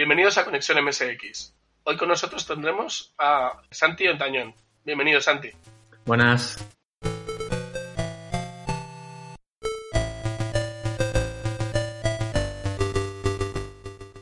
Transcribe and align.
Bienvenidos 0.00 0.38
a 0.38 0.46
Conexión 0.46 0.82
MSX. 0.82 1.52
Hoy 1.84 1.98
con 1.98 2.08
nosotros 2.08 2.46
tendremos 2.46 3.12
a 3.18 3.60
Santi 3.70 4.08
Ontañón. 4.08 4.54
Bienvenido, 4.82 5.20
Santi. 5.20 5.50
Buenas. 6.06 6.56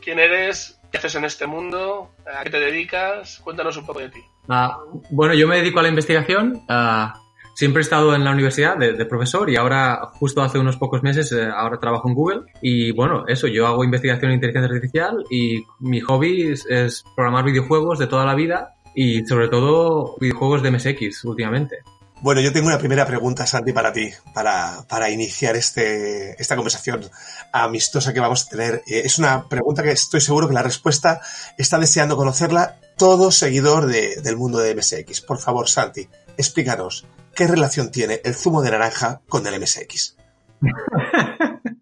¿Quién 0.03 0.18
eres? 0.18 0.80
¿Qué 0.91 0.99
haces 0.99 1.14
en 1.14 1.25
este 1.25 1.46
mundo? 1.46 2.11
¿A 2.26 2.43
qué 2.43 2.50
te 2.50 2.58
dedicas? 2.58 3.39
Cuéntanos 3.45 3.76
un 3.76 3.86
poco 3.86 4.00
de 4.00 4.08
ti. 4.08 4.21
Ah, 4.49 4.81
bueno, 5.11 5.35
yo 5.35 5.46
me 5.46 5.58
dedico 5.58 5.79
a 5.79 5.82
la 5.82 5.90
investigación. 5.90 6.61
Ah, 6.68 7.22
siempre 7.59 7.80
he 7.80 7.82
estado 7.82 8.14
en 8.14 8.22
la 8.22 8.30
universidad 8.30 8.77
de, 8.77 9.04
profesor 9.04 9.50
y 9.50 9.56
ahora, 9.56 10.12
justo 10.12 10.43
hace 10.43 10.61
unos 10.61 10.76
pocos 10.76 11.03
meses, 11.03 11.32
eh, 11.32 11.49
ahora 11.53 11.80
trabajo 11.80 12.08
en 12.08 12.14
Google. 12.14 12.43
Y 12.62 12.93
bueno, 12.93 13.25
eso, 13.26 13.49
yo 13.49 13.66
hago 13.66 13.82
investigación 13.82 14.30
en 14.30 14.36
inteligencia 14.36 14.72
artificial 14.72 15.25
y 15.29 15.64
mi 15.80 15.99
hobby 15.99 16.52
es 16.52 17.04
programar 17.16 17.44
videojuegos 17.44 17.99
de 17.99 18.07
toda 18.07 18.25
la 18.25 18.36
vida 18.36 18.76
y 18.94 19.26
sobre 19.26 19.49
todo 19.49 20.14
videojuegos 20.21 20.63
de 20.63 20.71
MSX 20.71 21.25
últimamente. 21.25 21.79
Bueno, 22.21 22.40
yo 22.40 22.52
tengo 22.52 22.68
una 22.68 22.79
primera 22.79 23.04
pregunta, 23.04 23.44
Santi, 23.44 23.72
para 23.72 23.93
ti, 23.93 24.08
para, 24.32 24.85
para 24.88 25.11
iniciar 25.11 25.57
este, 25.57 26.40
esta 26.40 26.54
conversación 26.54 27.11
amistosa 27.52 28.14
que 28.14 28.21
vamos 28.21 28.46
a 28.46 28.50
tener. 28.50 28.75
Eh, 28.86 29.02
es 29.04 29.18
una 29.18 29.49
pregunta 29.49 29.82
que 29.82 29.90
estoy 29.90 30.21
seguro 30.21 30.46
que 30.46 30.54
la 30.54 30.63
respuesta 30.63 31.21
está 31.57 31.77
deseando 31.80 32.16
conocerla 32.16 32.77
todo 32.97 33.33
seguidor 33.33 33.86
del 33.86 34.36
mundo 34.36 34.58
de 34.58 34.77
MSX. 34.77 35.22
Por 35.22 35.38
favor, 35.38 35.69
Santi, 35.69 36.08
explícanos, 36.36 37.05
¿qué 37.39 37.47
relación 37.47 37.92
tiene 37.92 38.20
el 38.25 38.34
zumo 38.34 38.62
de 38.62 38.73
naranja 38.73 39.20
con 39.28 39.47
el 39.47 39.61
MSX? 39.61 40.17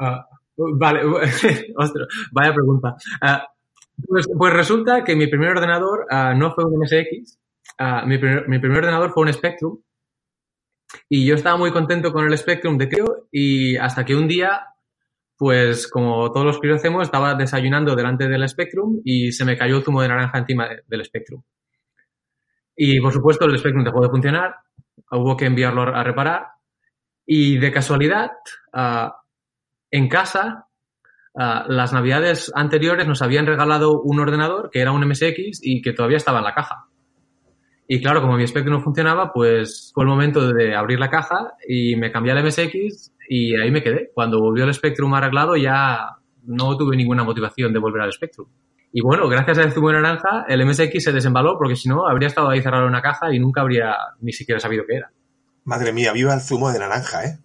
Ah, 0.00 0.26
vale, 0.56 1.04
ostras, 1.76 2.08
vaya 2.32 2.52
pregunta. 2.52 2.96
Ah, 3.20 3.46
pues, 4.08 4.26
pues, 4.36 4.52
resulta 4.52 5.04
que 5.04 5.14
mi 5.14 5.28
primer 5.28 5.50
ordenador 5.50 6.06
uh, 6.10 6.36
no 6.36 6.52
fue 6.52 6.64
un 6.64 6.80
MSX, 6.80 7.38
mi, 8.06 8.18
primer, 8.18 8.78
ordenador 8.78 9.12
fue 9.12 9.22
un 9.22 9.32
Spectrum 9.32 9.78
y 11.08 11.24
yo 11.24 11.36
estaba 11.36 11.56
muy 11.56 11.70
contento 11.70 12.12
con 12.12 12.26
el 12.26 12.36
Spectrum 12.36 12.76
de 12.76 12.88
crío 12.88 13.28
y 13.30 13.76
hasta 13.76 14.04
que 14.04 14.16
un 14.16 14.26
día, 14.26 14.66
pues 15.38 15.86
como 15.86 16.32
todos 16.32 16.44
los 16.44 16.58
críos 16.58 16.78
hacemos, 16.78 17.04
estaba 17.04 17.36
desayunando 17.36 17.94
delante 17.94 18.26
del 18.26 18.48
Spectrum 18.48 19.00
y 19.04 19.30
se 19.30 19.44
me 19.44 19.56
cayó 19.56 19.76
el 19.76 19.84
zumo 19.84 20.02
de 20.02 20.08
naranja 20.08 20.38
encima 20.38 20.68
de, 20.68 20.82
del 20.88 21.04
Spectrum. 21.04 21.40
Y 22.76 23.00
por 23.00 23.12
supuesto 23.12 23.44
el 23.44 23.58
Spectrum 23.58 23.84
dejó 23.84 24.00
de 24.02 24.08
funcionar, 24.08 24.56
hubo 25.10 25.36
que 25.36 25.46
enviarlo 25.46 25.82
a 25.82 26.02
reparar 26.02 26.48
y 27.26 27.58
de 27.58 27.72
casualidad 27.72 28.30
uh, 28.74 29.10
en 29.90 30.08
casa 30.08 30.68
Ah, 31.36 31.64
las 31.66 31.92
navidades 31.92 32.52
anteriores 32.54 33.08
nos 33.08 33.20
habían 33.20 33.46
regalado 33.46 34.00
un 34.00 34.20
ordenador 34.20 34.70
que 34.70 34.80
era 34.80 34.92
un 34.92 35.04
MSX 35.04 35.60
y 35.62 35.82
que 35.82 35.92
todavía 35.92 36.16
estaba 36.16 36.38
en 36.38 36.44
la 36.44 36.54
caja. 36.54 36.86
Y 37.88 38.00
claro, 38.00 38.22
como 38.22 38.36
mi 38.36 38.46
Spectrum 38.46 38.76
no 38.76 38.82
funcionaba, 38.82 39.32
pues 39.32 39.90
fue 39.92 40.04
el 40.04 40.10
momento 40.10 40.52
de 40.52 40.74
abrir 40.76 40.98
la 41.00 41.10
caja 41.10 41.54
y 41.68 41.96
me 41.96 42.12
cambié 42.12 42.32
al 42.32 42.44
MSX 42.44 43.12
y 43.28 43.56
ahí 43.56 43.70
me 43.72 43.82
quedé. 43.82 44.10
Cuando 44.14 44.40
volvió 44.40 44.64
el 44.64 44.72
Spectrum 44.72 45.12
arreglado 45.12 45.56
ya 45.56 46.16
no 46.44 46.76
tuve 46.76 46.96
ninguna 46.96 47.24
motivación 47.24 47.72
de 47.72 47.80
volver 47.80 48.02
al 48.02 48.12
Spectrum. 48.12 48.48
Y 48.96 49.00
bueno, 49.00 49.28
gracias 49.28 49.58
al 49.58 49.72
zumo 49.72 49.88
de 49.88 49.94
naranja, 49.94 50.44
el 50.48 50.64
MSX 50.64 51.02
se 51.02 51.12
desembaló 51.12 51.58
porque 51.58 51.74
si 51.74 51.88
no, 51.88 52.06
habría 52.06 52.28
estado 52.28 52.48
ahí 52.48 52.62
cerrado 52.62 52.84
en 52.84 52.90
una 52.90 53.02
caja 53.02 53.34
y 53.34 53.40
nunca 53.40 53.60
habría 53.60 53.96
ni 54.20 54.32
siquiera 54.32 54.60
sabido 54.60 54.84
qué 54.88 54.98
era. 54.98 55.10
Madre 55.64 55.92
mía, 55.92 56.12
viva 56.12 56.32
el 56.32 56.40
zumo 56.40 56.70
de 56.70 56.78
naranja, 56.78 57.24
¿eh? 57.24 57.38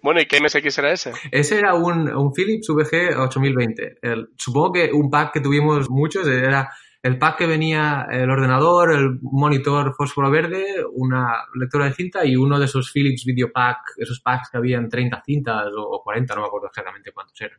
Bueno, 0.00 0.22
¿y 0.22 0.24
qué 0.24 0.40
MSX 0.40 0.78
era 0.78 0.92
ese? 0.92 1.12
Ese 1.30 1.58
era 1.58 1.74
un, 1.74 2.08
un 2.08 2.32
Philips 2.32 2.68
VG 2.68 3.14
8020. 3.14 3.98
El, 4.00 4.30
supongo 4.38 4.72
que 4.72 4.90
un 4.90 5.10
pack 5.10 5.34
que 5.34 5.40
tuvimos 5.40 5.90
muchos 5.90 6.26
era 6.26 6.72
el 7.02 7.18
pack 7.18 7.40
que 7.40 7.46
venía 7.46 8.06
el 8.10 8.30
ordenador, 8.30 8.90
el 8.92 9.18
monitor 9.20 9.94
fósforo 9.94 10.30
verde, 10.30 10.82
una 10.94 11.44
lectora 11.60 11.84
de 11.84 11.92
cinta 11.92 12.24
y 12.24 12.36
uno 12.36 12.58
de 12.58 12.64
esos 12.64 12.90
Philips 12.90 13.26
Video 13.26 13.52
Pack, 13.52 13.98
esos 13.98 14.20
packs 14.20 14.48
que 14.48 14.56
habían 14.56 14.88
30 14.88 15.22
cintas 15.26 15.66
o 15.76 16.00
40, 16.02 16.34
no 16.34 16.40
me 16.40 16.46
acuerdo 16.46 16.68
exactamente 16.68 17.12
cuántos 17.12 17.38
eran. 17.42 17.58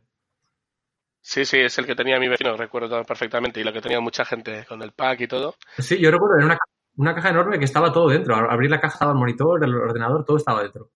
Sí, 1.28 1.44
sí, 1.44 1.58
es 1.58 1.76
el 1.76 1.84
que 1.84 1.94
tenía 1.94 2.18
mi 2.18 2.26
vecino, 2.26 2.56
recuerdo 2.56 3.04
perfectamente, 3.04 3.60
y 3.60 3.62
lo 3.62 3.70
que 3.70 3.82
tenía 3.82 4.00
mucha 4.00 4.24
gente 4.24 4.64
con 4.66 4.80
el 4.80 4.92
pack 4.92 5.20
y 5.20 5.28
todo. 5.28 5.56
Sí, 5.76 5.98
yo 5.98 6.10
recuerdo, 6.10 6.36
era 6.38 6.46
una, 6.46 6.58
una 6.96 7.14
caja 7.14 7.28
enorme 7.28 7.58
que 7.58 7.66
estaba 7.66 7.92
todo 7.92 8.08
dentro. 8.08 8.34
Abrir 8.34 8.70
la 8.70 8.80
caja 8.80 8.94
estaba 8.94 9.12
el 9.12 9.18
monitor, 9.18 9.62
el 9.62 9.74
ordenador, 9.74 10.24
todo 10.24 10.38
estaba 10.38 10.62
dentro. 10.62 10.90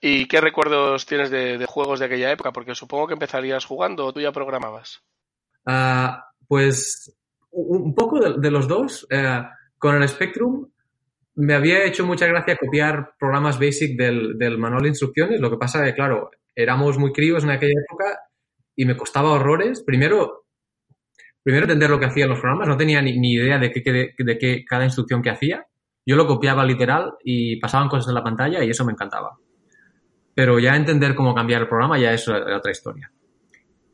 ¿Y 0.00 0.26
qué 0.26 0.40
recuerdos 0.40 1.06
tienes 1.06 1.30
de, 1.30 1.64
juegos 1.68 2.00
de 2.00 2.06
aquella 2.06 2.32
época? 2.32 2.50
Porque 2.50 2.74
supongo 2.74 3.06
que 3.06 3.12
empezarías 3.12 3.64
jugando 3.64 4.04
o 4.04 4.12
tú 4.12 4.18
ya 4.18 4.32
programabas. 4.32 5.00
Uh, 5.64 6.10
pues 6.48 7.16
un 7.52 7.94
poco 7.94 8.18
de, 8.18 8.50
los 8.50 8.66
dos. 8.66 9.04
Uh, 9.04 9.44
con 9.78 9.94
el 9.94 10.08
Spectrum 10.08 10.68
me 11.36 11.54
había 11.54 11.84
hecho 11.84 12.04
mucha 12.04 12.26
gracia 12.26 12.56
copiar 12.56 13.12
programas 13.16 13.60
basic 13.60 13.96
del, 13.96 14.36
del, 14.36 14.58
manual 14.58 14.82
de 14.82 14.88
instrucciones. 14.88 15.40
Lo 15.40 15.52
que 15.52 15.56
pasa 15.56 15.84
es 15.84 15.92
que, 15.92 15.94
claro, 15.94 16.32
éramos 16.52 16.98
muy 16.98 17.12
críos 17.12 17.44
en 17.44 17.50
aquella 17.50 17.80
época 17.80 18.18
y 18.78 18.86
me 18.86 18.96
costaba 18.96 19.32
horrores. 19.32 19.82
Primero, 19.82 20.46
primero 21.42 21.64
entender 21.64 21.90
lo 21.90 21.98
que 21.98 22.06
hacían 22.06 22.30
los 22.30 22.40
programas. 22.40 22.68
No 22.68 22.78
tenía 22.78 23.02
ni, 23.02 23.18
ni 23.18 23.34
idea 23.34 23.58
de 23.58 23.70
qué, 23.70 23.92
de, 23.92 24.14
de 24.16 24.38
qué 24.38 24.64
cada 24.64 24.84
instrucción 24.84 25.20
que 25.20 25.30
hacía. 25.30 25.66
Yo 26.06 26.16
lo 26.16 26.26
copiaba 26.26 26.64
literal 26.64 27.12
y 27.22 27.60
pasaban 27.60 27.88
cosas 27.88 28.08
en 28.08 28.14
la 28.14 28.24
pantalla 28.24 28.64
y 28.64 28.70
eso 28.70 28.86
me 28.86 28.92
encantaba 28.92 29.36
pero 30.38 30.60
ya 30.60 30.76
entender 30.76 31.16
cómo 31.16 31.34
cambiar 31.34 31.62
el 31.62 31.68
programa 31.68 31.98
ya 31.98 32.12
es 32.12 32.28
otra 32.28 32.70
historia. 32.70 33.10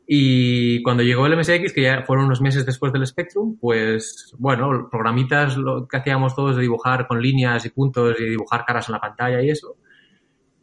Y 0.05 0.83
cuando 0.83 1.01
llegó 1.01 1.25
el 1.25 1.35
MSX, 1.35 1.73
que 1.73 1.81
ya 1.81 2.03
fueron 2.03 2.25
unos 2.25 2.39
meses 2.39 2.67
después 2.67 2.93
del 2.93 3.07
Spectrum, 3.07 3.57
pues 3.59 4.31
bueno, 4.37 4.87
programitas 4.91 5.57
lo 5.57 5.87
que 5.87 5.97
hacíamos 5.97 6.35
todos 6.35 6.55
de 6.55 6.61
dibujar 6.61 7.07
con 7.07 7.19
líneas 7.19 7.65
y 7.65 7.71
puntos 7.71 8.15
y 8.19 8.25
dibujar 8.25 8.63
caras 8.63 8.87
en 8.87 8.93
la 8.93 8.99
pantalla 8.99 9.41
y 9.41 9.49
eso. 9.49 9.77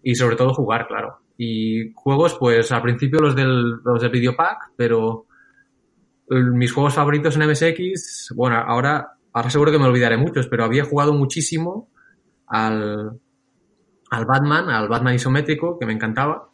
Y 0.05 0.15
sobre 0.15 0.37
todo 0.37 0.55
jugar, 0.55 0.87
claro. 0.87 1.22
Y 1.44 1.92
juegos, 1.97 2.36
pues 2.38 2.70
al 2.70 2.82
principio 2.82 3.19
los 3.19 3.34
del, 3.34 3.80
los 3.84 4.00
del 4.00 4.12
Videopack, 4.12 4.75
pero 4.76 5.26
mis 6.28 6.72
juegos 6.72 6.94
favoritos 6.94 7.36
en 7.36 7.50
MSX, 7.50 8.32
bueno, 8.36 8.58
ahora, 8.58 9.14
ahora 9.32 9.50
seguro 9.50 9.72
que 9.72 9.78
me 9.81 9.86
olvidaré 9.86 10.16
muchos, 10.16 10.47
pero 10.47 10.62
había 10.62 10.84
jugado 10.84 11.12
muchísimo 11.14 11.91
al, 12.47 13.19
al 14.12 14.25
Batman, 14.25 14.70
al 14.70 14.88
Batman 14.88 15.16
isométrico, 15.16 15.81
que 15.81 15.86
me 15.86 15.94
encantaba. 15.94 16.48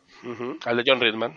Al 0.65 0.77
de 0.79 0.85
John 0.87 1.01
Ridman. 1.03 1.37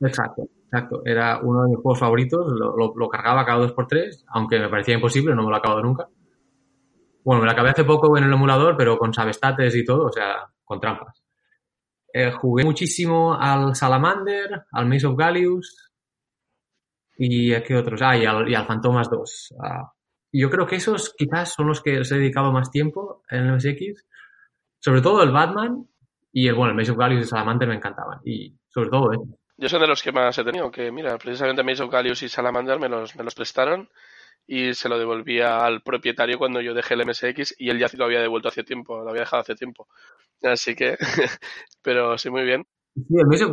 Exacto, 0.00 0.48
exacto. 0.64 1.02
Era 1.04 1.40
uno 1.42 1.64
de 1.64 1.68
mis 1.68 1.82
juegos 1.82 1.98
favoritos. 1.98 2.50
Lo, 2.50 3.08
cargaba 3.10 3.44
cada 3.44 3.58
dos 3.58 3.72
por 3.72 3.86
tres, 3.86 4.24
aunque 4.28 4.58
me 4.58 4.70
parecía 4.70 4.94
imposible, 4.94 5.34
no 5.34 5.42
me 5.42 5.50
lo 5.50 5.56
he 5.56 5.58
acabado 5.58 5.82
nunca. 5.82 6.08
Bueno, 7.24 7.42
me 7.42 7.46
lo 7.46 7.52
acabé 7.52 7.70
hace 7.70 7.84
poco 7.84 8.16
en 8.16 8.24
el 8.24 8.32
emulador, 8.32 8.74
pero 8.74 8.96
con 8.96 9.12
sabestates 9.12 9.76
y 9.76 9.84
todo, 9.84 10.06
o 10.06 10.12
sea, 10.12 10.48
con 10.64 10.80
trampas. 10.80 11.23
Eh, 12.14 12.30
jugué 12.30 12.64
muchísimo 12.64 13.34
al 13.34 13.74
Salamander, 13.74 14.66
al 14.70 14.86
Maze 14.86 15.06
of 15.06 15.16
Gallius 15.16 15.90
y 17.18 17.52
a 17.52 17.62
qué 17.62 17.74
otros. 17.76 18.00
Ah, 18.02 18.16
y 18.16 18.24
al, 18.24 18.48
y 18.48 18.54
al 18.54 18.66
Fantomas 18.66 19.10
2. 19.10 19.54
Ah, 19.60 19.92
yo 20.32 20.48
creo 20.48 20.66
que 20.66 20.76
esos 20.76 21.12
quizás 21.16 21.52
son 21.52 21.66
los 21.66 21.82
que 21.82 21.98
les 21.98 22.12
he 22.12 22.16
dedicado 22.16 22.52
más 22.52 22.70
tiempo 22.70 23.22
en 23.28 23.46
el 23.46 23.54
MSX 23.54 24.04
sobre 24.84 25.00
todo 25.00 25.22
el 25.22 25.30
Batman 25.30 25.88
y 26.30 26.46
el, 26.46 26.54
bueno, 26.54 26.72
el 26.72 26.76
Maze 26.76 26.92
of 26.92 26.98
Gallius 26.98 27.24
y 27.24 27.28
Salamander 27.28 27.68
me 27.68 27.76
encantaban. 27.76 28.20
Y 28.22 28.54
sobre 28.68 28.90
todo, 28.90 29.14
¿eh? 29.14 29.18
Yo 29.56 29.68
soy 29.68 29.80
de 29.80 29.86
los 29.86 30.02
que 30.02 30.12
más 30.12 30.36
he 30.36 30.44
tenido, 30.44 30.70
que 30.70 30.92
mira, 30.92 31.16
precisamente 31.16 31.62
Maze 31.62 31.84
of 31.84 31.90
Gallius 31.90 32.22
y 32.22 32.28
Salamander 32.28 32.78
me 32.78 32.90
los, 32.90 33.16
me 33.16 33.24
los 33.24 33.34
prestaron 33.34 33.88
y 34.46 34.74
se 34.74 34.88
lo 34.88 34.98
devolvía 34.98 35.64
al 35.64 35.82
propietario 35.82 36.38
cuando 36.38 36.60
yo 36.60 36.74
dejé 36.74 36.94
el 36.94 37.06
MSX 37.06 37.54
y 37.58 37.70
él 37.70 37.78
ya 37.78 37.88
lo 37.94 38.04
había 38.04 38.20
devuelto 38.20 38.48
hace 38.48 38.64
tiempo, 38.64 39.02
lo 39.02 39.10
había 39.10 39.22
dejado 39.22 39.42
hace 39.42 39.54
tiempo. 39.54 39.88
Así 40.42 40.74
que, 40.74 40.96
pero 41.82 42.18
sí, 42.18 42.30
muy 42.30 42.44
bien. 42.44 42.66
Sí, 42.94 43.14
el 43.18 43.26
Gallius 43.26 43.50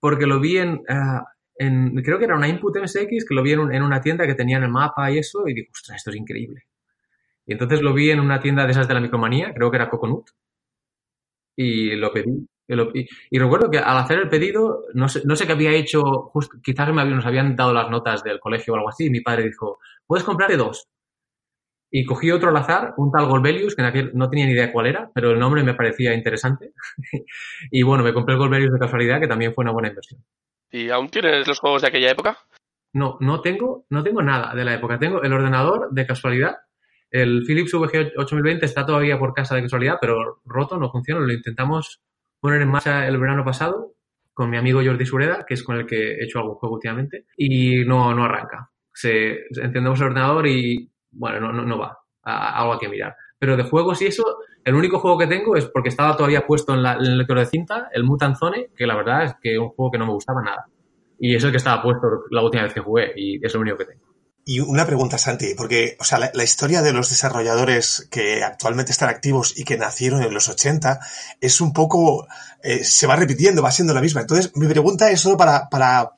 porque 0.00 0.26
lo 0.26 0.40
vi 0.40 0.58
en, 0.58 0.74
uh, 0.78 2.02
creo 2.02 2.18
que 2.18 2.24
era 2.24 2.36
una 2.36 2.48
input 2.48 2.76
MSX, 2.76 3.24
que 3.26 3.34
lo 3.34 3.42
vi 3.42 3.52
en, 3.52 3.72
en 3.72 3.82
una 3.82 4.00
tienda 4.00 4.26
que 4.26 4.34
tenían 4.34 4.62
el 4.62 4.70
mapa 4.70 5.10
y 5.10 5.18
eso, 5.18 5.46
y 5.46 5.54
digo, 5.54 5.68
ostras, 5.72 5.96
esto 5.96 6.10
es 6.10 6.16
increíble. 6.16 6.66
Y 7.46 7.52
entonces 7.52 7.82
lo 7.82 7.94
vi 7.94 8.10
en 8.10 8.20
una 8.20 8.40
tienda 8.40 8.64
de 8.64 8.72
esas 8.72 8.86
de 8.86 8.94
la 8.94 9.00
micromanía, 9.00 9.52
creo 9.54 9.70
que 9.70 9.76
era 9.76 9.90
Coconut, 9.90 10.30
y 11.56 11.96
lo 11.96 12.12
pedí. 12.12 12.46
Y, 12.68 13.38
recuerdo 13.38 13.70
que 13.70 13.78
al 13.78 13.96
hacer 13.96 14.18
el 14.18 14.28
pedido, 14.28 14.84
no 14.92 15.08
sé, 15.08 15.22
no 15.24 15.36
sé 15.36 15.46
qué 15.46 15.52
había 15.52 15.72
hecho, 15.72 16.30
quizás 16.62 16.92
me 16.92 17.04
nos 17.04 17.24
habían 17.24 17.56
dado 17.56 17.72
las 17.72 17.90
notas 17.90 18.22
del 18.22 18.38
colegio 18.38 18.74
o 18.74 18.76
algo 18.76 18.90
así, 18.90 19.06
y 19.06 19.10
mi 19.10 19.20
padre 19.20 19.44
dijo, 19.44 19.78
puedes 20.06 20.24
comprarte 20.24 20.56
dos. 20.56 20.86
Y 21.90 22.04
cogí 22.04 22.30
otro 22.30 22.50
al 22.50 22.56
azar, 22.56 22.92
un 22.98 23.10
tal 23.10 23.26
Golbelius, 23.26 23.74
que 23.74 23.80
en 23.80 23.88
aquel 23.88 24.10
no 24.12 24.28
tenía 24.28 24.44
ni 24.44 24.52
idea 24.52 24.70
cuál 24.70 24.86
era, 24.86 25.10
pero 25.14 25.30
el 25.30 25.38
nombre 25.38 25.62
me 25.62 25.72
parecía 25.72 26.12
interesante. 26.12 26.72
y 27.70 27.82
bueno, 27.82 28.04
me 28.04 28.12
compré 28.12 28.34
el 28.34 28.40
Golbelius 28.40 28.72
de 28.72 28.78
casualidad, 28.78 29.20
que 29.20 29.28
también 29.28 29.54
fue 29.54 29.62
una 29.62 29.72
buena 29.72 29.88
inversión. 29.88 30.22
¿Y 30.70 30.90
aún 30.90 31.08
tienes 31.08 31.48
los 31.48 31.58
juegos 31.60 31.80
de 31.80 31.88
aquella 31.88 32.10
época? 32.10 32.36
No, 32.92 33.16
no 33.20 33.40
tengo, 33.40 33.86
no 33.88 34.02
tengo 34.02 34.20
nada 34.22 34.54
de 34.54 34.64
la 34.66 34.74
época. 34.74 34.98
Tengo 34.98 35.22
el 35.22 35.32
ordenador 35.32 35.88
de 35.90 36.06
casualidad 36.06 36.56
el 37.10 37.44
Philips 37.46 37.72
VG 37.72 38.12
8020 38.16 38.66
está 38.66 38.84
todavía 38.84 39.18
por 39.18 39.32
casa 39.32 39.54
de 39.54 39.62
casualidad, 39.62 39.96
pero 40.00 40.40
roto, 40.44 40.78
no 40.78 40.90
funciona. 40.90 41.24
Lo 41.24 41.32
intentamos 41.32 42.00
poner 42.40 42.62
en 42.62 42.70
marcha 42.70 43.06
el 43.06 43.18
verano 43.18 43.44
pasado 43.44 43.94
con 44.32 44.50
mi 44.50 44.56
amigo 44.56 44.80
Jordi 44.84 45.04
Sureda, 45.04 45.44
que 45.44 45.54
es 45.54 45.64
con 45.64 45.76
el 45.76 45.84
que 45.86 46.12
he 46.12 46.24
hecho 46.24 46.38
algún 46.38 46.54
juego 46.54 46.76
últimamente, 46.76 47.26
y 47.36 47.84
no, 47.84 48.14
no 48.14 48.24
arranca. 48.24 48.70
Se, 48.92 49.46
encendemos 49.50 50.00
el 50.00 50.06
ordenador 50.06 50.46
y, 50.46 50.88
bueno, 51.10 51.40
no, 51.40 51.52
no, 51.52 51.64
no 51.64 51.76
va. 51.76 51.98
A, 52.22 52.60
algo 52.60 52.74
hay 52.74 52.78
que 52.78 52.88
mirar. 52.88 53.16
Pero 53.36 53.56
de 53.56 53.64
juegos 53.64 54.00
y 54.02 54.06
eso, 54.06 54.38
el 54.64 54.76
único 54.76 55.00
juego 55.00 55.18
que 55.18 55.26
tengo 55.26 55.56
es 55.56 55.66
porque 55.66 55.88
estaba 55.88 56.16
todavía 56.16 56.46
puesto 56.46 56.72
en, 56.72 56.84
la, 56.84 56.92
el 56.92 57.18
lector 57.18 57.38
de 57.38 57.46
cinta, 57.46 57.88
el 57.92 58.04
Mutant 58.04 58.36
Zone, 58.36 58.68
que 58.76 58.86
la 58.86 58.94
verdad 58.94 59.24
es 59.24 59.34
que 59.42 59.54
es 59.54 59.58
un 59.58 59.70
juego 59.70 59.90
que 59.90 59.98
no 59.98 60.06
me 60.06 60.12
gustaba 60.12 60.40
nada. 60.40 60.66
Y 61.18 61.34
es 61.34 61.42
el 61.42 61.50
que 61.50 61.56
estaba 61.56 61.82
puesto 61.82 62.06
la 62.30 62.42
última 62.42 62.62
vez 62.62 62.74
que 62.74 62.80
jugué 62.80 63.12
y 63.16 63.44
es 63.44 63.52
lo 63.54 63.60
único 63.60 63.78
que 63.78 63.86
tengo. 63.86 64.07
Y 64.50 64.60
una 64.60 64.86
pregunta, 64.86 65.18
Santi, 65.18 65.52
porque 65.52 65.98
o 66.00 66.04
sea, 66.04 66.30
la, 66.32 66.42
historia 66.42 66.80
de 66.80 66.94
los 66.94 67.10
desarrolladores 67.10 68.08
que 68.10 68.42
actualmente 68.42 68.92
están 68.92 69.10
activos 69.10 69.52
y 69.54 69.64
que 69.64 69.76
nacieron 69.76 70.22
en 70.22 70.32
los 70.32 70.48
80 70.48 71.00
es 71.38 71.60
un 71.60 71.74
poco, 71.74 72.26
eh, 72.62 72.82
se 72.82 73.06
va 73.06 73.14
repitiendo, 73.14 73.60
va 73.60 73.70
siendo 73.70 73.92
la 73.92 74.00
misma. 74.00 74.22
Entonces, 74.22 74.52
mi 74.54 74.66
pregunta 74.66 75.10
es 75.10 75.20
solo 75.20 75.36
para, 75.36 75.68
para, 75.68 76.12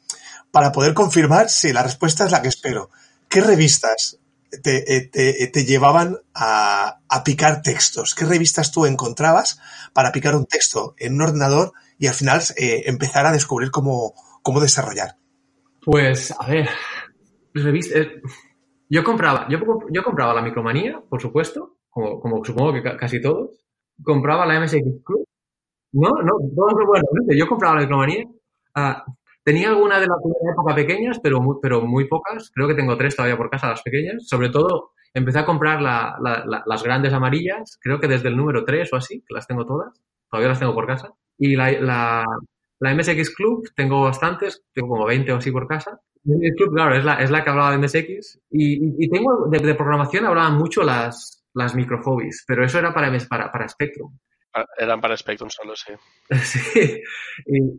para 0.52 0.70
poder 0.70 0.94
confirmar 0.94 1.50
si 1.50 1.72
la 1.72 1.82
respuesta 1.82 2.24
es 2.24 2.30
la 2.30 2.40
que 2.40 2.46
espero. 2.46 2.90
¿Qué 3.28 3.40
revistas 3.40 4.18
te, 4.62 5.08
te, 5.10 5.46
te 5.48 5.64
llevaban 5.64 6.16
a, 6.32 7.00
a, 7.08 7.24
picar 7.24 7.62
textos? 7.62 8.14
¿Qué 8.14 8.26
revistas 8.26 8.70
tú 8.70 8.86
encontrabas 8.86 9.58
para 9.92 10.12
picar 10.12 10.36
un 10.36 10.46
texto 10.46 10.94
en 10.98 11.14
un 11.14 11.22
ordenador 11.22 11.72
y 11.98 12.06
al 12.06 12.14
final 12.14 12.40
eh, 12.56 12.84
empezar 12.86 13.26
a 13.26 13.32
descubrir 13.32 13.72
cómo, 13.72 14.14
cómo 14.42 14.60
desarrollar? 14.60 15.16
Pues, 15.82 16.32
a 16.38 16.46
ver, 16.46 16.68
revista, 17.54 17.98
eh, 17.98 18.22
yo 18.88 19.04
compraba, 19.04 19.46
yo, 19.48 19.58
yo 19.90 20.02
compraba 20.02 20.34
la 20.34 20.42
Micromanía, 20.42 21.00
por 21.08 21.20
supuesto, 21.20 21.76
como, 21.90 22.20
como 22.20 22.44
supongo 22.44 22.72
que 22.72 22.82
casi 22.82 23.20
todos. 23.20 23.50
Compraba 24.02 24.46
la 24.46 24.60
MSX 24.60 25.04
Club. 25.04 25.24
No, 25.92 26.10
no, 26.22 26.32
todos 26.56 26.74
bueno. 26.86 27.04
Yo 27.36 27.46
compraba 27.48 27.76
la 27.76 27.82
Micromanía. 27.82 28.24
Uh, 28.76 29.12
tenía 29.44 29.68
alguna 29.70 30.00
de 30.00 30.06
la 30.06 30.14
época 30.52 30.74
pequeñas, 30.74 31.20
pero 31.22 31.40
muy, 31.40 31.56
pero 31.60 31.82
muy 31.82 32.08
pocas. 32.08 32.50
Creo 32.54 32.68
que 32.68 32.74
tengo 32.74 32.96
tres 32.96 33.16
todavía 33.16 33.36
por 33.36 33.50
casa, 33.50 33.70
las 33.70 33.82
pequeñas. 33.82 34.26
Sobre 34.28 34.50
todo, 34.50 34.92
empecé 35.14 35.40
a 35.40 35.46
comprar 35.46 35.82
la, 35.82 36.16
la, 36.22 36.44
la, 36.46 36.62
las 36.66 36.82
grandes 36.82 37.12
amarillas, 37.12 37.78
creo 37.82 38.00
que 38.00 38.08
desde 38.08 38.28
el 38.28 38.36
número 38.36 38.64
3 38.64 38.92
o 38.92 38.96
así, 38.96 39.20
que 39.20 39.34
las 39.34 39.46
tengo 39.46 39.66
todas. 39.66 40.00
Todavía 40.30 40.48
las 40.50 40.60
tengo 40.60 40.74
por 40.74 40.86
casa. 40.86 41.12
Y 41.38 41.56
la, 41.56 42.24
la 42.80 42.94
MSX 42.94 43.34
Club, 43.34 43.68
tengo 43.76 44.02
bastantes, 44.02 44.62
tengo 44.72 44.88
como 44.88 45.06
20 45.06 45.32
o 45.32 45.36
así 45.36 45.50
por 45.52 45.66
casa. 45.66 46.00
Club, 46.22 46.74
claro, 46.74 46.94
es 46.94 47.04
la, 47.04 47.14
es 47.14 47.30
la 47.30 47.42
que 47.42 47.50
hablaba 47.50 47.70
de 47.72 47.78
MSX. 47.78 48.40
Y, 48.50 48.74
y, 48.74 48.94
y 48.98 49.10
tengo, 49.10 49.48
de, 49.48 49.58
de, 49.58 49.74
programación 49.74 50.26
hablaban 50.26 50.58
mucho 50.58 50.82
las, 50.82 51.44
las 51.54 51.74
microhobbies, 51.74 52.44
pero 52.46 52.64
eso 52.64 52.78
era 52.78 52.92
para, 52.92 53.16
para, 53.28 53.50
para 53.50 53.68
Spectrum. 53.68 54.16
Eran 54.76 55.00
para 55.00 55.16
Spectrum 55.16 55.48
solo, 55.48 55.74
sí. 55.76 55.92
sí. 56.42 57.02
Y, 57.46 57.78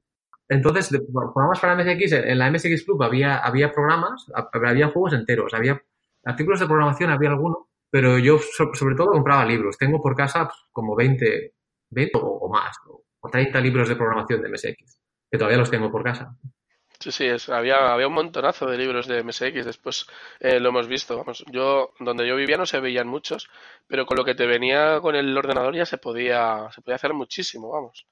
entonces, 0.50 0.90
de, 0.90 1.00
programas 1.00 1.60
para 1.60 1.76
MSX, 1.76 2.12
en 2.14 2.38
la 2.38 2.52
MSX 2.52 2.84
Club 2.84 3.04
había, 3.04 3.38
había 3.38 3.72
programas, 3.72 4.26
había 4.52 4.90
juegos 4.90 5.14
enteros, 5.14 5.54
había 5.54 5.82
artículos 6.26 6.60
de 6.60 6.66
programación, 6.66 7.10
había 7.10 7.30
alguno, 7.30 7.70
pero 7.90 8.18
yo 8.18 8.38
sobre 8.40 8.96
todo 8.96 9.12
compraba 9.12 9.46
libros. 9.46 9.78
Tengo 9.78 10.02
por 10.02 10.16
casa 10.16 10.46
pues, 10.46 10.58
como 10.72 10.96
20, 10.96 11.54
20 11.90 12.18
o, 12.18 12.20
o 12.20 12.50
más, 12.50 12.76
o 12.86 13.30
30 13.30 13.60
libros 13.62 13.88
de 13.88 13.96
programación 13.96 14.42
de 14.42 14.50
MSX, 14.50 15.00
que 15.30 15.38
todavía 15.38 15.58
los 15.58 15.70
tengo 15.70 15.92
por 15.92 16.04
casa. 16.04 16.36
Sí, 17.02 17.12
sí, 17.12 17.26
es, 17.26 17.50
había, 17.50 17.92
había 17.92 18.08
un 18.08 18.14
montonazo 18.14 18.68
de 18.68 18.78
libros 18.78 19.08
de 19.08 19.24
MSX, 19.24 19.66
después 19.66 20.06
eh, 20.40 20.60
lo 20.60 20.70
hemos 20.70 20.88
visto. 20.88 21.18
Vamos, 21.18 21.44
yo, 21.52 21.94
donde 22.00 22.28
yo 22.28 22.36
vivía 22.36 22.58
no 22.58 22.68
se 22.68 22.80
veían 22.80 23.08
muchos, 23.08 23.50
pero 23.88 24.06
con 24.06 24.18
lo 24.18 24.24
que 24.24 24.36
te 24.36 24.46
venía 24.46 25.00
con 25.02 25.16
el 25.16 25.36
ordenador 25.36 25.76
ya 25.76 25.86
se 25.86 25.98
podía, 25.98 26.70
se 26.74 26.82
podía 26.82 26.98
hacer 26.98 27.14
muchísimo, 27.16 27.72
vamos. 27.72 28.06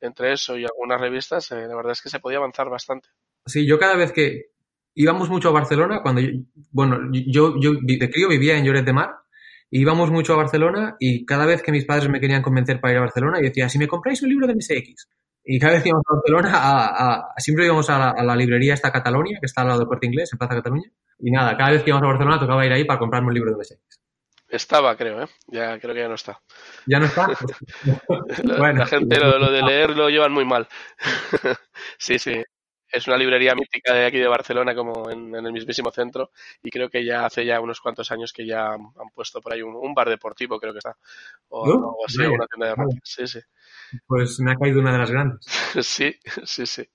Entre 0.00 0.32
eso 0.32 0.56
y 0.56 0.64
algunas 0.64 1.00
revistas, 1.00 1.50
eh, 1.50 1.66
la 1.66 1.74
verdad 1.74 1.92
es 1.92 2.00
que 2.00 2.10
se 2.10 2.20
podía 2.20 2.38
avanzar 2.38 2.70
bastante. 2.70 3.08
Sí, 3.44 3.66
yo 3.66 3.76
cada 3.76 3.96
vez 3.96 4.12
que 4.12 4.52
íbamos 4.94 5.28
mucho 5.28 5.48
a 5.48 5.52
Barcelona, 5.52 6.00
cuando 6.00 6.20
yo, 6.20 6.30
bueno, 6.70 7.10
yo, 7.10 7.58
yo 7.58 7.72
de 7.82 8.10
crío 8.10 8.28
vivía 8.28 8.56
en 8.56 8.64
Lloret 8.64 8.84
de 8.84 8.92
Mar, 8.92 9.16
íbamos 9.70 10.12
mucho 10.12 10.34
a 10.34 10.36
Barcelona 10.36 10.96
y 11.00 11.26
cada 11.26 11.44
vez 11.44 11.60
que 11.60 11.72
mis 11.72 11.86
padres 11.86 12.08
me 12.08 12.20
querían 12.20 12.42
convencer 12.42 12.80
para 12.80 12.92
ir 12.92 12.98
a 12.98 13.02
Barcelona, 13.02 13.38
yo 13.38 13.48
decía, 13.48 13.68
si 13.68 13.78
me 13.80 13.88
compráis 13.88 14.22
un 14.22 14.28
libro 14.28 14.46
de 14.46 14.54
MSX, 14.54 15.08
y 15.50 15.58
cada 15.58 15.72
vez 15.72 15.82
que 15.82 15.88
íbamos 15.88 16.04
a 16.06 16.14
Barcelona, 16.14 16.50
a, 16.54 17.14
a, 17.14 17.34
siempre 17.38 17.64
íbamos 17.64 17.88
a 17.88 17.98
la, 17.98 18.10
a 18.10 18.22
la, 18.22 18.36
librería 18.36 18.74
esta 18.74 18.92
Catalonia, 18.92 19.38
que 19.40 19.46
está 19.46 19.62
al 19.62 19.68
lado 19.68 19.78
del 19.80 19.88
Puerto 19.88 20.04
Inglés, 20.04 20.28
en 20.30 20.38
Plaza 20.38 20.56
Cataluña. 20.56 20.90
Y 21.20 21.30
nada, 21.30 21.56
cada 21.56 21.70
vez 21.70 21.82
que 21.82 21.88
íbamos 21.88 22.04
a 22.04 22.10
Barcelona 22.10 22.38
tocaba 22.38 22.66
ir 22.66 22.72
ahí 22.72 22.84
para 22.84 22.98
comprarme 22.98 23.28
un 23.28 23.34
libro 23.34 23.52
de 23.52 23.56
MSX. 23.56 23.98
Estaba, 24.46 24.94
creo, 24.94 25.22
¿eh? 25.22 25.28
Ya 25.46 25.78
creo 25.78 25.94
que 25.94 26.00
ya 26.00 26.08
no 26.08 26.16
está. 26.16 26.38
¿Ya 26.84 26.98
no 26.98 27.06
está? 27.06 27.28
la, 28.44 28.56
bueno. 28.58 28.80
la, 28.80 28.86
gente 28.86 29.18
lo, 29.18 29.38
lo, 29.38 29.50
de 29.50 29.62
leer 29.62 29.96
lo 29.96 30.10
llevan 30.10 30.32
muy 30.32 30.44
mal. 30.44 30.68
sí, 31.98 32.18
sí. 32.18 32.44
Es 32.90 33.06
una 33.06 33.16
librería 33.16 33.54
mítica 33.54 33.94
de 33.94 34.06
aquí 34.06 34.18
de 34.18 34.28
Barcelona, 34.28 34.74
como 34.74 35.10
en, 35.10 35.34
en, 35.34 35.46
el 35.46 35.52
mismísimo 35.52 35.90
centro, 35.90 36.30
y 36.62 36.70
creo 36.70 36.88
que 36.88 37.04
ya 37.04 37.26
hace 37.26 37.44
ya 37.44 37.60
unos 37.60 37.80
cuantos 37.80 38.10
años 38.10 38.32
que 38.32 38.46
ya 38.46 38.72
han 38.72 39.10
puesto 39.14 39.40
por 39.40 39.52
ahí 39.52 39.62
un, 39.62 39.74
un 39.74 39.94
bar 39.94 40.08
deportivo, 40.08 40.58
creo 40.58 40.72
que 40.72 40.78
está, 40.78 40.96
o 41.48 41.66
¿No? 41.66 41.72
algo 41.72 42.06
así, 42.06 42.18
Vaya. 42.18 42.30
una 42.30 42.46
tienda 42.46 42.66
de 42.68 42.74
ropa. 42.74 42.96
Sí, 43.02 43.26
sí. 43.26 43.40
Pues 44.06 44.40
me 44.40 44.52
ha 44.52 44.56
caído 44.56 44.80
una 44.80 44.92
de 44.92 44.98
las 44.98 45.10
grandes. 45.10 45.40
sí, 45.82 46.14
sí, 46.44 46.66
sí. 46.66 46.88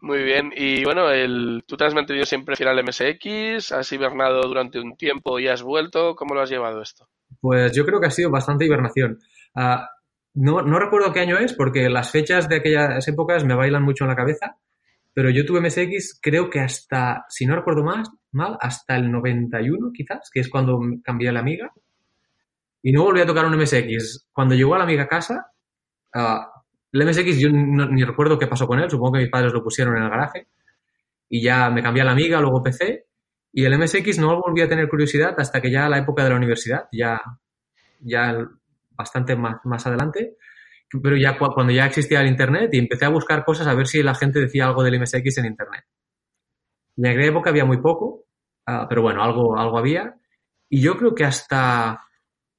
Muy 0.00 0.22
bien. 0.22 0.52
Y 0.54 0.84
bueno, 0.84 1.10
el, 1.10 1.64
tú 1.66 1.76
te 1.76 1.84
has 1.84 1.94
mantenido 1.94 2.24
siempre 2.24 2.56
fiel 2.56 2.68
al 2.68 2.84
MSX, 2.84 3.72
has 3.72 3.92
hibernado 3.92 4.42
durante 4.42 4.78
un 4.78 4.96
tiempo 4.96 5.38
y 5.40 5.48
has 5.48 5.62
vuelto. 5.62 6.14
¿Cómo 6.14 6.34
lo 6.34 6.42
has 6.42 6.50
llevado 6.50 6.80
esto? 6.80 7.08
Pues 7.40 7.72
yo 7.72 7.84
creo 7.84 8.00
que 8.00 8.06
ha 8.06 8.10
sido 8.12 8.30
bastante 8.30 8.64
hibernación. 8.64 9.18
Uh, 9.54 9.78
no, 10.34 10.62
no 10.62 10.78
recuerdo 10.78 11.12
qué 11.12 11.20
año 11.20 11.38
es, 11.38 11.52
porque 11.52 11.88
las 11.88 12.12
fechas 12.12 12.48
de 12.48 12.56
aquellas 12.56 13.06
épocas 13.08 13.44
me 13.44 13.56
bailan 13.56 13.82
mucho 13.82 14.04
en 14.04 14.10
la 14.10 14.16
cabeza, 14.16 14.56
pero 15.18 15.30
yo 15.30 15.44
tuve 15.44 15.60
MSX 15.60 16.20
creo 16.22 16.48
que 16.48 16.60
hasta, 16.60 17.24
si 17.28 17.44
no 17.44 17.56
recuerdo 17.56 17.82
más, 17.82 18.08
mal, 18.30 18.56
hasta 18.60 18.94
el 18.94 19.10
91 19.10 19.90
quizás, 19.92 20.30
que 20.32 20.38
es 20.38 20.48
cuando 20.48 20.78
cambié 21.02 21.32
la 21.32 21.40
amiga. 21.40 21.72
Y 22.80 22.92
no 22.92 23.02
volví 23.02 23.20
a 23.20 23.26
tocar 23.26 23.44
un 23.44 23.58
MSX. 23.58 24.28
Cuando 24.32 24.54
llegó 24.54 24.76
a 24.76 24.78
la 24.78 24.84
amiga 24.84 25.02
a 25.02 25.08
casa, 25.08 25.50
Uh, 26.14 26.40
el 26.92 27.04
MSX 27.04 27.38
yo 27.38 27.50
ni 27.50 28.04
recuerdo 28.04 28.38
qué 28.38 28.46
pasó 28.46 28.68
con 28.68 28.78
él, 28.78 28.88
supongo 28.88 29.14
que 29.14 29.18
mis 29.24 29.28
padres 29.28 29.52
lo 29.52 29.62
pusieron 29.62 29.96
en 29.96 30.04
el 30.04 30.08
garaje 30.10 30.46
y 31.28 31.42
ya 31.42 31.68
me 31.68 31.82
cambié 31.82 32.04
la 32.04 32.12
amiga, 32.12 32.40
luego 32.40 32.62
PC 32.62 33.06
y 33.52 33.64
el 33.64 33.76
MSX 33.76 34.18
no 34.20 34.40
volví 34.40 34.62
a 34.62 34.68
tener 34.68 34.88
curiosidad 34.88 35.34
hasta 35.36 35.60
que 35.60 35.70
ya 35.70 35.88
la 35.88 35.98
época 35.98 36.22
de 36.22 36.30
la 36.30 36.36
universidad, 36.36 36.84
ya, 36.92 37.20
ya 38.00 38.48
bastante 38.92 39.36
más, 39.36 39.56
más 39.64 39.84
adelante, 39.86 40.37
pero 41.02 41.16
ya 41.16 41.36
cuando 41.38 41.72
ya 41.72 41.86
existía 41.86 42.20
el 42.20 42.28
Internet 42.28 42.70
y 42.72 42.78
empecé 42.78 43.04
a 43.04 43.10
buscar 43.10 43.44
cosas 43.44 43.66
a 43.66 43.74
ver 43.74 43.86
si 43.86 44.02
la 44.02 44.14
gente 44.14 44.40
decía 44.40 44.66
algo 44.66 44.82
del 44.82 45.00
MSX 45.00 45.38
en 45.38 45.46
Internet. 45.46 45.84
En 46.96 47.06
aquella 47.06 47.28
época 47.28 47.50
había 47.50 47.64
muy 47.64 47.78
poco, 47.78 48.24
uh, 48.66 48.86
pero 48.88 49.02
bueno, 49.02 49.22
algo, 49.22 49.58
algo 49.58 49.78
había 49.78 50.14
y 50.68 50.80
yo 50.80 50.96
creo 50.96 51.14
que 51.14 51.24
hasta, 51.24 52.04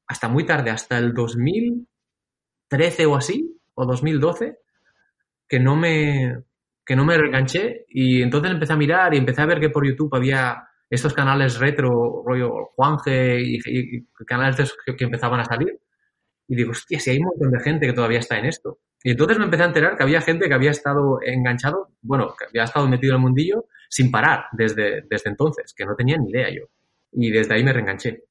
hasta 0.08 0.28
muy 0.28 0.46
tarde, 0.46 0.72
hasta 0.72 0.98
el 0.98 1.14
2000 1.14 1.88
13 2.70 3.06
o 3.08 3.16
así, 3.16 3.60
o 3.74 3.86
2012, 3.86 4.58
que 5.48 5.60
no 5.60 5.76
me, 5.76 6.44
que 6.86 6.96
no 6.96 7.04
me 7.04 7.18
reenganché 7.18 7.86
y 7.90 8.22
entonces 8.22 8.52
empecé 8.52 8.74
a 8.74 8.78
mirar 8.78 9.14
y 9.14 9.18
empecé 9.18 9.42
a 9.42 9.48
ver 9.48 9.60
que 9.60 9.70
por 9.70 9.86
YouTube 9.86 10.16
había 10.16 10.64
estos 10.90 11.14
canales 11.14 11.60
retro, 11.60 12.24
rollo 12.26 12.70
Juanje 12.76 13.42
y, 13.42 14.06
canales 14.26 14.76
que, 14.86 15.04
empezaban 15.04 15.40
a 15.40 15.46
salir. 15.46 15.80
Y 16.50 16.56
digo, 16.56 16.72
hostia, 16.72 17.00
si 17.00 17.12
hay 17.12 17.20
un 17.20 17.26
montón 17.26 17.52
de 17.52 17.60
gente 17.60 17.86
que 17.86 17.94
todavía 17.94 18.20
está 18.20 18.40
en 18.40 18.46
esto. 18.46 18.80
Y 19.04 19.12
entonces 19.12 19.38
me 19.38 19.46
empecé 19.46 19.64
a 19.64 19.68
enterar 19.68 19.96
que 19.96 20.04
había 20.04 20.20
gente 20.20 20.48
que 20.48 20.54
había 20.54 20.72
estado 20.72 21.20
enganchado, 21.22 21.90
bueno, 22.02 22.34
que 22.38 22.46
había 22.46 22.64
estado 22.64 22.88
metido 22.88 23.14
en 23.14 23.18
el 23.18 23.22
mundillo 23.22 23.66
sin 23.88 24.12
parar 24.12 24.46
desde, 24.52 25.04
desde 25.08 25.30
entonces, 25.30 25.74
que 25.74 25.86
no 25.86 25.96
tenía 25.96 26.18
ni 26.18 26.32
idea 26.32 26.50
yo. 26.50 26.66
Y 27.12 27.30
desde 27.30 27.54
ahí 27.54 27.64
me 27.64 27.72
reenganché. 27.72 28.24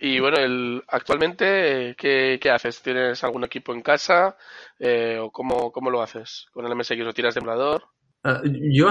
Y 0.00 0.18
bueno, 0.18 0.38
el, 0.38 0.82
actualmente, 0.88 1.94
¿qué, 1.98 2.38
¿qué, 2.40 2.50
haces? 2.50 2.80
¿Tienes 2.82 3.22
algún 3.22 3.44
equipo 3.44 3.74
en 3.74 3.82
casa? 3.82 4.36
Eh, 4.78 5.18
¿O 5.20 5.30
cómo, 5.30 5.70
cómo, 5.70 5.90
lo 5.90 6.00
haces? 6.00 6.46
¿Con 6.52 6.66
el 6.66 6.74
MSX 6.74 6.98
lo 6.98 7.12
tiras 7.12 7.34
de 7.34 7.40
emulador? 7.40 7.84
Uh, 8.24 8.40
yo 8.72 8.90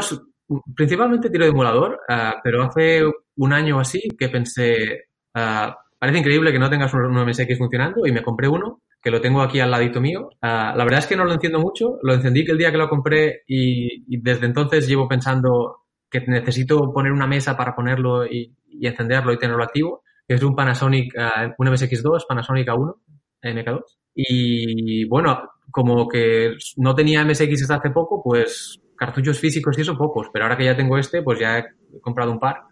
principalmente 0.75 1.29
tiro 1.29 1.45
de 1.45 1.51
emulador, 1.51 1.99
uh, 2.09 2.39
pero 2.43 2.63
hace 2.63 3.03
un 3.37 3.53
año 3.53 3.77
o 3.77 3.79
así 3.79 4.01
que 4.17 4.29
pensé, 4.29 5.09
uh, 5.35 5.71
parece 5.99 6.19
increíble 6.19 6.51
que 6.51 6.59
no 6.59 6.69
tengas 6.69 6.93
un, 6.93 7.05
un, 7.05 7.27
MSX 7.27 7.57
funcionando 7.57 8.05
y 8.05 8.11
me 8.11 8.23
compré 8.23 8.47
uno 8.47 8.81
que 9.01 9.11
lo 9.11 9.21
tengo 9.21 9.41
aquí 9.41 9.59
al 9.59 9.71
ladito 9.71 10.01
mío. 10.01 10.29
la 10.41 10.75
verdad 10.75 10.99
es 10.99 11.07
que 11.07 11.15
no 11.15 11.25
lo 11.25 11.33
enciendo 11.33 11.59
mucho, 11.59 11.99
lo 12.01 12.13
encendí 12.13 12.43
que 12.45 12.51
el 12.51 12.57
día 12.57 12.71
que 12.71 12.77
lo 12.77 12.89
compré 12.89 13.43
y, 13.47 14.03
y 14.13 14.21
desde 14.21 14.47
entonces 14.47 14.87
llevo 14.87 15.07
pensando 15.07 15.85
que 16.09 16.21
necesito 16.21 16.91
poner 16.93 17.11
una 17.11 17.27
mesa 17.27 17.55
para 17.55 17.75
ponerlo 17.75 18.25
y, 18.25 18.55
y 18.67 18.87
encenderlo 18.87 19.33
y 19.33 19.37
tenerlo 19.37 19.63
activo 19.63 20.03
es 20.27 20.43
un 20.43 20.55
Panasonic, 20.55 21.13
uh, 21.15 21.53
un 21.57 21.67
MSX2, 21.67 22.25
Panasonic 22.27 22.67
A1, 22.67 22.95
MK2. 23.43 23.81
Y 24.13 25.05
bueno, 25.07 25.49
como 25.71 26.07
que 26.07 26.55
no 26.77 26.95
tenía 26.95 27.23
MSX 27.23 27.63
hasta 27.63 27.75
hace 27.75 27.91
poco, 27.91 28.21
pues 28.23 28.79
cartuchos 28.97 29.39
físicos 29.39 29.77
y 29.77 29.81
eso 29.81 29.95
pocos, 29.95 30.27
pero 30.33 30.45
ahora 30.45 30.57
que 30.57 30.65
ya 30.65 30.75
tengo 30.75 30.97
este, 30.97 31.21
pues 31.21 31.39
ya 31.39 31.59
he 31.59 31.65
comprado 32.01 32.31
un 32.31 32.39
par 32.39 32.63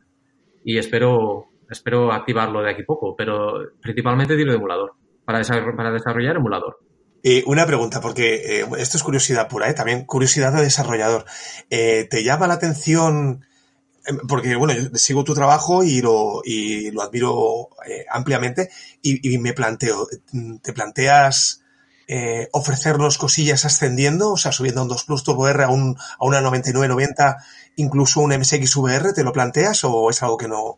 y 0.63 0.77
espero, 0.79 1.46
espero 1.69 2.12
activarlo 2.12 2.62
de 2.62 2.72
aquí 2.72 2.84
poco, 2.84 3.15
pero 3.15 3.60
principalmente 3.81 4.36
tiro 4.36 4.51
de 4.51 4.57
emulador, 4.57 4.93
para, 5.25 5.39
desarrollar, 5.39 6.36
emulador. 6.36 6.77
Eh, 7.24 7.43
una 7.48 7.65
pregunta, 7.65 8.01
porque 8.01 8.60
eh, 8.62 8.65
esto 8.77 8.98
es 8.98 9.03
curiosidad 9.03 9.48
pura, 9.48 9.67
¿eh? 9.69 9.74
también 9.74 10.05
curiosidad 10.05 10.53
de 10.53 10.62
desarrollador. 10.62 11.25
Eh, 11.72 12.07
¿Te 12.10 12.24
llama 12.24 12.48
la 12.48 12.53
atención? 12.53 13.43
em, 14.05 14.17
Porque, 14.27 14.55
bueno, 14.55 14.75
yo 14.75 14.89
sigo 14.93 15.24
tu 15.24 15.34
trabajo 15.34 15.84
y 15.84 16.01
lo, 16.01 16.41
y 16.43 16.91
lo 16.91 17.01
admiro 17.01 17.69
ampliamente 18.12 18.69
y, 19.01 19.38
me 19.39 19.53
planteo, 19.53 20.07
¿te 20.62 20.74
planteas 20.74 21.63
ofrecernos 22.51 23.17
cosillas 23.17 23.65
ascendiendo? 23.65 24.34
O 24.34 24.38
sea, 24.38 24.51
subiendo 24.51 24.81
a 24.81 24.84
un 24.84 24.89
2 24.89 25.03
Plus 25.05 25.24
Turbo 25.24 25.48
R 25.48 25.63
a, 25.63 25.69
un, 25.69 25.98
a 25.98 26.25
una 26.25 26.41
9990, 26.41 27.38
incluso 27.77 28.22
un 28.22 28.38
MSX 28.38 28.75
VR, 28.77 29.13
¿te 29.13 29.24
lo 29.24 29.34
planteas 29.34 29.84
o 29.84 30.12
es 30.12 30.22
algo 30.22 30.38
que 30.38 30.48
no? 30.48 30.77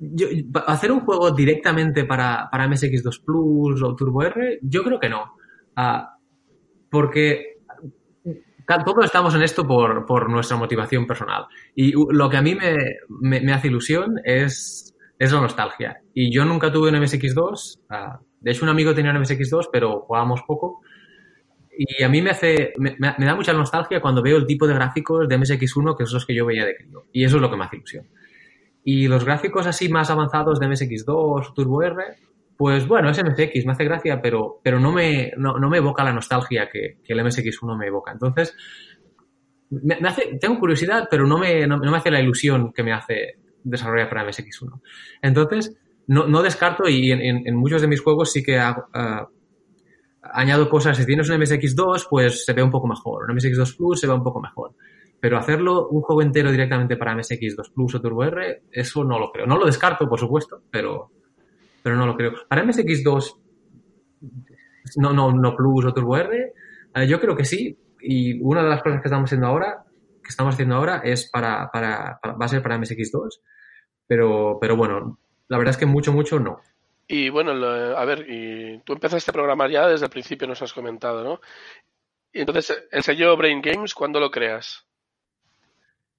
Yo, 0.00 0.28
hacer 0.66 0.92
un 0.92 1.00
juego 1.00 1.30
directamente 1.32 2.04
para, 2.04 2.48
para 2.50 2.66
MSX2 2.68 3.24
Plus 3.24 3.82
o 3.82 3.96
Turbo 3.96 4.22
R, 4.22 4.58
yo 4.62 4.84
creo 4.84 5.00
que 5.00 5.08
no. 5.08 5.32
Ah, 5.76 6.16
porque 6.90 7.56
todos 8.84 9.04
estamos 9.04 9.34
en 9.34 9.42
esto 9.42 9.66
por, 9.66 10.04
por 10.06 10.28
nuestra 10.30 10.56
motivación 10.56 11.06
personal. 11.06 11.46
Y 11.74 11.92
lo 12.12 12.28
que 12.28 12.36
a 12.36 12.42
mí 12.42 12.54
me, 12.54 12.76
me- 13.08 13.40
me 13.40 13.52
hace 13.52 13.68
ilusión 13.68 14.16
es, 14.24 14.94
es 15.18 15.32
la 15.32 15.40
nostalgia. 15.40 16.00
Y 16.12 16.32
yo 16.32 16.44
nunca 16.44 16.70
tuve 16.70 16.90
un 16.90 16.96
MSX2. 16.96 17.80
ah, 17.90 18.20
de 18.40 18.50
hecho, 18.52 18.64
un 18.64 18.68
amigo 18.68 18.94
tenía 18.94 19.10
un 19.10 19.16
MSX2, 19.18 19.68
pero 19.72 20.00
jugábamos 20.02 20.42
poco. 20.46 20.80
Y 21.76 22.02
a 22.02 22.08
mí 22.08 22.20
me 22.22 22.30
hace, 22.30 22.72
me- 22.78 22.96
me 22.98 23.24
da 23.26 23.34
mucha 23.34 23.52
nostalgia 23.52 24.00
cuando 24.00 24.22
veo 24.22 24.36
el 24.36 24.46
tipo 24.46 24.66
de 24.66 24.74
gráficos 24.74 25.28
de 25.28 25.36
MSX1 25.38 25.96
que 25.96 26.04
son 26.06 26.14
los 26.16 26.26
que 26.26 26.34
yo 26.34 26.44
veía 26.44 26.66
de 26.66 26.76
crío. 26.76 27.04
Y 27.12 27.24
eso 27.24 27.36
es 27.36 27.42
lo 27.42 27.50
que 27.50 27.56
me 27.56 27.64
hace 27.64 27.76
ilusión. 27.76 28.06
Y 28.90 29.06
los 29.06 29.22
gráficos 29.22 29.66
así 29.66 29.90
más 29.90 30.08
avanzados 30.08 30.58
de 30.58 30.66
MSX2, 30.66 31.52
Turbo 31.52 31.82
R, 31.82 31.94
pues 32.56 32.88
bueno, 32.88 33.10
es 33.10 33.22
MSX, 33.22 33.66
me 33.66 33.72
hace 33.72 33.84
gracia, 33.84 34.22
pero, 34.22 34.60
pero 34.64 34.80
no, 34.80 34.92
me, 34.92 35.30
no, 35.36 35.58
no 35.58 35.68
me 35.68 35.76
evoca 35.76 36.02
la 36.02 36.14
nostalgia 36.14 36.70
que, 36.72 36.96
que 37.04 37.12
el 37.12 37.20
MSX1 37.20 37.76
me 37.76 37.88
evoca. 37.88 38.12
Entonces, 38.12 38.56
me, 39.68 39.96
hace, 40.08 40.38
tengo 40.40 40.58
curiosidad, 40.58 41.06
pero 41.10 41.26
no 41.26 41.36
me, 41.36 41.66
no, 41.66 41.76
no 41.76 41.90
me 41.90 41.98
hace 41.98 42.10
la 42.10 42.22
ilusión 42.22 42.72
que 42.72 42.82
me 42.82 42.94
hace 42.94 43.34
desarrollar 43.62 44.08
para 44.08 44.26
MSX1. 44.26 44.80
Entonces, 45.20 45.76
no, 46.06 46.26
no 46.26 46.40
descarto 46.40 46.88
y 46.88 47.10
en, 47.12 47.56
muchos 47.56 47.82
de 47.82 47.88
mis 47.88 48.00
juegos 48.00 48.32
sí 48.32 48.42
que 48.42 48.58
ah, 48.58 49.28
añado 50.22 50.70
cosas. 50.70 50.96
Si 50.96 51.04
tienes 51.04 51.28
un 51.28 51.38
MSX2, 51.38 52.06
pues 52.08 52.46
se 52.46 52.54
ve 52.54 52.62
un 52.62 52.70
poco 52.70 52.86
mejor. 52.86 53.30
Un 53.30 53.36
MSX2 53.36 53.76
Plus 53.76 54.00
se 54.00 54.06
ve 54.06 54.14
un 54.14 54.24
poco 54.24 54.40
mejor. 54.40 54.74
Pero 55.20 55.36
hacerlo 55.36 55.88
un 55.88 56.02
juego 56.02 56.22
entero 56.22 56.50
directamente 56.50 56.96
para 56.96 57.14
MSX2 57.14 57.72
Plus 57.74 57.94
o 57.96 58.00
Turbo 58.00 58.24
R, 58.24 58.62
eso 58.70 59.02
no 59.04 59.18
lo 59.18 59.32
creo. 59.32 59.46
No 59.46 59.58
lo 59.58 59.66
descarto, 59.66 60.08
por 60.08 60.18
supuesto, 60.18 60.62
pero, 60.70 61.10
pero 61.82 61.96
no 61.96 62.06
lo 62.06 62.16
creo. 62.16 62.32
Para 62.48 62.64
MSX2, 62.64 63.40
no, 64.96 65.12
no, 65.12 65.32
no 65.32 65.56
Plus 65.56 65.86
o 65.86 65.92
Turbo 65.92 66.16
R, 66.16 66.52
eh, 66.94 67.06
yo 67.06 67.20
creo 67.20 67.36
que 67.36 67.44
sí. 67.44 67.76
Y 68.00 68.40
una 68.40 68.62
de 68.62 68.68
las 68.68 68.82
cosas 68.82 69.00
que 69.00 69.08
estamos 69.08 69.28
haciendo 69.28 69.48
ahora, 69.48 69.84
que 70.22 70.28
estamos 70.28 70.54
haciendo 70.54 70.76
ahora, 70.76 71.00
es 71.04 71.28
para, 71.30 71.68
para, 71.72 72.20
va 72.24 72.44
a 72.44 72.48
ser 72.48 72.62
para 72.62 72.78
MSX2. 72.78 73.40
Pero, 74.06 74.58
pero 74.60 74.76
bueno, 74.76 75.18
la 75.48 75.58
verdad 75.58 75.72
es 75.72 75.78
que 75.78 75.86
mucho, 75.86 76.12
mucho 76.12 76.38
no. 76.38 76.60
Y 77.08 77.30
bueno, 77.30 77.52
a 77.52 78.04
ver, 78.04 78.26
y 78.28 78.80
tú 78.84 78.92
empezaste 78.92 79.30
a 79.30 79.34
programar 79.34 79.70
ya 79.70 79.88
desde 79.88 80.04
el 80.04 80.10
principio, 80.10 80.46
nos 80.46 80.60
has 80.60 80.74
comentado, 80.74 81.24
¿no? 81.24 81.40
Y 82.32 82.40
entonces, 82.40 82.86
el 82.90 83.02
sello 83.02 83.34
Brain 83.36 83.62
Games, 83.62 83.94
¿cuándo 83.94 84.20
lo 84.20 84.30
creas? 84.30 84.86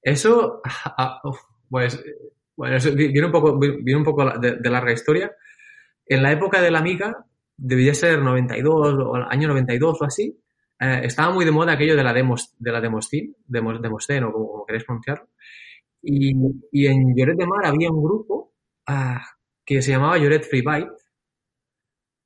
Eso, 0.02 0.62
ah, 0.86 1.22
uf, 1.24 1.40
pues, 1.70 2.04
bueno, 2.56 2.76
eso 2.78 2.92
vi- 2.94 3.10
viene 3.10 3.28
un 3.28 3.32
poco, 3.32 3.58
vi- 3.60 3.82
viene 3.82 3.98
un 4.00 4.04
poco 4.06 4.30
de, 4.40 4.58
de 4.58 4.70
larga 4.70 4.92
historia. 4.92 5.32
En 6.06 6.24
la 6.24 6.32
época 6.32 6.62
de 6.62 6.72
la 6.72 6.80
Amiga, 6.80 7.26
debía 7.58 7.94
ser 7.94 8.22
92 8.22 8.96
o 9.00 9.16
año 9.16 9.48
92 9.50 10.02
o 10.02 10.06
así, 10.06 10.40
eh, 10.80 11.02
estaba 11.04 11.34
muy 11.34 11.46
de 11.46 11.52
moda 11.52 11.74
aquello 11.74 11.96
de 11.96 12.04
la 12.04 12.14
demos, 12.14 12.56
de 12.60 12.72
la 12.72 12.82
Demoscene, 12.82 13.34
Demos, 13.48 13.80
o 13.80 14.32
como, 14.32 14.48
como 14.52 14.66
queréis 14.66 14.86
pronunciarlo. 14.86 15.30
Y, 16.02 16.34
y 16.72 16.88
en 16.88 17.16
Lloret 17.16 17.38
de 17.38 17.46
Mar 17.48 17.66
había 17.66 17.92
un 17.92 18.04
grupo 18.04 18.54
ah, 18.88 19.22
que 19.66 19.82
se 19.82 19.92
llamaba 19.92 20.18
Lloret 20.18 20.46
Free 20.46 20.64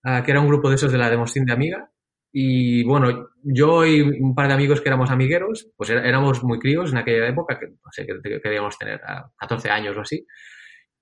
ah, 0.04 0.24
que 0.24 0.32
era 0.32 0.42
un 0.42 0.48
grupo 0.48 0.70
de 0.70 0.76
esos 0.76 0.92
de 0.92 0.98
la 0.98 1.10
Demoscene 1.10 1.46
de 1.46 1.54
Amiga. 1.54 1.92
Y 2.34 2.84
bueno, 2.86 3.30
yo 3.44 3.86
y 3.86 4.02
un 4.02 4.36
par 4.36 4.48
de 4.50 4.56
amigos 4.56 4.82
que 4.82 4.90
éramos 4.90 5.12
amigueros, 5.12 5.70
pues 5.78 5.92
éramos 5.92 6.44
muy 6.44 6.60
críos 6.60 6.92
en 6.92 6.98
aquella 6.98 7.28
época, 7.30 7.60
que 7.60 7.68
no 7.70 7.92
sé, 7.92 8.06
que, 8.08 8.20
que 8.24 8.42
queríamos 8.42 8.78
tener 8.78 9.02
ah, 9.08 9.30
14 9.38 9.70
años 9.70 9.96
o 9.98 10.02
así. 10.02 10.26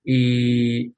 Y, 0.04 0.94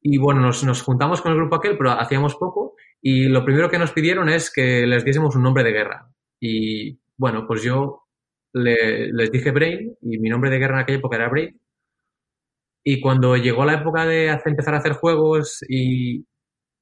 y 0.00 0.18
bueno, 0.18 0.40
nos, 0.40 0.62
nos 0.64 0.82
juntamos 0.82 1.20
con 1.20 1.32
el 1.32 1.38
grupo 1.38 1.56
aquel, 1.56 1.76
pero 1.76 1.90
hacíamos 1.92 2.36
poco. 2.36 2.74
Y 3.00 3.28
lo 3.28 3.44
primero 3.44 3.68
que 3.70 3.78
nos 3.78 3.92
pidieron 3.92 4.28
es 4.28 4.50
que 4.52 4.86
les 4.86 5.04
diésemos 5.04 5.36
un 5.36 5.42
nombre 5.42 5.64
de 5.64 5.72
guerra. 5.72 6.08
Y 6.40 6.98
bueno, 7.16 7.46
pues 7.46 7.62
yo 7.62 8.04
le- 8.52 9.12
les 9.12 9.30
dije 9.32 9.50
Brain, 9.50 9.96
y 10.02 10.18
mi 10.18 10.28
nombre 10.30 10.50
de 10.50 10.58
guerra 10.58 10.74
en 10.76 10.80
aquella 10.82 10.98
época 10.98 11.16
era 11.16 11.28
Brain. 11.28 11.60
Y 12.84 13.00
cuando 13.00 13.36
llegó 13.36 13.64
la 13.64 13.74
época 13.74 14.06
de 14.06 14.30
hacer- 14.30 14.50
empezar 14.52 14.74
a 14.74 14.78
hacer 14.78 14.92
juegos 14.94 15.64
y, 15.68 16.24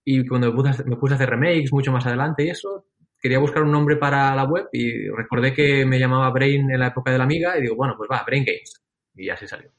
y 0.06 0.26
cuando 0.26 0.48
me 0.48 0.54
puse, 0.56 0.68
a 1.14 1.16
hacer- 1.16 1.30
remakes 1.30 1.72
mucho 1.72 1.92
más 1.92 2.06
adelante 2.06 2.44
y 2.46 2.50
eso, 2.50 2.86
quería 3.20 3.40
buscar 3.40 3.64
un 3.64 3.72
nombre 3.72 3.96
para 3.96 4.34
la 4.36 4.44
web 4.44 4.68
y 4.72 5.08
recordé 5.10 5.52
que 5.54 5.84
me 5.86 5.98
llamaba 5.98 6.30
Brain 6.30 6.70
en 6.70 6.80
la 6.80 6.88
época 6.88 7.10
de 7.12 7.18
la 7.18 7.24
Amiga 7.24 7.58
y 7.58 7.62
digo, 7.62 7.76
bueno, 7.76 7.94
pues 7.98 8.08
va, 8.10 8.24
Brain 8.26 8.44
Games. 8.46 8.82
Y 9.16 9.30
así 9.30 9.46
salió. 9.48 9.70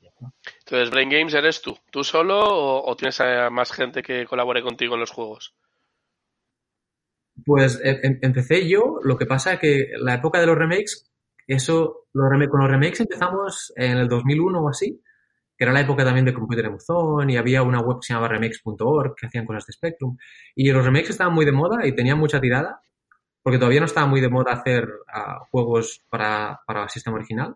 Entonces, 0.60 0.92
Brain 0.92 1.10
Games 1.10 1.34
eres 1.34 1.62
tú, 1.62 1.78
tú 1.92 2.04
solo 2.04 2.40
o, 2.40 2.92
o 2.92 2.96
tienes 2.98 3.20
a 3.22 3.50
más 3.50 3.72
gente 3.72 4.04
que 4.04 4.26
colabore 4.28 4.62
contigo 4.64 4.96
en 4.96 5.02
los 5.02 5.12
juegos? 5.12 5.56
Pues 7.46 7.80
em- 7.84 8.00
em- 8.04 8.20
empecé 8.22 8.68
yo, 8.68 9.00
lo 9.04 9.18
que 9.18 9.26
pasa 9.26 9.60
que 9.60 9.88
la 10.00 10.16
época 10.16 10.40
de 10.40 10.48
los 10.48 10.58
remakes, 10.58 11.12
eso, 11.48 12.08
los 12.14 12.26
rem- 12.32 12.50
con 12.50 12.62
los 12.62 12.70
remakes 12.70 13.00
empezamos 13.02 13.74
en 13.76 13.98
el 13.98 14.08
2001 14.08 14.62
o 14.64 14.70
así, 14.70 15.02
que 15.58 15.64
era 15.66 15.74
la 15.74 15.82
época 15.82 16.04
también 16.06 16.26
de 16.26 16.34
Computer 16.34 16.66
Emuzón 16.66 17.30
y 17.30 17.38
había 17.38 17.64
una 17.64 17.82
web 17.82 17.98
que 18.02 18.08
se 18.08 18.14
llamaba 18.14 18.30
remakes.org 18.34 19.16
que 19.16 19.28
hacían 19.28 19.46
cosas 19.46 19.66
de 19.66 19.74
Spectrum. 19.74 20.18
Y 20.56 20.72
los 20.72 20.86
remakes 20.86 21.12
estaban 21.12 21.34
muy 21.34 21.46
de 21.46 21.52
moda 21.52 21.86
y 21.88 21.94
tenían 21.96 22.20
mucha 22.20 22.40
tirada, 22.42 22.82
porque 23.44 23.60
todavía 23.60 23.82
no 23.82 23.88
estaba 23.88 24.08
muy 24.08 24.22
de 24.22 24.30
moda 24.30 24.54
hacer 24.54 24.88
ah, 25.14 25.40
juegos 25.52 26.04
para, 26.10 26.62
para 26.68 26.90
sistema 26.90 27.18
original. 27.18 27.56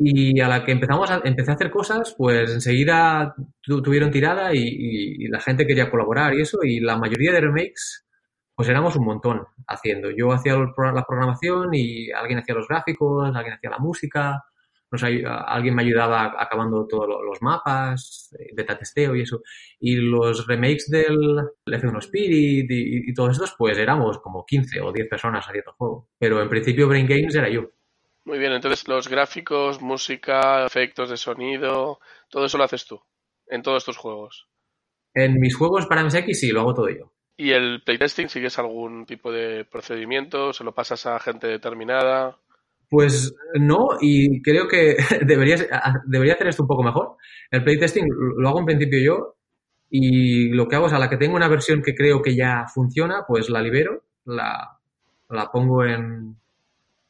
Y 0.00 0.40
a 0.40 0.48
la 0.48 0.64
que 0.64 0.70
empezamos 0.72 1.10
a, 1.10 1.20
empecé 1.24 1.50
a 1.50 1.54
hacer 1.54 1.70
cosas, 1.70 2.14
pues 2.16 2.52
enseguida 2.52 3.34
tu- 3.60 3.82
tuvieron 3.82 4.10
tirada 4.12 4.54
y, 4.54 4.58
y- 4.60 5.24
y 5.24 5.28
la 5.28 5.40
gente 5.40 5.66
quería 5.66 5.90
colaborar 5.90 6.34
y 6.34 6.42
eso, 6.42 6.58
y 6.62 6.78
la 6.80 6.96
mayoría 6.96 7.32
de 7.32 7.40
remakes, 7.40 8.06
pues 8.54 8.68
éramos 8.68 8.94
un 8.96 9.04
montón 9.06 9.44
haciendo. 9.66 10.10
Yo 10.12 10.32
hacía 10.32 10.54
la 10.56 11.04
programación 11.04 11.70
y 11.74 12.10
alguien 12.12 12.38
hacía 12.38 12.54
los 12.54 12.68
gráficos, 12.68 13.34
alguien 13.34 13.54
hacía 13.54 13.70
la 13.70 13.78
música, 13.78 14.44
nos 14.90 15.02
alguien 15.04 15.74
me 15.74 15.82
ayudaba 15.82 16.34
acabando 16.38 16.86
todos 16.86 17.08
lo- 17.08 17.22
los 17.22 17.42
mapas, 17.42 18.30
eh, 18.38 18.50
beta 18.54 18.78
testeo 18.78 19.14
y 19.16 19.22
eso. 19.22 19.42
Y 19.80 19.96
los 19.96 20.46
remakes 20.46 20.88
del 20.90 21.38
F1 21.66 21.98
Spirit 22.00 22.70
y, 22.70 23.10
y 23.10 23.14
todos 23.14 23.32
estos, 23.32 23.54
pues 23.58 23.78
éramos 23.78 24.18
como 24.20 24.44
15 24.46 24.80
o 24.80 24.92
10 24.92 25.08
personas 25.08 25.46
haciendo 25.46 25.70
el 25.72 25.76
juego. 25.76 26.08
Pero 26.18 26.42
en 26.42 26.48
principio 26.48 26.88
Brain 26.88 27.06
Games 27.06 27.34
era 27.34 27.48
yo. 27.48 27.70
Muy 28.24 28.38
bien, 28.38 28.52
entonces 28.52 28.86
los 28.86 29.08
gráficos, 29.08 29.80
música, 29.82 30.64
efectos 30.64 31.10
de 31.10 31.16
sonido, 31.16 31.98
todo 32.28 32.44
eso 32.46 32.56
lo 32.56 32.62
haces 32.62 32.86
tú, 32.86 33.02
en 33.48 33.62
todos 33.62 33.84
tus 33.84 33.96
juegos. 33.96 34.46
En 35.12 35.38
mis 35.38 35.54
juegos 35.54 35.84
para 35.86 36.00
MSX 36.00 36.40
sí, 36.40 36.48
lo 36.50 36.60
hago 36.60 36.72
todo 36.72 36.88
yo. 36.88 37.12
¿Y 37.38 37.52
el 37.52 37.82
playtesting 37.84 38.28
sigues 38.28 38.58
algún 38.58 39.06
tipo 39.06 39.32
de 39.32 39.64
procedimiento? 39.64 40.52
¿Se 40.52 40.62
lo 40.64 40.74
pasas 40.74 41.06
a 41.06 41.18
gente 41.18 41.46
determinada? 41.46 42.38
Pues 42.90 43.34
no, 43.54 43.88
y 44.00 44.40
creo 44.42 44.66
que 44.68 44.96
debería, 45.26 45.56
debería 46.06 46.34
hacer 46.34 46.48
esto 46.48 46.62
un 46.62 46.68
poco 46.68 46.82
mejor. 46.82 47.16
El 47.50 47.62
playtesting 47.64 48.06
lo 48.38 48.48
hago 48.48 48.60
en 48.60 48.66
principio 48.66 48.98
yo 49.00 49.34
y 49.90 50.50
lo 50.50 50.68
que 50.68 50.76
hago 50.76 50.86
es 50.86 50.92
a 50.92 50.98
la 50.98 51.08
que 51.10 51.16
tengo 51.18 51.36
una 51.36 51.48
versión 51.48 51.82
que 51.82 51.94
creo 51.94 52.22
que 52.22 52.34
ya 52.34 52.66
funciona, 52.72 53.24
pues 53.26 53.50
la 53.50 53.60
libero, 53.62 54.04
la, 54.26 54.78
la 55.30 55.50
pongo 55.50 55.84
en, 55.84 56.36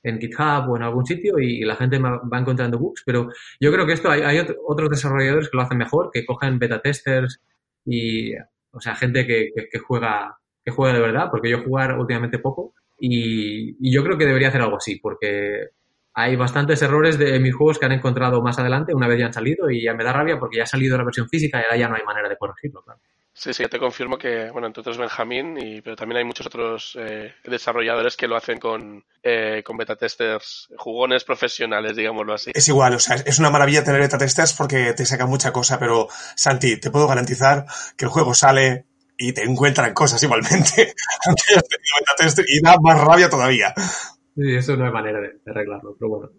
en 0.02 0.20
GitHub 0.20 0.70
o 0.70 0.76
en 0.76 0.82
algún 0.82 1.06
sitio 1.06 1.38
y 1.38 1.60
la 1.64 1.76
gente 1.76 1.98
va 1.98 2.38
encontrando 2.38 2.78
bugs, 2.78 3.02
pero 3.06 3.28
yo 3.60 3.72
creo 3.72 3.86
que 3.86 3.92
esto 3.94 4.10
hay, 4.10 4.22
hay 4.22 4.38
otro- 4.38 4.56
otros 4.66 4.90
desarrolladores 4.90 5.48
que 5.50 5.56
lo 5.56 5.62
hacen 5.64 5.78
mejor, 5.78 6.10
que 6.12 6.26
cogen 6.26 6.58
beta 6.58 6.80
testers 6.80 7.40
y, 7.84 8.34
o 8.72 8.80
sea, 8.80 8.94
gente 8.96 9.26
que, 9.26 9.50
que, 9.54 9.68
que 9.70 9.78
juega 9.78 10.38
que 10.64 10.72
juega 10.72 10.94
de 10.94 11.00
verdad, 11.00 11.28
porque 11.30 11.50
yo 11.50 11.62
jugar 11.64 11.98
últimamente 11.98 12.38
poco 12.38 12.74
y, 12.98 13.76
y 13.80 13.92
yo 13.92 14.02
creo 14.04 14.18
que 14.18 14.26
debería 14.26 14.48
hacer 14.48 14.60
algo 14.60 14.76
así, 14.76 14.96
porque 14.96 15.68
hay 16.14 16.34
bastantes 16.34 16.82
errores 16.82 17.16
de 17.16 17.38
mis 17.38 17.54
juegos 17.54 17.78
que 17.78 17.86
han 17.86 17.92
encontrado 17.92 18.42
más 18.42 18.58
adelante, 18.58 18.92
una 18.92 19.06
vez 19.06 19.20
ya 19.20 19.26
han 19.26 19.32
salido, 19.32 19.70
y 19.70 19.84
ya 19.84 19.94
me 19.94 20.02
da 20.02 20.12
rabia 20.12 20.38
porque 20.38 20.56
ya 20.56 20.64
ha 20.64 20.66
salido 20.66 20.98
la 20.98 21.04
versión 21.04 21.28
física 21.28 21.60
y 21.60 21.62
ahora 21.62 21.76
ya 21.76 21.88
no 21.88 21.94
hay 21.94 22.02
manera 22.02 22.28
de 22.28 22.36
corregirlo, 22.36 22.82
claro. 22.82 23.00
Sí, 23.32 23.54
sí, 23.54 23.64
te 23.66 23.78
confirmo 23.78 24.18
que, 24.18 24.50
bueno, 24.50 24.66
entre 24.66 24.80
otros 24.80 24.98
Benjamín, 24.98 25.56
y, 25.62 25.80
pero 25.80 25.94
también 25.94 26.18
hay 26.18 26.24
muchos 26.24 26.48
otros 26.48 26.98
eh, 26.98 27.34
desarrolladores 27.44 28.16
que 28.16 28.26
lo 28.26 28.34
hacen 28.34 28.58
con, 28.58 29.04
eh, 29.22 29.62
con 29.64 29.76
beta 29.76 29.94
testers, 29.94 30.68
jugones 30.76 31.22
profesionales, 31.22 31.94
digámoslo 31.94 32.34
así. 32.34 32.50
Es 32.52 32.66
igual, 32.66 32.94
o 32.94 32.98
sea, 32.98 33.14
es 33.14 33.38
una 33.38 33.50
maravilla 33.50 33.84
tener 33.84 34.00
beta 34.00 34.18
testers 34.18 34.54
porque 34.54 34.92
te 34.92 35.06
saca 35.06 35.26
mucha 35.26 35.52
cosa, 35.52 35.78
pero 35.78 36.08
Santi, 36.34 36.80
te 36.80 36.90
puedo 36.90 37.06
garantizar 37.06 37.64
que 37.96 38.06
el 38.06 38.10
juego 38.10 38.34
sale 38.34 38.87
y 39.18 39.32
te 39.32 39.42
encuentran 39.42 39.92
cosas 39.92 40.22
igualmente. 40.22 40.94
y 42.46 42.62
da 42.62 42.76
más 42.80 43.00
rabia 43.04 43.28
todavía. 43.28 43.74
Sí, 43.76 44.54
eso 44.54 44.76
no 44.76 44.86
hay 44.86 44.92
manera 44.92 45.20
de, 45.20 45.32
arreglarlo, 45.44 45.96
pero 45.98 46.08
bueno. 46.08 46.30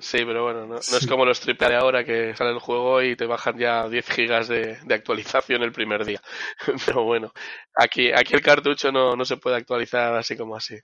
Sí, 0.00 0.18
pero 0.24 0.44
bueno, 0.44 0.66
no, 0.66 0.78
es 0.78 1.06
como 1.08 1.24
los 1.24 1.40
triple 1.40 1.68
de 1.68 1.76
ahora 1.76 2.04
que 2.04 2.34
sale 2.34 2.50
el 2.50 2.58
juego 2.58 3.00
y 3.02 3.14
te 3.14 3.26
bajan 3.26 3.58
ya 3.58 3.88
10 3.88 4.08
gigas 4.08 4.48
de, 4.48 4.76
actualización 4.90 5.62
el 5.62 5.70
primer 5.70 6.04
día. 6.04 6.20
Pero 6.86 7.04
bueno, 7.04 7.32
aquí, 7.76 8.10
aquí 8.10 8.34
el 8.34 8.42
cartucho 8.42 8.90
no, 8.90 9.14
no 9.14 9.24
se 9.24 9.36
puede 9.36 9.56
actualizar 9.56 10.16
así 10.16 10.36
como 10.36 10.56
así. 10.56 10.76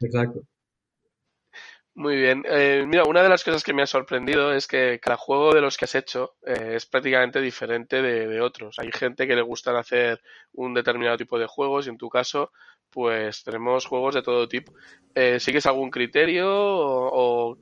Exacto. 0.00 0.42
Muy 1.94 2.16
bien. 2.16 2.42
Eh, 2.48 2.84
mira, 2.88 3.04
una 3.04 3.22
de 3.22 3.28
las 3.28 3.44
cosas 3.44 3.62
que 3.62 3.74
me 3.74 3.82
ha 3.82 3.86
sorprendido 3.86 4.54
es 4.54 4.66
que 4.66 4.98
cada 4.98 5.18
juego 5.18 5.52
de 5.52 5.60
los 5.60 5.76
que 5.76 5.84
has 5.84 5.94
hecho 5.94 6.36
eh, 6.46 6.74
es 6.76 6.86
prácticamente 6.86 7.40
diferente 7.40 8.00
de, 8.00 8.40
otros. 8.40 8.78
Hay 8.78 8.90
gente 8.92 9.26
que 9.26 9.36
le 9.36 9.42
gusta 9.42 9.78
hacer 9.78 10.22
un 10.52 10.72
determinado 10.72 11.18
tipo 11.18 11.38
de 11.38 11.46
juegos 11.46 11.86
y 11.86 11.90
en 11.90 11.98
tu 11.98 12.08
caso, 12.08 12.50
pues 12.88 13.44
tenemos 13.44 13.84
juegos 13.84 14.14
de 14.14 14.22
todo 14.22 14.48
tipo. 14.48 14.72
Eh, 15.14 15.38
¿Sigues 15.38 15.66
algún 15.66 15.90
criterio 15.90 16.48
o, 16.48 17.58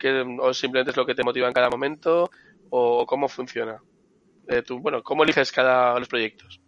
simplemente 0.53 0.93
es 0.93 0.97
lo 0.97 1.07
que 1.07 1.17
te 1.17 1.25
motiva 1.25 1.49
en 1.49 1.55
cada 1.55 1.69
momento 1.69 2.31
o 2.71 3.07
cómo 3.07 3.29
funciona? 3.29 3.83
tú, 4.67 4.81
bueno, 4.81 5.03
¿cómo 5.05 5.23
eliges 5.23 5.53
cada 5.53 5.97
los 5.99 6.09
proyectos? 6.09 6.61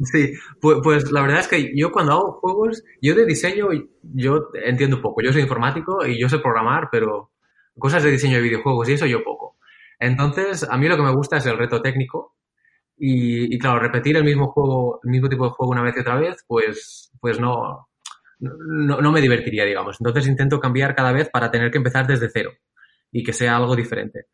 Sí, 0.00 0.34
pues, 0.60 1.10
la 1.12 1.22
verdad 1.22 1.40
es 1.40 1.48
que 1.48 1.72
yo 1.76 1.92
cuando 1.92 2.12
hago 2.12 2.32
juegos, 2.40 2.82
yo 3.00 3.14
de 3.14 3.24
diseño, 3.26 3.68
yo 4.02 4.48
entiendo 4.54 5.00
poco. 5.00 5.22
Yo 5.22 5.32
soy 5.32 5.42
informático 5.42 6.04
y 6.06 6.20
yo 6.20 6.28
sé 6.28 6.38
programar, 6.38 6.88
pero 6.90 7.30
cosas 7.78 8.02
de 8.02 8.10
diseño 8.10 8.36
de 8.36 8.42
videojuegos 8.42 8.88
y 8.88 8.94
eso 8.94 9.06
yo 9.06 9.22
poco. 9.22 9.56
Entonces, 10.00 10.64
a 10.68 10.76
mí 10.76 10.88
lo 10.88 10.96
que 10.96 11.02
me 11.02 11.14
gusta 11.14 11.36
es 11.36 11.46
el 11.46 11.56
reto 11.58 11.80
técnico 11.80 12.34
y, 12.98 13.58
claro, 13.58 13.80
repetir 13.80 14.16
el 14.16 14.24
mismo 14.24 14.48
juego, 14.52 15.00
el 15.04 15.10
mismo 15.10 15.28
tipo 15.28 15.44
de 15.44 15.50
juego 15.50 15.72
una 15.72 15.82
vez 15.82 15.96
y 15.96 16.00
otra 16.00 16.16
vez, 16.18 16.44
pues, 16.46 17.12
pues 17.20 17.40
no, 17.40 17.88
no, 18.40 19.00
no 19.00 19.12
me 19.12 19.20
divertiría, 19.20 19.64
digamos. 19.64 19.98
Entonces 20.00 20.26
intento 20.28 20.60
cambiar 20.60 20.94
cada 20.94 21.12
vez 21.12 21.30
para 21.30 21.50
tener 21.50 21.70
que 21.70 21.78
empezar 21.78 22.06
desde 22.06 22.30
cero 22.30 22.52
y 23.12 23.22
que 23.24 23.32
sea 23.32 23.56
algo 23.56 23.76
diferente. 23.76 24.26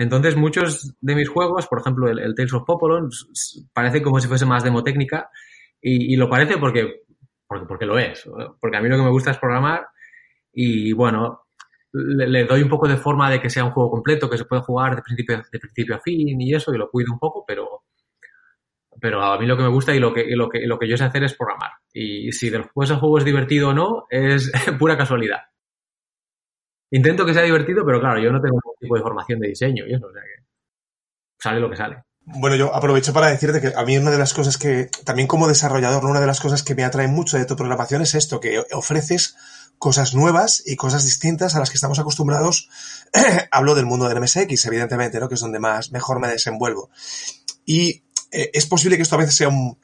Entonces, 0.00 0.34
muchos 0.34 0.94
de 1.02 1.14
mis 1.14 1.28
juegos, 1.28 1.66
por 1.66 1.80
ejemplo, 1.80 2.08
el, 2.08 2.34
Tales 2.34 2.54
of 2.54 2.64
Popolon, 2.64 3.10
parece 3.74 4.00
como 4.00 4.18
si 4.18 4.28
fuese 4.28 4.46
más 4.46 4.64
demotécnica 4.64 5.28
y, 5.78 6.14
y 6.14 6.16
lo 6.16 6.26
parece 6.26 6.56
porque, 6.56 7.02
porque, 7.46 7.84
lo 7.84 7.98
es. 7.98 8.26
Porque 8.58 8.78
a 8.78 8.80
mí 8.80 8.88
lo 8.88 8.96
que 8.96 9.02
me 9.02 9.10
gusta 9.10 9.32
es 9.32 9.38
programar 9.38 9.86
y, 10.54 10.94
bueno, 10.94 11.42
le, 11.92 12.46
doy 12.46 12.62
un 12.62 12.70
poco 12.70 12.88
de 12.88 12.96
forma 12.96 13.30
de 13.30 13.42
que 13.42 13.50
sea 13.50 13.62
un 13.62 13.72
juego 13.72 13.90
completo, 13.90 14.30
que 14.30 14.38
se 14.38 14.46
puede 14.46 14.62
jugar 14.62 14.96
de 14.96 15.02
principio, 15.02 15.36
de 15.36 15.58
principio 15.58 15.96
a 15.96 16.00
fin 16.00 16.40
y 16.40 16.54
eso, 16.54 16.72
y 16.72 16.78
lo 16.78 16.88
cuido 16.88 17.12
un 17.12 17.18
poco, 17.18 17.44
pero, 17.46 17.82
pero 18.98 19.22
a 19.22 19.38
mí 19.38 19.44
lo 19.44 19.54
que 19.54 19.64
me 19.64 19.68
gusta 19.68 19.94
y 19.94 19.98
lo 19.98 20.14
que, 20.14 20.34
lo 20.34 20.48
que, 20.48 20.66
lo 20.66 20.78
que 20.78 20.88
yo 20.88 20.96
sé 20.96 21.04
hacer 21.04 21.24
es 21.24 21.36
programar. 21.36 21.72
Y 21.92 22.32
si 22.32 22.48
después 22.48 22.88
el 22.88 22.96
juego 22.96 23.18
es 23.18 23.24
divertido 23.26 23.68
o 23.68 23.74
no, 23.74 24.06
es 24.08 24.50
pura 24.78 24.96
casualidad. 24.96 25.40
Intento 26.90 27.24
que 27.24 27.34
sea 27.34 27.42
divertido, 27.42 27.84
pero 27.84 28.00
claro, 28.00 28.20
yo 28.20 28.32
no 28.32 28.40
tengo 28.40 28.56
ningún 28.56 28.76
tipo 28.80 28.96
de 28.96 29.02
formación 29.02 29.38
de 29.40 29.48
diseño 29.48 29.86
y 29.86 29.94
eso, 29.94 30.06
o 30.06 30.12
sea 30.12 30.22
que 30.22 30.44
sale 31.38 31.60
lo 31.60 31.70
que 31.70 31.76
sale. 31.76 32.02
Bueno, 32.22 32.56
yo 32.56 32.74
aprovecho 32.74 33.12
para 33.12 33.28
decirte 33.28 33.60
que 33.60 33.72
a 33.74 33.84
mí 33.84 33.96
una 33.96 34.10
de 34.10 34.18
las 34.18 34.34
cosas 34.34 34.58
que, 34.58 34.88
también 35.04 35.26
como 35.26 35.48
desarrollador, 35.48 36.04
una 36.04 36.20
de 36.20 36.26
las 36.26 36.40
cosas 36.40 36.62
que 36.62 36.74
me 36.74 36.84
atrae 36.84 37.08
mucho 37.08 37.38
de 37.38 37.46
tu 37.46 37.56
programación 37.56 38.02
es 38.02 38.14
esto, 38.14 38.40
que 38.40 38.62
ofreces 38.72 39.36
cosas 39.78 40.14
nuevas 40.14 40.62
y 40.66 40.76
cosas 40.76 41.04
distintas 41.04 41.56
a 41.56 41.58
las 41.58 41.70
que 41.70 41.76
estamos 41.76 41.98
acostumbrados. 41.98 42.68
Hablo 43.50 43.74
del 43.74 43.86
mundo 43.86 44.08
del 44.08 44.20
MSX, 44.20 44.66
evidentemente, 44.66 45.18
¿no? 45.18 45.28
Que 45.28 45.34
es 45.34 45.40
donde 45.40 45.58
más, 45.58 45.90
mejor 45.90 46.20
me 46.20 46.28
desenvuelvo. 46.28 46.90
Y 47.64 48.02
eh, 48.30 48.50
es 48.52 48.66
posible 48.66 48.96
que 48.96 49.02
esto 49.02 49.16
a 49.16 49.18
veces 49.18 49.34
sea 49.34 49.48
un, 49.48 49.78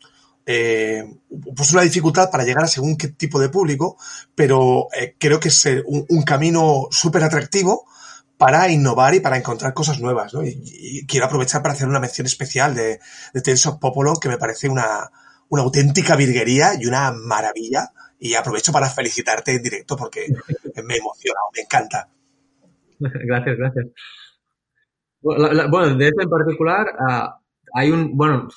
eh, 0.49 1.05
pues 1.57 1.73
una 1.73 1.83
dificultad 1.83 2.31
para 2.31 2.45
llegar 2.45 2.63
a 2.63 2.69
según 2.69 2.97
qué 2.97 3.09
tipo 3.09 3.41
de 3.41 3.49
público, 3.49 3.97
pero 4.37 4.87
eh, 4.97 5.17
creo 5.19 5.41
que 5.41 5.49
es 5.49 5.67
eh, 5.67 5.83
un, 5.85 6.23
camino 6.23 6.87
súper 6.93 7.25
atractivo 7.25 7.85
para 8.39 8.71
innovar 8.71 9.15
y 9.17 9.21
para 9.21 9.37
encontrar 9.37 9.75
cosas 9.75 9.99
nuevas. 9.99 10.33
¿no? 10.35 10.45
Y, 10.45 11.05
quiero 11.07 11.27
aprovechar 11.27 11.63
para 11.63 11.75
hacer 11.75 11.89
una 11.89 11.99
mención 11.99 12.27
especial 12.27 12.77
de, 12.77 13.01
de 13.35 13.53
of 13.67 13.79
Popolon, 13.81 14.21
que 14.21 14.29
me 14.29 14.39
parece 14.39 14.69
una, 14.69 15.11
una 15.49 15.63
auténtica 15.63 16.15
virguería 16.15 16.75
y 16.81 16.87
una 16.87 17.11
maravilla. 17.11 17.91
Y 18.19 18.35
aprovecho 18.35 18.73
para 18.73 18.89
felicitarte 18.89 19.57
en 19.57 19.63
directo 19.63 19.97
porque 19.97 20.27
me 20.83 20.95
he 20.95 20.99
emocionado, 20.99 21.51
me 21.55 21.63
encanta. 21.63 22.09
Gracias, 22.99 23.59
gracias. 23.59 23.87
Bueno, 25.21 25.97
de 25.97 26.09
este 26.09 26.23
en 26.23 26.31
particular, 26.31 26.87
ah, 26.99 27.41
hay 27.75 27.91
un, 27.91 28.17
bueno, 28.17 28.49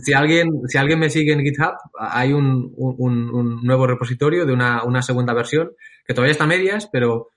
si 0.00 0.12
alguien, 0.12 0.48
si 0.68 0.78
alguien 0.78 0.98
me 0.98 1.10
sigue 1.10 1.32
en 1.32 1.40
GitHub, 1.40 1.74
hay 1.98 2.32
un, 2.32 2.72
un, 2.76 3.62
nuevo 3.62 3.86
repositorio 3.86 4.44
de 4.44 4.52
una, 4.52 4.84
una, 4.84 5.02
segunda 5.02 5.34
versión 5.34 5.72
que 6.04 6.14
todavía 6.14 6.32
está 6.32 6.44
a 6.44 6.48
medias, 6.48 6.88
pero 6.90 7.28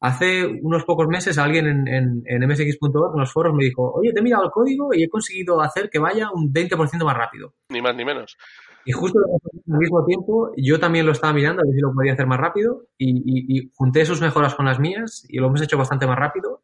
hace 0.00 0.46
unos 0.62 0.84
pocos 0.84 1.06
meses 1.08 1.38
alguien 1.38 1.66
en, 1.66 1.88
en, 1.88 2.22
en 2.26 2.48
msx.org, 2.48 3.14
en 3.14 3.20
los 3.20 3.32
foros, 3.32 3.54
me 3.54 3.64
dijo, 3.64 3.92
oye, 3.92 4.12
te 4.12 4.20
he 4.20 4.22
mirado 4.22 4.44
el 4.44 4.50
código 4.50 4.92
y 4.92 5.02
he 5.02 5.08
conseguido 5.08 5.60
hacer 5.60 5.88
que 5.90 5.98
vaya 5.98 6.30
un 6.32 6.52
20% 6.52 7.04
más 7.04 7.16
rápido. 7.16 7.54
Ni 7.70 7.80
más 7.80 7.94
ni 7.94 8.04
menos. 8.04 8.36
Y 8.84 8.92
justo 8.92 9.18
al 9.18 9.78
mismo 9.78 10.04
tiempo, 10.04 10.52
yo 10.56 10.80
también 10.80 11.04
lo 11.04 11.12
estaba 11.12 11.32
mirando 11.32 11.62
a 11.62 11.66
ver 11.66 11.74
si 11.74 11.80
lo 11.80 11.92
podía 11.92 12.14
hacer 12.14 12.26
más 12.26 12.38
rápido 12.38 12.86
y, 12.96 13.10
y, 13.10 13.58
y 13.58 13.70
junté 13.74 14.04
sus 14.06 14.20
mejoras 14.20 14.54
con 14.54 14.64
las 14.64 14.78
mías 14.78 15.26
y 15.28 15.38
lo 15.38 15.48
hemos 15.48 15.60
hecho 15.60 15.76
bastante 15.76 16.06
más 16.06 16.18
rápido 16.18 16.62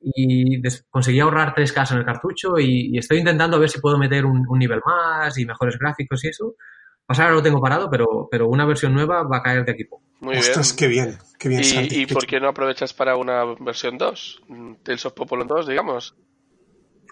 y 0.00 0.62
conseguí 0.88 1.20
ahorrar 1.20 1.54
3K 1.54 1.92
en 1.92 1.98
el 1.98 2.04
cartucho 2.04 2.58
y, 2.58 2.96
estoy 2.96 3.18
intentando 3.18 3.56
a 3.56 3.60
ver 3.60 3.68
si 3.68 3.80
puedo 3.80 3.98
meter 3.98 4.24
un, 4.24 4.46
nivel 4.58 4.80
más 4.84 5.36
y 5.38 5.44
mejores 5.44 5.78
gráficos 5.78 6.24
y 6.24 6.28
eso. 6.28 6.54
Pasar 7.06 7.26
ahora 7.26 7.36
lo 7.36 7.42
tengo 7.42 7.60
parado, 7.60 7.90
pero, 7.90 8.28
pero 8.30 8.48
una 8.48 8.64
versión 8.64 8.94
nueva 8.94 9.24
va 9.24 9.38
a 9.38 9.42
caer 9.42 9.64
de 9.64 9.72
equipo. 9.72 10.02
Muy 10.20 10.36
Ostras, 10.36 10.72
qué 10.72 10.86
bien, 10.86 11.18
qué 11.38 11.48
bien. 11.48 11.62
¿Y, 11.64 12.02
¿y 12.02 12.06
por 12.06 12.26
qué 12.26 12.38
no 12.38 12.48
aprovechas 12.48 12.94
para 12.94 13.16
una 13.16 13.44
versión 13.58 13.98
2? 13.98 14.42
Tales 14.82 15.06
of 15.06 15.14
Popolon 15.14 15.48
2, 15.48 15.66
digamos. 15.66 16.14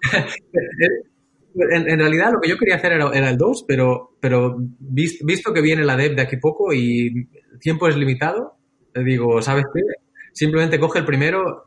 en, 1.54 1.98
realidad 1.98 2.32
lo 2.32 2.40
que 2.40 2.48
yo 2.48 2.58
quería 2.58 2.76
hacer 2.76 2.92
era, 2.92 3.30
el 3.30 3.36
2, 3.36 3.64
pero, 3.66 4.16
pero 4.20 4.56
visto, 4.78 5.52
que 5.52 5.60
viene 5.60 5.84
la 5.84 5.96
dev 5.96 6.14
de 6.14 6.22
aquí 6.22 6.36
poco 6.36 6.72
y 6.72 7.28
el 7.52 7.58
tiempo 7.60 7.88
es 7.88 7.96
limitado, 7.96 8.56
te 8.92 9.02
digo, 9.02 9.40
¿sabes 9.42 9.64
qué? 9.74 9.80
Simplemente 10.32 10.78
coge 10.78 11.00
el 11.00 11.04
primero, 11.04 11.64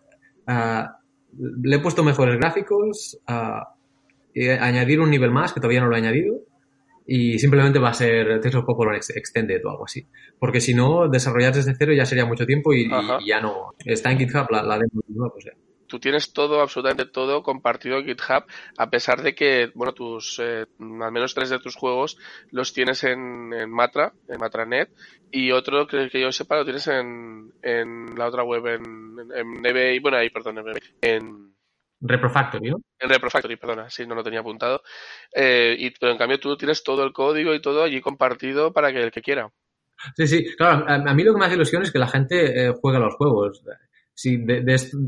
uh, 0.48 1.01
le 1.38 1.76
he 1.76 1.80
puesto 1.80 2.04
mejores 2.04 2.38
gráficos, 2.38 3.20
a, 3.28 3.76
añadir 4.60 5.00
un 5.00 5.10
nivel 5.10 5.32
más, 5.32 5.54
que 5.54 5.60
todavía 5.60 5.82
no 5.82 5.88
lo 5.88 5.96
he 5.96 6.00
añadido, 6.00 6.40
y 7.06 7.40
simplemente 7.40 7.80
va 7.80 7.90
a 7.90 7.94
ser 7.94 8.40
Tales 8.40 8.56
of 8.56 8.66
Popolon 8.66 8.96
Extended 8.96 9.60
o 9.66 9.70
algo 9.70 9.86
así. 9.86 10.08
Porque 10.40 10.62
si 10.62 10.74
no, 10.74 11.10
desarrollar 11.10 11.54
desde 11.54 11.76
cero 11.76 11.94
ya 11.94 12.06
sería 12.06 12.26
mucho 12.26 12.46
tiempo 12.46 12.74
y, 12.74 12.90
ya 13.26 13.42
no. 13.42 13.72
Está 13.86 14.12
en 14.12 14.20
GitHub 14.20 14.50
la, 14.50 14.64
la 14.64 14.78
demo 14.78 15.30
pues 15.34 15.46
tú 15.92 16.00
tienes 16.00 16.32
todo, 16.32 16.62
absolutamente 16.62 17.06
todo 17.06 17.44
compartido 17.44 17.98
en 17.98 18.06
GitHub, 18.06 18.46
a 18.78 18.90
pesar 18.90 19.22
de 19.22 19.36
que, 19.36 19.72
bueno, 19.76 19.92
tus, 19.94 20.40
eh, 20.40 20.66
al 20.80 21.12
menos 21.12 21.36
tres 21.36 21.50
de 21.50 21.60
tus 21.60 21.76
juegos 21.76 22.18
los 22.50 22.72
tienes 22.72 23.04
en, 23.04 23.52
en 23.54 23.70
Matra, 23.70 24.14
en 24.30 24.40
Matranet, 24.40 24.90
y 25.32 25.52
otro 25.52 25.88
que, 25.88 26.10
que 26.10 26.22
yo 26.22 26.32
sepa 26.32 26.56
lo 26.56 26.64
tienes 26.64 26.88
en, 26.88 27.52
en 27.62 28.16
la 28.16 28.28
otra 28.28 28.44
web, 28.44 28.66
en, 28.68 29.18
en 29.36 29.62
Neve, 29.62 30.00
bueno, 30.00 30.18
ahí, 30.18 30.30
perdón, 30.30 30.60
en, 30.60 30.76
en 31.02 31.56
Reprofactory, 32.00 32.70
¿no? 32.70 32.78
En 32.98 33.10
Reprofactory, 33.10 33.58
perdona, 33.58 33.90
sí, 33.90 34.08
no 34.08 34.16
lo 34.16 34.24
tenía 34.24 34.40
apuntado. 34.40 34.82
Eh, 35.36 35.76
y, 35.78 35.92
pero 35.92 36.14
en 36.14 36.18
cambio 36.18 36.40
tú 36.40 36.56
tienes 36.56 36.84
todo 36.84 37.04
el 37.04 37.12
código 37.12 37.54
y 37.54 37.62
todo 37.62 37.84
allí 37.84 38.00
compartido 38.00 38.72
para 38.72 38.94
que 38.94 39.04
el 39.04 39.12
que 39.12 39.22
quiera. 39.22 39.52
Sí, 40.16 40.26
sí, 40.26 40.56
claro, 40.56 40.86
a, 40.88 41.14
mí 41.14 41.24
lo 41.24 41.34
que 41.34 41.40
me 41.40 41.46
hace 41.46 41.56
ilusión 41.56 41.84
es 41.84 41.92
que 41.92 42.00
la 42.00 42.08
gente 42.08 42.70
eh, 42.70 42.74
juega 42.82 42.98
los 42.98 43.14
juegos 43.16 43.62
si 44.14 44.38
de, 44.38 44.64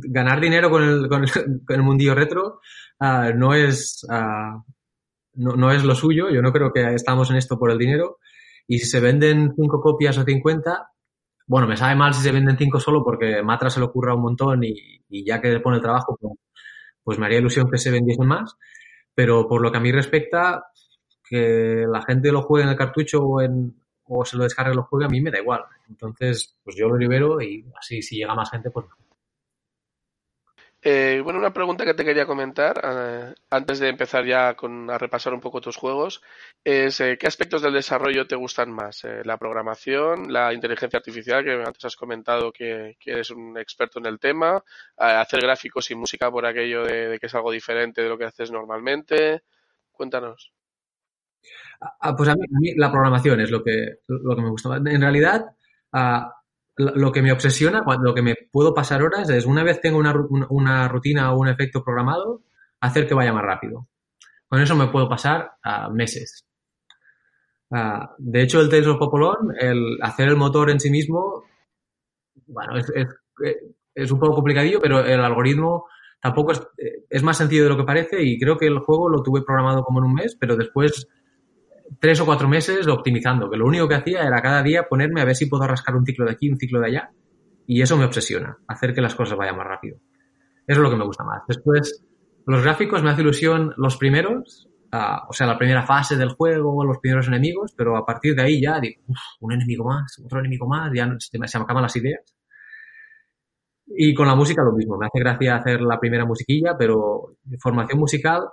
ganar 0.09 0.39
dinero 0.39 0.69
con 0.69 0.83
el, 0.83 1.07
con 1.09 1.23
el, 1.69 1.83
mundillo 1.83 2.15
retro 2.15 2.59
ah, 2.99 3.31
no 3.35 3.53
es 3.53 4.05
ah, 4.09 4.63
no, 5.35 5.55
no, 5.55 5.71
es 5.71 5.83
lo 5.83 5.95
suyo. 5.95 6.29
Yo 6.29 6.41
no 6.41 6.51
creo 6.51 6.71
que 6.71 6.93
estamos 6.93 7.29
en 7.31 7.37
esto 7.37 7.57
por 7.57 7.71
el 7.71 7.77
dinero. 7.77 8.19
Y 8.67 8.79
si 8.79 8.85
se 8.85 8.99
venden 8.99 9.53
cinco 9.55 9.81
copias 9.81 10.17
o 10.17 10.23
50, 10.23 10.87
bueno, 11.47 11.67
me 11.67 11.77
sabe 11.77 11.95
mal 11.95 12.13
si 12.13 12.21
se 12.21 12.31
venden 12.31 12.57
cinco 12.57 12.79
solo 12.79 13.03
porque 13.03 13.41
Matra 13.43 13.69
se 13.69 13.79
le 13.79 13.87
ocurra 13.87 14.15
un 14.15 14.21
montón 14.21 14.63
y, 14.63 15.25
ya 15.25 15.41
que 15.41 15.49
le 15.49 15.59
pone 15.59 15.77
el 15.77 15.83
trabajo, 15.83 16.17
pues, 16.19 16.33
pues, 17.03 17.19
me 17.19 17.25
haría 17.25 17.39
ilusión 17.39 17.69
que 17.69 17.77
se 17.77 17.91
vendiesen 17.91 18.27
más. 18.27 18.55
Pero 19.15 19.47
por 19.47 19.61
lo 19.61 19.71
que 19.71 19.77
a 19.77 19.81
mí 19.81 19.91
respecta, 19.91 20.63
que 21.23 21.85
la 21.87 22.01
gente 22.03 22.31
lo 22.31 22.41
juegue 22.41 22.63
en 22.65 22.71
el 22.71 22.77
cartucho 22.77 23.19
o, 23.21 23.41
en, 23.41 23.82
o 24.05 24.25
se 24.25 24.37
lo 24.37 24.43
descargue 24.43 24.73
y 24.73 24.75
lo 24.75 24.83
juegue, 24.83 25.05
a 25.05 25.09
mí 25.09 25.21
me 25.21 25.31
da 25.31 25.39
igual. 25.39 25.63
Entonces, 25.89 26.55
pues 26.63 26.75
yo 26.75 26.87
lo 26.87 26.97
libero 26.97 27.41
y 27.41 27.65
así 27.79 28.01
si 28.01 28.17
llega 28.17 28.35
más 28.35 28.49
gente, 28.51 28.69
pues 28.71 28.85
eh, 30.85 31.21
bueno, 31.23 31.39
una 31.39 31.53
pregunta 31.53 31.85
que 31.85 31.93
te 31.93 32.03
quería 32.03 32.25
comentar 32.25 32.81
eh, 32.83 33.33
antes 33.49 33.79
de 33.79 33.87
empezar 33.87 34.25
ya 34.25 34.53
con, 34.55 34.89
a 34.89 34.97
repasar 34.97 35.33
un 35.33 35.39
poco 35.39 35.61
tus 35.61 35.77
juegos 35.77 36.21
es 36.61 36.99
eh, 36.99 37.17
¿qué 37.17 37.25
aspectos 37.25 37.61
del 37.61 37.71
desarrollo 37.71 38.27
te 38.27 38.35
gustan 38.35 38.69
más? 38.69 39.03
¿La 39.23 39.37
programación, 39.37 40.33
la 40.33 40.53
inteligencia 40.53 40.97
artificial, 40.97 41.41
que 41.45 41.53
antes 41.53 41.85
has 41.85 41.95
comentado 41.95 42.51
que, 42.51 42.97
eres 43.05 43.31
un 43.31 43.57
experto 43.57 43.99
en 43.99 44.07
el 44.07 44.19
tema, 44.19 44.61
hacer 44.97 45.39
gráficos 45.41 45.89
y 45.89 45.95
música 45.95 46.29
por 46.29 46.45
aquello 46.45 46.83
de, 46.83 47.17
que 47.17 47.27
es 47.27 47.35
algo 47.35 47.51
diferente 47.51 48.01
de 48.01 48.09
lo 48.09 48.17
que 48.17 48.25
haces 48.25 48.51
normalmente? 48.51 49.43
Cuéntanos. 49.93 50.51
Ah, 51.81 52.15
pues 52.15 52.29
a 52.29 52.35
mí, 52.35 52.71
a 52.71 52.73
la 52.77 52.91
programación 52.91 53.39
es 53.41 53.51
lo 53.51 53.63
que, 53.63 53.99
lo 54.07 54.35
que 54.35 54.41
me 54.41 54.49
gusta. 54.49 54.77
En 54.77 55.01
realidad, 55.01 55.45
ah, 55.91 56.33
lo 56.77 57.11
que 57.11 57.21
me 57.21 57.31
obsesiona, 57.31 57.83
lo 58.01 58.13
que 58.13 58.21
me 58.21 58.35
puedo 58.51 58.73
pasar 58.73 59.03
horas 59.03 59.29
es 59.29 59.45
una 59.45 59.63
vez 59.63 59.81
tengo 59.81 59.97
una, 59.99 60.13
una- 60.49 60.87
rutina 60.87 61.31
o 61.33 61.39
un 61.39 61.47
efecto 61.49 61.83
programado, 61.83 62.41
hacer 62.81 63.07
que 63.07 63.13
vaya 63.13 63.33
más 63.33 63.43
rápido. 63.43 63.87
Con 64.47 64.61
eso 64.61 64.75
me 64.75 64.87
puedo 64.87 65.09
pasar 65.09 65.53
a 65.63 65.89
meses. 65.89 66.45
Ah, 67.71 68.15
de 68.17 68.41
hecho, 68.41 68.61
el 68.61 68.69
Tales 68.69 68.87
of 68.87 68.97
Popolón, 68.99 69.53
el 69.59 69.97
hacer 70.01 70.29
el 70.29 70.37
motor 70.37 70.69
en 70.69 70.79
sí 70.79 70.89
mismo, 70.89 71.43
bueno, 72.47 72.77
es, 72.77 72.89
es, 72.95 73.07
es 73.95 74.11
un 74.11 74.19
poco 74.19 74.35
complicadillo, 74.35 74.79
pero 74.81 74.99
el 75.05 75.19
algoritmo 75.21 75.85
tampoco 76.21 76.51
es, 76.51 76.61
es 77.09 77.23
más 77.23 77.37
sencillo 77.37 77.63
de 77.63 77.69
lo 77.69 77.77
que 77.77 77.83
parece 77.83 78.21
y 78.23 78.39
creo 78.39 78.57
que 78.57 78.67
el 78.67 78.79
juego 78.79 79.09
lo 79.09 79.21
tuve 79.23 79.41
programado 79.43 79.83
como 79.83 79.99
en 79.99 80.05
un 80.05 80.13
mes, 80.13 80.35
pero 80.39 80.55
después 80.55 81.07
tres 81.99 82.19
o 82.21 82.25
cuatro 82.25 82.47
meses 82.47 82.87
optimizando, 82.87 83.49
que 83.49 83.57
lo 83.57 83.65
único 83.65 83.87
que 83.87 83.95
hacía 83.95 84.23
era 84.23 84.41
cada 84.41 84.61
día 84.63 84.87
ponerme 84.89 85.21
a 85.21 85.25
ver 85.25 85.35
si 85.35 85.47
puedo 85.47 85.67
rascar 85.67 85.95
un 85.95 86.05
ciclo 86.05 86.25
de 86.25 86.31
aquí, 86.31 86.49
un 86.49 86.57
ciclo 86.57 86.79
de 86.79 86.87
allá, 86.87 87.11
y 87.65 87.81
eso 87.81 87.97
me 87.97 88.05
obsesiona, 88.05 88.57
hacer 88.67 88.93
que 88.93 89.01
las 89.01 89.15
cosas 89.15 89.37
vayan 89.37 89.57
más 89.57 89.67
rápido. 89.67 89.97
Eso 90.67 90.79
es 90.79 90.83
lo 90.83 90.89
que 90.89 90.95
me 90.95 91.05
gusta 91.05 91.23
más. 91.23 91.43
Después, 91.47 92.05
los 92.45 92.63
gráficos 92.63 93.03
me 93.03 93.09
hace 93.09 93.21
ilusión 93.21 93.73
los 93.77 93.97
primeros, 93.97 94.69
uh, 94.93 95.29
o 95.29 95.33
sea, 95.33 95.47
la 95.47 95.57
primera 95.57 95.83
fase 95.83 96.15
del 96.15 96.29
juego, 96.29 96.83
los 96.83 96.99
primeros 96.99 97.27
enemigos, 97.27 97.73
pero 97.75 97.97
a 97.97 98.05
partir 98.05 98.35
de 98.35 98.43
ahí 98.43 98.61
ya 98.61 98.79
digo, 98.79 99.01
uff, 99.07 99.19
un 99.41 99.53
enemigo 99.53 99.85
más, 99.85 100.21
otro 100.23 100.39
enemigo 100.39 100.67
más, 100.67 100.91
ya 100.93 101.05
no, 101.05 101.19
se, 101.19 101.37
me, 101.39 101.47
se 101.47 101.57
me 101.57 101.63
acaban 101.63 101.83
las 101.83 101.95
ideas. 101.95 102.35
Y 103.85 104.13
con 104.13 104.27
la 104.27 104.35
música 104.35 104.63
lo 104.63 104.71
mismo, 104.71 104.97
me 104.97 105.05
hace 105.05 105.19
gracia 105.19 105.57
hacer 105.57 105.81
la 105.81 105.99
primera 105.99 106.25
musiquilla, 106.25 106.75
pero 106.77 107.35
formación 107.59 107.99
musical, 107.99 108.43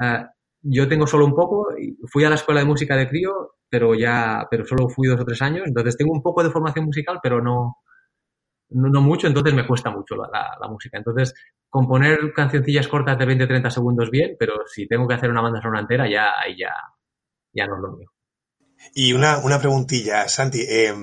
uh, 0.00 0.26
yo 0.64 0.88
tengo 0.88 1.06
solo 1.06 1.26
un 1.26 1.34
poco, 1.34 1.68
fui 2.10 2.24
a 2.24 2.30
la 2.30 2.36
escuela 2.36 2.60
de 2.60 2.66
música 2.66 2.96
de 2.96 3.08
crío, 3.08 3.56
pero 3.68 3.94
ya, 3.94 4.46
pero 4.50 4.64
solo 4.64 4.88
fui 4.88 5.08
dos 5.08 5.20
o 5.20 5.24
tres 5.24 5.42
años, 5.42 5.64
entonces 5.66 5.96
tengo 5.96 6.12
un 6.12 6.22
poco 6.22 6.42
de 6.42 6.50
formación 6.50 6.86
musical, 6.86 7.20
pero 7.22 7.42
no, 7.42 7.78
no, 8.70 9.00
mucho, 9.02 9.26
entonces 9.26 9.52
me 9.52 9.66
cuesta 9.66 9.90
mucho 9.90 10.16
la, 10.16 10.28
la, 10.32 10.56
la, 10.60 10.68
música. 10.68 10.96
Entonces, 10.96 11.34
componer 11.68 12.32
cancioncillas 12.32 12.88
cortas 12.88 13.18
de 13.18 13.26
20-30 13.26 13.70
segundos 13.70 14.10
bien, 14.10 14.36
pero 14.38 14.54
si 14.66 14.88
tengo 14.88 15.06
que 15.06 15.14
hacer 15.14 15.30
una 15.30 15.42
banda 15.42 15.60
sonora 15.60 15.80
entera, 15.80 16.08
ya, 16.08 16.32
ya, 16.58 16.72
ya 17.52 17.66
no 17.66 17.76
es 17.76 17.82
lo 17.82 17.92
mío. 17.96 18.10
Y 18.94 19.12
una, 19.12 19.38
una 19.38 19.58
preguntilla, 19.58 20.28
Santi, 20.28 20.60
eh, 20.62 20.94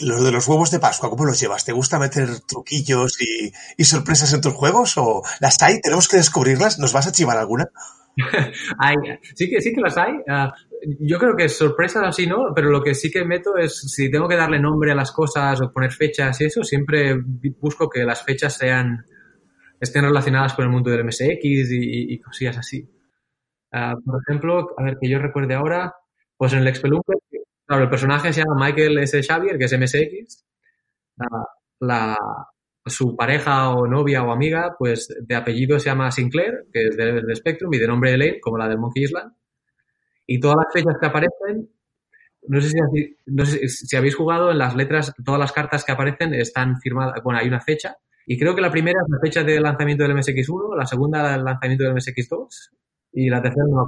lo 0.00 0.22
de 0.22 0.32
los 0.32 0.48
huevos 0.48 0.70
de 0.70 0.80
Pascua, 0.80 1.10
¿cómo 1.10 1.26
los 1.26 1.38
llevas? 1.38 1.64
¿Te 1.64 1.72
gusta 1.72 1.98
meter 1.98 2.40
truquillos 2.40 3.20
y, 3.20 3.52
y 3.76 3.84
sorpresas 3.84 4.32
en 4.32 4.40
tus 4.40 4.54
juegos? 4.54 4.96
¿O 4.96 5.22
las 5.40 5.62
hay? 5.62 5.80
¿Tenemos 5.80 6.08
que 6.08 6.16
descubrirlas? 6.16 6.78
¿Nos 6.78 6.92
vas 6.92 7.06
a 7.06 7.12
chivar 7.12 7.36
alguna? 7.36 7.70
sí 9.34 9.50
que 9.50 9.60
sí 9.60 9.74
que 9.74 9.80
las 9.80 9.96
hay. 9.98 10.14
Uh, 10.14 10.50
yo 11.00 11.18
creo 11.18 11.36
que 11.36 11.48
sorpresas 11.48 12.04
así 12.04 12.26
no, 12.26 12.52
pero 12.54 12.70
lo 12.70 12.82
que 12.82 12.94
sí 12.94 13.10
que 13.10 13.24
meto 13.24 13.56
es 13.56 13.78
si 13.92 14.10
tengo 14.10 14.28
que 14.28 14.36
darle 14.36 14.58
nombre 14.58 14.92
a 14.92 14.94
las 14.94 15.12
cosas 15.12 15.60
o 15.60 15.72
poner 15.72 15.92
fechas 15.92 16.40
y 16.40 16.44
eso, 16.44 16.62
siempre 16.62 17.16
busco 17.60 17.88
que 17.88 18.04
las 18.04 18.24
fechas 18.24 18.56
sean 18.56 19.04
estén 19.80 20.04
relacionadas 20.04 20.54
con 20.54 20.64
el 20.64 20.70
mundo 20.70 20.90
del 20.90 21.04
MSX 21.04 21.40
y, 21.42 22.18
cosillas 22.20 22.58
así. 22.58 22.88
Uh, 23.72 24.00
por 24.02 24.20
ejemplo, 24.22 24.74
a 24.78 24.82
ver 24.82 24.96
que 25.00 25.08
yo 25.08 25.18
recuerde 25.18 25.54
ahora, 25.54 25.94
pues 26.36 26.52
en 26.52 26.60
el 26.60 26.68
Expelunker, 26.68 27.16
claro, 27.66 27.84
el 27.84 27.90
personaje 27.90 28.32
se 28.32 28.40
llama 28.40 28.66
Michael 28.66 28.98
S. 28.98 29.22
Xavier, 29.22 29.58
que 29.58 29.64
es 29.64 29.78
MSX. 29.78 30.46
Uh, 31.18 31.44
la, 31.80 32.16
su 32.86 33.16
pareja 33.16 33.70
o 33.70 33.86
novia 33.86 34.22
o 34.22 34.32
amiga, 34.32 34.74
pues 34.78 35.08
de 35.20 35.34
apellido 35.34 35.78
se 35.78 35.86
llama 35.86 36.10
Sinclair, 36.10 36.66
que 36.72 36.88
es 36.88 36.96
de, 36.96 37.34
Spectrum, 37.34 37.72
y 37.74 37.78
de 37.78 37.86
nombre 37.86 38.14
Elaine, 38.14 38.40
como 38.40 38.58
la 38.58 38.68
del 38.68 38.78
Monkey 38.78 39.04
Island. 39.04 39.32
Y 40.26 40.40
todas 40.40 40.56
las 40.56 40.72
fechas 40.72 40.96
que 41.00 41.06
aparecen, 41.06 41.70
no 42.48 42.60
sé 42.60 42.70
si, 42.70 43.16
no 43.26 43.44
sé 43.44 43.68
si 43.68 43.96
habéis 43.96 44.14
jugado 44.14 44.50
en 44.50 44.58
las 44.58 44.74
letras, 44.76 45.12
todas 45.24 45.40
las 45.40 45.52
cartas 45.52 45.84
que 45.84 45.92
aparecen 45.92 46.34
están 46.34 46.80
firmadas, 46.80 47.20
bueno, 47.22 47.40
hay 47.40 47.48
una 47.48 47.60
fecha, 47.60 47.96
y 48.26 48.38
creo 48.38 48.54
que 48.54 48.60
la 48.60 48.70
primera 48.70 49.00
es 49.00 49.08
la 49.08 49.20
fecha 49.20 49.44
de 49.44 49.60
lanzamiento 49.60 50.02
del 50.02 50.16
MSX1, 50.16 50.76
la 50.76 50.86
segunda 50.86 51.34
el 51.34 51.44
lanzamiento 51.44 51.84
del 51.84 51.94
MSX2, 51.94 52.48
y 53.12 53.30
la 53.30 53.40
tercera 53.40 53.64
no, 53.68 53.86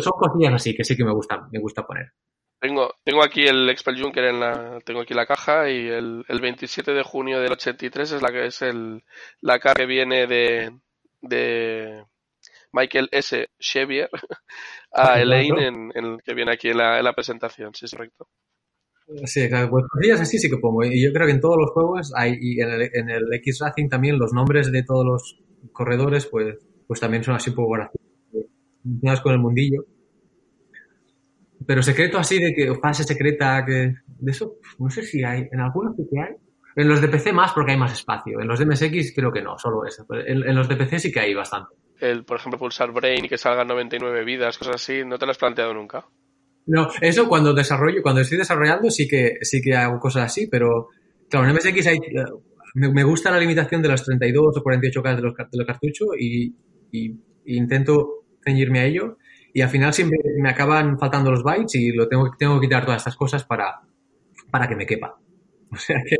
son 0.00 0.12
cosillas 0.18 0.54
así 0.54 0.74
que 0.74 0.84
sí 0.84 0.96
que 0.96 1.04
me 1.04 1.12
gusta, 1.12 1.46
me 1.52 1.60
gusta 1.60 1.86
poner. 1.86 2.12
Tengo, 2.60 2.94
tengo 3.04 3.22
aquí 3.22 3.46
el 3.46 3.70
Expel 3.70 4.00
Junker 4.02 4.24
en 4.24 4.40
la, 4.40 4.80
tengo 4.84 5.00
aquí 5.00 5.14
la 5.14 5.26
caja 5.26 5.70
y 5.70 5.86
el, 5.86 6.24
el 6.26 6.40
27 6.40 6.92
de 6.92 7.02
junio 7.04 7.40
del 7.40 7.52
83 7.52 8.12
es 8.12 8.22
la 8.22 8.30
que 8.30 8.46
es 8.46 8.62
el, 8.62 9.04
la 9.40 9.60
caja 9.60 9.76
que 9.76 9.86
viene 9.86 10.26
de, 10.26 10.72
de 11.20 12.04
Michael 12.72 13.08
S. 13.12 13.48
Xavier 13.60 14.10
a 14.92 15.20
Elaine 15.20 15.68
en, 15.68 15.90
en, 15.94 16.18
que 16.18 16.34
viene 16.34 16.52
aquí 16.52 16.68
en 16.68 16.78
la, 16.78 16.98
en 16.98 17.04
la 17.04 17.12
presentación, 17.12 17.72
sí, 17.74 17.84
es 17.84 17.92
correcto. 17.92 18.28
Sí, 19.24 19.48
claro, 19.48 19.70
pues 19.70 19.86
cosillas 19.88 20.20
así 20.20 20.38
sí 20.38 20.50
que 20.50 20.58
pongo. 20.58 20.84
Y 20.84 21.02
yo 21.02 21.12
creo 21.12 21.26
que 21.26 21.32
en 21.32 21.40
todos 21.40 21.56
los 21.56 21.70
juegos 21.70 22.12
hay, 22.14 22.36
y 22.40 22.60
en 22.60 22.70
el, 22.70 22.90
en 22.92 23.08
el 23.08 23.32
X 23.34 23.60
Racing 23.60 23.88
también 23.88 24.18
los 24.18 24.32
nombres 24.34 24.70
de 24.70 24.82
todos 24.82 25.04
los 25.04 25.40
corredores, 25.72 26.26
pues, 26.26 26.58
pues 26.86 27.00
también 27.00 27.24
son 27.24 27.34
así 27.34 27.50
un 27.50 27.56
poco 27.56 27.72
graciosos. 27.72 29.22
con 29.22 29.32
el 29.32 29.38
mundillo. 29.38 29.84
Pero 31.68 31.82
secreto 31.82 32.16
así 32.16 32.38
de 32.38 32.54
que 32.54 32.74
fase 32.76 33.04
secreta, 33.04 33.62
que 33.62 33.92
de 34.06 34.30
eso, 34.30 34.54
no 34.78 34.88
sé 34.88 35.02
si 35.02 35.22
hay, 35.22 35.46
en 35.52 35.60
algunos 35.60 35.94
sí 35.96 36.08
que 36.10 36.18
hay. 36.18 36.34
En 36.74 36.88
los 36.88 37.02
de 37.02 37.08
PC 37.08 37.30
más 37.30 37.52
porque 37.52 37.72
hay 37.72 37.76
más 37.76 37.92
espacio. 37.92 38.40
En 38.40 38.48
los 38.48 38.58
de 38.58 38.64
MSX 38.64 39.12
creo 39.14 39.30
que 39.30 39.42
no, 39.42 39.58
solo 39.58 39.84
eso. 39.84 40.06
En, 40.10 40.48
en 40.48 40.54
los 40.54 40.66
de 40.66 40.76
PC 40.76 40.98
sí 40.98 41.12
que 41.12 41.20
hay 41.20 41.34
bastante. 41.34 41.74
El, 42.00 42.24
por 42.24 42.38
ejemplo, 42.38 42.58
pulsar 42.58 42.90
Brain 42.90 43.26
y 43.26 43.28
que 43.28 43.36
salgan 43.36 43.66
99 43.66 44.24
vidas, 44.24 44.56
cosas 44.56 44.76
así, 44.76 45.04
¿no 45.04 45.18
te 45.18 45.26
lo 45.26 45.32
has 45.32 45.36
planteado 45.36 45.74
nunca? 45.74 46.06
No, 46.68 46.88
eso 47.02 47.28
cuando 47.28 47.52
desarrollo, 47.52 48.00
cuando 48.02 48.22
estoy 48.22 48.38
desarrollando 48.38 48.90
sí 48.90 49.06
que 49.06 49.34
sí 49.42 49.60
que 49.60 49.76
hago 49.76 50.00
cosas 50.00 50.24
así, 50.24 50.46
pero 50.46 50.88
claro, 51.28 51.50
en 51.50 51.54
MSX 51.54 51.86
hay, 51.86 51.98
me, 52.76 52.90
me 52.94 53.04
gusta 53.04 53.30
la 53.30 53.38
limitación 53.38 53.82
de 53.82 53.90
los 53.90 54.02
32 54.02 54.56
o 54.56 54.64
48K 54.64 55.16
de 55.16 55.22
los, 55.22 55.34
de 55.36 55.58
los 55.58 55.66
cartuchos 55.66 56.08
y, 56.18 56.46
y, 56.90 57.10
y 57.44 57.58
intento 57.58 58.24
ceñirme 58.42 58.80
a 58.80 58.86
ello 58.86 59.18
y 59.58 59.60
al 59.60 59.70
final 59.70 59.92
siempre 59.92 60.20
me 60.36 60.50
acaban 60.50 61.00
faltando 61.00 61.32
los 61.32 61.42
bytes 61.42 61.74
y 61.74 61.90
lo 61.90 62.06
tengo, 62.06 62.30
tengo 62.38 62.60
que 62.60 62.68
quitar 62.68 62.84
todas 62.84 63.00
estas 63.00 63.16
cosas 63.16 63.42
para, 63.42 63.80
para 64.52 64.68
que 64.68 64.76
me 64.76 64.86
quepa. 64.86 65.18
O 65.70 65.76
sea 65.76 65.96
que... 66.08 66.16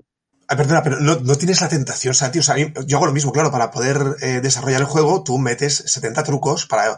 Ah, 0.48 0.56
perdona, 0.56 0.82
pero 0.82 1.00
no, 1.00 1.20
no, 1.20 1.36
tienes 1.36 1.60
la 1.60 1.68
tentación, 1.68 2.14
Santi. 2.14 2.40
O 2.40 2.42
sea, 2.42 2.56
yo 2.58 2.96
hago 2.96 3.06
lo 3.06 3.12
mismo, 3.12 3.32
claro, 3.32 3.50
para 3.50 3.70
poder 3.70 3.96
eh, 4.20 4.40
desarrollar 4.42 4.80
el 4.80 4.86
juego, 4.86 5.22
tú 5.22 5.38
metes 5.38 5.74
70 5.86 6.22
trucos 6.24 6.66
para. 6.66 6.96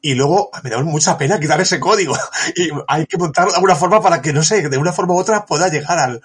Y 0.00 0.14
luego 0.14 0.50
me 0.62 0.70
da 0.70 0.80
mucha 0.82 1.16
pena 1.16 1.40
quitar 1.40 1.60
ese 1.60 1.80
código. 1.80 2.14
Y 2.56 2.70
hay 2.86 3.06
que 3.06 3.16
montarlo 3.16 3.50
de 3.50 3.56
alguna 3.56 3.74
forma 3.74 4.00
para 4.00 4.20
que, 4.20 4.32
no 4.32 4.42
sé, 4.42 4.68
de 4.68 4.78
una 4.78 4.92
forma 4.92 5.14
u 5.14 5.18
otra 5.18 5.46
pueda 5.46 5.68
llegar 5.68 5.98
al, 5.98 6.20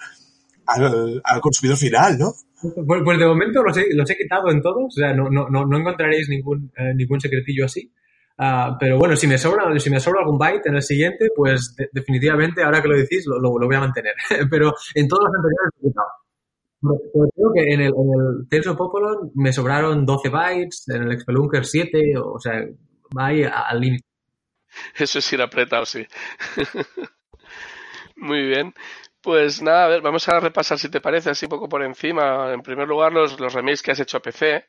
al, 0.66 1.22
al 1.24 1.40
consumidor 1.40 1.78
final, 1.78 2.18
¿no? 2.18 2.34
Pues, 2.60 3.02
pues, 3.04 3.18
de 3.18 3.26
momento 3.26 3.62
los 3.62 3.76
he, 3.76 3.94
los 3.94 4.08
he 4.10 4.16
quitado 4.16 4.50
en 4.50 4.60
todos. 4.60 4.84
O 4.84 4.90
sea, 4.90 5.12
no, 5.14 5.30
no, 5.30 5.48
no 5.48 5.78
encontraréis 5.78 6.28
ningún, 6.28 6.70
eh, 6.76 6.92
ningún 6.94 7.20
secretillo 7.20 7.64
así. 7.64 7.90
Uh, 8.36 8.76
pero 8.80 8.98
bueno, 8.98 9.14
si 9.14 9.28
me 9.28 9.38
sobra, 9.38 9.78
si 9.78 9.90
me 9.90 10.00
sobra 10.00 10.20
algún 10.20 10.38
byte 10.38 10.66
en 10.66 10.74
el 10.74 10.82
siguiente, 10.82 11.28
pues 11.36 11.74
de, 11.76 11.88
definitivamente, 11.92 12.64
ahora 12.64 12.82
que 12.82 12.88
lo 12.88 12.96
decís, 12.96 13.24
lo, 13.26 13.38
lo, 13.38 13.66
voy 13.66 13.76
a 13.76 13.80
mantener. 13.80 14.14
pero 14.50 14.74
en 14.94 15.08
todos 15.08 15.24
los 15.24 15.34
anteriores 15.34 15.70
quitado. 15.80 16.08
Pero 16.82 17.30
creo 17.34 17.52
que 17.54 17.74
en 17.74 17.80
el, 17.80 17.92
en 18.50 18.62
el 18.70 18.76
Popolon 18.76 19.30
me 19.34 19.52
sobraron 19.52 20.04
12 20.04 20.28
bytes, 20.28 20.88
en 20.88 21.04
el 21.04 21.12
Expelunker 21.12 21.64
7, 21.64 22.12
o 22.18 22.38
sea, 22.38 22.60
va 23.16 23.26
ahí 23.26 23.44
al 23.44 23.80
límite. 23.80 24.04
Eso 24.96 25.18
es 25.20 25.32
ir 25.32 25.40
apretado, 25.40 25.86
sí. 25.86 26.06
Muy 28.16 28.42
bien. 28.46 28.74
Pues 29.20 29.62
nada, 29.62 29.86
a 29.86 29.88
ver, 29.88 30.02
vamos 30.02 30.28
a 30.28 30.38
repasar 30.40 30.78
si 30.78 30.90
te 30.90 31.00
parece 31.00 31.30
así 31.30 31.46
un 31.46 31.50
poco 31.50 31.68
por 31.68 31.82
encima. 31.82 32.52
En 32.52 32.60
primer 32.60 32.86
lugar, 32.86 33.12
los, 33.12 33.40
los 33.40 33.54
remakes 33.54 33.82
que 33.82 33.92
has 33.92 34.00
hecho 34.00 34.18
a 34.18 34.22
PC. 34.22 34.66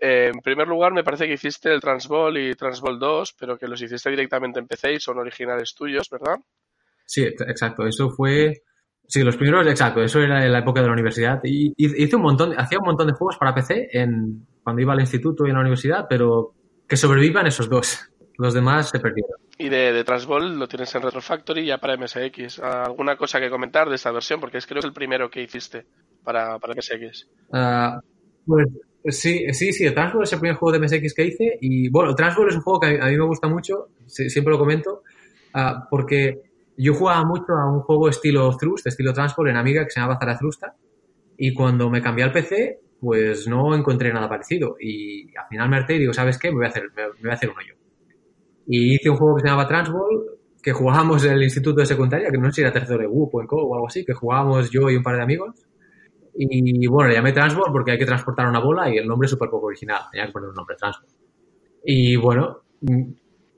Eh, 0.00 0.30
en 0.34 0.40
primer 0.40 0.68
lugar, 0.68 0.92
me 0.92 1.04
parece 1.04 1.26
que 1.26 1.34
hiciste 1.34 1.72
el 1.72 1.80
Transball 1.80 2.36
y 2.38 2.54
Transball 2.54 2.98
2, 2.98 3.34
pero 3.38 3.58
que 3.58 3.66
los 3.66 3.80
hiciste 3.80 4.10
directamente 4.10 4.58
en 4.58 4.66
PC 4.66 4.94
y 4.94 5.00
son 5.00 5.18
originales 5.18 5.74
tuyos, 5.74 6.08
¿verdad? 6.10 6.36
Sí, 7.06 7.24
exacto. 7.24 7.86
Eso 7.86 8.10
fue. 8.10 8.62
Sí, 9.08 9.22
los 9.22 9.36
primeros, 9.36 9.66
exacto. 9.66 10.02
Eso 10.02 10.20
era 10.20 10.44
en 10.44 10.52
la 10.52 10.58
época 10.58 10.80
de 10.80 10.88
la 10.88 10.92
universidad. 10.92 11.40
Y 11.44 11.72
hice 11.76 12.16
un 12.16 12.22
montón, 12.22 12.58
hacía 12.58 12.78
un 12.78 12.86
montón 12.86 13.06
de 13.06 13.14
juegos 13.14 13.36
para 13.38 13.54
PC 13.54 13.88
en, 13.92 14.46
cuando 14.62 14.82
iba 14.82 14.92
al 14.92 15.00
instituto 15.00 15.46
y 15.46 15.50
en 15.50 15.54
la 15.54 15.60
universidad, 15.60 16.06
pero 16.08 16.54
que 16.88 16.96
sobrevivan 16.96 17.46
esos 17.46 17.68
dos. 17.68 18.10
Los 18.36 18.52
demás 18.52 18.90
se 18.90 18.98
perdieron. 18.98 19.36
Y 19.58 19.70
de, 19.70 19.92
de 19.92 20.04
Transball 20.04 20.58
lo 20.58 20.68
tienes 20.68 20.94
en 20.94 21.02
Retro 21.02 21.22
Factory 21.22 21.64
ya 21.64 21.78
para 21.78 21.96
MSX. 21.96 22.58
¿Alguna 22.58 23.16
cosa 23.16 23.40
que 23.40 23.48
comentar 23.48 23.88
de 23.88 23.94
esta 23.94 24.10
versión? 24.10 24.40
Porque 24.40 24.58
es 24.58 24.66
creo 24.66 24.76
que 24.76 24.80
es 24.80 24.90
el 24.90 24.92
primero 24.92 25.30
que 25.30 25.42
hiciste 25.42 25.86
para, 26.22 26.58
para 26.58 26.74
MSX. 26.74 27.28
Uh, 27.48 28.00
pues 28.44 28.66
Sí, 29.08 29.46
sí, 29.52 29.72
sí, 29.72 29.84
el 29.84 29.94
Transball 29.94 30.24
es 30.24 30.32
el 30.32 30.40
primer 30.40 30.56
juego 30.56 30.78
de 30.78 30.84
MSX 30.84 31.14
que 31.14 31.24
hice 31.24 31.58
y 31.60 31.88
bueno, 31.88 32.14
Transball 32.14 32.48
es 32.48 32.56
un 32.56 32.62
juego 32.62 32.80
que 32.80 32.98
a 33.00 33.06
mí 33.06 33.16
me 33.16 33.24
gusta 33.24 33.48
mucho, 33.48 33.88
siempre 34.06 34.52
lo 34.52 34.58
comento, 34.58 35.02
uh, 35.54 35.86
porque 35.88 36.42
yo 36.76 36.94
jugaba 36.94 37.24
mucho 37.24 37.52
a 37.52 37.70
un 37.70 37.80
juego 37.80 38.08
estilo 38.08 38.56
Thrust, 38.56 38.86
estilo 38.86 39.12
Transball 39.12 39.50
en 39.50 39.56
Amiga 39.56 39.84
que 39.84 39.90
se 39.90 40.00
llamaba 40.00 40.18
Zarathrusta 40.18 40.74
y 41.36 41.54
cuando 41.54 41.88
me 41.88 42.02
cambié 42.02 42.24
al 42.24 42.32
PC 42.32 42.80
pues 43.00 43.46
no 43.46 43.74
encontré 43.74 44.12
nada 44.12 44.28
parecido 44.28 44.76
y 44.80 45.36
al 45.36 45.46
final 45.48 45.68
me 45.68 45.76
harté 45.76 45.96
y 45.96 45.98
digo, 46.00 46.12
¿sabes 46.12 46.38
qué? 46.38 46.48
Me 46.48 46.56
voy 46.56 46.66
a 46.66 46.68
hacer, 46.68 46.84
me 46.94 47.06
voy 47.20 47.30
a 47.30 47.34
hacer 47.34 47.50
uno 47.50 47.60
yo. 47.60 47.74
Y 48.66 48.94
hice 48.94 49.10
un 49.10 49.16
juego 49.16 49.36
que 49.36 49.42
se 49.42 49.48
llamaba 49.48 49.68
Transball 49.68 50.36
que 50.62 50.72
jugábamos 50.72 51.24
en 51.24 51.34
el 51.34 51.44
instituto 51.44 51.78
de 51.78 51.86
secundaria, 51.86 52.28
que 52.28 52.38
no 52.38 52.46
sé 52.46 52.56
si 52.56 52.60
era 52.62 52.72
tercero 52.72 52.98
de 52.98 53.06
WUP 53.06 53.32
o 53.32 53.40
en 53.40 53.46
o 53.48 53.74
algo 53.74 53.86
así, 53.86 54.04
que 54.04 54.12
jugábamos 54.12 54.68
yo 54.68 54.90
y 54.90 54.96
un 54.96 55.02
par 55.04 55.14
de 55.14 55.22
amigos. 55.22 55.65
Y 56.38 56.86
bueno, 56.86 57.08
le 57.08 57.16
llamé 57.16 57.32
Transport 57.32 57.72
porque 57.72 57.92
hay 57.92 57.98
que 57.98 58.04
transportar 58.06 58.46
una 58.46 58.60
bola 58.60 58.92
y 58.92 58.98
el 58.98 59.06
nombre 59.06 59.26
es 59.26 59.30
súper 59.30 59.48
poco 59.48 59.66
original. 59.66 60.02
Tenía 60.10 60.26
que 60.26 60.32
poner 60.32 60.50
un 60.50 60.54
nombre. 60.54 60.76
Y 61.84 62.16
bueno, 62.16 62.62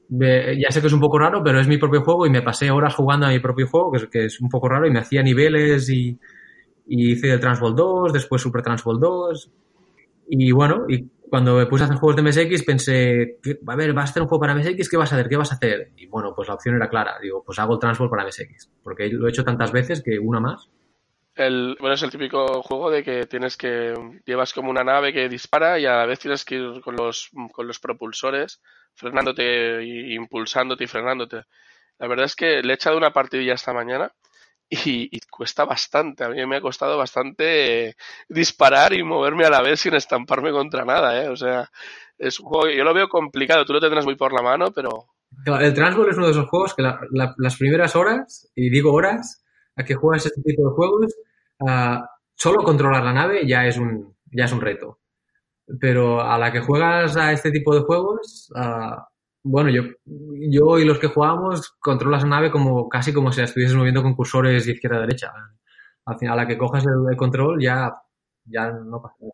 ya 0.08 0.70
sé 0.70 0.80
que 0.80 0.86
es 0.86 0.92
un 0.92 1.00
poco 1.00 1.18
raro, 1.18 1.42
pero 1.42 1.60
es 1.60 1.66
mi 1.66 1.78
propio 1.78 2.02
juego 2.02 2.26
y 2.26 2.30
me 2.30 2.42
pasé 2.42 2.70
horas 2.70 2.94
jugando 2.94 3.26
a 3.26 3.30
mi 3.30 3.40
propio 3.40 3.66
juego, 3.66 3.90
que 3.90 3.98
es, 3.98 4.06
que 4.06 4.24
es 4.26 4.40
un 4.40 4.48
poco 4.48 4.68
raro, 4.68 4.86
y 4.86 4.90
me 4.90 5.00
hacía 5.00 5.22
niveles 5.22 5.88
y, 5.90 6.18
y 6.86 7.12
hice 7.12 7.32
el 7.32 7.40
Transball 7.40 7.74
2, 7.74 8.12
después 8.12 8.40
Super 8.42 8.62
Transball 8.62 9.00
2. 9.00 9.50
Y 10.30 10.52
bueno, 10.52 10.84
y 10.88 11.08
cuando 11.28 11.56
me 11.56 11.66
puse 11.66 11.84
a 11.84 11.86
hacer 11.86 11.98
juegos 11.98 12.16
de 12.16 12.22
MSX 12.22 12.64
pensé, 12.64 13.38
a 13.66 13.76
ver, 13.76 13.92
vas 13.92 14.08
a 14.08 14.10
hacer 14.10 14.22
un 14.22 14.28
juego 14.28 14.40
para 14.40 14.54
MSX, 14.54 14.88
¿qué 14.88 14.96
vas 14.96 15.12
a 15.12 15.16
hacer? 15.16 15.28
¿Qué 15.28 15.36
vas 15.36 15.52
a 15.52 15.56
hacer? 15.56 15.92
Y 15.96 16.06
bueno, 16.06 16.32
pues 16.34 16.48
la 16.48 16.54
opción 16.54 16.76
era 16.76 16.88
clara. 16.88 17.16
Digo, 17.22 17.42
pues 17.44 17.58
hago 17.58 17.74
el 17.74 17.80
Transball 17.80 18.10
para 18.10 18.24
MSX, 18.24 18.70
porque 18.82 19.08
lo 19.08 19.26
he 19.26 19.30
hecho 19.30 19.44
tantas 19.44 19.72
veces 19.72 20.02
que 20.02 20.18
una 20.18 20.40
más. 20.40 20.70
El, 21.38 21.76
bueno, 21.78 21.94
es 21.94 22.02
el 22.02 22.10
típico 22.10 22.64
juego 22.64 22.90
de 22.90 23.04
que 23.04 23.26
tienes 23.26 23.56
que 23.56 23.94
llevas 24.26 24.52
como 24.52 24.70
una 24.70 24.82
nave 24.82 25.12
que 25.12 25.28
dispara 25.28 25.78
y 25.78 25.86
a 25.86 25.92
la 25.92 26.04
vez 26.04 26.18
tienes 26.18 26.44
que 26.44 26.56
ir 26.56 26.80
con 26.80 26.96
los, 26.96 27.30
con 27.52 27.68
los 27.68 27.78
propulsores 27.78 28.60
frenándote 28.92 29.84
y 29.84 30.14
impulsándote 30.16 30.82
y 30.82 30.88
frenándote. 30.88 31.44
La 32.00 32.08
verdad 32.08 32.26
es 32.26 32.34
que 32.34 32.60
le 32.60 32.72
he 32.72 32.74
echado 32.74 32.96
una 32.96 33.12
partidilla 33.12 33.54
esta 33.54 33.72
mañana 33.72 34.12
y, 34.68 35.08
cuesta 35.30 35.64
bastante. 35.64 36.24
A 36.24 36.28
mí 36.28 36.44
me 36.44 36.56
ha 36.56 36.60
costado 36.60 36.98
bastante 36.98 37.94
disparar 38.28 38.92
y 38.92 39.04
moverme 39.04 39.44
a 39.44 39.50
la 39.50 39.62
vez 39.62 39.78
sin 39.78 39.94
estamparme 39.94 40.50
contra 40.50 40.84
nada, 40.84 41.22
¿eh? 41.22 41.28
O 41.28 41.36
sea, 41.36 41.70
es 42.18 42.40
un 42.40 42.46
juego, 42.46 42.68
yo 42.68 42.82
lo 42.82 42.92
veo 42.92 43.08
complicado. 43.08 43.64
Tú 43.64 43.74
lo 43.74 43.80
tendrás 43.80 44.04
muy 44.04 44.16
por 44.16 44.32
la 44.32 44.42
mano, 44.42 44.72
pero... 44.74 45.06
El 45.46 45.72
Transball 45.72 46.10
es 46.10 46.16
uno 46.16 46.26
de 46.26 46.32
esos 46.32 46.48
juegos 46.48 46.74
que 46.74 46.82
las 46.82 47.56
primeras 47.56 47.94
horas, 47.94 48.50
y 48.56 48.70
digo 48.70 48.92
horas, 48.92 49.44
a 49.76 49.84
que 49.84 49.94
juegas 49.94 50.26
este 50.26 50.42
tipo 50.42 50.68
de 50.68 50.74
juegos, 50.74 51.14
uh, 51.60 52.04
solo 52.34 52.62
controlar 52.62 53.04
la 53.04 53.12
nave 53.12 53.46
ya 53.46 53.66
es 53.66 53.78
un, 53.78 54.16
ya 54.26 54.44
es 54.44 54.52
un 54.52 54.60
reto. 54.60 55.00
Pero 55.80 56.22
a 56.22 56.38
la 56.38 56.52
que 56.52 56.60
juegas 56.60 57.16
a 57.16 57.32
este 57.32 57.50
tipo 57.50 57.74
de 57.74 57.82
juegos, 57.82 58.50
uh, 58.54 59.02
bueno, 59.42 59.70
yo, 59.70 59.82
yo 60.04 60.78
y 60.78 60.84
los 60.84 60.98
que 60.98 61.08
jugamos 61.08 61.72
controlas 61.80 62.22
la 62.22 62.30
nave 62.30 62.50
como 62.50 62.88
casi 62.88 63.12
como 63.12 63.32
si 63.32 63.40
la 63.40 63.46
estuvieses 63.46 63.76
moviendo 63.76 64.02
con 64.02 64.14
cursores 64.14 64.66
de 64.66 64.72
izquierda 64.72 64.98
a 64.98 65.00
derecha. 65.00 65.32
Al 66.06 66.18
final, 66.18 66.34
a 66.38 66.42
la 66.42 66.48
que 66.48 66.58
cojas 66.58 66.84
el, 66.86 67.16
control 67.16 67.60
ya, 67.62 67.92
ya 68.44 68.70
no 68.70 69.02
pasa 69.02 69.16
nada. 69.20 69.32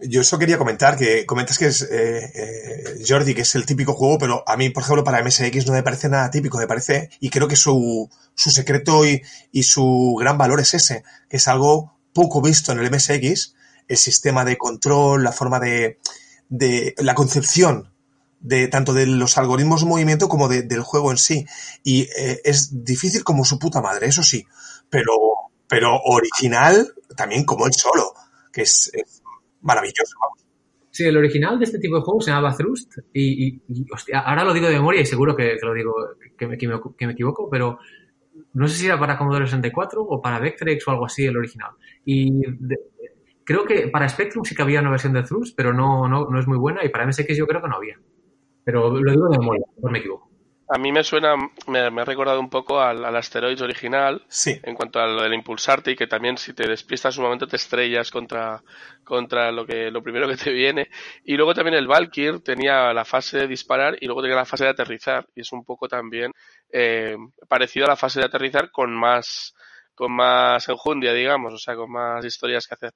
Yo 0.00 0.20
eso 0.20 0.38
quería 0.38 0.58
comentar, 0.58 0.96
que 0.96 1.26
comentas 1.26 1.58
que 1.58 1.66
es 1.66 1.82
eh, 1.82 2.30
eh, 2.34 3.04
Jordi, 3.06 3.34
que 3.34 3.42
es 3.42 3.54
el 3.54 3.66
típico 3.66 3.94
juego, 3.94 4.18
pero 4.18 4.44
a 4.46 4.56
mí, 4.56 4.70
por 4.70 4.82
ejemplo, 4.82 5.04
para 5.04 5.22
MSX 5.22 5.66
no 5.66 5.72
me 5.72 5.82
parece 5.82 6.08
nada 6.08 6.30
típico, 6.30 6.58
me 6.58 6.66
parece, 6.66 7.10
y 7.20 7.30
creo 7.30 7.48
que 7.48 7.56
su, 7.56 8.08
su 8.34 8.50
secreto 8.50 9.06
y, 9.06 9.22
y 9.50 9.62
su 9.62 10.16
gran 10.18 10.38
valor 10.38 10.60
es 10.60 10.74
ese, 10.74 11.04
que 11.28 11.38
es 11.38 11.48
algo 11.48 11.98
poco 12.12 12.40
visto 12.42 12.72
en 12.72 12.78
el 12.78 12.90
MSX, 12.90 13.54
el 13.88 13.96
sistema 13.96 14.44
de 14.44 14.58
control, 14.58 15.24
la 15.24 15.32
forma 15.32 15.58
de, 15.60 15.98
de 16.48 16.94
la 16.98 17.14
concepción 17.14 17.92
de 18.40 18.68
tanto 18.68 18.92
de 18.92 19.06
los 19.06 19.36
algoritmos 19.36 19.80
de 19.80 19.88
movimiento 19.88 20.28
como 20.28 20.48
del 20.48 20.82
juego 20.82 21.10
en 21.10 21.18
sí. 21.18 21.46
Y 21.82 22.02
eh, 22.16 22.40
es 22.44 22.84
difícil 22.84 23.24
como 23.24 23.44
su 23.44 23.58
puta 23.58 23.80
madre, 23.80 24.06
eso 24.06 24.22
sí, 24.22 24.46
pero, 24.90 25.12
pero 25.68 26.00
original 26.04 26.94
también 27.16 27.44
como 27.44 27.66
el 27.66 27.72
solo, 27.72 28.14
que 28.52 28.62
es, 28.62 28.90
maravilloso, 29.62 30.16
Sí, 30.90 31.04
el 31.04 31.16
original 31.16 31.58
de 31.58 31.64
este 31.64 31.78
tipo 31.78 31.96
de 31.96 32.02
juegos 32.02 32.24
se 32.24 32.30
llamaba 32.30 32.56
Thrust 32.56 32.92
y, 33.12 33.60
ahora 34.14 34.42
lo 34.42 34.54
digo 34.54 34.66
de 34.66 34.74
memoria 34.74 35.02
y 35.02 35.06
seguro 35.06 35.36
que, 35.36 35.56
lo 35.62 35.74
digo, 35.74 35.94
que 36.36 36.46
me, 36.46 36.58
que 36.58 37.06
me, 37.06 37.12
equivoco, 37.12 37.48
pero 37.50 37.78
no 38.54 38.66
sé 38.66 38.76
si 38.76 38.86
era 38.86 38.98
para 38.98 39.16
Commodore 39.16 39.46
64 39.46 40.02
o 40.02 40.20
para 40.20 40.40
Vectrex 40.40 40.88
o 40.88 40.90
algo 40.90 41.06
así 41.06 41.24
el 41.26 41.36
original. 41.36 41.70
Y 42.04 42.42
creo 43.44 43.64
que 43.64 43.88
para 43.88 44.08
Spectrum 44.08 44.44
sí 44.44 44.54
que 44.54 44.62
había 44.62 44.80
una 44.80 44.90
versión 44.90 45.12
de 45.12 45.22
Thrust, 45.22 45.54
pero 45.56 45.72
no, 45.72 46.08
no, 46.08 46.26
no 46.28 46.40
es 46.40 46.46
muy 46.46 46.58
buena 46.58 46.84
y 46.84 46.88
para 46.88 47.06
MSX 47.06 47.36
yo 47.36 47.46
creo 47.46 47.62
que 47.62 47.68
no 47.68 47.76
había. 47.76 48.00
Pero 48.64 48.90
lo 48.90 49.12
digo 49.12 49.28
de 49.28 49.38
memoria, 49.38 49.64
no 49.82 49.90
me 49.90 49.98
equivoco. 49.98 50.27
A 50.70 50.78
mí 50.78 50.92
me 50.92 51.02
suena, 51.02 51.34
me, 51.66 51.78
ha 51.78 52.04
recordado 52.04 52.38
un 52.40 52.50
poco 52.50 52.78
al, 52.78 53.02
al 53.02 53.16
Asteroids 53.16 53.62
original, 53.62 54.22
sí. 54.28 54.60
en 54.62 54.74
cuanto 54.74 55.00
a 55.00 55.06
lo 55.06 55.22
del 55.22 55.32
impulsarte 55.32 55.92
y 55.92 55.96
que 55.96 56.06
también 56.06 56.36
si 56.36 56.52
te 56.52 56.68
despistas 56.68 57.16
un 57.16 57.24
momento 57.24 57.46
te 57.46 57.56
estrellas 57.56 58.10
contra, 58.10 58.62
contra 59.02 59.50
lo 59.50 59.64
que 59.64 59.90
lo 59.90 60.02
primero 60.02 60.28
que 60.28 60.36
te 60.36 60.52
viene. 60.52 60.88
Y 61.24 61.36
luego 61.36 61.54
también 61.54 61.76
el 61.76 61.86
Valkyr 61.86 62.40
tenía 62.40 62.92
la 62.92 63.06
fase 63.06 63.38
de 63.38 63.46
disparar 63.46 63.96
y 63.98 64.06
luego 64.06 64.20
tenía 64.20 64.36
la 64.36 64.44
fase 64.44 64.64
de 64.64 64.70
aterrizar 64.70 65.26
y 65.34 65.40
es 65.40 65.52
un 65.52 65.64
poco 65.64 65.88
también 65.88 66.32
eh, 66.70 67.16
parecido 67.48 67.86
a 67.86 67.90
la 67.90 67.96
fase 67.96 68.20
de 68.20 68.26
aterrizar 68.26 68.70
con 68.70 68.92
más 68.92 69.54
con 69.94 70.12
más 70.12 70.68
enjundia, 70.68 71.12
digamos, 71.12 71.54
o 71.54 71.58
sea, 71.58 71.74
con 71.74 71.90
más 71.90 72.24
historias 72.24 72.66
que 72.68 72.74
hacer. 72.74 72.92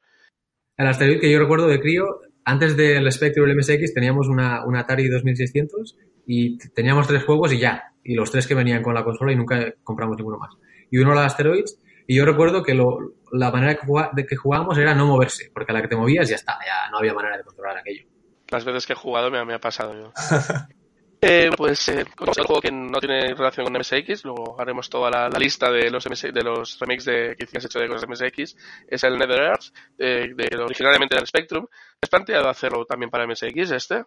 El 0.76 0.87
Asteroid 0.87 1.20
que 1.20 1.32
yo 1.32 1.38
recuerdo 1.38 1.66
de 1.68 1.80
crío 1.80 2.04
antes 2.44 2.76
del 2.76 3.11
Spectrum 3.11 3.48
MSX 3.56 3.94
teníamos 3.94 4.28
una, 4.28 4.64
una, 4.66 4.80
Atari 4.80 5.08
2600 5.08 5.96
y 6.26 6.58
teníamos 6.70 7.06
tres 7.06 7.24
juegos 7.24 7.52
y 7.52 7.58
ya. 7.58 7.92
Y 8.04 8.14
los 8.14 8.30
tres 8.30 8.46
que 8.46 8.54
venían 8.54 8.82
con 8.82 8.94
la 8.94 9.04
consola 9.04 9.32
y 9.32 9.37
nunca 9.37 9.74
compramos 9.82 10.16
ninguno 10.16 10.38
más. 10.38 10.54
Y 10.90 10.98
uno 10.98 11.12
era 11.12 11.24
Asteroids 11.24 11.78
y 12.06 12.16
yo 12.16 12.24
recuerdo 12.24 12.62
que 12.62 12.74
lo, 12.74 12.98
la 13.32 13.50
manera 13.50 13.78
de 14.12 14.26
que 14.26 14.37
jugábamos 14.37 14.76
era 14.78 14.94
no 14.94 15.06
moverse, 15.06 15.50
porque 15.54 15.72
a 15.72 15.74
la 15.74 15.82
que 15.82 15.88
te 15.88 15.96
movías 15.96 16.28
ya 16.28 16.37
está, 16.37 16.58
ya 16.64 16.90
no 16.90 16.98
había 16.98 17.14
manera 17.14 17.37
de 17.37 17.44
controlar 17.44 17.78
aquello. 17.78 18.04
Las 18.48 18.64
veces 18.64 18.87
que 18.87 18.92
he 18.92 18.96
jugado 18.96 19.30
me, 19.30 19.44
me 19.44 19.54
ha 19.54 19.61
pasado 19.61 19.94
yo. 19.94 20.12
Eh, 21.24 21.50
pues 21.56 21.88
eh, 21.88 22.04
un 22.18 22.26
juego 22.26 22.61
que 22.61 22.72
no 22.72 22.98
tiene 22.98 23.32
relación 23.32 23.64
con 23.64 23.78
MSX, 23.78 24.24
luego 24.24 24.61
haremos 24.61 24.90
toda 24.90 25.08
la, 25.08 25.28
lista 25.38 25.70
de 25.70 25.88
los 25.88 26.02
de 26.02 26.42
los 26.42 26.80
remakes 26.80 27.04
de, 27.04 27.37
que 27.38 27.58
has 27.58 27.64
hecho 27.64 27.78
de 27.78 27.87
cosas 27.87 28.08
MSX, 28.08 28.56
es 28.88 29.04
el 29.04 29.16
Nether 29.16 29.40
Earth, 29.40 29.66
de, 29.96 30.35
de, 30.35 30.56
originalmente 30.56 31.14
del 31.14 31.28
Spectrum. 31.28 31.64
¿Has 32.00 32.11
planteado 32.11 32.48
hacerlo 32.48 32.85
también 32.87 33.08
para 33.08 33.24
MSX 33.24 33.70
este? 33.70 34.02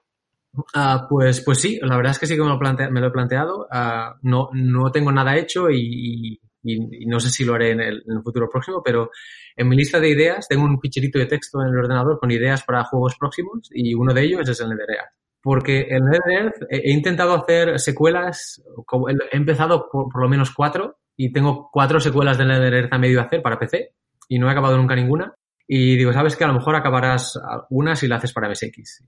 Uh, 0.58 1.08
pues, 1.10 1.41
pues 1.41 1.60
sí, 1.60 1.80
la 1.82 1.98
verdad 1.98 2.12
es 2.12 2.20
que 2.20 2.28
sí 2.28 2.36
que 2.36 2.41
me 2.41 2.48
lo, 2.48 3.08
he 3.08 3.12
planteado. 3.12 3.68
Uh, 3.72 4.18
no, 4.22 4.50
no 4.54 4.91
tengo 4.91 5.12
nada 5.12 5.38
hecho 5.38 5.70
y, 5.70 6.39
no 7.06 7.20
sé 7.20 7.30
si 7.30 7.46
lo 7.46 7.54
haré 7.54 7.72
en 7.72 7.82
el, 7.82 8.04
en 8.08 8.18
el, 8.18 8.24
futuro 8.24 8.50
próximo, 8.50 8.82
pero 8.84 9.12
en 9.56 9.68
mi 9.68 9.76
lista 9.76 10.00
de 10.00 10.10
ideas 10.10 10.48
tengo 10.48 10.63
un 10.63 10.80
ficherito 10.80 11.20
de 11.20 11.28
texto 11.28 11.62
en 11.62 11.68
el 11.68 11.78
ordenador 11.78 12.20
con 12.20 12.32
ideas 12.32 12.63
para 12.63 12.84
juegos 12.86 13.15
próximos 13.20 13.70
y 13.72 13.94
uno 13.94 14.13
de 14.13 14.24
ellos 14.24 14.50
es 14.50 14.60
el 14.60 14.70
Nether 14.70 14.89
Earth 14.89 15.26
porque 15.46 15.86
en 15.91 16.06
Nether 16.06 16.56
he 16.72 16.91
intentado 16.91 17.36
hacer 17.36 17.80
secuelas, 17.80 18.63
he 19.32 19.38
empezado 19.38 19.88
por, 19.91 20.20
lo 20.20 20.28
menos 20.28 20.52
cuatro 20.52 20.98
y 21.15 21.32
tengo 21.32 21.70
cuatro 21.72 22.00
secuelas 22.00 22.39
de 22.39 22.46
Nether 22.46 22.89
a 22.89 22.98
medio 22.98 23.22
hacer 23.22 23.44
para 23.44 23.60
PC 23.60 23.94
y 24.28 24.39
no 24.39 24.48
he 24.48 24.52
acabado 24.52 24.76
nunca 24.76 24.96
ninguna. 24.96 25.36
Y 25.68 25.98
digo, 25.98 26.12
sabes 26.13 26.36
que 26.36 26.46
a 26.46 26.48
lo 26.48 26.56
mejor 26.56 26.76
acabarás 26.76 27.39
una 27.70 27.96
si 27.96 28.08
la 28.08 28.15
haces 28.15 28.34
para 28.34 28.50
MSX 28.50 29.06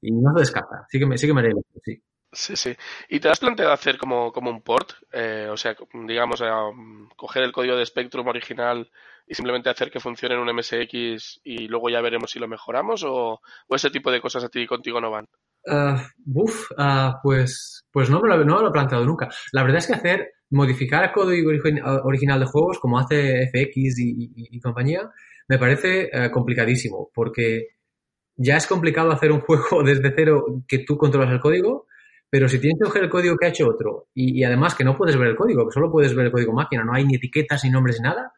y 0.00 0.12
no 0.12 0.32
se 0.34 0.40
descarta. 0.40 0.86
Sí 0.88 0.98
que 0.98 1.06
me, 1.06 1.18
sí 1.18 1.26
que 1.26 1.34
me 1.34 1.42
sí. 1.84 2.02
Sí, 2.30 2.56
sí. 2.56 2.76
¿Y 3.08 3.20
te 3.20 3.30
has 3.30 3.40
planteado 3.40 3.72
hacer 3.72 3.96
como, 3.96 4.32
como 4.32 4.50
un 4.50 4.60
port? 4.60 4.92
Eh, 5.12 5.48
o 5.50 5.56
sea, 5.56 5.74
digamos, 6.06 6.42
eh, 6.42 6.46
coger 7.16 7.42
el 7.42 7.52
código 7.52 7.74
de 7.74 7.86
Spectrum 7.86 8.26
original 8.26 8.90
y 9.26 9.34
simplemente 9.34 9.70
hacer 9.70 9.90
que 9.90 10.00
funcione 10.00 10.34
en 10.34 10.40
un 10.40 10.54
MSX 10.54 11.40
y 11.42 11.68
luego 11.68 11.88
ya 11.88 12.02
veremos 12.02 12.30
si 12.30 12.38
lo 12.38 12.46
mejoramos 12.46 13.02
o, 13.04 13.40
o 13.66 13.74
ese 13.74 13.90
tipo 13.90 14.10
de 14.10 14.20
cosas 14.20 14.44
a 14.44 14.48
ti 14.48 14.66
contigo 14.66 15.00
no 15.00 15.10
van? 15.10 15.26
Uh, 15.66 15.98
uf, 16.34 16.70
uh, 16.72 17.12
pues, 17.22 17.86
pues 17.90 18.10
no 18.10 18.20
me, 18.20 18.28
lo, 18.28 18.44
no 18.44 18.56
me, 18.56 18.62
lo, 18.62 18.68
he 18.68 18.72
planteado 18.72 19.04
nunca. 19.04 19.28
La 19.52 19.62
verdad 19.62 19.78
es 19.78 19.86
que 19.86 19.94
hacer, 19.94 20.28
modificar 20.50 21.04
el 21.04 21.12
código 21.12 21.50
original 22.04 22.40
de 22.40 22.46
juegos 22.46 22.78
como 22.78 22.98
hace 22.98 23.48
FX 23.48 23.98
y, 23.98 24.10
y, 24.10 24.56
y 24.56 24.60
compañía, 24.60 25.10
me 25.48 25.58
parece 25.58 26.10
uh, 26.12 26.30
complicadísimo, 26.30 27.10
porque 27.14 27.77
ya 28.38 28.56
es 28.56 28.66
complicado 28.66 29.10
hacer 29.10 29.30
un 29.30 29.40
juego 29.40 29.82
desde 29.84 30.14
cero 30.16 30.62
que 30.66 30.78
tú 30.78 30.96
controlas 30.96 31.30
el 31.30 31.40
código, 31.40 31.86
pero 32.30 32.48
si 32.48 32.58
tienes 32.58 32.78
que 32.78 32.86
coger 32.86 33.04
el 33.04 33.10
código 33.10 33.36
que 33.36 33.46
ha 33.46 33.50
hecho 33.50 33.68
otro 33.68 34.08
y, 34.14 34.40
y, 34.40 34.44
además 34.44 34.74
que 34.74 34.84
no 34.84 34.96
puedes 34.96 35.16
ver 35.18 35.28
el 35.28 35.36
código, 35.36 35.66
que 35.66 35.72
solo 35.72 35.90
puedes 35.90 36.14
ver 36.14 36.26
el 36.26 36.32
código 36.32 36.52
máquina, 36.52 36.84
no 36.84 36.94
hay 36.94 37.04
ni 37.04 37.16
etiquetas, 37.16 37.64
ni 37.64 37.70
nombres, 37.70 37.98
ni 38.00 38.08
nada, 38.08 38.32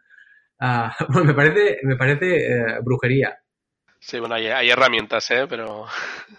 pues 1.12 1.24
me 1.24 1.34
parece, 1.34 1.78
me 1.84 1.96
parece 1.96 2.80
brujería. 2.82 3.38
Sí, 4.02 4.18
bueno, 4.18 4.34
hay, 4.34 4.46
hay 4.46 4.70
herramientas, 4.70 5.30
¿eh? 5.30 5.46
Pero... 5.48 5.86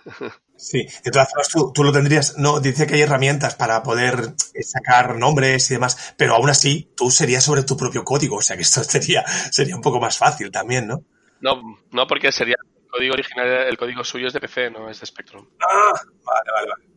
Sí, 0.62 0.86
de 1.04 1.10
todas 1.10 1.28
formas 1.28 1.50
tú, 1.50 1.71
tú, 1.74 1.84
lo 1.84 1.91
tendrías, 1.91 2.38
no, 2.38 2.60
dice 2.60 2.86
que 2.86 2.93
hay 2.93 3.02
herramientas 3.02 3.56
para 3.56 3.82
poder 3.82 4.36
sacar 4.62 5.17
nombres 5.17 5.71
y 5.71 5.74
demás, 5.74 6.13
pero 6.17 6.36
aún 6.36 6.52
así 6.52 6.93
tú 6.95 7.10
serías 7.10 7.43
sobre 7.43 7.63
tu 7.63 7.76
propio 7.76 8.04
código, 8.04 8.36
o 8.36 8.41
sea 8.43 8.56
que 8.56 8.62
esto 8.62 8.84
sería, 8.84 9.26
sería 9.26 9.76
un 9.76 9.82
poco 9.82 10.00
más 10.00 10.19
fácil 10.19 10.52
también, 10.52 10.86
¿no? 10.86 11.04
No, 11.39 11.60
no 11.89 12.06
porque 12.06 12.32
sería 12.32 12.58
código 12.91 13.13
original, 13.13 13.47
el 13.47 13.77
código 13.77 14.04
suyo 14.04 14.27
es 14.27 14.34
de 14.34 14.39
PC, 14.39 14.69
no 14.69 14.89
es 14.89 14.99
de 14.99 15.06
Spectrum. 15.06 15.47
Ah, 15.60 15.93
vale, 16.25 16.51
vale, 16.54 16.67
vale. 16.69 16.91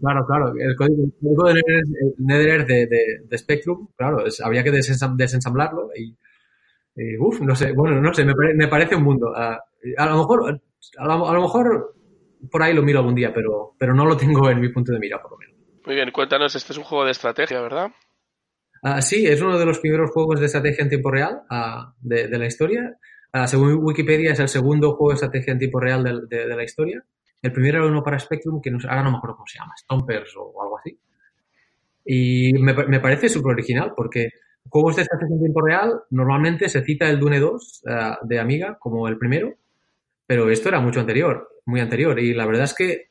Claro, 0.00 0.26
claro, 0.26 0.52
el 0.58 0.74
código, 0.76 1.02
el 1.04 1.36
código 1.36 1.52
de 1.52 1.62
NetherEarth 2.18 2.66
de, 2.66 2.86
de, 2.86 3.04
de, 3.24 3.38
Spectrum, 3.38 3.88
claro, 3.96 4.24
es, 4.26 4.40
habría 4.40 4.64
que 4.64 4.70
desensamblarlo 4.70 5.90
y, 5.94 6.16
y, 6.96 7.18
uff, 7.18 7.40
no 7.42 7.54
sé, 7.54 7.72
bueno, 7.72 8.00
no 8.00 8.14
sé, 8.14 8.24
me, 8.24 8.34
pare, 8.34 8.54
me 8.54 8.68
parece 8.68 8.96
un 8.96 9.02
mundo. 9.02 9.30
Uh, 9.30 9.58
a 9.98 10.06
lo 10.06 10.16
mejor, 10.16 10.60
a 10.98 11.06
lo, 11.06 11.28
a 11.28 11.34
lo 11.34 11.42
mejor 11.42 11.94
por 12.50 12.62
ahí 12.62 12.72
lo 12.72 12.82
miro 12.82 13.00
algún 13.00 13.14
día, 13.14 13.32
pero, 13.32 13.74
pero 13.78 13.94
no 13.94 14.04
lo 14.06 14.16
tengo 14.16 14.50
en 14.50 14.60
mi 14.60 14.70
punto 14.70 14.92
de 14.92 14.98
mira, 14.98 15.20
por 15.20 15.32
lo 15.32 15.38
menos. 15.38 15.54
Muy 15.84 15.94
bien, 15.94 16.10
cuéntanos, 16.10 16.54
este 16.54 16.72
es 16.72 16.78
un 16.78 16.84
juego 16.84 17.04
de 17.04 17.10
estrategia, 17.10 17.60
¿verdad? 17.60 17.90
Ah, 18.82 19.00
sí, 19.00 19.26
es 19.26 19.40
uno 19.40 19.58
de 19.58 19.66
los 19.66 19.78
primeros 19.78 20.10
juegos 20.10 20.40
de 20.40 20.46
estrategia 20.46 20.82
en 20.82 20.90
tiempo 20.90 21.10
real 21.10 21.42
ah, 21.50 21.94
de, 22.00 22.28
la 22.28 22.46
historia. 22.46 22.96
Ah, 23.36 23.48
según 23.48 23.74
Wikipedia, 23.82 24.30
es 24.30 24.38
el 24.38 24.46
segundo 24.46 24.94
juego 24.94 25.08
de 25.08 25.14
estrategia 25.14 25.52
en 25.52 25.58
tiempo 25.58 25.80
real 25.80 26.28
de, 26.28 26.46
la 26.46 26.62
historia. 26.62 27.04
El 27.42 27.50
primero 27.50 27.78
era 27.78 27.88
uno 27.88 28.04
para 28.04 28.16
Spectrum, 28.16 28.60
que 28.62 28.70
no, 28.70 28.78
ahora 28.88 29.02
no 29.02 29.10
me 29.10 29.16
acuerdo 29.16 29.34
cómo 29.38 29.46
se 29.48 29.58
llama, 29.58 29.74
Stompers 29.76 30.36
o, 30.36 30.62
algo 30.62 30.78
así. 30.78 30.96
Y 32.04 32.52
me, 32.52 32.72
me 32.86 33.00
parece 33.00 33.28
súper 33.28 33.54
original 33.54 33.92
porque 33.96 34.28
juegos 34.68 34.94
de 34.94 35.02
estrategia 35.02 35.34
en 35.34 35.40
tiempo 35.40 35.62
real 35.62 36.02
normalmente 36.10 36.68
se 36.68 36.84
cita 36.84 37.10
el 37.10 37.18
Dune 37.18 37.40
2 37.40 37.82
de 38.22 38.38
Amiga 38.38 38.76
como 38.78 39.08
el 39.08 39.18
primero, 39.18 39.52
pero 40.28 40.48
esto 40.48 40.68
era 40.68 40.78
mucho 40.78 41.00
anterior, 41.00 41.48
muy 41.66 41.80
anterior. 41.80 42.20
Y 42.20 42.34
la 42.34 42.46
verdad 42.46 42.62
es 42.62 42.74
que 42.74 43.08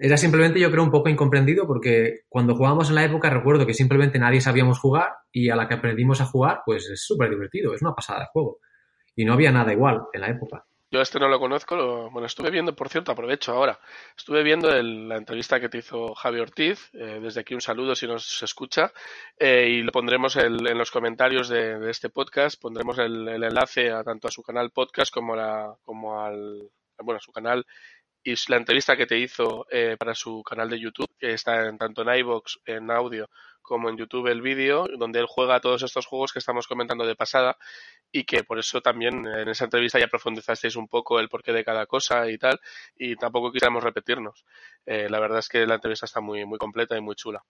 era 0.00 0.16
simplemente, 0.16 0.58
yo 0.58 0.72
creo, 0.72 0.82
un 0.82 0.90
poco 0.90 1.10
incomprendido 1.10 1.64
porque 1.68 2.22
cuando 2.28 2.56
jugábamos 2.56 2.88
en 2.88 2.96
la 2.96 3.04
época 3.04 3.30
recuerdo 3.30 3.66
que 3.66 3.74
simplemente 3.74 4.18
nadie 4.18 4.40
sabíamos 4.40 4.80
jugar 4.80 5.10
y 5.30 5.48
a 5.48 5.54
la 5.54 5.68
que 5.68 5.74
aprendimos 5.74 6.20
a 6.20 6.26
jugar, 6.26 6.62
pues 6.66 6.90
es 6.90 7.04
súper 7.04 7.30
divertido, 7.30 7.72
es 7.72 7.82
una 7.82 7.94
pasada 7.94 8.18
de 8.18 8.26
juego. 8.32 8.58
Y 9.16 9.24
no 9.24 9.34
había 9.34 9.52
nada 9.52 9.72
igual 9.72 10.02
en 10.12 10.20
la 10.20 10.28
época. 10.28 10.64
Yo 10.90 11.00
este 11.00 11.18
no 11.18 11.26
lo 11.26 11.40
conozco, 11.40 12.08
bueno, 12.10 12.26
estuve 12.26 12.52
viendo, 12.52 12.76
por 12.76 12.88
cierto, 12.88 13.10
aprovecho 13.10 13.50
ahora, 13.50 13.80
estuve 14.16 14.44
viendo 14.44 14.70
la 14.70 15.16
entrevista 15.16 15.58
que 15.58 15.68
te 15.68 15.78
hizo 15.78 16.14
Javi 16.14 16.38
Ortiz, 16.38 16.88
eh, 16.92 17.18
desde 17.20 17.40
aquí 17.40 17.52
un 17.52 17.60
saludo 17.60 17.96
si 17.96 18.06
nos 18.06 18.40
escucha, 18.44 18.92
eh, 19.36 19.66
y 19.70 19.82
lo 19.82 19.90
pondremos 19.90 20.36
en 20.36 20.78
los 20.78 20.92
comentarios 20.92 21.48
de, 21.48 21.90
este 21.90 22.10
podcast, 22.10 22.62
pondremos 22.62 22.96
el, 22.98 23.26
enlace 23.26 23.90
a, 23.90 24.04
tanto 24.04 24.28
a 24.28 24.30
su 24.30 24.44
canal 24.44 24.70
podcast 24.70 25.12
como, 25.12 25.34
la, 25.34 25.74
como 25.82 26.22
al, 26.22 26.70
bueno, 26.98 27.16
a 27.18 27.20
su 27.20 27.32
canal 27.32 27.66
y 28.22 28.34
la 28.48 28.56
entrevista 28.56 28.96
que 28.96 29.06
te 29.06 29.18
hizo 29.18 29.66
eh, 29.70 29.96
para 29.98 30.14
su 30.14 30.42
canal 30.42 30.70
de 30.70 30.80
YouTube, 30.80 31.14
que 31.18 31.32
está 31.32 31.66
en, 31.66 31.76
tanto 31.76 32.02
en 32.02 32.18
iVoox, 32.20 32.58
en 32.64 32.90
audio, 32.90 33.28
como 33.64 33.88
en 33.90 33.96
YouTube 33.96 34.28
el 34.28 34.42
vídeo, 34.42 34.86
donde 34.98 35.18
él 35.18 35.26
juega 35.26 35.60
todos 35.60 35.82
estos 35.82 36.06
juegos 36.06 36.32
que 36.32 36.38
estamos 36.38 36.68
comentando 36.68 37.04
de 37.04 37.16
pasada 37.16 37.56
y 38.12 38.24
que 38.24 38.44
por 38.44 38.58
eso 38.60 38.80
también 38.80 39.26
en 39.26 39.48
esa 39.48 39.64
entrevista 39.64 39.98
ya 39.98 40.06
profundizasteis 40.06 40.76
un 40.76 40.86
poco 40.88 41.18
el 41.18 41.28
porqué 41.28 41.52
de 41.52 41.64
cada 41.64 41.86
cosa 41.86 42.30
y 42.30 42.38
tal, 42.38 42.60
y 42.96 43.16
tampoco 43.16 43.50
quisiéramos 43.50 43.82
repetirnos. 43.82 44.44
Eh, 44.86 45.08
la 45.10 45.18
verdad 45.20 45.40
es 45.40 45.48
que 45.48 45.66
la 45.66 45.76
entrevista 45.76 46.06
está 46.06 46.20
muy, 46.20 46.44
muy 46.44 46.58
completa 46.58 46.96
y 46.96 47.00
muy 47.00 47.16
chula. 47.16 47.44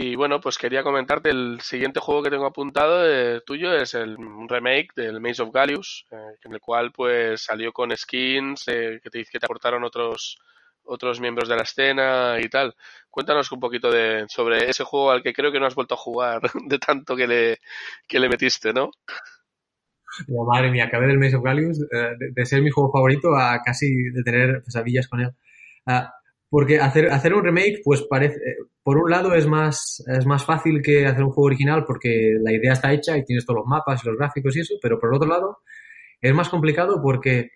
Y 0.00 0.14
bueno, 0.14 0.40
pues 0.40 0.58
quería 0.58 0.84
comentarte 0.84 1.30
el 1.30 1.60
siguiente 1.60 1.98
juego 1.98 2.22
que 2.22 2.30
tengo 2.30 2.46
apuntado 2.46 3.04
eh, 3.04 3.40
tuyo 3.44 3.74
es 3.74 3.94
el 3.94 4.16
remake 4.48 4.90
del 4.94 5.20
Maze 5.20 5.42
of 5.42 5.50
Gallius, 5.52 6.06
eh, 6.12 6.36
en 6.44 6.52
el 6.52 6.60
cual 6.60 6.92
pues 6.92 7.42
salió 7.42 7.72
con 7.72 7.90
skins 7.96 8.68
eh, 8.68 9.00
que, 9.02 9.10
te, 9.10 9.24
que 9.24 9.40
te 9.40 9.46
aportaron 9.46 9.82
otros 9.82 10.38
otros 10.88 11.20
miembros 11.20 11.48
de 11.48 11.56
la 11.56 11.62
escena 11.62 12.38
y 12.40 12.48
tal. 12.48 12.74
Cuéntanos 13.10 13.50
un 13.52 13.60
poquito 13.60 13.90
de 13.90 14.26
sobre 14.28 14.68
ese 14.68 14.84
juego 14.84 15.10
al 15.10 15.22
que 15.22 15.32
creo 15.32 15.52
que 15.52 15.60
no 15.60 15.66
has 15.66 15.74
vuelto 15.74 15.94
a 15.94 15.98
jugar 15.98 16.40
de 16.66 16.78
tanto 16.78 17.16
que 17.16 17.26
le, 17.26 17.58
que 18.06 18.18
le 18.18 18.28
metiste, 18.28 18.72
¿no? 18.72 18.90
madre 20.26 20.70
mía, 20.70 20.86
acabé 20.86 21.06
del 21.06 21.18
Maze 21.18 21.36
of 21.36 21.44
Gallius 21.44 21.78
de, 21.78 22.46
ser 22.46 22.62
mi 22.62 22.70
juego 22.70 22.90
favorito 22.90 23.36
a 23.36 23.60
casi 23.64 24.10
de 24.10 24.22
tener 24.24 24.62
pesadillas 24.64 25.06
con 25.06 25.20
él. 25.20 25.30
Ah, 25.86 26.12
porque 26.50 26.80
hacer, 26.80 27.10
hacer 27.12 27.34
un 27.34 27.44
remake, 27.44 27.82
pues 27.84 28.02
parece, 28.08 28.40
por 28.82 28.96
un 28.96 29.10
lado 29.10 29.34
es 29.34 29.46
más, 29.46 30.02
es 30.06 30.26
más 30.26 30.44
fácil 30.44 30.80
que 30.82 31.06
hacer 31.06 31.22
un 31.22 31.30
juego 31.30 31.46
original 31.46 31.84
porque 31.86 32.34
la 32.40 32.52
idea 32.52 32.72
está 32.72 32.92
hecha 32.92 33.16
y 33.16 33.24
tienes 33.24 33.44
todos 33.44 33.58
los 33.60 33.66
mapas 33.66 34.02
y 34.02 34.08
los 34.08 34.16
gráficos 34.16 34.56
y 34.56 34.60
eso, 34.60 34.74
pero 34.80 34.98
por 34.98 35.10
el 35.10 35.16
otro 35.16 35.28
lado 35.28 35.58
es 36.20 36.34
más 36.34 36.48
complicado 36.48 37.00
porque, 37.02 37.50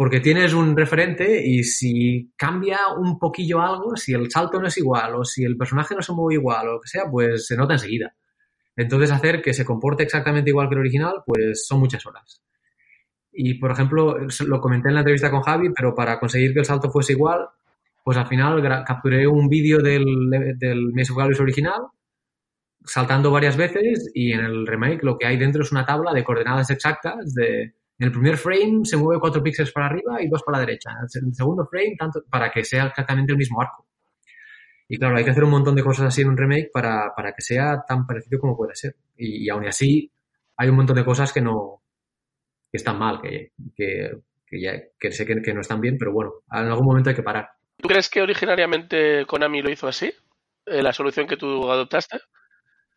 porque 0.00 0.20
tienes 0.20 0.54
un 0.54 0.74
referente 0.74 1.46
y 1.46 1.62
si 1.62 2.32
cambia 2.34 2.78
un 2.96 3.18
poquillo 3.18 3.60
algo, 3.60 3.96
si 3.96 4.14
el 4.14 4.30
salto 4.30 4.58
no 4.58 4.66
es 4.66 4.78
igual 4.78 5.14
o 5.14 5.26
si 5.26 5.44
el 5.44 5.58
personaje 5.58 5.94
no 5.94 6.00
se 6.00 6.14
mueve 6.14 6.40
igual 6.40 6.68
o 6.68 6.72
lo 6.72 6.80
que 6.80 6.88
sea, 6.88 7.02
pues 7.10 7.46
se 7.46 7.54
nota 7.54 7.74
enseguida. 7.74 8.14
Entonces 8.74 9.10
hacer 9.10 9.42
que 9.42 9.52
se 9.52 9.66
comporte 9.66 10.02
exactamente 10.02 10.48
igual 10.48 10.70
que 10.70 10.76
el 10.76 10.80
original, 10.80 11.16
pues 11.26 11.66
son 11.66 11.80
muchas 11.80 12.06
horas. 12.06 12.42
Y 13.30 13.58
por 13.58 13.72
ejemplo, 13.72 14.16
lo 14.46 14.60
comenté 14.62 14.88
en 14.88 14.94
la 14.94 15.00
entrevista 15.00 15.30
con 15.30 15.42
Javi, 15.42 15.68
pero 15.76 15.94
para 15.94 16.18
conseguir 16.18 16.54
que 16.54 16.60
el 16.60 16.64
salto 16.64 16.90
fuese 16.90 17.12
igual, 17.12 17.48
pues 18.02 18.16
al 18.16 18.26
final 18.26 18.62
capturé 18.86 19.26
un 19.26 19.50
vídeo 19.50 19.80
del, 19.82 20.06
del 20.56 20.94
Maze 20.94 21.12
original, 21.12 21.82
saltando 22.86 23.30
varias 23.30 23.58
veces, 23.58 24.10
y 24.14 24.32
en 24.32 24.40
el 24.40 24.66
remake 24.66 25.02
lo 25.02 25.18
que 25.18 25.26
hay 25.26 25.36
dentro 25.36 25.60
es 25.60 25.72
una 25.72 25.84
tabla 25.84 26.14
de 26.14 26.24
coordenadas 26.24 26.70
exactas 26.70 27.34
de, 27.34 27.74
en 28.00 28.06
el 28.06 28.12
primer 28.12 28.38
frame 28.38 28.80
se 28.84 28.96
mueve 28.96 29.20
cuatro 29.20 29.42
píxeles 29.42 29.72
para 29.72 29.84
arriba 29.84 30.22
y 30.22 30.28
dos 30.28 30.42
para 30.42 30.56
la 30.56 30.64
derecha. 30.64 30.90
En 30.90 31.28
el 31.28 31.34
segundo 31.34 31.66
frame, 31.66 31.96
tanto, 31.98 32.24
para 32.30 32.50
que 32.50 32.64
sea 32.64 32.86
exactamente 32.86 33.32
el 33.32 33.36
mismo 33.36 33.60
arco. 33.60 33.86
Y 34.88 34.96
claro, 34.96 35.18
hay 35.18 35.24
que 35.24 35.32
hacer 35.32 35.44
un 35.44 35.50
montón 35.50 35.74
de 35.74 35.84
cosas 35.84 36.06
así 36.06 36.22
en 36.22 36.30
un 36.30 36.36
remake 36.38 36.70
para, 36.72 37.12
para 37.14 37.34
que 37.34 37.42
sea 37.42 37.84
tan 37.86 38.06
parecido 38.06 38.40
como 38.40 38.56
puede 38.56 38.74
ser. 38.74 38.96
Y, 39.18 39.50
aún 39.50 39.66
así, 39.66 40.10
hay 40.56 40.70
un 40.70 40.76
montón 40.76 40.96
de 40.96 41.04
cosas 41.04 41.30
que 41.30 41.42
no, 41.42 41.82
que 42.72 42.78
están 42.78 42.98
mal, 42.98 43.20
que, 43.20 43.52
que, 43.76 44.12
que, 44.46 44.60
ya, 44.60 44.72
que 44.98 45.12
sé 45.12 45.26
que, 45.26 45.42
que 45.42 45.52
no 45.52 45.60
están 45.60 45.82
bien, 45.82 45.98
pero 45.98 46.10
bueno, 46.10 46.32
en 46.50 46.68
algún 46.68 46.86
momento 46.86 47.10
hay 47.10 47.16
que 47.16 47.22
parar. 47.22 47.50
¿Tú 47.76 47.86
crees 47.86 48.08
que 48.08 48.22
originariamente 48.22 49.26
Konami 49.26 49.60
lo 49.60 49.70
hizo 49.70 49.86
así? 49.86 50.10
Eh, 50.64 50.82
¿La 50.82 50.94
solución 50.94 51.26
que 51.26 51.36
tú 51.36 51.70
adoptaste? 51.70 52.16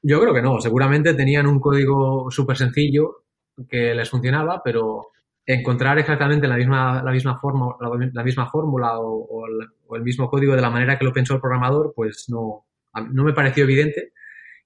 Yo 0.01 0.21
creo 0.21 0.33
que 0.33 0.41
no. 0.41 0.61
Seguramente 0.61 1.13
tenían 1.13 1.47
un 1.47 1.59
código 1.59 2.31
súper 2.31 2.55
sencillo 2.55 3.22
que 3.69 3.93
les 3.93 4.09
funcionaba, 4.09 4.61
pero 4.63 5.09
encontrar 5.45 5.99
exactamente 5.99 6.47
la 6.47 6.55
misma, 6.55 7.03
la 7.03 7.11
misma, 7.11 7.37
forma, 7.37 7.75
la, 8.13 8.23
misma 8.23 8.49
fórmula 8.49 8.99
o, 8.99 9.45
el, 9.95 10.01
mismo 10.01 10.29
código 10.29 10.55
de 10.55 10.61
la 10.61 10.69
manera 10.69 10.97
que 10.97 11.05
lo 11.05 11.13
pensó 11.13 11.35
el 11.35 11.41
programador, 11.41 11.93
pues 11.95 12.25
no, 12.29 12.65
no 13.11 13.23
me 13.23 13.33
pareció 13.33 13.63
evidente 13.63 14.13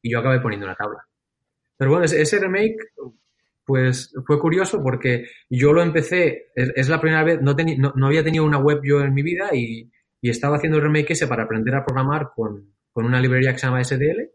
y 0.01 0.11
yo 0.11 0.19
acabé 0.19 0.39
poniendo 0.39 0.67
una 0.67 0.75
tabla. 0.75 1.05
Pero 1.77 1.91
bueno, 1.91 2.05
ese 2.05 2.39
remake 2.39 2.77
pues 3.65 4.13
fue 4.25 4.39
curioso 4.39 4.81
porque 4.81 5.25
yo 5.49 5.73
lo 5.73 5.81
empecé, 5.81 6.51
es, 6.55 6.87
la 6.87 7.01
primera 7.01 7.23
vez, 7.23 7.41
no, 7.41 7.53
no, 7.95 8.07
había 8.07 8.23
tenido 8.23 8.45
una 8.45 8.59
web 8.59 8.79
yo 8.83 9.01
en 9.01 9.13
mi 9.13 9.23
vida 9.23 9.49
y, 9.53 9.91
y 10.21 10.29
estaba 10.29 10.55
haciendo 10.55 10.77
el 10.77 10.83
remake 10.83 11.11
ese 11.11 11.27
para 11.27 11.43
aprender 11.43 11.75
a 11.75 11.83
programar 11.83 12.29
con, 12.33 12.73
con 12.93 13.05
una 13.05 13.19
librería 13.19 13.51
que 13.51 13.59
se 13.59 13.67
llama 13.67 13.83
SDL. 13.83 14.31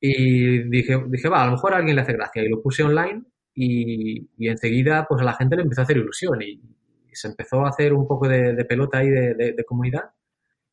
Y 0.00 0.70
dije, 0.70 1.02
dije, 1.08 1.28
va, 1.28 1.42
a 1.42 1.46
lo 1.46 1.52
mejor 1.52 1.74
a 1.74 1.76
alguien 1.76 1.96
le 1.96 2.02
hace 2.02 2.14
gracia. 2.14 2.42
Y 2.42 2.48
lo 2.48 2.62
puse 2.62 2.82
online 2.82 3.22
y, 3.62 4.30
y 4.38 4.48
enseguida 4.48 5.04
pues 5.08 5.20
a 5.20 5.24
la 5.24 5.34
gente 5.34 5.56
le 5.56 5.62
empezó 5.62 5.82
a 5.82 5.84
hacer 5.84 5.98
ilusión 5.98 6.40
y, 6.42 6.60
se 7.12 7.28
empezó 7.28 7.66
a 7.66 7.70
hacer 7.70 7.92
un 7.92 8.06
poco 8.06 8.28
de, 8.28 8.64
pelota 8.64 8.98
ahí 8.98 9.08
de, 9.10 9.64
comunidad. 9.66 10.10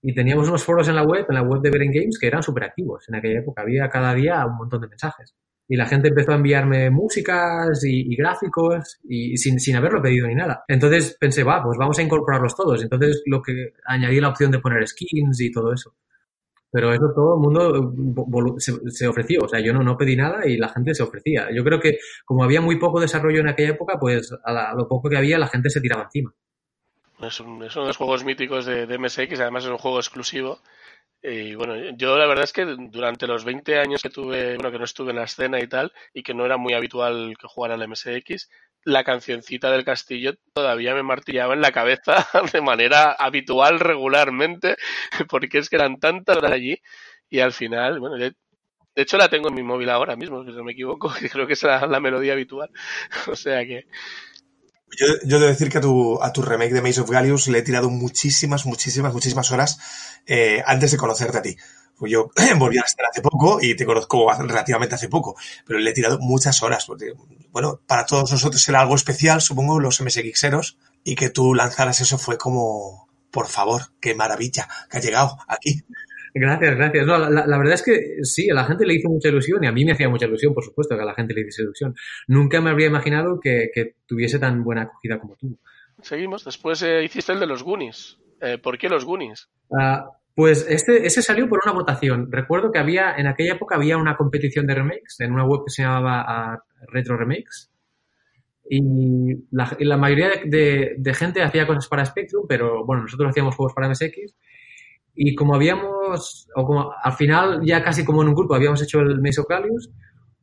Y 0.04 0.14
teníamos 0.14 0.48
unos 0.48 0.64
foros 0.64 0.88
en 0.88 0.96
la 0.96 1.04
web, 1.04 1.26
en 1.28 1.36
la 1.36 1.42
web 1.42 1.62
de 1.62 1.72
Beren 1.72 1.92
Games, 1.92 2.20
que 2.20 2.28
eran 2.28 2.44
súper 2.44 2.64
activos 2.64 3.06
en 3.10 3.16
aquella 3.16 3.40
época. 3.40 3.64
Había 3.64 3.90
cada 3.90 4.14
día 4.14 4.46
un 4.46 4.56
montón 4.56 4.82
de 4.82 4.88
mensajes 4.88 5.36
y 5.68 5.76
la 5.76 5.88
gente 5.88 6.10
empezó 6.10 6.32
a 6.32 6.36
enviarme 6.36 6.92
músicas 6.92 7.84
y, 7.84 8.16
gráficos 8.16 9.00
y, 9.04 9.36
sin, 9.36 9.60
sin, 9.60 9.76
haberlo 9.76 10.02
pedido 10.02 10.28
ni 10.28 10.36
nada. 10.36 10.64
Entonces 10.68 11.18
pensé, 11.20 11.44
va, 11.44 11.64
pues 11.64 11.78
vamos 11.78 11.98
a 11.98 12.04
incorporarlos 12.04 12.56
todos. 12.56 12.84
Entonces 12.84 13.24
lo 13.26 13.42
que 13.42 13.74
añadí 13.86 14.22
la 14.22 14.30
opción 14.30 14.52
de 14.52 14.60
poner 14.60 14.88
skins 14.88 15.42
y 15.42 15.52
todo 15.52 15.74
eso. 15.74 15.96
Pero 16.72 16.94
eso 16.94 17.12
todo 17.16 17.36
el 17.36 17.42
mundo 17.42 18.58
se, 18.58 19.08
ofreció. 19.08 19.42
O 19.44 19.48
sea, 19.48 19.60
yo 19.60 19.74
no, 19.74 19.84
no 19.84 19.98
pedí 19.98 20.16
nada 20.16 20.46
y 20.46 20.58
la 20.58 20.70
gente 20.70 20.94
se 20.94 21.04
ofrecía. 21.04 21.48
Yo 21.54 21.64
creo 21.64 21.80
que 21.80 21.98
como 22.26 22.44
había 22.44 22.62
muy 22.62 22.78
poco 22.78 23.00
desarrollo 23.00 23.40
en 23.40 23.50
aquella 23.50 23.70
época, 23.70 23.98
pues 24.00 24.32
a, 24.44 24.74
lo 24.76 24.88
poco 24.88 25.10
que 25.10 25.18
había 25.18 25.40
la 25.40 25.48
gente 25.48 25.70
se 25.70 25.82
tiraba 25.82 26.04
encima. 26.04 26.34
Es, 27.22 27.40
uno 27.40 27.66
de 27.66 27.74
los 27.74 27.98
juegos 27.98 28.24
míticos 28.24 28.66
de, 28.66 28.86
de 28.86 28.98
MSX, 29.00 29.40
además 29.40 29.64
es 29.64 29.72
un 29.72 29.78
juego 29.78 29.98
exclusivo 29.98 30.60
y 31.22 31.56
bueno, 31.56 31.76
yo 31.98 32.18
la 32.18 32.28
verdad 32.28 32.44
es 32.44 32.54
que 32.54 32.66
durante 32.66 33.28
los 33.28 33.44
20 33.44 33.80
años 33.80 34.02
que 34.02 34.10
tuve, 34.10 34.56
bueno, 34.56 34.72
que 34.72 34.78
no 34.78 34.86
estuve 34.86 35.10
en 35.12 35.18
la 35.18 35.24
escena 35.24 35.60
y 35.60 35.68
tal, 35.68 35.92
y 36.14 36.22
que 36.22 36.34
no 36.34 36.46
era 36.46 36.58
muy 36.58 36.74
habitual 36.74 37.36
que 37.40 37.48
jugara 37.48 37.74
al 37.74 37.88
MSX, 37.88 38.50
la 38.84 39.04
cancioncita 39.04 39.72
del 39.72 39.84
castillo 39.84 40.36
todavía 40.54 40.96
me 40.96 41.04
martillaba 41.04 41.54
en 41.54 41.62
la 41.62 41.72
cabeza 41.72 42.28
de 42.54 42.62
manera 42.62 43.12
habitual, 43.12 43.80
regularmente, 43.80 44.78
porque 45.30 45.60
es 45.60 45.70
que 45.70 45.76
eran 45.76 46.00
tantas 46.00 46.38
horas 46.38 46.52
allí, 46.52 46.82
y 47.30 47.40
al 47.40 47.54
final, 47.54 48.00
bueno, 48.00 48.16
de, 48.18 48.34
hecho 48.96 49.18
la 49.18 49.30
tengo 49.30 49.50
en 49.50 49.56
mi 49.56 49.64
móvil 49.64 49.90
ahora 49.90 50.16
mismo, 50.16 50.44
si 50.44 50.52
no 50.52 50.64
me 50.64 50.72
equivoco, 50.72 51.12
y 51.22 51.30
creo 51.30 51.48
que 51.48 51.54
es 51.54 51.64
la 51.64 52.00
melodía 52.00 52.34
habitual. 52.34 52.70
o 53.28 53.36
sea 53.36 53.66
que, 53.66 53.86
yo, 54.96 55.40
debo 55.40 55.50
decir 55.50 55.70
que 55.70 55.80
a 55.80 55.82
tu, 55.82 56.22
a 56.22 56.32
tu 56.32 56.42
remake 56.42 56.74
de 56.74 56.82
Maze 56.82 57.02
of 57.02 57.10
Gallius 57.10 57.48
le 57.50 57.60
he 57.60 57.62
tirado 57.62 57.90
muchísimas, 57.90 58.66
muchísimas, 58.66 59.14
muchísimas 59.14 59.52
horas 59.52 60.22
eh, 60.26 60.64
antes 60.66 60.92
de 60.92 60.98
conocerte 60.98 61.38
a 61.38 61.42
ti. 61.42 61.58
Pues 61.98 62.12
yo 62.12 62.30
volví 62.60 62.78
a 62.78 62.82
estar 62.82 63.06
hace 63.10 63.22
poco 63.22 63.60
y 63.62 63.76
te 63.76 63.86
conozco 63.86 64.32
relativamente 64.32 64.96
hace 64.96 65.10
poco, 65.10 65.36
pero 65.66 65.80
le 65.80 65.90
he 65.90 65.94
tirado 65.94 66.20
muchas 66.20 66.62
horas. 66.62 66.86
Porque, 66.86 67.14
bueno, 67.52 67.82
para 67.88 68.06
todos 68.06 68.32
nosotros 68.32 68.68
era 68.70 68.82
algo 68.82 68.96
especial, 68.96 69.42
supongo, 69.42 69.80
los 69.80 70.02
MSXeros, 70.02 70.78
y 71.04 71.16
que 71.16 71.30
tú 71.30 71.54
lanzaras 71.54 72.02
eso 72.02 72.18
fue 72.18 72.38
como, 72.38 73.08
por 73.32 73.48
favor, 73.48 73.82
qué 74.00 74.16
maravilla 74.16 74.68
que 74.90 74.98
ha 74.98 75.02
llegado 75.02 75.38
aquí. 75.48 75.84
Gracias, 76.40 76.76
gracias. 76.76 77.08
la, 77.08 77.58
verdad 77.58 77.74
es 77.74 77.84
que 77.84 78.24
sí, 78.24 78.50
a 78.50 78.54
la 78.54 78.66
gente 78.66 78.86
le 78.86 78.94
hizo 78.94 79.10
mucha 79.10 79.30
ilusión 79.30 79.64
y 79.64 79.68
a 79.68 79.72
mí 79.72 79.86
me 79.86 79.94
hacía 79.94 80.10
mucha 80.10 80.26
ilusión, 80.26 80.54
por 80.54 80.64
supuesto, 80.64 80.96
que 80.96 81.02
a 81.02 81.06
la 81.06 81.16
gente 81.16 81.34
le 81.34 81.42
hiciese 81.42 81.64
ilusión. 81.64 81.96
Nunca 82.28 82.62
me 82.62 82.70
habría 82.70 82.88
imaginado 82.88 83.40
que, 83.40 83.96
tuviese 84.06 84.38
tan 84.38 84.64
buena 84.64 84.84
acogida 84.84 85.20
como 85.20 85.36
tú. 85.36 85.58
Seguimos. 86.02 86.46
Después 86.46 86.82
eh, 86.84 87.04
hiciste 87.04 87.34
el 87.34 87.40
de 87.40 87.48
los 87.48 87.64
Goonies. 87.64 88.20
Eh, 88.42 88.60
¿Por 88.60 88.78
qué 88.78 88.88
los 88.88 89.04
Goonies? 89.04 89.50
Ah, 89.76 90.12
Pues 90.38 90.68
este, 90.70 91.08
ese 91.08 91.24
salió 91.24 91.50
por 91.50 91.62
una 91.66 91.74
votación. 91.74 92.32
Recuerdo 92.32 92.72
que 92.72 92.78
había, 92.78 93.16
en 93.16 93.26
aquella 93.26 93.54
época 93.56 93.76
había 93.76 93.98
una 93.98 94.16
competición 94.16 94.68
de 94.68 94.76
remakes 94.76 95.20
en 95.20 95.34
una 95.34 95.44
web 95.44 95.62
que 95.66 95.72
se 95.72 95.82
llamaba 95.82 96.24
ah, 96.28 96.64
Retro 96.90 97.18
Remakes. 97.18 97.72
Y 98.70 99.34
la, 99.50 99.98
mayoría 99.98 100.30
de, 100.46 101.14
gente 101.16 101.42
hacía 101.42 101.66
cosas 101.66 101.88
para 101.88 102.06
Spectrum, 102.06 102.46
pero 102.48 102.86
bueno, 102.86 103.02
nosotros 103.02 103.32
hacíamos 103.32 103.56
juegos 103.56 103.74
para 103.74 103.90
MSX. 103.90 104.36
Y 105.16 105.34
como 105.34 105.56
habíamos, 105.56 106.48
o 106.56 106.64
como 106.68 106.92
al 107.02 107.14
final, 107.14 107.62
ya 107.66 107.84
casi 107.84 108.06
como 108.06 108.22
en 108.22 108.28
un 108.28 108.36
grupo, 108.36 108.54
habíamos 108.54 108.80
hecho 108.84 109.00
el 109.00 109.20
Gallius, 109.20 109.90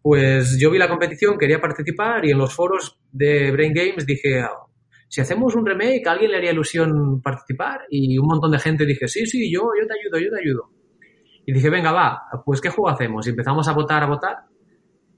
pues 0.03 0.59
yo 0.59 0.73
vi 0.73 0.79
la 0.79 0.89
competición, 0.89 1.39
quería 1.39 1.61
participar 1.61 2.25
y 2.25 2.33
en 2.33 2.39
los 2.39 2.53
foros 2.53 2.99
de 3.13 3.53
Brain 3.53 3.73
Games 3.73 4.05
dije, 4.05 4.41
"Ah, 4.41 4.51
si 5.09 5.21
hacemos 5.21 5.55
un 5.55 5.65
remake, 5.67 6.07
¿a 6.07 6.13
alguien 6.13 6.31
le 6.31 6.37
haría 6.39 6.53
ilusión 6.53 7.21
participar? 7.23 7.83
Y 7.91 8.19
un 8.19 8.27
montón 8.27 8.51
de 8.51 8.59
gente 8.59 8.85
dije, 8.87 9.07
sí, 9.09 9.27
sí, 9.27 9.53
yo, 9.53 9.63
yo 9.81 9.87
te 9.87 9.95
ayudo, 9.95 10.19
yo 10.19 10.31
te 10.37 10.41
ayudo. 10.43 10.71
Y 11.47 11.53
dije, 11.53 11.71
venga, 11.71 11.93
va, 11.93 12.23
pues 12.45 12.61
¿qué 12.61 12.71
juego 12.71 12.89
hacemos? 12.89 13.27
Y 13.27 13.31
empezamos 13.31 13.69
a 13.69 13.73
votar, 13.73 14.03
a 14.03 14.07
votar. 14.07 14.37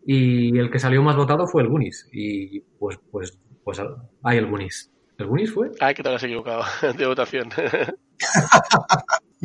Y 0.04 0.56
el 0.58 0.70
que 0.70 0.78
salió 0.78 1.02
más 1.02 1.16
votado 1.16 1.46
fue 1.46 1.62
el 1.62 1.68
Goonies. 1.68 2.08
Y 2.12 2.60
pues, 2.78 2.98
pues, 3.10 3.38
pues, 3.64 3.80
ay, 4.22 4.38
el 4.38 4.46
Goonies. 4.50 4.92
¿El 5.18 5.26
Goonies 5.28 5.52
fue? 5.52 5.70
Ay, 5.80 5.94
que 5.94 6.02
te 6.02 6.08
has 6.14 6.22
equivocado 6.22 6.62
de 6.98 7.06
votación. 7.06 7.48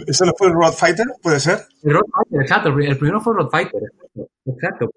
¿Eso 0.08 0.26
no 0.26 0.32
fue 0.38 0.48
el 0.48 0.54
Road 0.54 0.74
Fighter? 0.74 1.06
¿Puede 1.22 1.40
ser? 1.40 1.60
El 1.84 1.94
Road 1.94 2.06
Fighter, 2.14 2.42
exacto. 2.42 2.70
El 2.70 2.76
pri- 2.76 2.88
el 2.88 2.98
primero 2.98 3.20
fue 3.22 3.34
Road 3.36 3.50
Fighter. 3.50 3.82
exacto, 3.84 4.30
Exacto. 4.46 4.90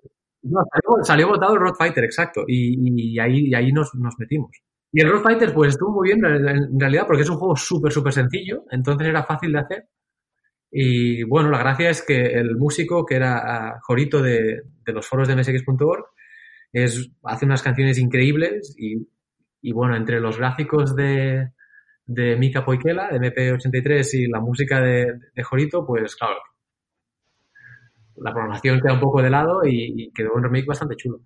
No, 0.43 0.61
salió, 0.71 1.05
salió 1.05 1.29
votado 1.29 1.55
el 1.55 1.61
Road 1.61 1.75
Fighter, 1.75 2.05
exacto. 2.05 2.45
Y, 2.47 3.15
y 3.15 3.19
ahí, 3.19 3.49
y 3.49 3.55
ahí 3.55 3.73
nos, 3.73 3.95
nos 3.95 4.15
metimos. 4.19 4.51
Y 4.97 5.01
el 5.01 5.11
Road 5.11 5.23
Fighter, 5.23 5.53
pues 5.53 5.71
estuvo 5.73 5.91
muy 5.91 6.11
bien 6.11 6.25
en 6.25 6.79
realidad 6.79 7.03
porque 7.09 7.25
es 7.25 7.29
un 7.29 7.37
juego 7.37 7.57
súper, 7.57 7.91
súper 7.91 8.13
sencillo. 8.13 8.63
Entonces 8.71 9.09
era 9.09 9.25
fácil 9.25 9.51
de 9.51 9.59
hacer. 9.59 9.89
Y 10.71 11.25
bueno, 11.25 11.51
la 11.51 11.59
gracia 11.59 11.91
es 11.91 12.01
que 12.01 12.27
el 12.27 12.57
músico, 12.57 13.05
que 13.05 13.17
era 13.17 13.39
ah, 13.39 13.81
Jorito 13.83 14.23
de, 14.23 14.63
los 14.87 15.05
foros 15.05 15.27
de 15.27 15.35
msx.org, 15.35 16.05
hace 17.25 17.45
unas 17.45 17.63
canciones 17.63 17.99
increíbles 17.99 18.77
y, 18.79 19.09
y 19.63 19.73
bueno, 19.73 19.97
entre 19.97 20.21
los 20.21 20.39
gráficos 20.39 20.95
de, 20.95 21.49
de 22.07 22.37
Mika 22.37 22.65
Poikela, 22.65 23.09
de 23.09 23.19
MP83 23.19 24.09
y 24.15 24.29
la 24.29 24.39
música 24.39 24.81
de, 24.81 25.13
de 25.35 25.43
Jorito, 25.43 25.85
pues 25.85 26.15
claro, 26.15 26.37
la 28.19 28.31
programación 28.31 28.81
queda 28.81 28.95
un 28.95 29.01
poco 29.01 29.21
de 29.21 29.31
lado 29.31 29.65
y, 29.65 30.05
y 30.05 30.13
quedó 30.13 30.35
un 30.35 30.45
remake 30.45 30.67
bastante 30.67 30.95
chulo. 30.95 31.21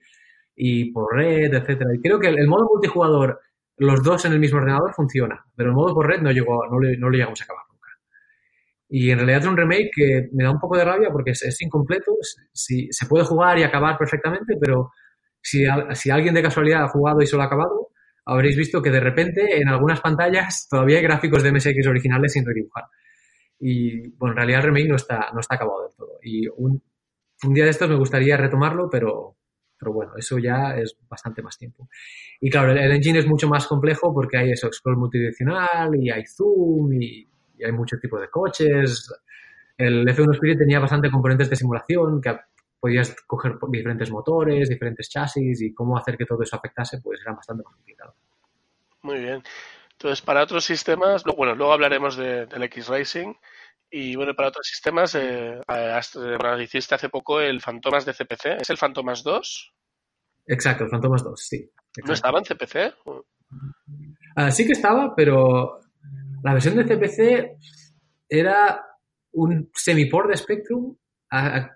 y 0.55 0.93
por 0.93 1.15
red, 1.17 1.53
etcétera. 1.53 1.91
Y 1.95 2.01
creo 2.01 2.21
que 2.21 2.29
el, 2.29 2.47
modo 2.49 2.67
multijugador, 2.73 3.41
los 3.79 4.03
dos 4.03 4.25
en 4.27 4.33
el 4.33 4.39
mismo 4.41 4.59
ordenador, 4.59 4.95
funciona, 4.95 5.45
pero 5.57 5.71
el 5.71 5.75
modo 5.77 5.95
por 5.95 6.07
red 6.07 6.21
no 6.21 6.31
llegó, 6.31 6.67
no, 6.71 6.79
le- 6.81 6.97
no 6.99 7.09
lo 7.11 7.17
llegamos 7.17 7.41
a 7.41 7.45
acabar. 7.45 7.65
Y 8.89 9.11
en 9.11 9.19
realidad 9.19 9.41
es 9.41 9.47
un 9.47 9.57
remake 9.57 9.91
que 9.95 10.29
me 10.33 10.45
da 10.45 10.51
un 10.51 10.59
poco 10.59 10.77
de 10.77 10.85
rabia 10.85 11.11
porque 11.11 11.33
es, 11.33 11.43
es 11.43 11.61
incompleto. 11.61 12.13
Si, 12.53 12.89
se 12.91 13.07
puede 13.07 13.25
jugar 13.25 13.59
y 13.59 13.63
acabar 13.63 13.99
perfectamente, 13.99 14.55
pero 14.59 14.93
si, 15.43 15.65
si 15.95 16.11
alguien 16.11 16.35
de 16.35 16.43
casualidad 16.43 16.85
ha 16.85 16.89
jugado 16.89 17.21
y 17.21 17.27
solo 17.27 17.43
ha 17.43 17.47
acabado, 17.47 17.89
habréis 18.25 18.57
visto 18.57 18.81
que 18.81 18.91
de 18.91 19.01
repente 19.01 19.61
en 19.61 19.69
algunas 19.69 20.01
pantallas 20.01 20.69
todavía 20.71 20.99
hay 20.99 21.03
gráficos 21.03 21.43
de 21.43 21.53
MSX 21.53 21.87
originales 21.87 22.33
sin 22.33 22.47
redibujar. 22.47 22.85
Y 23.61 24.09
bueno, 24.17 24.33
en 24.33 24.37
realidad 24.37 24.61
el 24.61 24.67
remake 24.67 24.89
no 24.89 24.97
está, 24.97 25.31
no 25.35 25.41
está 25.41 25.57
acabado 25.57 25.83
del 25.83 25.97
todo. 25.97 26.19
Y 26.23 26.47
un, 26.49 26.83
un 27.45 27.55
día 27.55 27.65
de 27.65 27.71
estos 27.71 27.91
me 27.91 27.97
gustaría 27.97 28.37
retomarlo, 28.39 28.89
pero, 28.91 29.37
pero 29.79 29.93
bueno, 29.93 30.13
eso 30.17 30.39
ya 30.39 30.77
es 30.77 30.97
bastante 31.09 31.43
más 31.43 31.59
tiempo. 31.59 31.89
Y 32.41 32.49
claro, 32.49 32.73
el, 32.73 32.79
el 32.79 32.93
engine 32.93 33.19
es 33.19 33.27
mucho 33.27 33.49
más 33.49 33.67
complejo 33.67 34.15
porque 34.15 34.39
hay 34.39 34.53
eso, 34.53 34.73
scroll 34.73 34.97
multidireccional 34.97 35.95
y 35.97 36.11
hay 36.11 36.25
zoom 36.25 36.93
y, 36.95 37.28
y 37.59 37.65
hay 37.65 37.73
muchos 37.73 38.01
tipos 38.01 38.21
de 38.21 38.29
coches. 38.29 39.13
El 39.77 40.07
F1 40.09 40.33
Spirit 40.35 40.59
tenía 40.59 40.81
bastante 40.81 41.11
componentes 41.11 41.51
de 41.51 41.57
simulación 41.57 42.21
que 42.21 42.37
podías 42.81 43.15
coger 43.27 43.57
diferentes 43.69 44.11
motores, 44.11 44.69
diferentes 44.69 45.09
chasis 45.09 45.61
y 45.63 45.75
cómo 45.75 45.97
hacer 45.99 46.17
que 46.17 46.27
todo 46.27 46.43
eso 46.43 46.57
afectase, 46.57 47.01
pues 47.03 47.21
era 47.21 47.33
bastante 47.35 47.63
más 47.65 47.75
complicado. 47.75 48.15
Muy 49.03 49.19
bien. 49.21 49.43
Entonces, 49.93 50.23
para 50.23 50.43
otros 50.43 50.65
sistemas, 50.65 51.25
bueno, 51.25 51.55
luego 51.55 51.73
hablaremos 51.73 52.17
de- 52.17 52.47
del 52.47 52.63
X 52.65 52.89
Racing. 52.89 53.35
Y 53.91 54.15
bueno, 54.17 54.35
para 54.35 54.49
otros 54.49 54.67
sistemas, 54.67 55.15
eh, 55.15 55.61
eh, 55.67 56.01
bueno, 56.39 56.61
hiciste 56.61 56.95
hace 56.95 57.09
poco 57.09 57.41
el 57.41 57.61
Fantomas 57.61 58.05
de 58.05 58.13
CPC. 58.13 58.59
¿Es 58.61 58.71
el 58.71 58.77
Fantomas 58.77 59.23
2? 59.25 59.73
Exacto, 60.47 60.85
el 60.85 60.91
Phantomas 60.91 61.25
2, 61.25 61.41
sí. 61.41 61.71
¿No 62.05 62.13
estaba 62.13 62.39
en 62.39 62.45
CPC? 62.45 62.95
Ah, 64.37 64.51
sí 64.51 64.67
que 64.67 64.73
estaba, 64.73 65.15
pero 65.17 65.81
la 66.43 66.53
versión 66.53 66.77
de 66.77 66.85
CPC 66.85 67.59
era 68.29 68.85
un 69.33 69.71
semiport 69.75 70.29
de 70.29 70.37
Spectrum 70.37 70.97
a, 71.31 71.71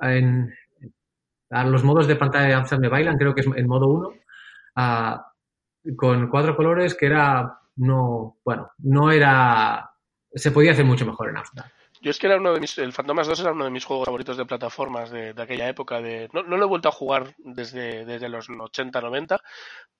en, 0.00 0.54
los 1.50 1.84
modos 1.84 2.06
de 2.06 2.16
pantalla 2.16 2.46
de 2.46 2.54
Amstrad 2.54 2.80
me 2.80 2.88
bailan, 2.88 3.16
creo 3.16 3.34
que 3.34 3.40
es 3.40 3.46
en 3.46 3.66
modo 3.66 3.88
1, 3.88 4.14
ah, 4.76 5.32
con 5.96 6.28
cuatro 6.28 6.54
colores 6.54 6.94
que 6.94 7.06
era, 7.06 7.58
no, 7.76 8.38
bueno, 8.44 8.70
no 8.78 9.10
era, 9.10 9.90
se 10.34 10.50
podía 10.50 10.72
hacer 10.72 10.84
mucho 10.84 11.06
mejor 11.06 11.30
en 11.30 11.38
Amstrad. 11.38 11.66
Yo 12.00 12.10
es 12.10 12.18
que 12.18 12.26
era 12.28 12.36
uno 12.36 12.52
de 12.54 12.60
mis, 12.60 12.78
el 12.78 12.92
Fantomas 12.92 13.26
2 13.26 13.40
era 13.40 13.52
uno 13.52 13.64
de 13.64 13.70
mis 13.70 13.84
juegos 13.84 14.06
favoritos 14.06 14.36
de 14.36 14.44
plataformas 14.46 15.10
de, 15.10 15.32
de 15.32 15.42
aquella 15.42 15.68
época. 15.68 16.00
De, 16.00 16.28
no, 16.32 16.42
no 16.42 16.56
lo 16.56 16.64
he 16.64 16.68
vuelto 16.68 16.88
a 16.88 16.92
jugar 16.92 17.34
desde, 17.38 18.04
desde 18.04 18.28
los 18.28 18.48
80, 18.48 19.00
90, 19.00 19.40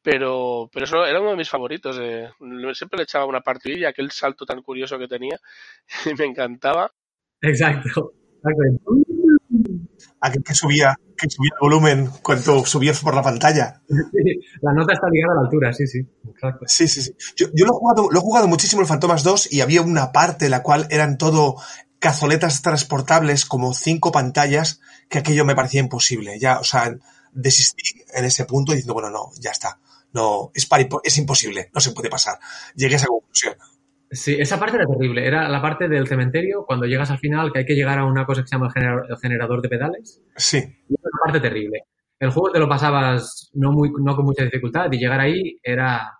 pero, 0.02 0.68
pero 0.72 0.84
eso 0.84 1.04
era 1.04 1.20
uno 1.20 1.30
de 1.30 1.36
mis 1.36 1.50
favoritos. 1.50 1.98
eh. 2.00 2.30
Siempre 2.74 2.98
le 2.98 3.02
echaba 3.02 3.26
una 3.26 3.40
partidilla, 3.40 3.88
aquel 3.88 4.10
salto 4.10 4.44
tan 4.46 4.62
curioso 4.62 4.98
que 4.98 5.08
tenía, 5.08 5.38
y 6.06 6.14
me 6.14 6.26
encantaba. 6.26 6.90
Exacto. 7.40 8.12
exacto. 8.36 8.94
Aquel 10.20 10.42
que 10.42 10.54
subía, 10.54 10.94
que 11.16 11.28
subía 11.30 11.50
el 11.54 11.60
volumen 11.60 12.08
cuando 12.22 12.64
subías 12.64 13.00
por 13.00 13.14
la 13.14 13.22
pantalla. 13.22 13.80
La 14.60 14.72
nota 14.72 14.92
está 14.92 15.08
ligada 15.10 15.32
a 15.32 15.36
la 15.36 15.40
altura, 15.42 15.72
sí, 15.72 15.86
sí. 15.86 16.00
Exacto. 16.28 16.64
Sí, 16.66 16.88
sí, 16.88 17.02
sí. 17.02 17.12
Yo, 17.36 17.46
yo 17.54 17.64
lo, 17.64 17.72
he 17.72 17.76
jugado, 17.76 18.08
lo 18.10 18.18
he 18.18 18.22
jugado 18.22 18.48
muchísimo 18.48 18.82
el 18.82 18.88
Fantomas 18.88 19.22
2 19.22 19.52
y 19.52 19.60
había 19.60 19.82
una 19.82 20.10
parte 20.12 20.46
en 20.46 20.50
la 20.52 20.62
cual 20.62 20.86
eran 20.90 21.18
todo 21.18 21.56
cazoletas 21.98 22.62
transportables, 22.62 23.44
como 23.44 23.74
cinco 23.74 24.12
pantallas, 24.12 24.80
que 25.08 25.18
aquello 25.18 25.44
me 25.44 25.54
parecía 25.54 25.80
imposible. 25.80 26.38
Ya, 26.38 26.60
o 26.60 26.64
sea, 26.64 26.96
desistí 27.32 28.02
en 28.14 28.24
ese 28.24 28.44
punto 28.44 28.72
diciendo, 28.72 28.94
bueno, 28.94 29.10
no, 29.10 29.30
ya 29.40 29.50
está. 29.50 29.78
No, 30.12 30.50
es, 30.54 30.66
para, 30.66 30.86
es 31.04 31.18
imposible, 31.18 31.70
no 31.74 31.80
se 31.80 31.92
puede 31.92 32.08
pasar. 32.08 32.38
Llegué 32.74 32.94
a 32.94 32.96
esa 32.96 33.06
conclusión. 33.08 33.54
Sí, 34.10 34.36
esa 34.38 34.58
parte 34.58 34.76
era 34.76 34.86
terrible. 34.86 35.26
Era 35.26 35.48
la 35.48 35.60
parte 35.60 35.88
del 35.88 36.06
cementerio, 36.08 36.64
cuando 36.66 36.86
llegas 36.86 37.10
al 37.10 37.18
final, 37.18 37.52
que 37.52 37.60
hay 37.60 37.66
que 37.66 37.74
llegar 37.74 37.98
a 37.98 38.06
una 38.06 38.24
cosa 38.24 38.42
que 38.42 38.48
se 38.48 38.56
llama 38.56 38.72
el 38.74 39.18
generador, 39.18 39.60
de 39.60 39.68
pedales. 39.68 40.22
Sí, 40.36 40.58
Y 40.58 40.94
era 40.94 41.10
una 41.12 41.20
parte 41.24 41.40
terrible. 41.40 41.82
El 42.18 42.30
juego 42.30 42.50
te 42.50 42.58
lo 42.58 42.68
pasabas 42.68 43.50
no, 43.52 43.70
muy, 43.70 43.92
no 44.00 44.16
con 44.16 44.24
mucha 44.24 44.44
dificultad 44.44 44.90
y 44.90 44.98
llegar 44.98 45.20
ahí 45.20 45.58
era 45.62 46.17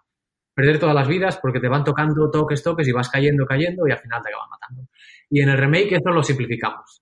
perder 0.59 0.81
todas 0.81 0.95
las 0.97 1.07
vidas 1.07 1.39
porque 1.41 1.61
te 1.61 1.69
van 1.69 1.85
tocando 1.85 2.29
toques, 2.33 2.65
toques 2.65 2.89
y 2.89 2.91
vas 2.91 3.09
cayendo, 3.09 3.47
cayendo 3.47 3.87
y 3.87 3.93
al 3.93 3.99
final 3.99 4.21
te 4.21 4.31
acaban 4.31 4.51
matando. 4.51 4.89
Y 5.31 5.41
en 5.41 5.51
el 5.51 5.57
remake 5.57 5.93
eso 5.93 6.11
lo 6.11 6.21
simplificamos. 6.21 7.01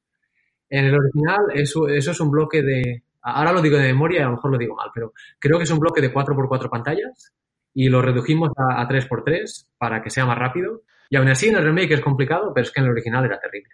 En 0.69 0.85
el 0.85 0.95
original, 0.95 1.41
eso, 1.55 1.89
eso 1.89 2.11
es 2.11 2.21
un 2.21 2.31
bloque 2.31 2.61
de. 2.61 3.05
Ahora 3.23 3.53
lo 3.53 3.63
digo 3.63 3.79
de 3.79 3.85
memoria 3.85 4.21
y 4.21 4.23
a 4.25 4.27
lo 4.27 4.33
mejor 4.33 4.51
lo 4.51 4.59
digo 4.59 4.77
mal, 4.77 4.91
pero 4.95 5.15
creo 5.39 5.57
que 5.57 5.65
es 5.65 5.71
un 5.71 5.79
bloque 5.79 6.03
de 6.03 6.13
4x4 6.13 6.69
pantallas 6.69 7.33
y 7.73 7.89
lo 7.89 8.03
redujimos 8.03 8.51
a, 8.59 8.83
a 8.83 8.87
3x3 8.87 9.69
para 9.79 10.03
que 10.03 10.11
sea 10.11 10.27
más 10.27 10.37
rápido. 10.37 10.83
Y 11.09 11.17
aún 11.17 11.29
así 11.29 11.49
en 11.49 11.57
el 11.57 11.65
remake 11.65 11.95
es 11.95 12.03
complicado, 12.03 12.53
pero 12.55 12.67
es 12.67 12.71
que 12.71 12.81
en 12.81 12.87
el 12.87 12.93
original 12.93 13.25
era 13.25 13.41
terrible. 13.41 13.71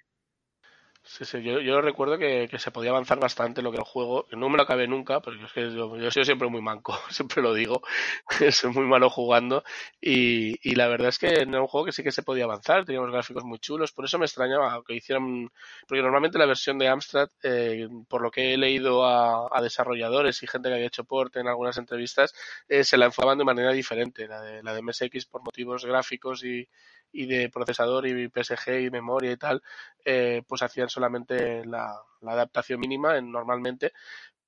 Yo, 1.25 1.61
yo 1.61 1.81
recuerdo 1.81 2.19
que, 2.19 2.49
se 2.59 2.71
podía 2.71 2.91
avanzar 2.91 3.19
bastante 3.21 3.63
lo 3.63 3.71
que 3.71 3.79
el 3.79 3.85
juego. 3.85 4.27
No 4.33 4.49
me 4.49 4.57
lo 4.57 4.65
acabé 4.65 4.87
nunca, 4.89 5.21
porque 5.21 5.45
es 5.45 5.53
que 5.53 5.75
yo, 5.75 5.97
yo 5.97 6.11
soy 6.11 6.25
siempre 6.25 6.49
muy 6.49 6.61
manco, 6.61 6.99
siempre 7.11 7.43
lo 7.43 7.55
digo. 7.55 7.83
soy 8.51 8.71
muy 8.73 8.85
malo 8.87 9.11
jugando. 9.11 9.65
Y, 10.01 10.59
y, 10.69 10.75
la 10.75 10.89
verdad 10.89 11.09
es 11.09 11.19
que 11.19 11.29
era 11.29 11.61
un 11.61 11.67
juego 11.67 11.87
que 11.87 11.93
sí 11.93 12.03
que 12.03 12.13
se 12.13 12.23
podía 12.23 12.45
avanzar, 12.45 12.85
teníamos 12.85 13.11
gráficos 13.11 13.45
muy 13.45 13.59
chulos. 13.59 13.93
Por 13.93 14.05
eso 14.05 14.19
me 14.19 14.27
extrañaba 14.27 14.83
que 14.87 14.95
hicieran. 14.95 15.51
Porque 15.87 16.03
normalmente 16.03 16.39
la 16.39 16.47
versión 16.47 16.79
de 16.79 16.89
Amstrad, 16.89 17.29
eh, 17.43 17.89
por 18.09 18.23
lo 18.23 18.31
que 18.31 18.55
he 18.55 18.59
leído 18.59 19.05
a, 19.05 19.49
a, 19.51 19.63
desarrolladores 19.63 20.43
y 20.43 20.47
gente 20.47 20.69
que 20.69 20.75
había 20.75 20.87
hecho 20.87 21.05
port 21.05 21.37
en 21.37 21.49
algunas 21.49 21.77
entrevistas, 21.79 22.35
eh, 22.69 22.85
se 22.85 22.97
la 22.97 23.07
enfocaban 23.07 23.39
de 23.39 23.45
manera 23.45 23.73
diferente. 23.73 24.27
La 24.27 24.41
de, 24.41 24.63
la 24.63 24.75
de 24.75 24.83
MSX 24.83 25.27
por 25.27 25.43
motivos 25.43 25.85
gráficos 25.85 26.45
y, 26.45 26.69
y 27.13 27.27
de 27.27 27.51
procesador 27.51 28.07
y 28.07 28.29
PSG 28.29 28.87
y 28.87 28.91
memoria 28.91 29.33
y 29.33 29.37
tal, 29.37 29.63
eh, 30.05 30.43
pues 30.47 30.63
hacían 30.63 30.89
solamente 30.89 31.65
la, 31.67 31.95
adaptación 32.23 32.81
mínima 32.81 33.19
en, 33.19 33.31
normalmente, 33.31 33.93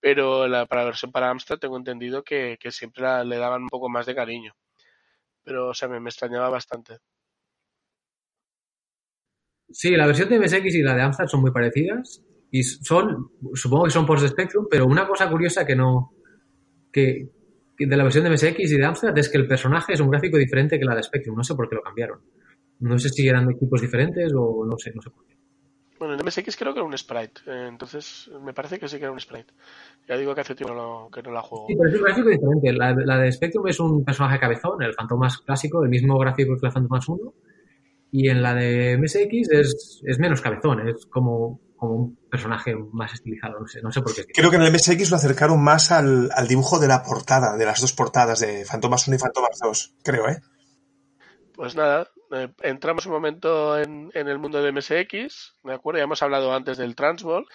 pero 0.00 0.48
la, 0.48 0.66
para 0.66 0.82
la 0.82 0.86
versión 0.86 1.12
para 1.12 1.30
Amstrad 1.30 1.58
tengo 1.58 1.76
entendido 1.76 2.22
que, 2.22 2.56
que 2.60 2.70
siempre 2.70 3.24
le 3.24 3.36
daban 3.36 3.62
un 3.62 3.68
poco 3.68 3.88
más 3.88 4.06
de 4.06 4.14
cariño. 4.14 4.54
Pero, 5.44 5.68
o 5.68 5.74
sea, 5.74 5.88
me, 5.88 5.98
extrañaba 5.98 6.48
bastante. 6.48 6.98
Sí, 9.70 9.90
la 9.90 10.06
versión 10.06 10.28
de 10.28 10.38
MSX 10.38 10.74
y 10.74 10.82
la 10.82 10.94
de 10.94 11.02
Amstrad 11.02 11.26
son 11.26 11.42
muy 11.42 11.50
parecidas 11.50 12.22
y 12.50 12.62
son, 12.62 13.30
supongo 13.54 13.84
que 13.84 13.90
son 13.90 14.06
por 14.06 14.26
Spectrum, 14.26 14.66
pero 14.70 14.86
una 14.86 15.06
cosa 15.06 15.28
curiosa 15.28 15.66
que 15.66 15.74
no, 15.74 16.12
que, 16.92 17.28
que 17.76 17.86
de 17.86 17.96
la 17.96 18.04
versión 18.04 18.24
de 18.24 18.30
MSX 18.30 18.70
y 18.70 18.76
de 18.76 18.84
Amstrad 18.84 19.18
es 19.18 19.28
que 19.28 19.38
el 19.38 19.48
personaje 19.48 19.94
es 19.94 20.00
un 20.00 20.10
gráfico 20.10 20.38
diferente 20.38 20.78
que 20.78 20.84
la 20.84 20.94
de 20.94 21.02
Spectrum, 21.02 21.36
no 21.36 21.44
sé 21.44 21.54
por 21.54 21.68
qué 21.68 21.74
lo 21.74 21.82
cambiaron. 21.82 22.20
No 22.85 22.99
sé 22.99 23.09
si 23.09 23.26
eran 23.26 23.51
equipos 23.51 23.80
diferentes 23.80 24.30
o 24.37 24.64
no 24.66 24.76
sé, 24.76 24.93
no 24.95 25.01
sé 25.01 25.09
por 25.09 25.26
qué. 25.26 25.35
Bueno, 25.99 26.14
en 26.14 26.26
MSX 26.26 26.55
creo 26.57 26.74
que 26.74 26.80
era 26.80 26.87
un 26.87 26.99
sprite, 26.99 27.41
eh, 27.47 27.66
entonces 27.68 28.30
me 28.43 28.53
parece 28.53 28.78
que 28.78 28.89
sí 28.89 28.99
que 28.99 29.05
era 29.05 29.12
un 29.12 29.20
sprite. 29.20 29.55
Ya 30.07 30.18
digo 30.18 30.35
que 30.35 30.43
hace 30.43 30.55
tiempo 30.55 30.74
que 30.74 30.80
no, 30.80 31.09
que 31.11 31.22
no 31.22 31.30
la 31.32 31.41
juego. 31.41 31.66
Sí, 31.66 31.76
pero 31.78 31.89
es 31.89 31.97
un 31.97 32.05
gráfico 32.05 32.28
diferente. 32.28 32.72
La, 32.74 32.93
la, 32.95 33.18
de 33.18 33.32
Spectrum 33.32 33.66
es 33.68 33.80
un 33.80 34.05
personaje 34.05 34.39
cabezón, 34.39 34.82
el 34.82 34.93
Fantomas 34.93 35.39
clásico, 35.39 35.82
el 35.82 35.89
mismo 35.89 36.18
gráfico 36.18 36.57
que 36.57 36.66
la 36.66 36.72
Fantomas 36.72 37.09
1. 37.09 37.35
Y 38.12 38.28
en 38.28 38.43
la 38.43 38.55
de 38.55 38.99
MSX 38.99 39.51
es, 39.51 40.03
es 40.05 40.18
menos 40.18 40.43
cabezón, 40.43 40.87
es 40.87 41.07
como, 41.07 41.61
como 41.76 41.95
un 41.95 42.16
personaje 42.30 42.74
más 42.93 43.14
estilizado, 43.14 43.59
no 43.61 43.66
sé, 43.66 43.80
no 43.80 43.91
sé 43.91 44.03
por 44.03 44.14
qué. 44.14 44.26
Creo 44.26 44.51
que 44.51 44.57
en 44.57 44.62
el 44.62 44.72
MSX 44.72 45.11
lo 45.11 45.16
acercaron 45.16 45.64
más 45.64 45.91
al, 45.91 46.28
al 46.35 46.47
dibujo 46.47 46.78
de 46.78 46.89
la 46.89 47.03
portada, 47.03 47.57
de 47.57 47.64
las 47.64 47.80
dos 47.80 47.95
portadas 47.95 48.41
de 48.41 48.66
Fantomas 48.66 49.09
1 49.09 49.16
y 49.16 49.18
Fantomas 49.18 49.59
2, 49.59 49.95
creo, 50.03 50.28
¿eh? 50.28 50.43
Pues 51.55 51.76
nada, 51.76 52.09
eh, 52.35 52.49
entramos 52.62 53.07
un 53.07 53.12
momento 53.12 53.78
en, 53.78 54.11
el 54.14 54.39
mundo 54.39 54.62
de 54.62 54.72
MSX, 54.72 55.57
¿de 55.62 55.74
acuerdo? 55.74 55.99
Ya 55.99 56.05
hemos 56.05 56.22
hablado 56.22 56.53
antes 56.55 56.78
del 56.78 56.95
Transball. 56.95 57.47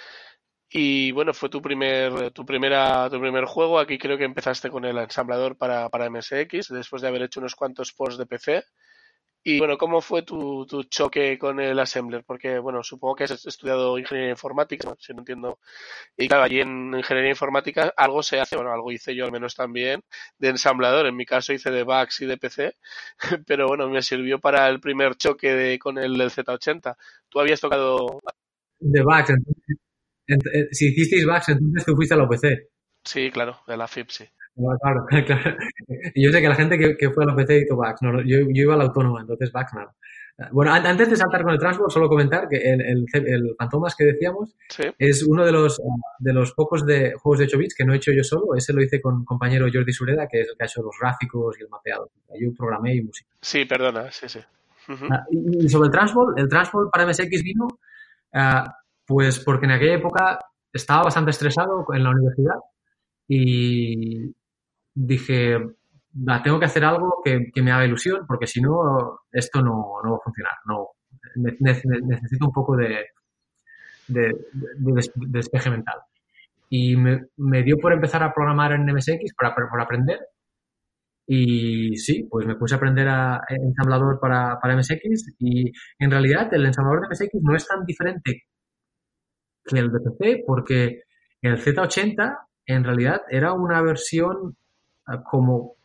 Y 0.71 1.11
bueno, 1.11 1.33
fue 1.33 1.49
tu 1.49 1.61
primer, 1.61 2.31
tu 2.31 2.45
primera, 2.45 3.09
tu 3.09 3.19
primer 3.19 3.45
juego. 3.45 3.79
Aquí 3.79 3.97
creo 3.97 4.17
que 4.17 4.23
empezaste 4.23 4.69
con 4.69 4.85
el 4.85 4.97
ensamblador 4.97 5.57
para, 5.57 5.89
para 5.89 6.09
MSX, 6.09 6.69
después 6.69 7.01
de 7.01 7.07
haber 7.07 7.23
hecho 7.23 7.39
unos 7.39 7.55
cuantos 7.55 7.91
ports 7.93 8.17
de 8.17 8.25
PC. 8.27 8.63
Y 9.41 9.57
bueno, 9.59 9.77
¿cómo 9.77 10.01
fue 10.01 10.23
tu, 10.23 10.65
tu, 10.65 10.83
choque 10.83 11.37
con 11.39 11.61
el 11.61 11.79
assembler? 11.79 12.25
Porque, 12.25 12.59
bueno, 12.59 12.83
supongo 12.83 13.15
que 13.15 13.23
has 13.23 13.45
estudiado 13.45 13.97
ingeniería 13.97 14.31
informática, 14.31 14.93
si 14.99 15.13
no 15.13 15.19
entiendo. 15.19 15.59
Y 16.17 16.27
claro, 16.27 16.43
allí 16.43 16.59
en 16.59 16.93
ingeniería 16.93 17.31
informática 17.31 17.93
algo 17.95 18.21
se 18.21 18.39
hace, 18.39 18.57
bueno, 18.57 18.73
algo 18.73 18.91
hice 18.91 19.15
yo 19.15 19.25
al 19.25 19.31
menos 19.31 19.55
también, 19.55 20.03
de 20.37 20.49
ensamblador. 20.49 21.05
En 21.07 21.15
mi 21.15 21.25
caso 21.25 21.53
hice 21.53 21.71
de 21.71 21.83
VAX 21.83 22.21
y 22.21 22.25
de 22.25 22.37
PC, 22.37 22.75
pero 23.47 23.67
bueno, 23.67 23.89
me 23.89 24.01
sirvió 24.01 24.39
para 24.39 24.67
el 24.67 24.81
primer 24.81 25.15
choque 25.15 25.53
de, 25.53 25.79
con 25.79 25.97
el 25.97 26.17
del 26.17 26.31
Z80. 26.31 26.95
¿Tú 27.29 27.39
habías 27.39 27.61
tocado...? 27.61 28.19
De 28.79 29.01
VAX, 29.03 29.29
entonces, 29.29 29.77
ent 30.27 30.43
si 30.71 30.87
hicisteis 30.87 31.25
VAX, 31.25 31.49
entonces 31.49 31.85
tú 31.85 31.95
fuiste 31.95 32.13
a 32.13 32.17
la 32.17 32.27
PC. 32.27 32.69
Sí, 33.03 33.31
claro, 33.31 33.61
de 33.67 33.77
la 33.77 33.87
FIP, 33.87 34.09
sí. 34.09 34.25
Claro, 34.81 35.05
claro. 35.25 35.57
Yo 36.15 36.31
sé 36.31 36.41
que 36.41 36.49
la 36.49 36.55
gente 36.55 36.77
que, 36.77 36.97
que 36.97 37.09
fue 37.09 37.23
a 37.23 37.27
la 37.27 37.35
PC 37.35 37.61
hizo 37.61 37.77
VAX, 37.77 38.01
no, 38.01 38.21
yo, 38.21 38.39
yo 38.39 38.63
iba 38.63 38.73
a 38.73 38.77
la 38.77 38.85
autónoma, 38.85 39.21
entonces 39.21 39.51
VAX 39.51 39.73
nada. 39.73 39.95
Bueno, 40.51 40.71
antes 40.71 41.09
de 41.09 41.17
saltar 41.17 41.43
con 41.43 41.51
el 41.51 41.59
Transport, 41.59 41.91
solo 41.91 42.07
comentar 42.07 42.47
que 42.47 42.57
el, 42.57 42.81
el, 42.81 43.05
el 43.13 43.55
Fantomas 43.57 43.93
que 43.93 44.05
decíamos 44.05 44.55
sí. 44.69 44.83
es 44.97 45.23
uno 45.23 45.45
de 45.45 45.51
los, 45.51 45.81
de 46.19 46.33
los 46.33 46.53
pocos 46.53 46.85
de 46.85 47.13
juegos 47.13 47.39
de 47.39 47.45
8 47.45 47.57
bits 47.57 47.75
que 47.75 47.83
no 47.83 47.93
he 47.93 47.97
hecho 47.97 48.13
yo 48.13 48.23
solo. 48.23 48.55
Ese 48.55 48.71
lo 48.71 48.81
hice 48.81 49.01
con 49.01 49.15
un 49.15 49.25
compañero 49.25 49.67
Jordi 49.71 49.91
Sureda, 49.91 50.27
que 50.27 50.41
es 50.41 50.47
el 50.47 50.55
que 50.55 50.63
ha 50.63 50.67
hecho 50.67 50.81
los 50.81 50.95
gráficos 50.99 51.57
y 51.59 51.63
el 51.63 51.69
mapeado. 51.69 52.09
Yo 52.39 52.53
programé 52.57 52.95
y 52.95 53.01
música. 53.01 53.29
Sí, 53.41 53.65
perdona, 53.65 54.09
sí, 54.11 54.29
sí. 54.29 54.39
Uh 54.87 54.93
-huh. 54.93 55.25
y, 55.65 55.69
sobre 55.69 55.87
el 55.87 55.91
Transport, 55.91 56.39
el 56.39 56.47
Transport 56.47 56.89
para 56.89 57.05
MSX 57.05 57.43
vino, 57.43 57.67
uh, 58.33 58.69
pues 59.05 59.39
porque 59.39 59.65
en 59.65 59.73
aquella 59.73 59.95
época 59.95 60.39
estaba 60.71 61.03
bastante 61.03 61.31
estresado 61.31 61.85
en 61.93 62.03
la 62.03 62.11
universidad 62.11 62.55
y 63.27 64.33
dije, 64.99 65.57
tengo 66.43 66.59
que 66.59 66.65
hacer 66.65 66.83
algo 66.83 67.21
que, 67.23 67.51
que, 67.53 67.61
me 67.61 67.71
haga 67.71 67.85
ilusión, 67.85 68.25
porque 68.27 68.47
si 68.47 68.61
no, 68.61 69.21
esto 69.31 69.61
no, 69.61 70.01
no 70.03 70.11
va 70.11 70.17
a 70.17 70.23
funcionar. 70.23 70.53
No, 70.65 70.89
necesito 71.35 72.45
un 72.47 72.51
poco 72.51 72.75
de, 72.75 73.05
de, 74.07 74.21
de, 74.21 74.91
de 74.93 75.11
despeje 75.15 75.69
mental. 75.69 75.99
Y 76.69 76.95
me, 76.97 77.63
dio 77.63 77.77
por 77.77 77.93
empezar 77.93 78.23
a 78.23 78.33
programar 78.33 78.73
en 78.73 78.85
MSX 78.85 79.33
para, 79.37 79.55
para, 79.55 79.83
aprender. 79.83 80.19
Y 81.25 81.95
sí, 81.97 82.27
pues 82.29 82.45
me 82.45 82.55
puse 82.55 82.75
a 82.75 82.77
aprender 82.77 83.07
a, 83.07 83.41
ensamblador 83.47 84.19
para, 84.19 84.59
para 84.59 84.75
MSX. 84.75 85.35
Y 85.39 85.71
en 85.99 86.11
realidad 86.11 86.53
el 86.53 86.65
ensamblador 86.65 87.01
de 87.01 87.07
MSX 87.09 87.41
no 87.41 87.55
es 87.55 87.67
tan 87.67 87.85
diferente 87.85 88.43
que 89.65 89.79
el 89.79 89.91
de 89.91 89.99
PC, 89.99 90.43
porque 90.45 91.03
el 91.41 91.57
Z80 91.57 92.37
en 92.65 92.83
realidad 92.83 93.21
era 93.29 93.53
una 93.53 93.81
versión 93.81 94.57
como 95.23 95.75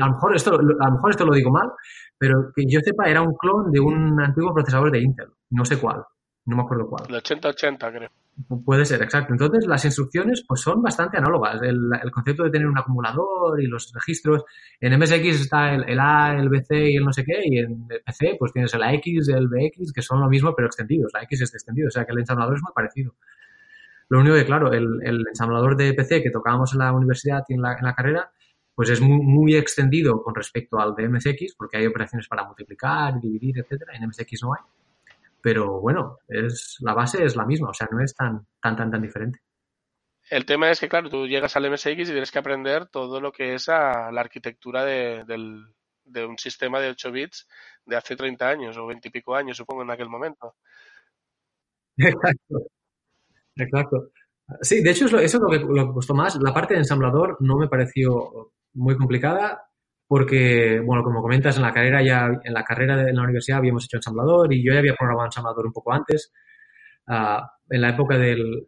a 0.00 0.06
lo 0.06 0.12
mejor 0.12 0.36
esto 0.36 0.54
a 0.54 0.86
lo 0.88 0.92
mejor 0.92 1.10
esto 1.10 1.24
lo 1.24 1.34
digo 1.34 1.50
mal 1.50 1.70
pero 2.18 2.52
que 2.54 2.64
yo 2.66 2.80
sepa 2.80 3.08
era 3.08 3.22
un 3.22 3.34
clon 3.34 3.70
de 3.70 3.80
un 3.80 4.20
antiguo 4.20 4.52
procesador 4.52 4.90
de 4.90 5.00
Intel 5.00 5.28
no 5.50 5.64
sé 5.64 5.78
cuál 5.78 6.04
no 6.46 6.56
me 6.56 6.62
acuerdo 6.62 6.88
cuál. 6.88 7.04
El 7.08 7.14
8080 7.16 7.92
creo. 7.92 8.10
Puede 8.64 8.84
ser 8.84 9.00
exacto. 9.02 9.32
Entonces 9.32 9.66
las 9.66 9.84
instrucciones 9.84 10.44
pues 10.46 10.60
son 10.60 10.82
bastante 10.82 11.16
análogas 11.16 11.62
el, 11.62 11.88
el 12.02 12.10
concepto 12.10 12.42
de 12.42 12.50
tener 12.50 12.66
un 12.66 12.76
acumulador 12.76 13.62
y 13.62 13.66
los 13.66 13.92
registros 13.94 14.44
en 14.80 14.98
MSX 14.98 15.40
está 15.40 15.74
el, 15.74 15.88
el, 15.88 16.00
A 16.00 16.36
el 16.36 16.48
BC 16.48 16.90
y 16.90 16.96
el 16.96 17.04
no 17.04 17.12
sé 17.12 17.24
qué 17.24 17.40
y 17.44 17.58
en 17.58 17.86
el 17.88 18.02
PC 18.02 18.36
pues 18.38 18.52
tienes 18.52 18.74
el 18.74 18.82
AX 18.82 19.28
el 19.28 19.48
BX 19.48 19.92
que 19.92 20.02
son 20.02 20.20
lo 20.20 20.28
mismo 20.28 20.52
pero 20.54 20.66
extendidos. 20.66 21.12
La 21.14 21.22
X 21.22 21.42
es 21.42 21.54
extendido 21.54 21.88
o 21.88 21.90
sea 21.90 22.04
que 22.04 22.12
el 22.12 22.18
ensamblador 22.18 22.56
es 22.56 22.62
muy 22.62 22.72
parecido. 22.74 23.14
Lo 24.10 24.20
único 24.20 24.34
que 24.34 24.44
claro 24.44 24.72
el, 24.72 25.00
el 25.02 25.24
ensamblador 25.28 25.76
de 25.76 25.94
PC 25.94 26.22
que 26.22 26.30
tocábamos 26.30 26.72
en 26.74 26.80
la 26.80 26.92
universidad 26.92 27.42
y 27.48 27.54
en 27.54 27.62
la, 27.62 27.74
en 27.78 27.84
la 27.84 27.94
carrera 27.94 28.30
pues 28.74 28.90
es 28.90 29.00
muy, 29.00 29.20
muy, 29.22 29.56
extendido 29.56 30.22
con 30.22 30.34
respecto 30.34 30.78
al 30.78 30.94
de 30.94 31.08
MSX, 31.08 31.54
porque 31.56 31.76
hay 31.78 31.86
operaciones 31.86 32.26
para 32.28 32.44
multiplicar, 32.44 33.20
dividir, 33.20 33.58
etcétera. 33.58 33.94
En 33.94 34.08
MSX 34.08 34.42
no 34.42 34.54
hay. 34.54 34.62
Pero 35.40 35.80
bueno, 35.80 36.18
es, 36.28 36.78
la 36.80 36.94
base 36.94 37.24
es 37.24 37.36
la 37.36 37.44
misma, 37.44 37.70
o 37.70 37.74
sea, 37.74 37.88
no 37.90 38.02
es 38.02 38.14
tan, 38.14 38.46
tan, 38.60 38.76
tan, 38.76 38.90
tan 38.90 39.02
diferente. 39.02 39.40
El 40.30 40.46
tema 40.46 40.70
es 40.70 40.80
que, 40.80 40.88
claro, 40.88 41.10
tú 41.10 41.26
llegas 41.26 41.54
al 41.56 41.70
MSX 41.70 41.86
y 41.86 42.04
tienes 42.04 42.32
que 42.32 42.38
aprender 42.38 42.86
todo 42.86 43.20
lo 43.20 43.30
que 43.30 43.54
es 43.54 43.68
a 43.68 44.10
la 44.10 44.22
arquitectura 44.22 44.84
de, 44.84 45.22
del, 45.24 45.66
de 46.04 46.24
un 46.24 46.38
sistema 46.38 46.80
de 46.80 46.88
8 46.88 47.12
bits 47.12 47.46
de 47.84 47.96
hace 47.96 48.16
30 48.16 48.48
años 48.48 48.78
o 48.78 48.86
20 48.86 49.08
y 49.08 49.10
pico 49.10 49.34
años, 49.34 49.56
supongo, 49.56 49.82
en 49.82 49.90
aquel 49.90 50.08
momento. 50.08 50.54
Exacto. 51.96 52.66
Exacto. 53.56 54.10
Sí, 54.60 54.82
de 54.82 54.90
hecho, 54.90 55.06
eso 55.06 55.18
es 55.18 55.34
lo 55.34 55.48
que, 55.48 55.58
lo 55.58 55.86
que 55.86 55.92
costó 55.92 56.14
más. 56.14 56.36
La 56.40 56.52
parte 56.52 56.74
de 56.74 56.80
ensamblador 56.80 57.36
no 57.40 57.56
me 57.56 57.68
pareció 57.68 58.52
muy 58.74 58.96
complicada 58.96 59.62
porque, 60.06 60.80
bueno, 60.84 61.02
como 61.02 61.22
comentas, 61.22 61.56
en 61.56 61.62
la 61.62 61.72
carrera 61.72 62.02
ya, 62.02 62.28
en 62.42 62.52
la 62.52 62.62
carrera 62.62 62.96
de 62.96 63.12
la 63.12 63.22
universidad 63.22 63.58
habíamos 63.58 63.84
hecho 63.84 63.96
ensamblador 63.96 64.52
y 64.52 64.64
yo 64.64 64.72
ya 64.72 64.78
había 64.78 64.94
programado 64.94 65.26
ensamblador 65.26 65.66
un 65.66 65.72
poco 65.72 65.92
antes. 65.92 66.32
Uh, 67.06 67.40
en 67.70 67.80
la 67.80 67.90
época 67.90 68.16
del, 68.18 68.66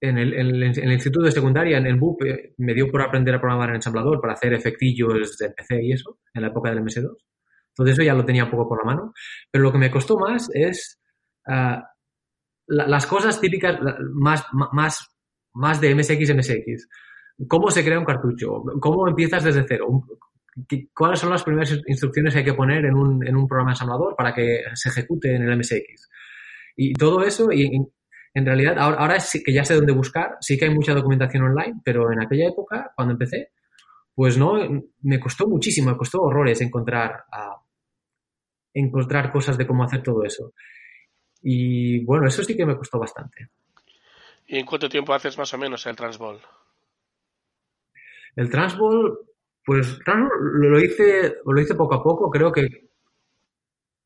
en 0.00 0.18
el, 0.18 0.34
en, 0.34 0.62
en 0.62 0.84
el, 0.84 0.92
instituto 0.92 1.24
de 1.24 1.32
secundaria, 1.32 1.78
en 1.78 1.86
el 1.86 1.96
BUP, 1.96 2.22
eh, 2.24 2.54
me 2.58 2.74
dio 2.74 2.90
por 2.90 3.02
aprender 3.02 3.34
a 3.34 3.40
programar 3.40 3.70
en 3.70 3.76
ensamblador 3.76 4.20
para 4.20 4.34
hacer 4.34 4.52
efectillos 4.52 5.36
de 5.38 5.50
PC 5.50 5.82
y 5.82 5.92
eso, 5.92 6.18
en 6.32 6.42
la 6.42 6.48
época 6.48 6.70
del 6.70 6.80
MS2. 6.80 7.16
Entonces 7.70 7.94
eso 7.94 8.02
ya 8.02 8.14
lo 8.14 8.24
tenía 8.24 8.44
un 8.44 8.50
poco 8.50 8.68
por 8.68 8.84
la 8.84 8.92
mano. 8.92 9.12
Pero 9.50 9.64
lo 9.64 9.72
que 9.72 9.78
me 9.78 9.90
costó 9.90 10.16
más 10.16 10.48
es 10.52 11.00
uh, 11.46 11.80
la, 12.66 12.88
las 12.88 13.06
cosas 13.06 13.40
típicas 13.40 13.78
más, 14.14 14.44
más, 14.72 15.08
más 15.54 15.80
de 15.80 15.94
MSX, 15.94 16.34
MSX. 16.34 16.88
¿Cómo 17.48 17.70
se 17.70 17.84
crea 17.84 17.98
un 17.98 18.04
cartucho? 18.04 18.62
¿Cómo 18.80 19.08
empiezas 19.08 19.44
desde 19.44 19.64
cero? 19.66 20.04
¿Cuáles 20.94 21.18
son 21.18 21.30
las 21.30 21.42
primeras 21.42 21.72
instrucciones 21.86 22.32
que 22.32 22.40
hay 22.40 22.44
que 22.44 22.54
poner 22.54 22.84
en 22.84 22.94
un, 22.94 23.26
en 23.26 23.36
un 23.36 23.48
programa 23.48 23.72
ensamblador 23.72 24.14
para 24.14 24.32
que 24.32 24.62
se 24.74 24.88
ejecute 24.88 25.34
en 25.34 25.42
el 25.42 25.58
MSX? 25.58 26.08
Y 26.76 26.92
todo 26.94 27.22
eso, 27.22 27.50
y, 27.52 27.70
en 28.34 28.46
realidad, 28.46 28.78
ahora, 28.78 28.98
ahora 28.98 29.20
sí 29.20 29.42
que 29.42 29.52
ya 29.52 29.64
sé 29.64 29.74
dónde 29.74 29.92
buscar, 29.92 30.36
sí 30.40 30.56
que 30.56 30.66
hay 30.66 30.74
mucha 30.74 30.94
documentación 30.94 31.42
online, 31.44 31.80
pero 31.84 32.12
en 32.12 32.20
aquella 32.20 32.48
época, 32.48 32.92
cuando 32.94 33.12
empecé, 33.12 33.50
pues 34.14 34.38
no, 34.38 34.54
me 35.02 35.20
costó 35.20 35.48
muchísimo, 35.48 35.90
me 35.90 35.96
costó 35.96 36.22
horrores 36.22 36.60
encontrar, 36.60 37.24
a 37.32 37.60
encontrar 38.72 39.32
cosas 39.32 39.58
de 39.58 39.66
cómo 39.66 39.84
hacer 39.84 40.02
todo 40.02 40.22
eso. 40.24 40.52
Y 41.42 42.04
bueno, 42.04 42.26
eso 42.26 42.42
sí 42.42 42.56
que 42.56 42.64
me 42.64 42.76
costó 42.76 42.98
bastante. 42.98 43.48
¿Y 44.46 44.58
en 44.58 44.66
cuánto 44.66 44.88
tiempo 44.88 45.12
haces 45.14 45.36
más 45.36 45.52
o 45.54 45.58
menos 45.58 45.84
el 45.86 45.96
Transball? 45.96 46.40
El 48.36 48.50
Transball, 48.50 49.18
pues 49.64 49.98
lo 50.06 50.80
hice, 50.80 51.36
lo 51.44 51.60
hice 51.60 51.74
poco 51.74 51.94
a 51.94 52.02
poco, 52.02 52.30
creo 52.30 52.52
que 52.52 52.68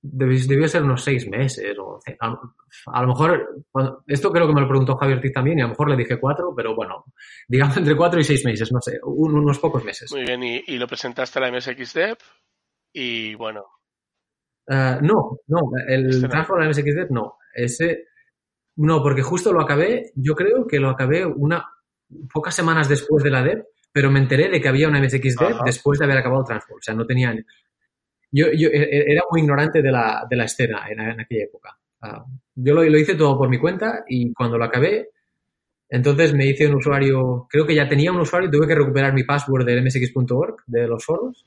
debió 0.00 0.68
ser 0.68 0.82
unos 0.82 1.02
seis 1.02 1.28
meses. 1.28 1.76
O, 1.78 2.00
a, 2.20 3.02
lo 3.02 3.08
mejor, 3.08 3.64
esto 4.06 4.30
creo 4.30 4.46
que 4.46 4.54
me 4.54 4.60
lo 4.60 4.68
preguntó 4.68 4.96
Javier 4.96 5.18
Ortiz 5.18 5.32
también 5.32 5.58
y 5.58 5.62
a 5.62 5.64
lo 5.64 5.70
mejor 5.70 5.90
le 5.90 5.96
dije 5.96 6.20
cuatro, 6.20 6.52
pero 6.54 6.74
bueno, 6.74 7.04
digamos 7.46 7.76
entre 7.76 7.96
cuatro 7.96 8.20
y 8.20 8.24
seis 8.24 8.44
meses, 8.44 8.72
no 8.72 8.80
sé, 8.80 8.98
unos 9.02 9.58
pocos 9.58 9.84
meses. 9.84 10.10
Muy 10.12 10.24
bien, 10.24 10.42
y, 10.42 10.76
lo 10.76 10.86
presentaste 10.86 11.38
a 11.38 11.42
la 11.42 11.52
MSXDev 11.52 12.16
y 12.92 13.34
bueno. 13.34 13.64
Uh, 14.66 15.00
no, 15.00 15.38
no, 15.46 15.60
el 15.88 16.10
este 16.10 16.26
a 16.26 16.46
la 16.58 16.68
MSXDev 16.68 17.10
no. 17.10 17.38
Ese, 17.54 18.08
no, 18.76 19.02
porque 19.02 19.22
justo 19.22 19.52
lo 19.52 19.62
acabé, 19.62 20.12
yo 20.14 20.34
creo 20.34 20.66
que 20.66 20.78
lo 20.78 20.90
acabé 20.90 21.24
una 21.24 21.66
pocas 22.32 22.54
semanas 22.54 22.88
después 22.88 23.22
de 23.24 23.30
la 23.30 23.42
dev, 23.42 23.64
pero 23.92 24.10
me 24.10 24.18
enteré 24.18 24.48
de 24.48 24.60
que 24.60 24.68
había 24.68 24.88
una 24.88 25.00
MSXDev 25.00 25.62
después 25.64 25.98
de 25.98 26.04
haber 26.04 26.18
acabado 26.18 26.42
el 26.42 26.46
Transform. 26.46 26.78
O 26.78 26.82
sea, 26.82 26.94
no 26.94 27.06
tenía 27.06 27.34
yo, 28.30 28.46
yo 28.52 28.68
e, 28.68 28.82
e, 28.82 29.12
era 29.12 29.22
muy 29.30 29.40
ignorante 29.40 29.80
de 29.82 29.90
la, 29.90 30.26
de 30.28 30.36
la 30.36 30.44
escena 30.44 30.86
en, 30.88 31.20
aquella 31.20 31.44
época. 31.44 31.78
Ah, 32.02 32.24
yo 32.54 32.74
lo, 32.74 32.84
lo, 32.84 32.98
hice 32.98 33.14
todo 33.14 33.36
por 33.36 33.48
mi 33.48 33.58
cuenta 33.58 34.04
y 34.06 34.32
cuando 34.32 34.58
lo 34.58 34.64
acabé, 34.64 35.10
entonces 35.88 36.34
me 36.34 36.46
hice 36.46 36.66
un 36.66 36.74
usuario, 36.74 37.46
creo 37.48 37.66
que 37.66 37.74
ya 37.74 37.88
tenía 37.88 38.12
un 38.12 38.20
usuario, 38.20 38.50
tuve 38.50 38.66
que 38.66 38.74
recuperar 38.74 39.14
mi 39.14 39.24
password 39.24 39.64
del 39.64 39.82
msx.org, 39.82 40.56
de 40.66 40.86
los 40.86 41.04
foros, 41.04 41.46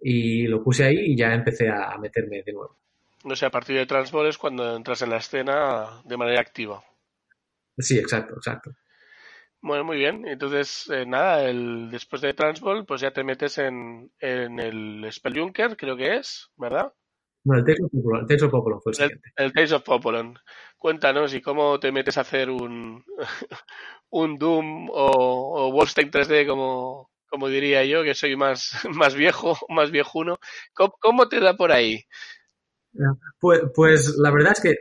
y 0.00 0.46
lo 0.46 0.62
puse 0.62 0.84
ahí 0.84 1.12
y 1.12 1.16
ya 1.16 1.34
empecé 1.34 1.68
a 1.68 1.96
meterme 1.98 2.42
de 2.42 2.52
nuevo. 2.52 2.76
No 3.24 3.36
sé, 3.36 3.44
a 3.44 3.50
partir 3.50 3.76
de 3.76 3.84
Transball 3.84 4.28
es 4.28 4.38
cuando 4.38 4.74
entras 4.74 5.02
en 5.02 5.10
la 5.10 5.18
escena 5.18 6.00
de 6.04 6.16
manera 6.16 6.40
activa. 6.40 6.82
Sí, 7.76 7.98
exacto, 7.98 8.34
exacto. 8.36 8.70
Bueno, 9.62 9.84
muy 9.84 9.98
bien. 9.98 10.26
Entonces, 10.26 10.88
eh, 10.90 11.04
nada, 11.06 11.44
el, 11.44 11.90
después 11.90 12.22
de 12.22 12.34
Transball, 12.34 12.86
pues 12.86 13.00
ya 13.00 13.12
te 13.12 13.24
metes 13.24 13.58
en, 13.58 14.10
en 14.18 14.58
el 14.58 15.06
Spelljunker, 15.12 15.76
creo 15.76 15.96
que 15.96 16.16
es, 16.16 16.50
¿verdad? 16.56 16.92
No, 17.44 17.56
el 17.56 17.64
Tales 17.64 18.42
of 18.42 18.50
Popolon, 18.50 18.80
fue 18.82 18.92
el 18.92 18.96
siguiente. 18.96 19.32
El, 19.36 19.52
Tales 19.52 19.72
of 19.72 19.82
Popolon. 19.82 20.38
Cuéntanos, 20.76 21.34
¿y 21.34 21.40
cómo 21.40 21.78
te 21.78 21.92
metes 21.92 22.18
a 22.18 22.22
hacer 22.22 22.50
un, 22.50 23.04
un 24.10 24.38
Doom 24.38 24.88
o, 24.90 25.66
o 25.66 25.72
Wolfenstein 25.72 26.10
3D, 26.10 26.46
como, 26.46 27.10
como 27.26 27.48
diría 27.48 27.84
yo, 27.84 28.02
que 28.02 28.14
soy 28.14 28.36
más, 28.36 28.72
más 28.94 29.14
viejo, 29.14 29.58
más 29.68 29.90
viejuno? 29.90 30.38
¿Cómo, 30.74 30.94
cómo 31.00 31.28
te 31.28 31.40
da 31.40 31.56
por 31.56 31.72
ahí? 31.72 32.04
Pues, 33.38 33.62
pues, 33.74 34.16
la 34.18 34.30
verdad 34.30 34.52
es 34.52 34.60
que 34.60 34.74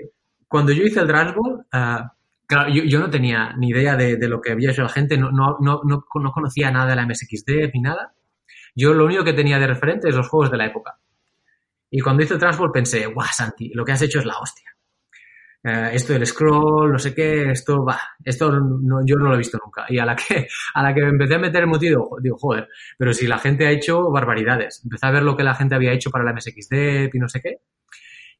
cuando 0.48 0.72
yo 0.72 0.84
hice 0.84 1.00
el 1.00 1.08
Transball, 1.08 1.66
uh, 1.74 2.10
Claro, 2.50 2.74
yo, 2.74 2.82
yo, 2.84 3.00
no 3.00 3.12
tenía 3.12 3.54
ni 3.60 3.70
idea 3.70 3.96
de, 3.96 4.18
de, 4.18 4.28
lo 4.28 4.42
que 4.42 4.54
había 4.54 4.72
hecho 4.72 4.82
la 4.82 4.90
gente, 4.90 5.20
no, 5.20 5.30
no, 5.30 5.60
no, 5.62 5.82
no, 5.84 6.04
conocía 6.32 6.72
nada 6.72 6.88
de 6.90 6.96
la 6.96 7.06
MSXD 7.06 7.72
ni 7.76 7.82
nada. 7.82 8.16
Yo 8.74 8.92
lo 8.96 9.06
único 9.06 9.24
que 9.24 9.34
tenía 9.34 9.60
de 9.60 9.68
referente 9.68 10.10
es 10.10 10.16
los 10.16 10.28
juegos 10.28 10.50
de 10.50 10.58
la 10.58 10.66
época. 10.66 10.98
Y 11.92 12.00
cuando 12.00 12.24
hice 12.24 12.40
Transport 12.40 12.74
pensé, 12.74 13.06
guau, 13.06 13.28
Santi, 13.32 13.70
lo 13.76 13.86
que 13.86 13.92
has 13.92 14.02
hecho 14.02 14.18
es 14.18 14.26
la 14.26 14.40
hostia. 14.40 14.72
Eh, 15.64 15.92
esto 15.94 16.14
del 16.14 16.26
scroll, 16.26 16.92
no 16.92 16.98
sé 16.98 17.14
qué, 17.14 17.52
esto, 17.52 17.86
va, 17.86 18.00
esto 18.26 18.52
no, 18.52 19.06
yo 19.06 19.16
no 19.18 19.30
lo 19.30 19.36
he 19.36 19.38
visto 19.38 19.60
nunca. 19.64 19.86
Y 19.88 20.00
a 20.00 20.06
la 20.06 20.16
que, 20.16 20.48
a 20.74 20.82
la 20.82 20.92
que 20.92 21.02
empecé 21.02 21.36
a 21.36 21.40
meter 21.40 21.62
el 21.62 21.68
motivo, 21.68 22.18
digo, 22.20 22.36
joder, 22.40 22.68
pero 22.98 23.14
si 23.14 23.28
la 23.28 23.38
gente 23.38 23.68
ha 23.68 23.72
hecho 23.72 24.10
barbaridades. 24.10 24.82
Empecé 24.84 25.06
a 25.06 25.12
ver 25.12 25.22
lo 25.22 25.38
que 25.38 25.44
la 25.44 25.54
gente 25.54 25.76
había 25.76 25.94
hecho 25.94 26.10
para 26.10 26.26
la 26.26 26.34
MSXD 26.34 27.14
y 27.14 27.20
no 27.20 27.28
sé 27.28 27.42
qué. 27.42 27.58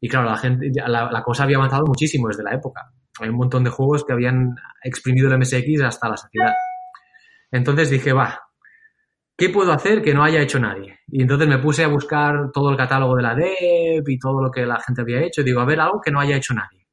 Y 0.02 0.10
claro, 0.10 0.32
la 0.32 0.38
gente, 0.38 0.72
la, 0.88 1.12
la 1.12 1.22
cosa 1.22 1.44
había 1.44 1.58
avanzado 1.58 1.86
muchísimo 1.86 2.28
desde 2.28 2.42
la 2.42 2.56
época 2.56 2.92
hay 3.20 3.30
un 3.30 3.38
montón 3.38 3.64
de 3.64 3.70
juegos 3.70 4.06
que 4.06 4.14
habían 4.14 4.56
exprimido 4.84 5.30
el 5.30 5.38
MSX 5.38 5.82
hasta 5.84 6.10
la 6.10 6.18
saciedad. 6.18 6.54
Entonces 7.52 7.90
dije, 7.90 8.14
va, 8.14 8.42
¿qué 9.36 9.50
puedo 9.50 9.72
hacer 9.72 10.02
que 10.02 10.14
no 10.14 10.24
haya 10.24 10.42
hecho 10.42 10.60
nadie? 10.60 11.00
Y 11.08 11.22
entonces 11.22 11.48
me 11.48 11.60
puse 11.60 11.84
a 11.84 11.88
buscar 11.88 12.52
todo 12.54 12.70
el 12.70 12.78
catálogo 12.78 13.16
de 13.16 13.24
la 13.24 13.36
dev 13.36 14.04
y 14.08 14.20
todo 14.20 14.42
lo 14.42 14.52
que 14.52 14.66
la 14.66 14.80
gente 14.80 15.02
había 15.02 15.22
hecho. 15.22 15.42
Y 15.42 15.46
digo, 15.46 15.62
a 15.62 15.66
ver, 15.66 15.80
algo 15.80 16.02
que 16.02 16.12
no 16.12 16.20
haya 16.20 16.38
hecho 16.38 16.54
nadie. 16.54 16.88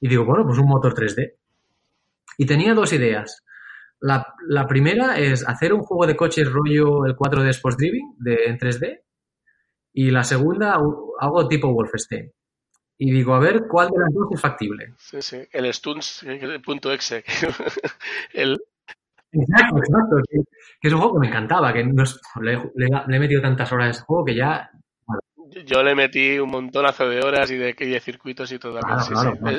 Y 0.00 0.08
digo, 0.08 0.24
bueno, 0.24 0.44
pues 0.46 0.58
un 0.58 0.68
motor 0.68 0.94
3D. 0.94 1.34
Y 2.38 2.46
tenía 2.46 2.74
dos 2.74 2.92
ideas. 2.92 3.44
La, 4.00 4.26
la 4.46 4.66
primera 4.66 5.18
es 5.18 5.48
hacer 5.48 5.72
un 5.72 5.80
juego 5.80 6.06
de 6.06 6.16
coches 6.16 6.52
rollo 6.52 7.06
el 7.06 7.16
4D 7.16 7.48
Sports 7.48 7.78
Driving 7.78 8.16
de, 8.18 8.44
en 8.46 8.58
3D. 8.58 9.00
Y 9.94 10.10
la 10.10 10.22
segunda, 10.22 10.74
algo 11.18 11.48
tipo 11.48 11.72
Wolfenstein 11.72 12.30
y 12.98 13.10
digo, 13.10 13.34
a 13.34 13.38
ver 13.38 13.66
cuál 13.68 13.88
de 13.90 13.98
las 13.98 14.12
dos 14.12 14.28
es 14.32 14.40
factible. 14.40 14.94
Sí, 14.98 15.20
sí, 15.20 15.38
el 15.52 15.72
stunts.exe. 15.72 17.24
el... 18.32 18.58
Exacto, 19.32 19.78
exacto. 19.78 20.16
Que, 20.80 20.88
es 20.88 20.92
un 20.92 21.00
juego 21.00 21.14
que 21.14 21.20
me 21.20 21.28
encantaba, 21.28 21.72
que 21.72 21.84
no 21.84 22.04
le, 22.40 22.54
he 22.54 23.18
metido 23.20 23.42
tantas 23.42 23.70
horas 23.72 23.88
a 23.88 23.90
ese 23.90 24.02
juego 24.02 24.24
que 24.24 24.34
ya... 24.34 24.70
Yo 25.64 25.82
le 25.82 25.94
metí 25.94 26.38
un 26.38 26.50
montonazo 26.50 27.08
de 27.08 27.20
horas 27.20 27.50
y 27.50 27.56
de, 27.56 27.72
de 27.72 28.00
circuitos 28.00 28.50
y 28.50 28.58
todo. 28.58 28.80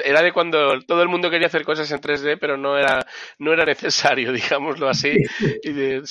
Era 0.03 0.21
de 0.21 0.33
cuando 0.33 0.79
todo 0.81 1.01
el 1.01 1.07
mundo 1.07 1.29
quería 1.29 1.47
hacer 1.47 1.63
cosas 1.63 1.89
en 1.91 2.01
3D, 2.01 2.38
pero 2.39 2.57
no 2.57 2.77
era, 2.77 3.05
no 3.39 3.53
era 3.53 3.65
necesario, 3.65 4.31
digámoslo 4.33 4.89
así. 4.89 5.15
Y 5.63 5.71
de, 5.71 6.03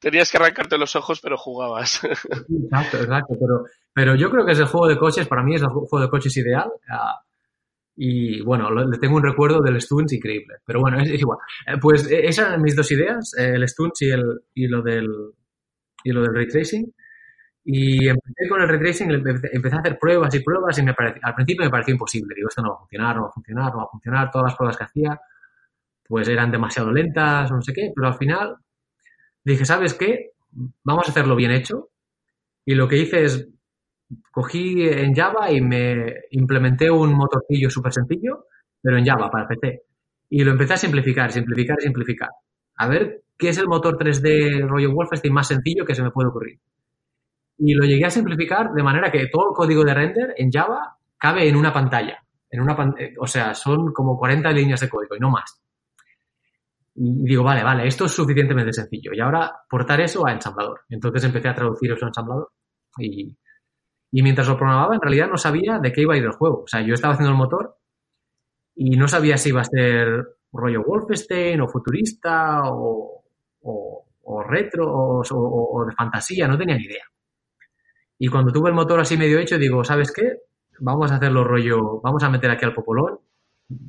tenías 0.00 0.30
que 0.30 0.38
arrancarte 0.38 0.78
los 0.78 0.96
ojos, 0.96 1.20
pero 1.20 1.36
jugabas. 1.36 2.02
Exacto, 2.04 2.98
exacto. 2.98 3.34
Pero 3.38 3.64
pero 3.98 4.14
yo 4.14 4.30
creo 4.30 4.46
que 4.46 4.52
es 4.52 4.60
el 4.60 4.66
juego 4.66 4.86
de 4.86 4.96
coches, 4.96 5.26
para 5.26 5.42
mí 5.42 5.56
es 5.56 5.62
el 5.62 5.70
juego 5.70 6.00
de 6.00 6.08
coches 6.08 6.36
ideal. 6.36 6.70
Ah, 6.88 7.20
y 7.96 8.40
bueno, 8.42 8.70
le 8.70 8.96
tengo 8.98 9.16
un 9.16 9.24
recuerdo 9.24 9.60
del 9.60 9.80
Stunts 9.80 10.12
increíble. 10.12 10.58
Pero 10.64 10.80
bueno, 10.80 11.00
es, 11.00 11.10
igual. 11.20 11.38
Eh, 11.66 11.78
pues 11.80 12.08
eh, 12.08 12.28
esas 12.28 12.46
eran 12.46 12.62
mis 12.62 12.76
dos 12.76 12.88
ideas, 12.92 13.34
el 13.36 13.66
Stunts 13.66 14.02
y, 14.02 14.10
el, 14.10 14.22
y, 14.54 14.68
lo 14.68 14.82
del, 14.82 15.08
y 16.04 16.12
lo 16.12 16.22
del 16.22 16.32
ray 16.32 16.46
tracing. 16.46 16.94
Y 17.64 18.08
empecé 18.08 18.48
con 18.48 18.62
el 18.62 18.68
ray 18.68 18.78
tracing, 18.78 19.10
empecé 19.10 19.76
a 19.76 19.80
hacer 19.80 19.98
pruebas 19.98 20.32
y 20.32 20.44
pruebas 20.44 20.78
y 20.78 20.84
me 20.84 20.94
al 21.22 21.34
principio 21.34 21.64
me 21.64 21.70
pareció 21.70 21.94
imposible. 21.94 22.36
Digo, 22.36 22.48
esto 22.48 22.62
no 22.62 22.68
va 22.70 22.76
a 22.76 22.78
funcionar, 22.78 23.16
no 23.16 23.22
va 23.22 23.28
a 23.30 23.32
funcionar, 23.32 23.72
no 23.72 23.78
va 23.78 23.82
a 23.82 23.90
funcionar. 23.90 24.30
Todas 24.30 24.44
las 24.52 24.56
pruebas 24.56 24.76
que 24.76 24.84
hacía 24.84 25.20
pues 26.06 26.28
eran 26.28 26.52
demasiado 26.52 26.92
lentas, 26.92 27.50
no 27.50 27.60
sé 27.62 27.72
qué. 27.72 27.90
Pero 27.92 28.06
al 28.06 28.14
final 28.16 28.56
dije, 29.44 29.64
¿sabes 29.64 29.94
qué? 29.94 30.32
Vamos 30.84 31.06
a 31.06 31.10
hacerlo 31.10 31.36
bien 31.36 31.50
hecho. 31.50 31.90
Y 32.64 32.74
lo 32.74 32.88
que 32.88 32.98
hice 32.98 33.24
es 33.24 33.48
cogí 34.30 34.88
en 34.88 35.14
Java 35.14 35.50
y 35.50 35.60
me 35.60 36.14
implementé 36.30 36.90
un 36.90 37.14
motorcillo 37.14 37.70
súper 37.70 37.92
sencillo, 37.92 38.46
pero 38.80 38.98
en 38.98 39.04
Java 39.04 39.30
para 39.30 39.48
PC. 39.48 39.82
Y 40.30 40.44
lo 40.44 40.52
empecé 40.52 40.74
a 40.74 40.78
simplificar, 40.78 41.32
simplificar, 41.32 41.80
simplificar. 41.80 42.30
A 42.76 42.88
ver 42.88 43.22
qué 43.36 43.50
es 43.50 43.58
el 43.58 43.68
motor 43.68 43.96
3D 43.96 44.66
rollo 44.66 44.92
Wolfenstein 44.92 45.32
más 45.32 45.48
sencillo 45.48 45.84
que 45.84 45.94
se 45.94 46.02
me 46.02 46.10
puede 46.10 46.28
ocurrir. 46.28 46.58
Y 47.58 47.74
lo 47.74 47.84
llegué 47.84 48.04
a 48.04 48.10
simplificar 48.10 48.72
de 48.72 48.82
manera 48.82 49.10
que 49.10 49.26
todo 49.26 49.50
el 49.50 49.54
código 49.54 49.84
de 49.84 49.94
render 49.94 50.34
en 50.36 50.50
Java 50.50 50.96
cabe 51.18 51.48
en 51.48 51.56
una 51.56 51.72
pantalla. 51.72 52.22
En 52.50 52.60
una 52.60 52.76
eh, 52.98 53.14
o 53.18 53.26
sea, 53.26 53.54
son 53.54 53.92
como 53.92 54.16
40 54.16 54.50
líneas 54.52 54.80
de 54.80 54.88
código 54.88 55.16
y 55.16 55.20
no 55.20 55.30
más. 55.30 55.60
Y 57.00 57.24
digo, 57.28 57.44
vale, 57.44 57.62
vale, 57.62 57.86
esto 57.86 58.06
es 58.06 58.12
suficientemente 58.12 58.72
sencillo. 58.72 59.12
Y 59.14 59.20
ahora 59.20 59.62
portar 59.70 60.00
eso 60.00 60.26
a 60.26 60.32
ensamblador. 60.32 60.80
Entonces 60.88 61.22
empecé 61.22 61.48
a 61.48 61.54
traducir 61.54 61.92
eso 61.92 62.04
a 62.04 62.08
ensamblador 62.08 62.50
y, 62.98 63.36
y 64.10 64.22
mientras 64.22 64.48
lo 64.48 64.56
programaba, 64.56 64.96
en 64.96 65.00
realidad 65.00 65.28
no 65.28 65.36
sabía 65.36 65.78
de 65.78 65.92
qué 65.92 66.02
iba 66.02 66.14
a 66.14 66.16
ir 66.16 66.24
el 66.24 66.32
juego. 66.32 66.62
O 66.64 66.66
sea, 66.66 66.80
yo 66.80 66.94
estaba 66.94 67.14
haciendo 67.14 67.30
el 67.30 67.38
motor 67.38 67.76
y 68.74 68.96
no 68.96 69.06
sabía 69.06 69.36
si 69.36 69.50
iba 69.50 69.60
a 69.60 69.64
ser 69.64 70.38
rollo 70.52 70.82
Wolfenstein 70.84 71.60
o 71.60 71.68
futurista 71.68 72.62
o, 72.64 73.22
o, 73.62 74.42
retro 74.42 74.86
o, 74.90 75.84
de 75.86 75.92
fantasía, 75.92 76.48
no 76.48 76.58
tenía 76.58 76.76
ni 76.76 76.84
idea. 76.84 77.04
Y 78.18 78.26
cuando 78.26 78.52
tuve 78.52 78.70
el 78.70 78.74
motor 78.74 78.98
así 78.98 79.16
medio 79.16 79.38
hecho, 79.38 79.56
digo, 79.56 79.84
¿sabes 79.84 80.10
qué? 80.10 80.38
Vamos 80.80 81.12
a 81.12 81.16
hacerlo 81.16 81.44
rollo, 81.44 82.00
vamos 82.00 82.24
a 82.24 82.30
meter 82.30 82.50
aquí 82.50 82.64
al 82.64 82.74
Popolón, 82.74 83.20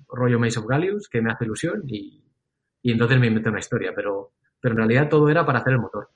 rollo 0.07 0.39
Maze 0.39 0.59
of 0.59 0.67
Gallius, 0.67 1.09
que 1.09 1.21
me 1.21 1.31
hace 1.31 1.45
ilusión, 1.45 1.81
y, 1.87 2.28
y 2.81 2.91
entonces 2.91 3.19
me 3.19 3.27
inventé 3.27 3.49
una 3.49 3.59
historia, 3.59 3.91
pero, 3.95 4.31
pero 4.59 4.73
en 4.73 4.77
realidad 4.77 5.09
todo 5.09 5.29
era 5.29 5.45
para 5.45 5.59
hacer 5.59 5.73
el 5.73 5.79
motor. 5.79 6.09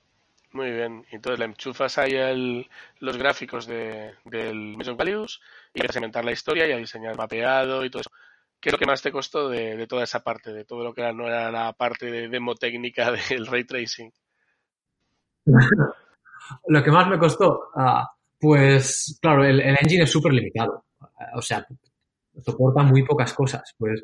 Muy 0.54 0.72
bien. 0.72 1.06
Entonces 1.12 1.40
le 1.40 1.46
enchufas 1.46 1.98
ahí 1.98 2.14
el, 2.14 2.70
los 3.00 3.18
gráficos 3.18 3.66
de, 3.66 4.14
del 4.26 4.78
Mission 4.78 4.96
Values 4.96 5.42
y 5.74 5.80
empiezas 5.80 5.96
a 5.96 6.00
inventar 6.00 6.24
la 6.24 6.32
historia 6.32 6.68
y 6.68 6.72
a 6.72 6.78
diseñar 6.78 7.18
mapeado 7.18 7.84
y 7.84 7.90
todo 7.90 8.02
eso. 8.02 8.12
¿Qué 8.60 8.70
es 8.70 8.74
lo 8.74 8.80
que 8.80 8.86
más 8.86 9.02
te 9.02 9.12
costó 9.12 9.50
de, 9.50 9.76
de 9.76 9.88
toda 9.88 10.04
esa 10.04 10.24
parte, 10.24 10.54
de 10.54 10.64
todo 10.64 10.84
lo 10.84 10.94
que 10.94 11.02
era, 11.02 11.12
no 11.12 11.28
era 11.28 11.52
la 11.52 11.74
parte 11.74 12.10
de 12.10 12.30
demo 12.30 12.56
técnica 12.56 13.12
del 13.30 13.48
ray 13.48 13.66
tracing? 13.66 14.14
lo 16.68 16.84
que 16.84 16.92
más 16.92 17.08
me 17.10 17.18
costó, 17.18 17.72
ah, 17.76 18.10
pues 18.40 19.18
claro, 19.22 19.44
el, 19.44 19.60
el, 19.60 19.76
engine 19.82 20.04
es 20.04 20.12
súper 20.12 20.34
limitado. 20.34 20.86
O 21.36 21.42
sea, 21.42 21.66
soporta 22.42 22.84
muy 22.84 23.04
pocas 23.04 23.34
cosas. 23.34 23.74
Pues 23.78 24.04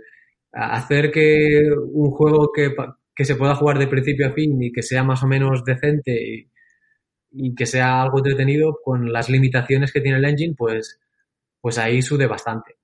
hacer 0.52 1.12
que 1.12 1.70
un 1.91 2.12
juego 2.12 2.52
que, 2.54 2.74
que 3.16 3.26
se 3.26 3.36
pueda 3.36 3.56
jugar 3.56 3.78
de 3.80 3.88
principio 3.88 4.28
a 4.28 4.34
fin 4.34 4.62
y 4.64 4.72
que 4.72 4.82
sea 4.84 5.04
más 5.04 5.24
o 5.24 5.28
menos 5.28 5.64
decente 5.66 6.47
y, 7.32 7.56
que 7.56 7.66
sea 7.66 8.02
algo 8.02 8.20
entretenido 8.20 8.80
con 8.84 9.12
las 9.12 9.30
limitaciones 9.30 9.91
que 9.91 10.02
tiene 10.02 10.18
el 10.18 10.26
engine, 10.26 10.56
pues, 10.58 11.00
pues 11.62 11.78
ahí 11.78 12.02
sude 12.02 12.28
bastante. 12.28 12.78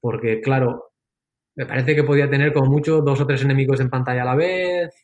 Porque, 0.00 0.40
claro, 0.40 0.92
me 1.56 1.66
parece 1.66 1.94
que 1.94 2.04
podía 2.04 2.28
tener 2.28 2.52
como 2.52 2.70
mucho 2.70 3.00
dos 3.00 3.20
o 3.20 3.26
tres 3.26 3.42
enemigos 3.42 3.80
en 3.80 3.90
pantalla 3.90 4.22
a 4.22 4.26
la 4.26 4.34
vez 4.34 4.94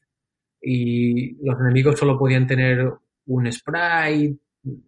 y 0.60 1.36
los 1.44 1.60
enemigos 1.60 1.98
solo 1.98 2.18
podían 2.18 2.46
tener 2.46 2.90
un 3.26 3.52
sprite. 3.52 4.38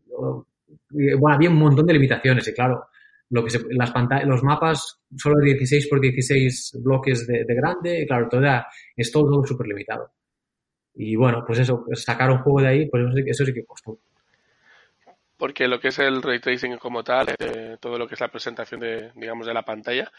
bueno, 0.08 1.34
había 1.34 1.50
un 1.50 1.56
montón 1.58 1.86
de 1.86 1.92
limitaciones 1.94 2.48
y 2.48 2.54
claro, 2.54 2.86
lo 3.32 3.42
que 3.42 3.50
se, 3.50 3.60
las 3.70 3.92
los 4.26 4.42
mapas 4.42 5.00
solo 5.16 5.42
16 5.42 5.88
por 5.88 6.00
16 6.00 6.80
bloques 6.84 7.26
de, 7.26 7.44
grande, 7.48 8.02
y 8.02 8.06
claro, 8.06 8.28
todo 8.28 8.42
es 8.94 9.10
todo 9.10 9.44
súper 9.46 9.68
limitado. 9.68 10.12
Y 10.94 11.16
bueno, 11.16 11.42
pues 11.46 11.58
eso, 11.58 11.82
pues 11.84 12.04
sacar 12.04 12.30
un 12.30 12.42
juego 12.42 12.60
de 12.60 12.68
ahí, 12.68 12.90
pues 12.90 13.04
eso, 13.04 13.18
eso 13.24 13.44
sí 13.46 13.54
que 13.54 13.64
costó. 13.64 13.98
Porque 15.38 15.66
lo 15.66 15.80
que 15.80 15.88
es 15.88 15.98
el 15.98 16.22
ray 16.22 16.40
tracing 16.40 16.76
como 16.76 17.02
tal, 17.02 17.34
eh, 17.38 17.78
todo 17.80 17.96
lo 17.98 18.06
que 18.06 18.14
es 18.14 18.20
la 18.20 18.30
presentación 18.30 18.80
de, 18.80 19.10
digamos, 19.16 19.46
de 19.46 19.54
la 19.54 19.64
pantalla, 19.64 20.12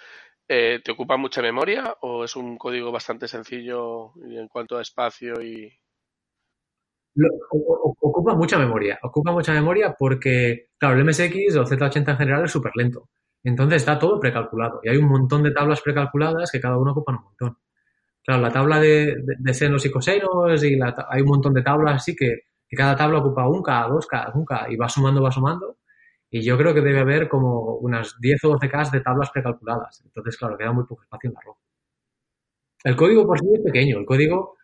eh, 0.48 0.82
¿te 0.84 0.92
ocupa 0.92 1.16
mucha 1.16 1.42
memoria 1.42 1.96
o 2.02 2.24
es 2.24 2.36
un 2.36 2.58
código 2.58 2.92
bastante 2.92 3.28
sencillo 3.28 4.14
en 4.26 4.48
cuanto 4.48 4.78
a 4.78 4.82
espacio 4.82 5.40
y...? 5.42 5.72
Ocupa 8.02 8.36
mucha 8.36 8.58
memoria, 8.58 9.00
ocupa 9.04 9.32
mucha 9.32 9.54
memoria 9.54 9.96
porque, 9.98 10.70
claro, 10.78 10.98
el 10.98 11.06
MSX 11.06 11.56
o 11.56 11.62
el 11.62 11.68
Z80 11.68 12.10
en 12.12 12.18
general 12.18 12.46
es 12.46 12.52
súper 12.52 12.72
lento. 12.76 13.10
Entonces 13.44 13.82
está 13.82 14.00
todo 14.00 14.20
precalculado 14.20 14.80
y 14.84 14.90
hay 14.90 14.98
un 14.98 15.10
montón 15.10 15.44
de 15.44 15.52
tablas 15.52 15.82
precalculadas 15.82 16.50
que 16.52 16.62
cada 16.62 16.78
uno 16.78 16.92
ocupa 16.92 17.12
un 17.12 17.24
montón. 17.24 17.58
Claro, 18.24 18.42
la 18.42 18.52
tabla 18.52 18.80
de, 18.80 19.16
senos 19.54 19.86
y 19.86 19.92
cosenos 19.92 20.64
y 20.64 20.80
hay 21.10 21.22
un 21.22 21.28
montón 21.28 21.54
de 21.54 21.62
tablas 21.62 21.96
así 21.96 22.16
que, 22.16 22.44
cada 22.76 22.96
tabla 22.96 23.20
ocupa 23.20 23.48
un 23.48 23.62
K, 23.62 23.88
dos 23.88 24.08
K, 24.08 24.32
un 24.34 24.46
K 24.46 24.66
y 24.72 24.76
va 24.76 24.90
sumando, 24.90 25.22
va 25.22 25.32
sumando. 25.32 25.78
Y 26.32 26.42
yo 26.42 26.58
creo 26.58 26.74
que 26.74 26.82
debe 26.82 27.02
haber 27.02 27.30
como 27.30 27.76
unas 27.76 28.16
10 28.20 28.46
o 28.46 28.50
12 28.50 28.68
K 28.68 28.90
de 28.92 29.02
tablas 29.02 29.30
precalculadas. 29.30 30.02
Entonces, 30.04 30.36
claro, 30.38 30.58
queda 30.58 30.72
muy 30.72 30.84
poco 30.86 31.04
espacio 31.04 31.30
en 31.30 31.36
la 31.36 31.42
ROM. 31.42 31.56
El 32.84 32.96
código 32.96 33.28
por 33.28 33.40
sí 33.40 33.46
es 33.54 33.62
pequeño. 33.62 34.00
El 34.00 34.06
código, 34.06 34.58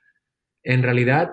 en 0.63 0.81
realidad, 0.81 1.29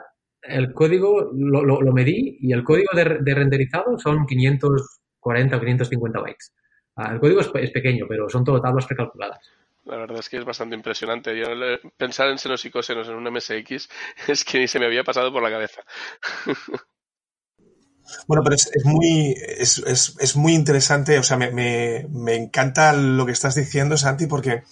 el 0.48 0.72
código 0.72 1.30
lo, 1.34 1.62
lo, 1.64 1.92
medí 1.92 2.38
y 2.40 2.52
el 2.52 2.64
código 2.64 2.90
de, 2.94 3.34
renderizado 3.34 3.98
son 3.98 4.26
540 4.26 5.56
o 5.56 5.60
550 5.60 6.20
bytes. 6.20 6.52
Ah, 6.96 7.12
el 7.12 7.20
código 7.20 7.40
es, 7.40 7.70
pequeño, 7.70 8.06
pero 8.08 8.28
son 8.28 8.44
todo 8.44 8.60
tablas 8.60 8.86
precalculadas. 8.86 9.38
La 9.84 9.96
verdad 9.98 10.18
es 10.18 10.28
que 10.28 10.38
es 10.38 10.44
bastante 10.44 10.74
impresionante. 10.74 11.38
Yo 11.38 11.46
pensar 11.96 12.28
en 12.28 12.38
senos 12.38 12.64
y 12.64 12.70
cosenos 12.70 13.08
en 13.08 13.14
un 13.14 13.32
MSX 13.32 13.88
es 14.28 14.44
que 14.44 14.58
ni 14.58 14.68
se 14.68 14.78
me 14.78 14.86
había 14.86 15.04
pasado 15.04 15.32
por 15.32 15.42
la 15.42 15.50
cabeza. 15.50 15.82
Bueno, 18.28 18.44
pero 18.44 18.54
es, 18.54 18.84
muy, 18.84 19.34
es, 19.36 19.78
es, 20.20 20.36
muy 20.36 20.54
interesante, 20.54 21.18
o 21.18 21.24
sea, 21.24 21.36
me, 21.36 21.50
me, 21.50 22.34
encanta 22.36 22.92
lo 22.92 23.26
que 23.26 23.32
estás 23.32 23.56
diciendo, 23.56 23.96
Santi, 23.96 24.28
porque 24.28 24.62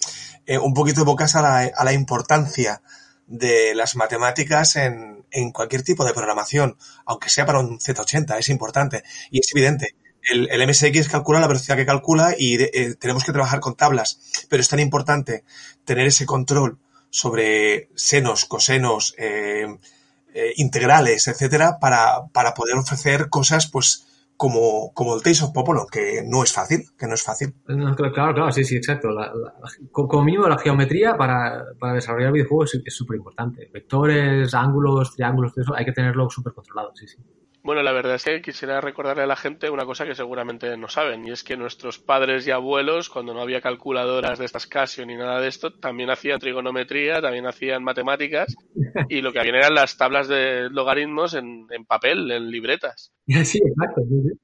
eh, 0.45 0.57
un 0.57 0.73
poquito 0.73 1.01
evocas 1.01 1.35
a 1.35 1.41
la, 1.41 1.71
a 1.75 1.83
la 1.83 1.91
importancia 1.91 2.81
de 3.27 3.73
las 3.75 3.95
matemáticas 3.95 4.75
en, 4.75 5.25
en 5.31 5.51
cualquier 5.51 5.83
tipo 5.83 6.05
de 6.05 6.13
programación, 6.13 6.77
aunque 7.05 7.29
sea 7.29 7.45
para 7.45 7.59
un 7.59 7.79
Z80, 7.79 8.37
es 8.37 8.49
importante. 8.49 9.03
Y 9.31 9.39
es 9.39 9.51
evidente 9.53 9.95
el, 10.29 10.49
el, 10.51 10.67
MSX 10.67 11.09
calcula 11.09 11.39
la 11.39 11.47
velocidad 11.47 11.75
que 11.75 11.85
calcula 11.85 12.35
y 12.37 12.55
eh, 12.61 12.95
tenemos 12.95 13.23
que 13.23 13.31
trabajar 13.31 13.59
con 13.59 13.75
tablas, 13.75 14.19
pero 14.49 14.61
es 14.61 14.69
tan 14.69 14.79
importante 14.79 15.43
tener 15.83 16.07
ese 16.07 16.25
control 16.25 16.79
sobre 17.09 17.89
senos, 17.95 18.45
cosenos, 18.45 19.13
eh, 19.17 19.67
eh, 20.33 20.53
integrales, 20.57 21.27
etcétera, 21.27 21.79
para, 21.79 22.27
para 22.33 22.53
poder 22.53 22.75
ofrecer 22.75 23.29
cosas, 23.29 23.67
pues, 23.67 24.05
como, 24.37 24.91
como 24.93 25.15
el 25.15 25.21
Tales 25.21 25.43
of 25.43 25.53
Popolo, 25.53 25.85
que 25.91 26.23
no 26.25 26.43
es 26.43 26.51
fácil, 26.51 26.83
que 26.97 27.07
no 27.07 27.13
es 27.13 27.23
fácil. 27.23 27.53
claro, 27.65 28.11
claro, 28.11 28.51
sí, 28.51 28.63
sí, 28.63 28.75
exacto. 28.75 29.09
como 29.91 30.23
mínimo 30.23 30.47
la 30.47 30.57
geometría 30.57 31.15
para, 31.15 31.63
para 31.79 31.93
desarrollar 31.93 32.33
videojuegos 32.33 32.79
es 32.83 32.93
súper 32.93 33.17
importante. 33.17 33.69
Vectores, 33.73 34.53
ángulos, 34.53 35.15
triángulos, 35.15 35.53
todo 35.53 35.63
eso 35.63 35.75
hay 35.75 35.85
que 35.85 35.93
tenerlo 35.93 36.29
súper 36.29 36.53
controlado, 36.53 36.91
sí, 36.95 37.07
sí. 37.07 37.17
Bueno, 37.65 37.81
la 37.81 37.93
verdad 37.93 38.13
es 38.13 38.23
que 38.23 38.43
quisiera 38.43 38.79
recordarle 38.79 39.23
a 39.23 39.25
la 39.25 39.35
gente 39.35 39.71
una 39.71 39.85
cosa 39.85 40.05
que 40.05 40.13
seguramente 40.13 40.77
no 40.77 40.87
saben, 40.87 41.27
y 41.27 41.31
es 41.31 41.43
que 41.43 41.57
nuestros 41.57 41.97
padres 41.97 42.45
y 42.45 42.51
abuelos, 42.51 43.09
cuando 43.09 43.33
no 43.33 43.41
había 43.41 43.59
calculadoras 43.59 44.37
de 44.37 44.45
estas 44.45 44.67
Casio 44.67 45.03
ni 45.03 45.15
nada 45.15 45.41
de 45.41 45.47
esto, 45.47 45.73
también 45.73 46.11
hacían 46.11 46.39
trigonometría, 46.39 47.23
también 47.23 47.47
hacían 47.47 47.83
matemáticas, 47.83 48.55
y 49.09 49.21
lo 49.21 49.33
que 49.33 49.39
habían 49.39 49.55
eran 49.55 49.73
las 49.73 49.97
tablas 49.97 50.27
de 50.27 50.69
logaritmos 50.69 51.33
en, 51.33 51.65
papel, 51.87 52.29
en 52.29 52.51
libretas. 52.51 53.11
Sí, 53.45 53.57
exacto. 53.57 54.03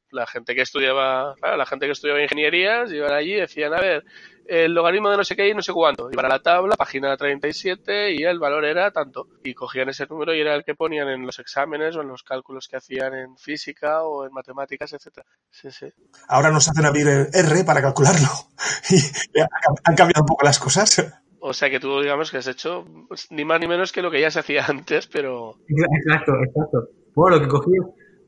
La 0.10 0.26
gente 0.26 0.56
que 0.56 0.62
estudiaba, 0.62 1.36
claro, 1.36 1.58
la 1.58 1.68
gente 1.68 1.86
que 1.86 1.92
estudiaba 1.92 2.24
ingenierías 2.24 2.92
iban 2.92 3.14
allí 3.14 3.34
y 3.34 3.42
decían, 3.42 3.76
a 3.76 3.82
ver, 3.82 4.04
el 4.48 4.74
logaritmo 4.74 5.10
de 5.10 5.18
no 5.18 5.24
sé 5.24 5.36
qué 5.36 5.50
y 5.50 5.54
no 5.54 5.62
sé 5.62 5.74
cuánto. 5.74 6.10
Y 6.12 6.16
para 6.16 6.30
la 6.30 6.40
tabla, 6.40 6.76
página 6.76 7.16
37, 7.16 8.14
y 8.14 8.24
el 8.24 8.40
valor 8.40 8.66
era 8.66 8.92
tanto. 8.92 9.28
Y 9.44 9.54
cogían 9.54 9.90
ese 9.90 10.06
número 10.08 10.34
y 10.34 10.42
era 10.42 10.56
el 10.56 10.64
que 10.64 10.76
ponían 10.76 11.10
en 11.10 11.26
los 11.26 11.40
exámenes 11.40 11.96
o 11.96 12.02
en 12.02 12.08
los 12.08 12.24
cálculos 12.24 12.68
que 12.68 12.78
hacían 12.78 13.14
en 13.14 13.38
física 13.38 14.04
o 14.04 14.26
en 14.26 14.34
matemáticas, 14.34 14.94
etcétera. 14.94 15.26
Sí, 15.50 15.72
sí. 15.72 15.88
Ahora 16.28 16.52
nos 16.52 16.68
hacen 16.68 16.86
abrir 16.86 17.08
el 17.08 17.28
R 17.34 17.64
para 17.64 17.82
calcularlo. 17.82 18.28
Y 18.90 19.40
han 19.40 19.96
cambiado 19.96 20.22
un 20.22 20.28
poco 20.28 20.46
las 20.46 20.60
cosas. 20.60 21.14
O 21.40 21.54
sea 21.54 21.70
que 21.70 21.80
tú, 21.80 22.02
digamos, 22.02 22.30
que 22.30 22.38
has 22.38 22.48
hecho 22.48 22.86
pues, 23.08 23.28
ni 23.32 23.46
más 23.46 23.60
ni 23.60 23.68
menos 23.68 23.92
que 23.92 24.02
lo 24.02 24.12
que 24.12 24.22
ya 24.22 24.30
se 24.30 24.40
hacía 24.40 24.66
antes, 24.68 25.08
pero... 25.08 25.56
Exacto, 25.68 26.34
exacto. 26.46 26.90
Bueno, 27.16 27.38
lo 27.38 27.44
que 27.44 27.48
cogí 27.48 27.72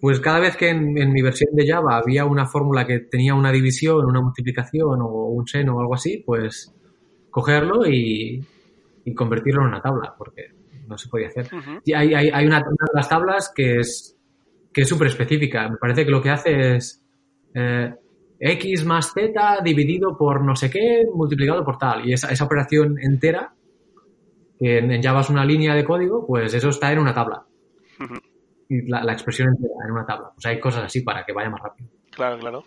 pues 0.04 0.20
cada 0.20 0.42
vez 0.42 0.58
que 0.58 0.68
en, 0.68 1.14
mi 1.14 1.22
versión 1.22 1.56
de 1.56 1.66
Java 1.66 1.96
había 1.96 2.26
una 2.26 2.46
fórmula 2.46 2.86
que 2.86 3.00
tenía 3.00 3.36
una 3.36 3.54
división, 3.54 4.06
una 4.06 4.20
multiplicación 4.20 5.02
o 5.02 5.28
un 5.28 5.48
seno 5.48 5.78
o 5.78 5.80
algo 5.80 5.96
así, 5.96 6.22
pues 6.26 6.76
cogerlo 7.30 7.88
y, 7.88 8.46
convertirlo 9.16 9.62
en 9.62 9.70
una 9.70 9.82
tabla, 9.82 10.14
porque 10.18 10.48
no 10.90 10.98
se 10.98 11.08
podía 11.08 11.28
hacer. 11.30 11.48
Y 11.86 11.94
hay, 11.94 12.14
hay, 12.16 12.46
una, 12.46 12.60
de 12.60 12.66
las 12.94 13.08
tablas 13.08 13.54
que 13.56 13.78
es 13.78 14.18
que 14.74 14.82
es 14.82 14.90
súper 14.90 15.08
específica. 15.08 15.70
Me 15.70 15.78
parece 15.78 16.04
que 16.04 16.12
lo 16.12 16.22
que 16.22 16.32
hace 16.32 16.76
es 16.76 17.02
eh, 17.54 17.94
x 18.42 18.84
más 18.84 19.14
z 19.14 19.62
dividido 19.64 20.18
por 20.18 20.44
no 20.44 20.54
sé 20.58 20.70
qué 20.70 21.04
multiplicado 21.16 21.64
por 21.64 21.78
tal. 21.78 22.06
Y 22.06 22.12
esa, 22.12 22.30
esa 22.30 22.44
operación 22.44 22.98
entera, 23.00 23.54
que 24.60 24.80
en, 24.80 25.02
Java 25.02 25.22
es 25.22 25.30
una 25.30 25.46
línea 25.46 25.74
de 25.74 25.86
código, 25.86 26.28
pues 26.28 26.54
eso 26.54 26.68
está 26.68 26.92
en 26.92 27.00
una 27.00 27.14
tabla 27.14 27.46
la, 28.88 29.14
expresión 29.14 29.50
entera 29.50 29.74
en 29.86 29.92
una 29.92 30.06
tabla. 30.06 30.32
Pues 30.34 30.46
hay 30.46 30.60
cosas 30.60 30.84
así 30.86 31.02
para 31.02 31.24
que 31.24 31.34
vaya 31.34 31.50
más 31.50 31.62
rápido. 31.62 31.90
Claro, 32.12 32.38
claro. 32.38 32.64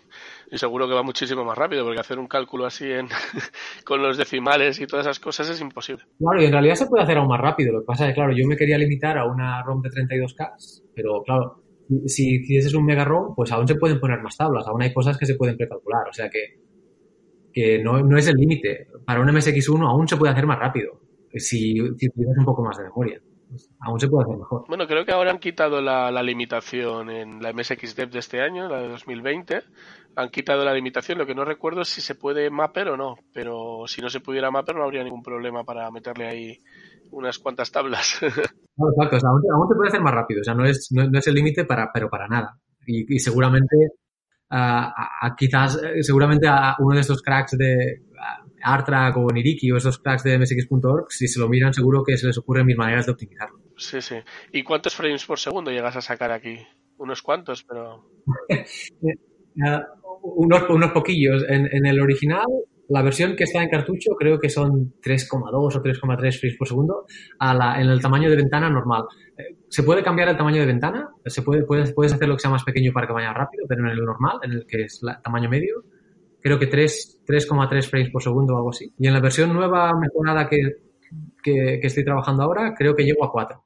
Y 0.51 0.57
seguro 0.57 0.87
que 0.87 0.93
va 0.93 1.03
muchísimo 1.03 1.43
más 1.43 1.57
rápido, 1.57 1.83
porque 1.85 1.99
hacer 1.99 2.19
un 2.19 2.27
cálculo 2.27 2.65
así 2.65 2.91
en, 2.91 3.07
con 3.85 4.01
los 4.01 4.17
decimales 4.17 4.79
y 4.79 4.87
todas 4.87 5.05
esas 5.05 5.19
cosas 5.19 5.49
es 5.49 5.61
imposible. 5.61 6.03
Claro, 6.19 6.41
y 6.41 6.45
en 6.45 6.51
realidad 6.51 6.75
se 6.75 6.87
puede 6.87 7.03
hacer 7.03 7.17
aún 7.17 7.27
más 7.27 7.39
rápido. 7.39 7.73
Lo 7.73 7.79
que 7.81 7.85
pasa 7.85 8.05
es 8.05 8.11
que, 8.11 8.15
claro, 8.15 8.33
yo 8.35 8.47
me 8.47 8.57
quería 8.57 8.77
limitar 8.77 9.17
a 9.17 9.25
una 9.25 9.63
ROM 9.63 9.81
de 9.81 9.89
32K, 9.89 10.83
pero 10.93 11.23
claro, 11.23 11.63
si 12.05 12.57
es 12.57 12.73
un 12.73 12.85
mega 12.85 13.05
ROM, 13.05 13.33
pues 13.35 13.51
aún 13.51 13.67
se 13.67 13.75
pueden 13.75 13.99
poner 13.99 14.21
más 14.21 14.35
tablas, 14.35 14.67
aún 14.67 14.81
hay 14.81 14.93
cosas 14.93 15.17
que 15.17 15.25
se 15.25 15.35
pueden 15.35 15.55
precalcular. 15.55 16.07
O 16.09 16.13
sea 16.13 16.29
que, 16.29 16.59
que 17.53 17.81
no, 17.81 18.01
no 18.01 18.17
es 18.17 18.27
el 18.27 18.35
límite. 18.35 18.87
Para 19.05 19.21
un 19.21 19.27
MSX1 19.27 19.87
aún 19.87 20.07
se 20.07 20.17
puede 20.17 20.33
hacer 20.33 20.45
más 20.45 20.59
rápido, 20.59 20.99
si, 21.33 21.75
si 21.97 22.09
un 22.15 22.45
poco 22.45 22.63
más 22.63 22.77
de 22.77 22.83
memoria. 22.83 23.21
Aún 23.79 23.99
se 23.99 24.07
puede 24.07 24.25
hacer 24.25 24.37
mejor. 24.37 24.65
Bueno, 24.67 24.87
creo 24.87 25.05
que 25.05 25.11
ahora 25.11 25.31
han 25.31 25.39
quitado 25.39 25.81
la, 25.81 26.11
limitación 26.23 27.09
en 27.09 27.41
la 27.41 27.53
MSX 27.53 27.95
Dev 27.95 28.09
de 28.09 28.19
este 28.19 28.41
año, 28.41 28.67
la 28.67 28.81
de 28.81 28.89
2020. 28.89 29.61
Han 30.15 30.29
quitado 30.29 30.65
la 30.65 30.73
limitación, 30.73 31.17
lo 31.17 31.25
que 31.25 31.35
no 31.35 31.45
recuerdo 31.45 31.81
es 31.81 31.89
si 31.89 32.01
se 32.01 32.15
puede 32.15 32.49
mapper 32.49 32.89
o 32.89 32.97
no, 32.97 33.15
pero 33.33 33.83
si 33.87 34.01
no 34.01 34.09
se 34.09 34.19
pudiera 34.19 34.51
mapper 34.51 34.75
no 34.75 34.83
habría 34.83 35.03
ningún 35.03 35.21
problema 35.21 35.63
para 35.63 35.89
meterle 35.91 36.27
ahí 36.27 36.59
unas 37.11 37.39
cuantas 37.39 37.71
tablas. 37.71 38.19
No, 38.79 38.91
exacto, 38.91 39.27
aún, 39.27 39.41
se 39.41 39.75
puede 39.75 39.87
hacer 39.87 40.01
más 40.01 40.13
rápido, 40.13 40.41
o 40.41 40.43
sea, 40.43 40.53
no 40.53 40.63
es, 40.63 40.89
no, 40.91 41.17
es 41.17 41.25
el 41.25 41.33
límite, 41.33 41.65
para, 41.65 41.89
pero 41.91 42.11
para 42.11 42.27
nada. 42.27 42.59
Y, 42.85 43.17
seguramente, 43.17 43.75
quizás, 45.35 45.81
eh, 45.81 46.03
seguramente 46.03 46.47
a 46.47 46.75
uno 46.77 46.93
de 46.93 47.01
estos 47.01 47.23
cracks 47.23 47.57
de, 47.57 48.03
Artrack 48.61 49.17
o 49.17 49.31
Niriki 49.31 49.71
o 49.71 49.77
esos 49.77 49.99
cracks 49.99 50.23
de 50.23 50.37
MSX.org, 50.37 51.11
si 51.11 51.27
se 51.27 51.39
lo 51.39 51.47
miran 51.47 51.73
seguro 51.73 52.03
que 52.03 52.17
se 52.17 52.27
les 52.27 52.37
ocurren 52.37 52.65
mis 52.65 52.77
maneras 52.77 53.05
de 53.05 53.11
optimizarlo. 53.11 53.59
Sí, 53.77 54.01
sí. 54.01 54.15
¿Y 54.51 54.63
cuántos 54.63 54.95
frames 54.95 55.25
por 55.25 55.39
segundo 55.39 55.71
llegas 55.71 55.95
a 55.95 56.01
sacar 56.01 56.31
aquí? 56.31 56.57
Unos 56.97 57.21
cuantos, 57.21 57.63
pero... 57.63 58.09
Unos, 60.21 60.63
unos 60.69 60.91
poquillos. 60.91 61.45
En, 61.47 61.85
el 61.85 62.01
original, 62.01 62.45
la 62.89 63.01
versión 63.01 63.35
que 63.35 63.45
está 63.45 63.63
en 63.63 63.69
cartucho 63.69 64.11
creo 64.19 64.39
que 64.39 64.49
son 64.49 64.93
3,2 65.01 65.51
o 65.53 65.69
3,3 65.69 65.99
frames 65.99 66.57
por 66.57 66.67
segundo 66.67 67.05
a 67.39 67.53
la, 67.53 67.81
en 67.81 67.87
el 67.87 68.01
tamaño 68.01 68.29
de 68.29 68.35
ventana 68.35 68.69
normal. 68.69 69.03
Eh, 69.37 69.55
¿Se 69.69 69.83
puede 69.83 70.03
cambiar 70.03 70.29
el 70.29 70.37
tamaño 70.37 70.59
de 70.59 70.65
ventana? 70.65 71.09
¿Se 71.25 71.43
puede, 71.43 71.63
puedes, 71.63 71.93
puedes 71.93 72.13
hacer 72.13 72.27
lo 72.27 72.35
que 72.35 72.41
sea 72.41 72.51
más 72.51 72.63
pequeño 72.63 72.91
para 72.91 73.07
que 73.07 73.13
vaya 73.13 73.31
rápido, 73.31 73.65
pero 73.69 73.85
en 73.85 73.91
el 73.91 74.03
normal, 74.03 74.39
en 74.43 74.51
el 74.51 74.65
que 74.67 74.83
es 74.83 75.01
el 75.01 75.21
tamaño 75.23 75.49
medio, 75.49 75.83
creo 76.41 76.59
que 76.59 76.69
3,3 76.69 77.89
frames 77.89 78.09
por 78.11 78.23
segundo 78.23 78.53
o 78.53 78.57
algo 78.57 78.69
así. 78.69 78.91
Y 78.97 79.07
en 79.07 79.13
la 79.13 79.19
versión 79.19 79.53
nueva 79.53 79.93
mejorada 79.99 80.47
que, 80.49 80.57
que, 81.43 81.79
estoy 81.81 82.03
trabajando 82.03 82.43
ahora, 82.43 82.73
creo 82.77 82.95
que 82.95 83.03
llego 83.03 83.25
a 83.25 83.31
4. 83.31 83.63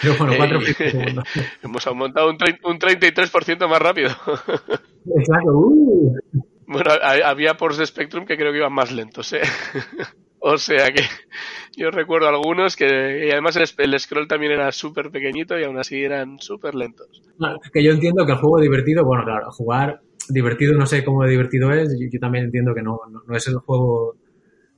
Creo, 0.00 0.14
bueno, 0.18 0.34
4 0.36 0.60
frames 0.60 0.76
por 0.76 0.90
segundo. 0.90 1.22
Hemos 1.62 1.86
aumentado 1.86 2.30
un, 2.30 2.36
un 2.64 2.78
33% 2.78 3.68
más 3.68 3.80
rápido. 3.80 4.08
Exacto. 5.16 5.50
Uh. 5.52 6.16
Bueno, 6.66 6.90
había 7.24 7.54
por 7.54 7.74
Spectrum 7.74 8.24
que 8.24 8.36
creo 8.36 8.52
que 8.52 8.58
iban 8.58 8.72
más 8.72 8.90
lentos, 8.90 9.32
¿eh? 9.32 9.42
O 10.46 10.58
sea 10.58 10.92
que 10.92 11.00
yo 11.74 11.90
recuerdo 11.90 12.28
algunos 12.28 12.76
que 12.76 13.26
y 13.26 13.30
además 13.30 13.56
el, 13.56 13.98
scroll 13.98 14.28
también 14.28 14.52
era 14.52 14.70
súper 14.72 15.10
pequeñito 15.10 15.58
y 15.58 15.64
aún 15.64 15.78
así 15.78 16.02
eran 16.02 16.38
súper 16.38 16.74
lentos. 16.74 17.22
que 17.72 17.82
yo 17.82 17.92
entiendo 17.92 18.26
que 18.26 18.32
el 18.32 18.38
juego 18.38 18.60
divertido, 18.60 19.06
bueno, 19.06 19.24
claro, 19.24 19.50
jugar 19.52 20.02
divertido 20.28 20.74
no 20.74 20.86
sé 20.86 21.04
cómo 21.04 21.24
divertido 21.24 21.72
es, 21.72 21.96
yo, 21.98 22.18
también 22.20 22.46
entiendo 22.46 22.74
que 22.74 22.82
no, 22.82 23.00
no, 23.10 23.36
es 23.36 23.46
el 23.48 23.56
juego 23.56 24.16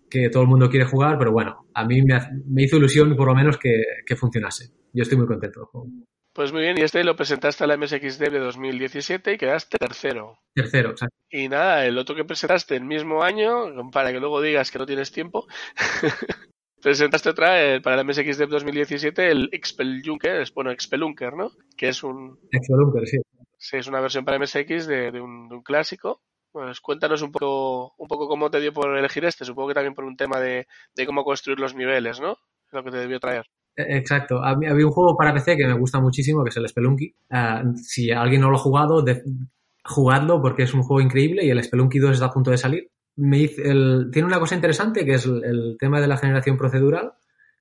que 0.08 0.30
todo 0.30 0.42
el 0.42 0.48
mundo 0.48 0.70
quiere 0.70 0.86
jugar, 0.86 1.18
pero 1.18 1.32
bueno, 1.32 1.66
a 1.74 1.84
mí 1.84 2.02
me, 2.02 2.18
me 2.46 2.62
hizo 2.62 2.76
ilusión 2.76 3.16
por 3.16 3.26
lo 3.26 3.34
menos 3.34 3.58
que, 3.58 3.82
que 4.06 4.16
funcionase. 4.16 4.70
Yo 4.92 5.02
estoy 5.02 5.18
muy 5.18 5.26
contento 5.26 5.60
del 5.60 5.66
juego. 5.66 5.88
Pues 6.36 6.52
muy 6.52 6.60
bien, 6.60 6.76
y 6.76 6.82
este 6.82 7.02
lo 7.02 7.16
presentaste 7.16 7.64
a 7.64 7.66
la 7.66 7.78
MSXD 7.78 8.30
de 8.30 8.38
2017 8.40 9.32
y 9.32 9.38
quedaste 9.38 9.78
tercero. 9.78 10.38
Tercero, 10.54 10.90
exacto. 10.90 11.16
Y 11.30 11.48
nada, 11.48 11.86
el 11.86 11.96
otro 11.96 12.14
que 12.14 12.24
presentaste 12.24 12.76
el 12.76 12.84
mismo 12.84 13.22
año, 13.22 13.90
para 13.90 14.12
que 14.12 14.20
luego 14.20 14.42
digas 14.42 14.70
que 14.70 14.78
no 14.78 14.84
tienes 14.84 15.12
tiempo, 15.12 15.46
presentaste 16.82 17.30
otra 17.30 17.64
eh, 17.64 17.80
para 17.80 17.96
la 17.96 18.04
MSXD 18.04 18.48
2017 18.48 19.30
el 19.30 19.48
Expelunker, 19.50 20.46
bueno, 20.54 20.70
Expelunker, 20.72 21.32
¿no? 21.32 21.52
Que 21.74 21.88
es 21.88 22.04
un... 22.04 22.38
Expelunker, 22.52 23.06
sí. 23.06 23.16
Sí, 23.58 23.76
es 23.76 23.86
una 23.86 24.00
versión 24.00 24.24
para 24.24 24.38
MSX 24.38 24.86
de, 24.86 25.20
un, 25.20 25.62
clásico. 25.62 26.22
Pues 26.52 26.80
cuéntanos 26.80 27.22
un 27.22 27.32
poco, 27.32 27.94
un 27.98 28.08
poco 28.08 28.28
cómo 28.28 28.50
te 28.50 28.60
dio 28.60 28.72
por 28.72 28.96
elegir 28.96 29.24
este. 29.24 29.44
Supongo 29.44 29.68
que 29.68 29.74
también 29.74 29.94
por 29.94 30.04
un 30.04 30.16
tema 30.16 30.40
de, 30.40 30.66
de 30.94 31.06
cómo 31.06 31.24
construir 31.24 31.58
los 31.58 31.74
niveles, 31.74 32.20
¿no? 32.20 32.38
Lo 32.72 32.82
que 32.82 32.90
te 32.90 32.98
debió 32.98 33.20
traer. 33.20 33.46
Exacto. 33.76 34.42
Había 34.42 34.74
un 34.74 34.90
juego 34.90 35.16
para 35.16 35.34
PC 35.34 35.56
que 35.56 35.66
me 35.66 35.78
gusta 35.78 36.00
muchísimo, 36.00 36.42
que 36.42 36.48
es 36.48 36.56
el 36.56 36.68
Spelunky. 36.68 37.14
Ah, 37.30 37.62
si 37.76 38.10
alguien 38.10 38.40
no 38.40 38.50
lo 38.50 38.56
ha 38.56 38.60
jugado, 38.60 39.04
jugadlo 39.84 40.40
porque 40.40 40.62
es 40.62 40.74
un 40.74 40.82
juego 40.82 41.00
increíble 41.00 41.44
y 41.44 41.50
el 41.50 41.62
Spelunky 41.62 41.98
2 41.98 42.12
está 42.12 42.26
a 42.26 42.32
punto 42.32 42.50
de 42.50 42.58
salir. 42.58 42.90
Me 43.16 43.48
tiene 43.48 44.24
una 44.24 44.40
cosa 44.40 44.54
interesante 44.54 45.04
que 45.04 45.14
es 45.14 45.26
el, 45.26 45.76
tema 45.78 46.00
de 46.00 46.08
la 46.08 46.16
generación 46.16 46.56
procedural 46.56 47.12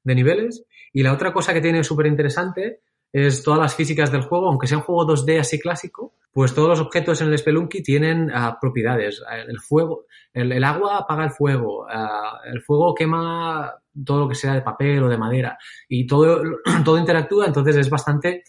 de 0.03 0.15
niveles. 0.15 0.65
Y 0.93 1.03
la 1.03 1.13
otra 1.13 1.33
cosa 1.33 1.53
que 1.53 1.61
tiene 1.61 1.83
súper 1.83 2.07
interesante 2.07 2.81
es 3.15 3.43
todas 3.43 3.61
las 3.61 3.75
físicas 3.75 4.11
del 4.11 4.23
juego, 4.23 4.49
aunque 4.49 4.67
sea 4.67 4.79
un 4.79 4.83
juego 4.83 5.07
2D 5.07 5.39
así 5.39 5.57
clásico, 5.57 6.15
pues 6.33 6.53
todos 6.53 6.67
los 6.67 6.81
objetos 6.81 7.21
en 7.21 7.29
el 7.29 7.37
Spelunky 7.37 7.81
tienen 7.81 8.29
ah, 8.29 8.57
propiedades. 8.59 9.23
El 9.47 9.57
fuego, 9.61 10.05
el, 10.33 10.61
agua 10.65 10.97
apaga 10.97 11.23
el 11.23 11.31
fuego, 11.31 11.87
ah, 11.89 12.41
el 12.43 12.61
fuego 12.61 12.93
quema 12.93 13.73
todo 14.03 14.19
lo 14.19 14.27
que 14.27 14.35
sea 14.35 14.53
de 14.53 14.61
papel 14.61 15.01
o 15.01 15.07
de 15.07 15.17
madera 15.17 15.57
y 15.87 16.05
todo, 16.05 16.43
todo 16.83 16.97
interactúa, 16.97 17.45
entonces 17.45 17.77
es 17.77 17.89
bastante... 17.89 18.43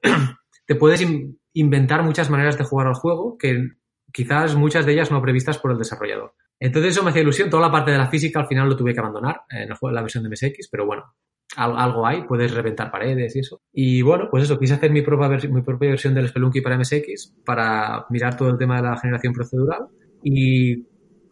te 0.66 0.76
puedes 0.76 1.04
inventar 1.52 2.04
muchas 2.04 2.30
maneras 2.30 2.56
de 2.56 2.62
jugar 2.62 2.86
al 2.86 2.94
juego 2.94 3.36
que 3.36 3.70
quizás 4.12 4.54
muchas 4.54 4.86
de 4.86 4.92
ellas 4.92 5.10
no 5.10 5.20
previstas 5.20 5.58
por 5.58 5.72
el 5.72 5.78
desarrollador. 5.78 6.36
Entonces 6.60 6.92
eso 6.92 7.02
me 7.02 7.10
hacía 7.10 7.22
ilusión. 7.22 7.50
Toda 7.50 7.66
la 7.66 7.72
parte 7.72 7.90
de 7.90 7.98
la 7.98 8.06
física 8.06 8.38
al 8.38 8.46
final 8.46 8.68
lo 8.68 8.76
tuve 8.76 8.94
que 8.94 9.00
abandonar 9.00 9.40
en 9.50 9.68
la 9.68 10.00
versión 10.00 10.22
de 10.22 10.30
MSX, 10.30 10.68
pero 10.70 10.86
bueno, 10.86 11.12
algo 11.56 12.06
hay, 12.06 12.22
puedes 12.22 12.54
reventar 12.54 12.90
paredes 12.90 13.36
y 13.36 13.40
eso. 13.40 13.60
Y 13.72 14.02
bueno, 14.02 14.28
pues 14.30 14.44
eso, 14.44 14.58
quise 14.58 14.74
hacer 14.74 14.90
mi 14.90 15.02
propia, 15.02 15.28
mi 15.50 15.62
propia 15.62 15.90
versión 15.90 16.14
del 16.14 16.28
Spelunky 16.28 16.60
para 16.60 16.78
MSX 16.78 17.34
para 17.44 18.06
mirar 18.10 18.36
todo 18.36 18.50
el 18.50 18.58
tema 18.58 18.76
de 18.76 18.88
la 18.88 18.96
generación 18.96 19.32
procedural 19.32 19.86
y 20.22 20.86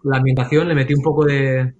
la 0.04 0.18
ambientación 0.18 0.68
le 0.68 0.74
metí 0.74 0.94
un 0.94 1.02
poco 1.02 1.24
de, 1.24 1.74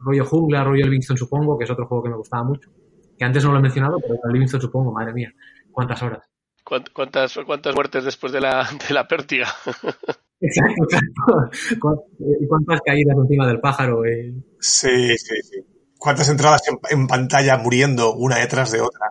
rollo 0.00 0.24
jungla, 0.24 0.64
rollo 0.64 0.84
Livingston 0.84 1.16
supongo, 1.16 1.58
que 1.58 1.64
es 1.64 1.70
otro 1.70 1.86
juego 1.86 2.04
que 2.04 2.10
me 2.10 2.16
gustaba 2.16 2.44
mucho. 2.44 2.70
Que 3.18 3.24
antes 3.24 3.44
no 3.44 3.52
lo 3.52 3.58
he 3.58 3.62
mencionado, 3.62 3.98
pero 4.00 4.14
el 4.14 4.32
Livingston 4.32 4.60
supongo, 4.60 4.92
madre 4.92 5.12
mía, 5.12 5.32
cuántas 5.70 6.02
horas. 6.02 6.28
¿Cuántas, 6.64 7.38
cuántas 7.44 7.74
muertes 7.74 8.04
después 8.04 8.32
de 8.32 8.40
la, 8.40 8.68
de 8.88 8.94
la 8.94 9.06
pértiga? 9.06 9.48
Exacto, 10.44 10.82
exacto. 10.82 12.04
¿Y 12.18 12.48
cuántas 12.48 12.80
caídas 12.80 13.16
encima 13.16 13.46
del 13.46 13.60
pájaro? 13.60 14.04
Eh? 14.04 14.34
Sí, 14.58 15.16
sí, 15.16 15.36
sí. 15.40 15.71
¿Cuántas 16.02 16.28
entradas 16.28 16.62
en, 16.90 17.06
pantalla 17.06 17.58
muriendo 17.58 18.14
una 18.14 18.38
detrás 18.38 18.72
de 18.72 18.80
otra? 18.80 19.06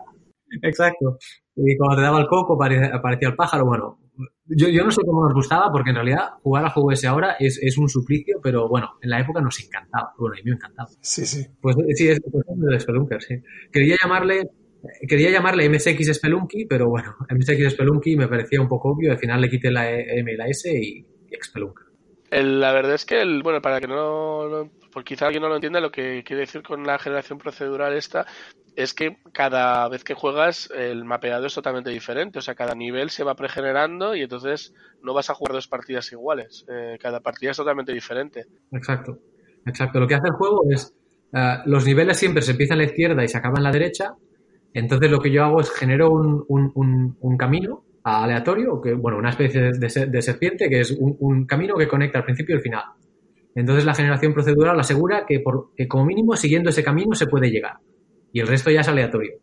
Exacto. 0.60 1.16
Y 1.56 1.76
cuando 1.78 1.96
te 1.96 2.02
daba 2.02 2.20
el 2.20 2.26
coco 2.26 2.54
aparecía 2.54 3.28
el 3.28 3.34
pájaro. 3.34 3.64
Bueno, 3.64 3.98
yo, 4.44 4.68
yo 4.68 4.84
no 4.84 4.90
sé 4.90 5.00
cómo 5.06 5.24
nos 5.24 5.32
gustaba, 5.32 5.72
porque 5.72 5.88
en 5.88 5.96
realidad 5.96 6.32
jugar 6.42 6.66
a 6.66 6.70
juego 6.70 6.92
ese 6.92 7.06
ahora 7.06 7.36
es, 7.38 7.58
es 7.62 7.78
un 7.78 7.88
suplicio, 7.88 8.40
pero 8.42 8.68
bueno, 8.68 8.90
en 9.00 9.08
la 9.08 9.20
época 9.20 9.40
nos 9.40 9.58
encantaba. 9.64 10.12
Bueno, 10.18 10.34
a 10.34 10.36
mí 10.36 10.50
me 10.50 10.56
encantaba. 10.56 10.90
Sí, 11.00 11.24
sí. 11.24 11.46
Pues 11.62 11.76
sí, 11.94 12.08
es 12.08 12.20
el 12.20 12.80
Spelunker, 12.80 13.22
sí. 13.22 13.36
Quería 13.72 13.96
llamarle, 14.02 14.50
quería 15.08 15.30
llamarle 15.30 15.70
MSX 15.70 16.14
Spelunky, 16.14 16.66
pero 16.66 16.90
bueno, 16.90 17.16
MSX 17.30 17.72
Spelunky 17.72 18.16
me 18.16 18.28
parecía 18.28 18.60
un 18.60 18.68
poco 18.68 18.90
obvio, 18.90 19.12
al 19.12 19.18
final 19.18 19.40
le 19.40 19.48
quité 19.48 19.70
la 19.70 19.90
e, 19.90 20.20
M 20.20 20.30
y 20.30 20.36
la 20.36 20.46
S 20.46 20.70
y, 20.70 20.98
y 20.98 21.42
Spelunker. 21.42 21.86
la 22.30 22.72
verdad 22.72 22.94
es 22.94 23.06
que, 23.06 23.22
el, 23.22 23.42
bueno, 23.42 23.62
para 23.62 23.80
que 23.80 23.86
no, 23.86 24.70
por 24.92 25.04
quizá 25.04 25.26
alguien 25.26 25.42
no 25.42 25.48
lo 25.48 25.56
entienda, 25.56 25.80
lo 25.80 25.90
que 25.90 26.22
quiere 26.24 26.42
decir 26.42 26.62
con 26.62 26.84
la 26.84 26.98
generación 26.98 27.38
procedural 27.38 27.94
esta 27.94 28.26
es 28.76 28.94
que 28.94 29.18
cada 29.32 29.88
vez 29.88 30.04
que 30.04 30.14
juegas 30.14 30.70
el 30.74 31.04
mapeado 31.04 31.46
es 31.46 31.54
totalmente 31.54 31.90
diferente, 31.90 32.38
o 32.38 32.42
sea, 32.42 32.54
cada 32.54 32.74
nivel 32.74 33.10
se 33.10 33.24
va 33.24 33.34
pregenerando 33.34 34.14
y 34.14 34.22
entonces 34.22 34.74
no 35.02 35.14
vas 35.14 35.30
a 35.30 35.34
jugar 35.34 35.54
dos 35.54 35.68
partidas 35.68 36.10
iguales, 36.12 36.64
eh, 36.68 36.98
cada 37.00 37.20
partida 37.20 37.50
es 37.50 37.56
totalmente 37.56 37.92
diferente. 37.92 38.46
Exacto, 38.70 39.18
exacto. 39.66 40.00
Lo 40.00 40.06
que 40.06 40.14
hace 40.14 40.28
el 40.28 40.34
juego 40.34 40.62
es, 40.70 40.94
eh, 41.32 41.56
los 41.66 41.84
niveles 41.84 42.18
siempre 42.18 42.42
se 42.42 42.52
empiezan 42.52 42.78
a 42.78 42.82
la 42.82 42.86
izquierda 42.86 43.24
y 43.24 43.28
se 43.28 43.38
acaban 43.38 43.58
en 43.58 43.64
la 43.64 43.72
derecha, 43.72 44.14
entonces 44.74 45.10
lo 45.10 45.20
que 45.20 45.30
yo 45.30 45.44
hago 45.44 45.60
es 45.60 45.70
genero 45.70 46.10
un, 46.10 46.44
un, 46.48 47.16
un, 47.20 47.36
camino 47.36 47.84
aleatorio, 48.04 48.80
que, 48.80 48.94
bueno, 48.94 49.18
una 49.18 49.30
especie 49.30 49.70
de, 49.72 50.22
serpiente, 50.22 50.68
que 50.68 50.80
es 50.80 50.90
un, 50.92 51.46
camino 51.46 51.76
que 51.76 51.86
conecta 51.86 52.18
al 52.18 52.24
principio 52.24 52.54
y 52.54 52.58
el 52.58 52.62
final. 52.62 52.84
Entonces 53.54 53.84
la 53.84 53.94
generación 53.94 54.32
procedural 54.32 54.78
asegura 54.80 55.24
que, 55.26 55.40
por, 55.40 55.74
que 55.76 55.86
como 55.88 56.06
mínimo 56.06 56.36
siguiendo 56.36 56.70
ese 56.70 56.82
camino 56.82 57.14
se 57.14 57.26
puede 57.26 57.50
llegar 57.50 57.76
y 58.32 58.40
el 58.40 58.48
resto 58.48 58.70
ya 58.70 58.80
es 58.80 58.88
aleatorio. 58.88 59.34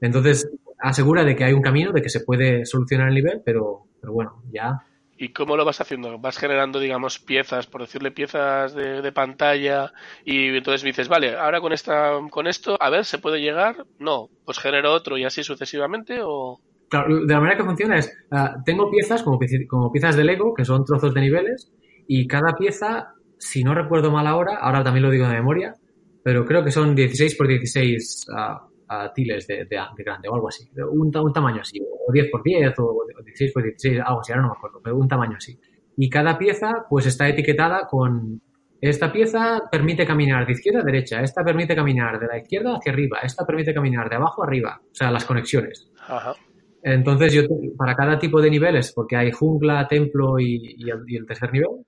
Entonces, 0.00 0.50
asegura 0.78 1.24
de 1.24 1.36
que 1.36 1.44
hay 1.44 1.52
un 1.52 1.62
camino, 1.62 1.92
de 1.92 2.02
que 2.02 2.08
se 2.08 2.20
puede 2.20 2.66
solucionar 2.66 3.08
el 3.08 3.14
nivel, 3.14 3.40
pero, 3.44 3.84
pero 4.00 4.12
bueno, 4.12 4.42
ya. 4.52 4.80
¿Y 5.16 5.32
cómo 5.32 5.56
lo 5.56 5.64
vas 5.64 5.80
haciendo? 5.80 6.18
¿Vas 6.18 6.36
generando, 6.38 6.80
digamos, 6.80 7.20
piezas, 7.20 7.68
por 7.68 7.82
decirle 7.82 8.10
piezas 8.10 8.74
de, 8.74 9.12
pantalla? 9.12 9.92
Y 10.24 10.48
entonces 10.48 10.82
dices, 10.82 11.08
vale, 11.08 11.36
ahora 11.36 11.60
con, 11.60 11.72
esta, 11.72 12.18
con 12.30 12.48
esto, 12.48 12.76
a 12.80 12.90
ver, 12.90 13.04
¿se 13.04 13.18
puede 13.18 13.40
llegar? 13.40 13.86
No, 14.00 14.28
pues 14.44 14.58
genero 14.58 14.92
otro 14.92 15.16
y 15.16 15.24
así 15.24 15.44
sucesivamente 15.44 16.18
o... 16.22 16.60
Claro, 16.88 17.24
de 17.24 17.32
la 17.32 17.40
manera 17.40 17.56
que 17.56 17.64
funciona 17.64 17.96
es, 17.96 18.12
ah, 18.32 18.56
tengo 18.66 18.90
piezas 18.90 19.22
como, 19.22 19.38
como 19.68 19.92
piezas 19.92 20.16
de 20.16 20.24
Lego, 20.24 20.52
que 20.52 20.64
son 20.64 20.84
trozos 20.84 21.14
de 21.14 21.20
niveles, 21.20 21.72
y 22.08 22.26
cada 22.26 22.54
pieza, 22.54 23.14
si 23.42 23.64
no 23.64 23.74
recuerdo 23.74 24.10
mal 24.10 24.26
ahora, 24.26 24.56
ahora 24.56 24.84
también 24.84 25.02
lo 25.02 25.10
digo 25.10 25.26
de 25.26 25.34
memoria, 25.34 25.74
pero 26.22 26.44
creo 26.44 26.62
que 26.62 26.70
son 26.70 26.94
16 26.94 27.34
por 27.36 27.48
16 27.48 28.26
uh, 28.30 29.12
tiles 29.14 29.46
de, 29.48 29.64
de, 29.64 29.78
grande 30.04 30.28
o 30.28 30.34
algo 30.34 30.48
así, 30.48 30.68
un, 30.92 31.10
un, 31.14 31.32
tamaño 31.32 31.60
así, 31.60 31.80
o 31.80 32.12
10 32.12 32.30
por 32.30 32.42
10 32.42 32.72
o 32.78 33.06
16 33.24 33.52
por 33.52 33.62
16, 33.64 34.00
algo 34.04 34.20
así, 34.20 34.32
ahora 34.32 34.42
no 34.42 34.48
me 34.48 34.54
acuerdo, 34.56 34.80
pero 34.82 34.96
un 34.96 35.08
tamaño 35.08 35.36
así. 35.36 35.58
Y 35.96 36.08
cada 36.08 36.38
pieza 36.38 36.86
pues 36.88 37.06
está 37.06 37.28
etiquetada 37.28 37.86
con 37.88 38.40
esta 38.80 39.12
pieza 39.12 39.62
permite 39.70 40.06
caminar 40.06 40.46
de 40.46 40.52
izquierda 40.52 40.80
a 40.80 40.84
derecha, 40.84 41.20
esta 41.20 41.44
permite 41.44 41.74
caminar 41.74 42.18
de 42.20 42.26
la 42.26 42.38
izquierda 42.38 42.76
hacia 42.76 42.92
arriba, 42.92 43.18
esta 43.22 43.44
permite 43.44 43.74
caminar 43.74 44.08
de 44.08 44.16
abajo 44.16 44.42
a 44.42 44.46
arriba, 44.46 44.80
o 44.82 44.94
sea, 44.94 45.10
las 45.10 45.24
conexiones. 45.24 45.88
Ajá. 46.06 46.34
Entonces, 46.82 47.32
yo 47.32 47.42
para 47.76 47.94
cada 47.94 48.18
tipo 48.18 48.40
de 48.40 48.50
niveles, 48.50 48.92
porque 48.92 49.16
hay 49.16 49.30
jungla, 49.30 49.86
templo 49.86 50.38
y, 50.38 50.74
y, 50.78 50.90
el, 50.90 51.04
y 51.06 51.16
el 51.16 51.26
tercer 51.26 51.52
nivel, 51.52 51.84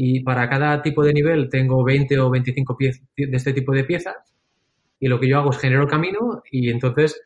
y 0.00 0.20
para 0.20 0.48
cada 0.48 0.80
tipo 0.80 1.02
de 1.02 1.12
nivel 1.12 1.48
tengo 1.50 1.82
20 1.82 2.20
o 2.20 2.30
25 2.30 2.76
de 3.16 3.36
este 3.36 3.52
tipo 3.52 3.72
de 3.72 3.82
piezas 3.82 4.14
y 5.00 5.08
lo 5.08 5.18
que 5.18 5.28
yo 5.28 5.38
hago 5.38 5.50
es 5.50 5.58
genero 5.58 5.82
el 5.82 5.88
camino 5.88 6.40
y 6.52 6.70
entonces 6.70 7.20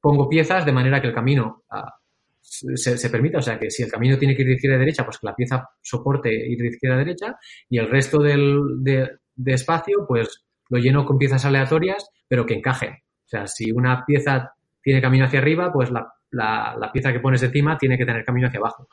pongo 0.00 0.28
piezas 0.28 0.64
de 0.64 0.70
manera 0.70 1.00
que 1.00 1.08
el 1.08 1.12
camino 1.12 1.64
ah, 1.70 1.92
se, 2.40 2.96
se, 2.96 3.10
permita, 3.10 3.38
o 3.38 3.42
sea 3.42 3.58
que 3.58 3.68
si 3.68 3.82
el 3.82 3.90
camino 3.90 4.16
tiene 4.16 4.36
que 4.36 4.42
ir 4.42 4.48
de 4.48 4.54
izquierda 4.54 4.76
a 4.76 4.78
derecha, 4.78 5.04
pues 5.04 5.18
que 5.18 5.26
la 5.26 5.34
pieza 5.34 5.68
soporte 5.82 6.32
ir 6.32 6.56
de 6.56 6.68
izquierda 6.68 6.94
a 6.94 7.04
derecha 7.04 7.36
y 7.68 7.78
el 7.78 7.90
resto 7.90 8.20
del, 8.20 8.60
de, 8.78 9.10
espacio 9.46 10.06
pues 10.06 10.44
lo 10.68 10.78
lleno 10.78 11.04
con 11.04 11.18
piezas 11.18 11.44
aleatorias 11.44 12.08
pero 12.28 12.46
que 12.46 12.54
encajen. 12.54 12.92
O 12.92 13.28
sea, 13.28 13.48
si 13.48 13.72
una 13.72 14.04
pieza 14.06 14.52
tiene 14.84 15.02
camino 15.02 15.24
hacia 15.24 15.40
arriba, 15.40 15.72
pues 15.72 15.90
la, 15.90 16.06
la, 16.30 16.90
pieza 16.92 17.12
que 17.12 17.18
pones 17.18 17.42
encima 17.42 17.76
tiene 17.76 17.98
que 17.98 18.06
tener 18.06 18.24
camino 18.24 18.46
hacia 18.46 18.60
abajo. 18.60 18.86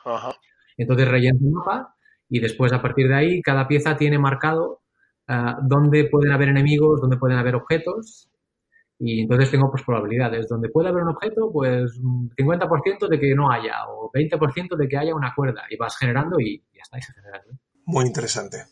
Entonces 0.76 1.06
relleno 1.06 1.38
el 1.40 1.52
mapa 1.52 1.94
y 2.32 2.40
después 2.40 2.72
a 2.72 2.80
partir 2.80 3.08
de 3.08 3.14
ahí 3.14 3.42
cada 3.42 3.68
pieza 3.68 3.94
tiene 3.94 4.18
marcado 4.18 4.80
uh, 5.28 5.60
dónde 5.68 6.08
pueden 6.10 6.32
haber 6.32 6.48
enemigos, 6.48 6.98
dónde 6.98 7.18
pueden 7.18 7.36
haber 7.36 7.54
objetos 7.54 8.30
y 8.98 9.20
entonces 9.20 9.50
tengo 9.50 9.70
pues 9.70 9.82
probabilidades. 9.84 10.48
Donde 10.48 10.70
puede 10.70 10.88
haber 10.88 11.02
un 11.02 11.10
objeto, 11.10 11.50
pues 11.52 11.92
50% 12.00 13.06
de 13.06 13.20
que 13.20 13.34
no 13.34 13.50
haya 13.52 13.74
o 13.86 14.10
20% 14.10 14.76
de 14.76 14.88
que 14.88 14.96
haya 14.96 15.14
una 15.14 15.34
cuerda 15.36 15.64
y 15.68 15.76
vas 15.76 15.94
generando 15.98 16.40
y 16.40 16.62
ya 16.72 16.80
está, 16.82 16.98
y 16.98 17.02
se 17.02 17.12
genera. 17.12 17.42
Muy 17.84 18.06
interesante. 18.06 18.64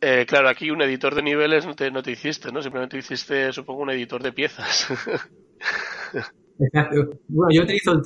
Eh, 0.00 0.24
claro, 0.26 0.48
aquí 0.48 0.70
un 0.70 0.80
editor 0.80 1.14
de 1.14 1.22
niveles 1.22 1.66
no 1.66 1.74
te, 1.74 1.90
no 1.90 2.02
te 2.02 2.12
hiciste, 2.12 2.50
¿no? 2.50 2.62
Simplemente 2.62 2.96
hiciste, 2.96 3.52
supongo, 3.52 3.82
un 3.82 3.90
editor 3.90 4.22
de 4.22 4.32
piezas. 4.32 4.88
Exacto. 6.58 7.18
Bueno, 7.28 7.52
yo 7.52 7.62
utilizo 7.62 7.92
el 7.92 8.00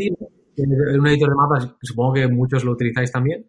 es 0.57 0.99
un 0.99 1.07
editor 1.07 1.29
de 1.29 1.35
mapas, 1.37 1.77
supongo 1.83 2.15
que 2.15 2.27
muchos 2.27 2.65
lo 2.65 2.73
utilizáis 2.73 3.13
también. 3.13 3.49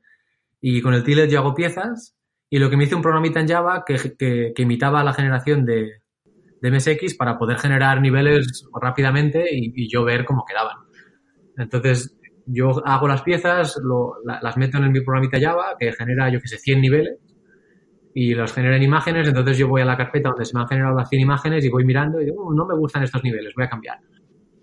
Y 0.68 0.82
con 0.82 0.96
el 0.96 1.04
Tilet 1.04 1.30
yo 1.30 1.38
hago 1.38 1.54
piezas 1.54 2.18
y 2.50 2.58
lo 2.58 2.72
que 2.72 2.76
me 2.76 2.86
hice 2.86 2.96
un 2.96 3.04
programita 3.04 3.40
en 3.40 3.48
Java 3.48 3.84
que, 3.86 4.16
que, 4.18 4.64
imitaba 4.64 5.04
la 5.04 5.14
generación 5.14 5.64
de, 5.64 6.02
de, 6.60 6.72
MSX 6.72 7.14
para 7.14 7.38
poder 7.38 7.60
generar 7.60 8.02
niveles 8.02 8.68
rápidamente 8.74 9.46
y, 9.52 9.88
yo 9.88 10.04
ver 10.04 10.26
cómo 10.26 10.44
quedaban. 10.44 10.78
Entonces, 11.56 12.18
yo 12.48 12.82
hago 12.84 13.08
las 13.08 13.22
piezas, 13.22 13.78
lo, 13.84 14.16
la, 14.26 14.40
las 14.42 14.58
meto 14.58 14.80
en 14.80 14.92
mi 14.92 15.02
programita 15.02 15.40
Java 15.40 15.76
que 15.80 15.94
genera, 15.94 16.32
yo 16.32 16.42
que 16.42 16.48
sé, 16.48 16.58
100 16.58 16.82
niveles 16.82 17.20
y 18.16 18.34
los 18.34 18.52
genera 18.52 18.76
en 18.76 18.82
imágenes, 18.82 19.28
entonces 19.28 19.60
yo 19.60 19.68
voy 19.68 19.84
a 19.84 19.86
la 19.86 19.96
carpeta 19.96 20.30
donde 20.30 20.46
se 20.46 20.56
me 20.56 20.62
han 20.62 20.68
generado 20.68 20.96
las 20.96 21.10
100 21.10 21.22
imágenes 21.22 21.64
y 21.64 21.70
voy 21.70 21.86
mirando 21.86 22.20
y 22.20 22.26
digo, 22.26 22.44
oh, 22.44 22.54
no 22.56 22.66
me 22.66 22.76
gustan 22.76 23.04
estos 23.04 23.24
niveles, 23.24 23.54
voy 23.56 23.66
a 23.66 23.70
cambiar. 23.70 24.00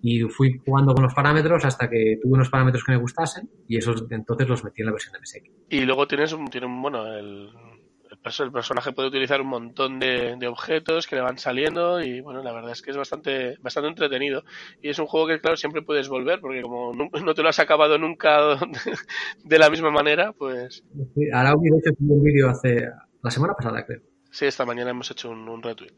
Y 0.03 0.21
fui 0.23 0.61
jugando 0.65 0.95
con 0.95 1.05
los 1.05 1.15
parámetros 1.15 1.65
hasta 1.65 1.89
que 1.89 2.19
tuve 2.21 2.35
unos 2.35 2.51
parámetros 2.51 2.85
que 2.85 2.93
me 2.93 2.99
gustasen 2.99 3.49
y 3.69 3.79
esos 3.79 4.05
entonces 4.11 4.49
los 4.49 4.65
metí 4.65 4.83
en 4.83 4.87
la 4.87 4.93
versión 4.93 5.13
de 5.13 5.21
MSX. 5.21 5.51
Y 5.71 5.81
luego 5.81 6.09
tienes 6.09 6.33
un, 6.33 6.49
tiene 6.49 6.67
un 6.67 6.83
bueno, 6.83 7.07
el, 7.07 7.51
el 8.41 8.53
personaje 8.53 8.93
puede 8.93 9.09
utilizar 9.09 9.41
un 9.41 9.49
montón 9.49 9.99
de, 9.99 10.37
de, 10.37 10.47
objetos 10.47 11.07
que 11.07 11.17
le 11.17 11.23
van 11.23 11.39
saliendo 11.39 12.01
y 12.01 12.21
bueno, 12.21 12.43
la 12.43 12.53
verdad 12.53 12.73
es 12.73 12.83
que 12.83 12.91
es 12.91 12.97
bastante, 12.97 13.57
bastante 13.61 13.89
entretenido. 13.89 14.43
Y 14.81 14.91
es 14.91 14.99
un 14.99 15.07
juego 15.07 15.27
que 15.29 15.41
claro, 15.41 15.57
siempre 15.57 15.83
puedes 15.83 16.09
volver 16.09 16.41
porque 16.41 16.63
como 16.63 16.93
no, 16.93 17.09
no 17.25 17.35
te 17.35 17.43
lo 17.43 17.49
has 17.49 17.59
acabado 17.59 17.99
nunca 17.99 18.59
de 19.45 19.59
la 19.59 19.71
misma 19.71 19.91
manera, 19.91 20.33
pues... 20.33 20.85
Sí, 21.15 21.25
hecho 21.25 21.97
un 22.01 22.23
vídeo 22.23 22.51
hace 22.51 22.89
la 23.23 23.31
semana 23.31 23.55
pasada, 23.55 23.85
creo. 23.87 24.01
Sí, 24.31 24.47
esta 24.47 24.65
mañana 24.65 24.91
hemos 24.91 25.11
hecho 25.11 25.31
un, 25.31 25.49
un 25.49 25.63
retweet. 25.63 25.93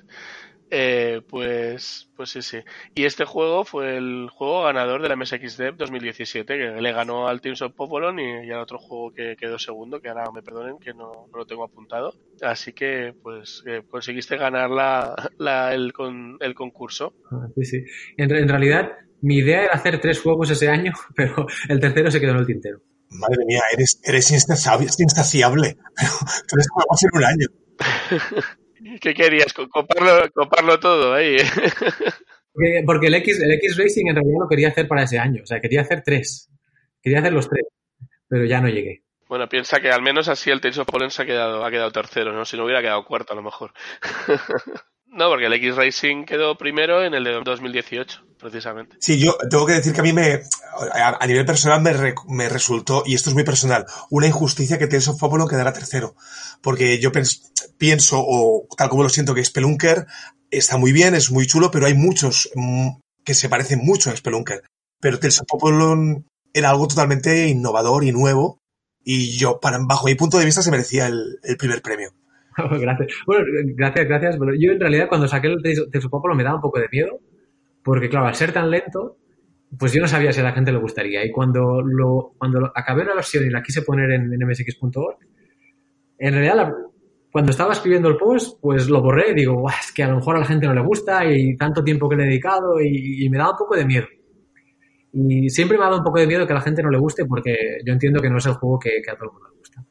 Eh, 0.76 1.22
pues, 1.28 2.10
pues 2.16 2.30
sí, 2.30 2.42
sí. 2.42 2.58
Y 2.96 3.04
este 3.04 3.24
juego 3.24 3.64
fue 3.64 3.96
el 3.96 4.28
juego 4.28 4.64
ganador 4.64 5.00
de 5.00 5.08
la 5.08 5.14
MSX 5.14 5.56
Dev 5.56 5.76
2017, 5.76 6.58
que 6.58 6.80
le 6.80 6.92
ganó 6.92 7.28
al 7.28 7.40
Teams 7.40 7.62
of 7.62 7.74
Popolon 7.74 8.18
y, 8.18 8.48
y 8.48 8.50
al 8.50 8.58
otro 8.58 8.78
juego 8.80 9.12
que 9.12 9.36
quedó 9.38 9.56
segundo, 9.56 10.00
que 10.00 10.08
ahora 10.08 10.24
me 10.34 10.42
perdonen 10.42 10.80
que 10.80 10.92
no, 10.92 11.28
no 11.30 11.38
lo 11.38 11.46
tengo 11.46 11.62
apuntado. 11.62 12.12
Así 12.42 12.72
que, 12.72 13.14
pues, 13.22 13.62
eh, 13.68 13.82
conseguiste 13.88 14.36
ganar 14.36 14.68
la, 14.68 15.14
la, 15.38 15.72
el, 15.72 15.92
con, 15.92 16.38
el 16.40 16.56
concurso. 16.56 17.14
Ah, 17.30 17.46
sí, 17.54 17.64
sí. 17.64 17.84
En, 18.16 18.34
en 18.34 18.48
realidad, 18.48 18.90
mi 19.20 19.36
idea 19.36 19.62
era 19.62 19.74
hacer 19.74 20.00
tres 20.00 20.20
juegos 20.20 20.50
ese 20.50 20.68
año, 20.68 20.92
pero 21.14 21.46
el 21.68 21.78
tercero 21.78 22.10
se 22.10 22.20
quedó 22.20 22.32
en 22.32 22.38
el 22.38 22.46
tintero. 22.46 22.80
Madre 23.10 23.44
mía, 23.46 23.62
eres, 23.72 24.00
eres 24.02 24.28
insaciable, 24.32 24.88
insaciable. 24.98 25.76
Tres 26.48 26.66
juegos 26.68 27.02
en 27.04 27.10
un 27.16 27.24
año. 27.24 27.46
¿Qué 29.00 29.14
querías? 29.14 29.52
Coparlo, 29.52 30.30
coparlo 30.32 30.78
todo 30.78 31.14
ahí. 31.14 31.36
Porque, 32.52 32.82
porque, 32.86 33.06
el, 33.08 33.14
X, 33.14 33.40
el 33.40 33.52
X 33.52 33.76
Racing 33.76 34.06
en 34.08 34.14
realidad 34.14 34.38
lo 34.42 34.48
quería 34.48 34.68
hacer 34.68 34.86
para 34.86 35.02
ese 35.02 35.18
año. 35.18 35.42
O 35.42 35.46
sea, 35.46 35.60
quería 35.60 35.80
hacer 35.80 36.02
tres. 36.04 36.50
Quería 37.02 37.18
hacer 37.18 37.32
los 37.32 37.48
tres. 37.48 37.66
Pero 38.28 38.44
ya 38.44 38.60
no 38.60 38.68
llegué. 38.68 39.02
Bueno, 39.28 39.48
piensa 39.48 39.80
que 39.80 39.90
al 39.90 40.02
menos 40.02 40.28
así 40.28 40.50
el 40.50 40.60
Tales 40.60 40.78
of 40.78 40.86
Polen 40.86 41.10
se 41.10 41.22
ha 41.22 41.26
quedado, 41.26 41.64
ha 41.64 41.70
quedado 41.70 41.90
tercero, 41.90 42.32
¿no? 42.32 42.44
Si 42.44 42.56
no 42.56 42.64
hubiera 42.64 42.82
quedado 42.82 43.04
cuarto 43.04 43.32
a 43.32 43.36
lo 43.36 43.42
mejor. 43.42 43.72
no, 45.06 45.28
porque 45.28 45.46
el 45.46 45.52
X 45.54 45.76
Racing 45.76 46.24
quedó 46.24 46.56
primero 46.56 47.02
en 47.02 47.14
el 47.14 47.24
de 47.24 47.40
2018, 47.42 48.24
precisamente. 48.38 48.96
Sí, 49.00 49.18
yo 49.18 49.36
tengo 49.50 49.66
que 49.66 49.72
decir 49.72 49.94
que 49.94 50.00
a 50.00 50.04
mí 50.04 50.12
me, 50.12 50.42
a, 50.92 51.18
a 51.20 51.26
nivel 51.26 51.46
personal 51.46 51.80
me, 51.80 51.94
re, 51.94 52.14
me, 52.28 52.48
resultó, 52.48 53.02
y 53.06 53.14
esto 53.14 53.30
es 53.30 53.34
muy 53.34 53.44
personal, 53.44 53.86
una 54.10 54.26
injusticia 54.26 54.78
que 54.78 54.86
Tales 54.86 55.08
of 55.08 55.18
Popolo 55.18 55.48
quedara 55.48 55.72
tercero. 55.72 56.14
Porque 56.62 57.00
yo 57.00 57.10
pens, 57.10 57.50
pienso, 57.78 58.22
o 58.24 58.66
tal 58.76 58.88
como 58.88 59.02
lo 59.02 59.08
siento, 59.08 59.34
que 59.34 59.44
Spelunker 59.44 60.06
está 60.50 60.76
muy 60.76 60.92
bien, 60.92 61.14
es 61.14 61.30
muy 61.30 61.46
chulo, 61.46 61.70
pero 61.70 61.86
hay 61.86 61.94
muchos 61.94 62.50
mmm, 62.54 62.90
que 63.24 63.34
se 63.34 63.48
parecen 63.48 63.80
mucho 63.84 64.10
a 64.10 64.16
Spelunker. 64.16 64.62
Pero 65.00 65.18
Tales 65.18 65.40
of 65.40 65.46
Popolo 65.46 66.22
era 66.52 66.70
algo 66.70 66.86
totalmente 66.86 67.48
innovador 67.48 68.04
y 68.04 68.12
nuevo, 68.12 68.58
y 69.04 69.36
yo, 69.36 69.60
para, 69.60 69.78
bajo 69.86 70.06
mi 70.06 70.14
punto 70.14 70.38
de 70.38 70.46
vista, 70.46 70.62
se 70.62 70.70
merecía 70.70 71.06
el, 71.06 71.38
el 71.42 71.56
primer 71.56 71.82
premio. 71.82 72.10
gracias. 72.80 73.12
Bueno, 73.26 73.44
gracias, 73.76 74.06
gracias. 74.06 74.36
Pero 74.38 74.52
yo 74.54 74.72
en 74.72 74.80
realidad 74.80 75.08
cuando 75.08 75.28
saqué 75.28 75.48
el 75.48 75.62
Tales 75.62 76.04
of 76.04 76.10
Popolo 76.10 76.34
me 76.34 76.44
daba 76.44 76.56
un 76.56 76.62
poco 76.62 76.80
de 76.80 76.88
miedo, 76.90 77.20
porque 77.82 78.08
claro, 78.08 78.26
al 78.26 78.34
ser 78.34 78.52
tan 78.52 78.70
lento, 78.70 79.18
pues 79.78 79.92
yo 79.92 80.00
no 80.00 80.08
sabía 80.08 80.32
si 80.32 80.40
a 80.40 80.44
la 80.44 80.52
gente 80.52 80.72
le 80.72 80.78
gustaría. 80.78 81.24
Y 81.24 81.30
cuando 81.30 81.82
lo, 81.82 82.32
cuando 82.38 82.60
lo, 82.60 82.72
acabé 82.74 83.04
la 83.04 83.14
versión 83.14 83.44
y 83.44 83.50
la 83.50 83.62
quise 83.62 83.82
poner 83.82 84.10
en, 84.12 84.32
en 84.32 84.48
msx.org, 84.48 85.18
en 86.18 86.32
realidad 86.32 86.56
la, 86.56 86.74
cuando 87.34 87.50
estaba 87.50 87.72
escribiendo 87.72 88.08
el 88.08 88.16
post, 88.16 88.60
pues 88.60 88.88
lo 88.88 89.02
borré 89.02 89.32
y 89.32 89.34
digo, 89.34 89.68
es 89.68 89.90
que 89.90 90.04
a 90.04 90.08
lo 90.08 90.18
mejor 90.18 90.36
a 90.36 90.38
la 90.38 90.46
gente 90.46 90.68
no 90.68 90.72
le 90.72 90.82
gusta 90.82 91.24
y 91.24 91.56
tanto 91.56 91.82
tiempo 91.82 92.08
que 92.08 92.14
le 92.14 92.22
he 92.22 92.26
dedicado 92.26 92.80
y, 92.80 93.26
y, 93.26 93.28
me 93.28 93.38
daba 93.38 93.50
un 93.50 93.56
poco 93.56 93.74
de 93.74 93.84
miedo. 93.84 94.06
Y 95.12 95.50
siempre 95.50 95.76
me 95.76 95.82
ha 95.82 95.86
dado 95.88 95.98
un 95.98 96.04
poco 96.04 96.20
de 96.20 96.28
miedo 96.28 96.46
que 96.46 96.52
a 96.52 96.54
la 96.54 96.62
gente 96.62 96.80
no 96.80 96.90
le 96.90 96.98
guste 96.98 97.24
porque 97.24 97.56
yo 97.84 97.92
entiendo 97.92 98.22
que 98.22 98.30
no 98.30 98.38
es 98.38 98.46
el 98.46 98.52
juego 98.52 98.78
que, 98.78 99.02
que 99.04 99.10
a 99.10 99.16
todo 99.16 99.24
el 99.24 99.32
mundo 99.32 99.48
le 99.48 99.58
gusta. 99.58 99.84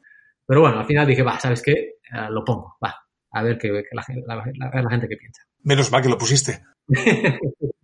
Pero 0.46 0.62
bueno, 0.62 0.78
al 0.78 0.86
final 0.86 1.06
dije, 1.06 1.22
va, 1.22 1.38
¿sabes 1.38 1.60
qué? 1.60 1.96
Uh, 2.14 2.32
lo 2.32 2.42
pongo, 2.46 2.78
va, 2.82 2.94
a 3.32 3.42
ver 3.42 3.58
qué 3.58 3.68
la, 3.92 4.02
la, 4.26 4.36
la, 4.36 4.82
la 4.82 4.90
gente 4.90 5.06
que 5.06 5.18
piensa. 5.18 5.42
Menos 5.64 5.92
mal 5.92 6.00
que 6.00 6.08
lo 6.08 6.16
pusiste. 6.16 6.62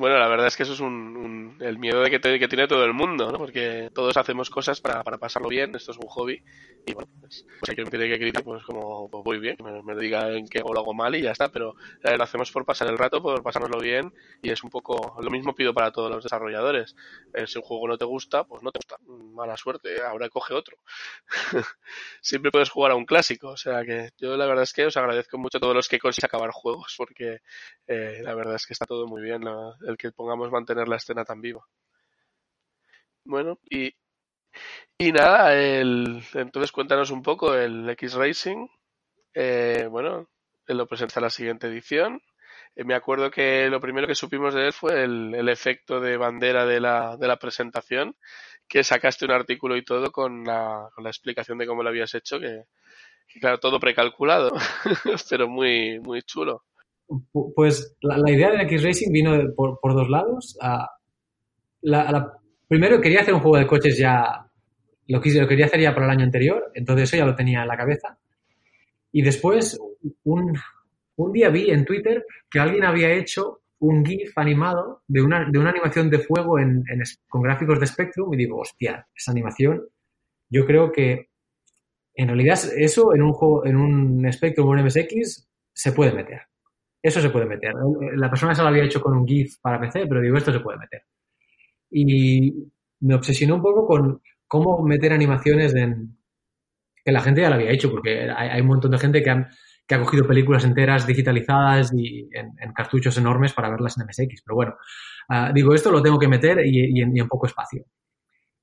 Bueno, 0.00 0.18
la 0.18 0.28
verdad 0.28 0.46
es 0.46 0.56
que 0.56 0.62
eso 0.62 0.72
es 0.72 0.80
un, 0.80 1.14
un 1.14 1.56
el 1.60 1.78
miedo 1.78 2.00
de 2.00 2.08
que, 2.08 2.18
te, 2.18 2.38
que, 2.38 2.48
tiene 2.48 2.66
todo 2.66 2.86
el 2.86 2.94
mundo, 2.94 3.30
¿no? 3.30 3.36
Porque 3.36 3.90
todos 3.94 4.16
hacemos 4.16 4.48
cosas 4.48 4.80
para, 4.80 5.04
para 5.04 5.18
pasarlo 5.18 5.50
bien, 5.50 5.74
esto 5.74 5.92
es 5.92 5.98
un 5.98 6.08
hobby, 6.08 6.42
y 6.86 6.94
bueno, 6.94 7.10
pues, 7.20 7.44
pues 7.58 7.68
hay 7.68 7.76
que 7.76 7.84
tiene 7.84 8.08
que 8.08 8.16
criticar, 8.16 8.42
pues 8.42 8.62
como 8.62 9.10
pues 9.10 9.22
voy 9.22 9.38
bien, 9.38 9.58
me, 9.62 9.82
me 9.82 9.94
diga 10.00 10.30
en 10.30 10.46
o 10.64 10.72
lo 10.72 10.80
hago 10.80 10.94
mal 10.94 11.14
y 11.14 11.20
ya 11.20 11.32
está, 11.32 11.50
pero 11.50 11.74
eh, 12.02 12.16
lo 12.16 12.24
hacemos 12.24 12.50
por 12.50 12.64
pasar 12.64 12.88
el 12.88 12.96
rato, 12.96 13.20
por 13.20 13.42
pasárnoslo 13.42 13.78
bien, 13.78 14.10
y 14.40 14.50
es 14.50 14.64
un 14.64 14.70
poco, 14.70 15.18
lo 15.20 15.30
mismo 15.30 15.54
pido 15.54 15.74
para 15.74 15.92
todos 15.92 16.10
los 16.10 16.24
desarrolladores. 16.24 16.96
Eh, 17.34 17.46
si 17.46 17.58
un 17.58 17.64
juego 17.64 17.86
no 17.86 17.98
te 17.98 18.06
gusta, 18.06 18.44
pues 18.44 18.62
no 18.62 18.72
te 18.72 18.78
gusta, 18.78 18.96
mala 19.34 19.58
suerte, 19.58 20.00
ahora 20.02 20.30
coge 20.30 20.54
otro. 20.54 20.78
Siempre 22.22 22.50
puedes 22.50 22.70
jugar 22.70 22.92
a 22.92 22.94
un 22.94 23.04
clásico, 23.04 23.48
o 23.50 23.56
sea 23.58 23.84
que 23.84 24.10
yo 24.16 24.34
la 24.38 24.46
verdad 24.46 24.62
es 24.62 24.72
que 24.72 24.86
os 24.86 24.96
agradezco 24.96 25.36
mucho 25.36 25.58
a 25.58 25.60
todos 25.60 25.74
los 25.74 25.88
que 25.88 25.98
consiguen 25.98 26.26
acabar 26.26 26.50
juegos, 26.52 26.94
porque 26.96 27.40
eh, 27.86 28.20
la 28.22 28.34
verdad 28.34 28.54
es 28.54 28.66
que 28.66 28.72
está 28.72 28.86
todo 28.86 29.06
muy 29.06 29.20
bien, 29.20 29.42
¿no? 29.42 29.74
El 29.90 29.98
que 29.98 30.12
pongamos 30.12 30.50
mantener 30.50 30.88
la 30.88 30.96
escena 30.96 31.24
tan 31.24 31.40
viva. 31.40 31.64
Bueno, 33.24 33.58
y, 33.70 33.92
y 34.98 35.12
nada, 35.12 35.54
el, 35.54 36.22
entonces 36.34 36.72
cuéntanos 36.72 37.10
un 37.10 37.22
poco 37.22 37.54
el 37.54 37.88
X 37.90 38.14
Racing. 38.14 38.66
Eh, 39.34 39.86
bueno, 39.90 40.28
él 40.66 40.76
lo 40.78 40.86
presenta 40.86 41.20
en 41.20 41.24
la 41.24 41.30
siguiente 41.30 41.68
edición. 41.68 42.22
Eh, 42.76 42.84
me 42.84 42.94
acuerdo 42.94 43.30
que 43.30 43.68
lo 43.68 43.80
primero 43.80 44.06
que 44.06 44.14
supimos 44.14 44.54
de 44.54 44.66
él 44.66 44.72
fue 44.72 45.04
el, 45.04 45.34
el 45.34 45.48
efecto 45.48 46.00
de 46.00 46.16
bandera 46.16 46.66
de 46.66 46.80
la, 46.80 47.16
de 47.16 47.28
la, 47.28 47.38
presentación, 47.38 48.16
que 48.68 48.84
sacaste 48.84 49.24
un 49.24 49.32
artículo 49.32 49.76
y 49.76 49.84
todo 49.84 50.12
con 50.12 50.44
la, 50.44 50.88
con 50.94 51.04
la 51.04 51.10
explicación 51.10 51.58
de 51.58 51.66
cómo 51.66 51.82
lo 51.82 51.88
habías 51.90 52.14
hecho, 52.14 52.38
que, 52.40 52.64
que 53.28 53.40
claro, 53.40 53.58
todo 53.58 53.80
precalculado, 53.80 54.52
pero 55.30 55.48
muy, 55.48 56.00
muy 56.00 56.22
chulo. 56.22 56.64
Pues 57.54 57.96
la, 58.02 58.30
idea 58.30 58.50
del 58.50 58.60
X 58.62 58.84
Racing 58.84 59.12
vino 59.12 59.36
por, 59.54 59.94
dos 59.94 60.08
lados. 60.08 60.56
La, 61.82 62.10
la, 62.10 62.32
primero 62.68 63.00
quería 63.00 63.22
hacer 63.22 63.34
un 63.34 63.40
juego 63.40 63.56
de 63.56 63.66
coches 63.66 63.98
ya, 63.98 64.46
lo, 65.08 65.20
quise, 65.20 65.40
lo 65.40 65.48
quería 65.48 65.66
hacer 65.66 65.80
ya 65.80 65.92
para 65.92 66.06
el 66.06 66.12
año 66.12 66.24
anterior, 66.24 66.70
entonces 66.74 67.08
eso 67.08 67.16
ya 67.16 67.26
lo 67.26 67.34
tenía 67.34 67.62
en 67.62 67.68
la 67.68 67.76
cabeza. 67.76 68.16
Y 69.10 69.22
después, 69.22 69.78
un, 70.22 70.54
día 71.32 71.48
vi 71.48 71.70
en 71.70 71.84
Twitter 71.84 72.24
que 72.48 72.60
alguien 72.60 72.84
había 72.84 73.12
hecho 73.12 73.62
un 73.80 74.04
GIF 74.04 74.36
animado 74.36 75.02
de 75.08 75.20
una, 75.20 75.50
de 75.50 75.58
una 75.58 75.70
animación 75.70 76.08
de 76.10 76.20
fuego 76.20 76.56
con 77.28 77.42
gráficos 77.42 77.80
de 77.80 77.86
Spectrum 77.86 78.32
y 78.34 78.36
digo, 78.36 78.58
hostia, 78.58 79.06
esa 79.14 79.32
animación, 79.32 79.82
yo 80.48 80.64
creo 80.64 80.92
que 80.92 81.30
en 82.14 82.28
realidad 82.28 82.58
eso 82.76 83.14
en 83.14 83.22
un 83.22 83.32
juego, 83.32 83.66
en 83.66 83.76
un 83.76 84.32
Spectrum 84.32 84.68
o 84.68 84.70
un 84.70 84.84
MSX 84.84 85.48
se 85.72 85.92
puede 85.92 86.12
meter. 86.12 86.42
Eso 87.02 87.20
se 87.20 87.30
puede 87.30 87.46
meter. 87.46 87.72
La 88.16 88.28
persona 88.28 88.54
se 88.54 88.62
lo 88.62 88.68
había 88.68 88.84
hecho 88.84 89.00
con 89.00 89.16
un 89.16 89.26
GIF 89.26 89.58
para 89.62 89.80
PC, 89.80 90.06
pero 90.06 90.20
digo, 90.20 90.36
esto 90.36 90.52
se 90.52 90.60
puede 90.60 90.78
meter. 90.78 91.02
Y 91.90 92.70
me 93.00 93.14
obsesionó 93.14 93.56
un 93.56 93.62
poco 93.62 93.86
con 93.86 94.20
cómo 94.46 94.82
meter 94.82 95.12
animaciones 95.12 95.74
en... 95.74 96.18
que 97.04 97.12
la 97.12 97.22
gente 97.22 97.40
ya 97.40 97.48
lo 97.48 97.54
había 97.54 97.70
hecho, 97.70 97.90
porque 97.90 98.28
hay, 98.30 98.60
un 98.60 98.66
montón 98.66 98.90
de 98.90 98.98
gente 98.98 99.22
que, 99.22 99.30
ha 99.30 100.00
cogido 100.00 100.26
películas 100.26 100.64
enteras 100.64 101.06
digitalizadas 101.06 101.92
y 101.96 102.28
en, 102.32 102.72
cartuchos 102.74 103.16
enormes 103.16 103.54
para 103.54 103.70
verlas 103.70 103.96
en 103.96 104.06
MSX. 104.06 104.42
Pero 104.44 104.54
bueno, 104.54 104.74
uh, 105.30 105.52
digo, 105.54 105.74
esto 105.74 105.90
lo 105.90 106.02
tengo 106.02 106.18
que 106.18 106.28
meter 106.28 106.64
y, 106.64 107.00
en, 107.00 107.28
poco 107.28 107.46
espacio. 107.46 107.84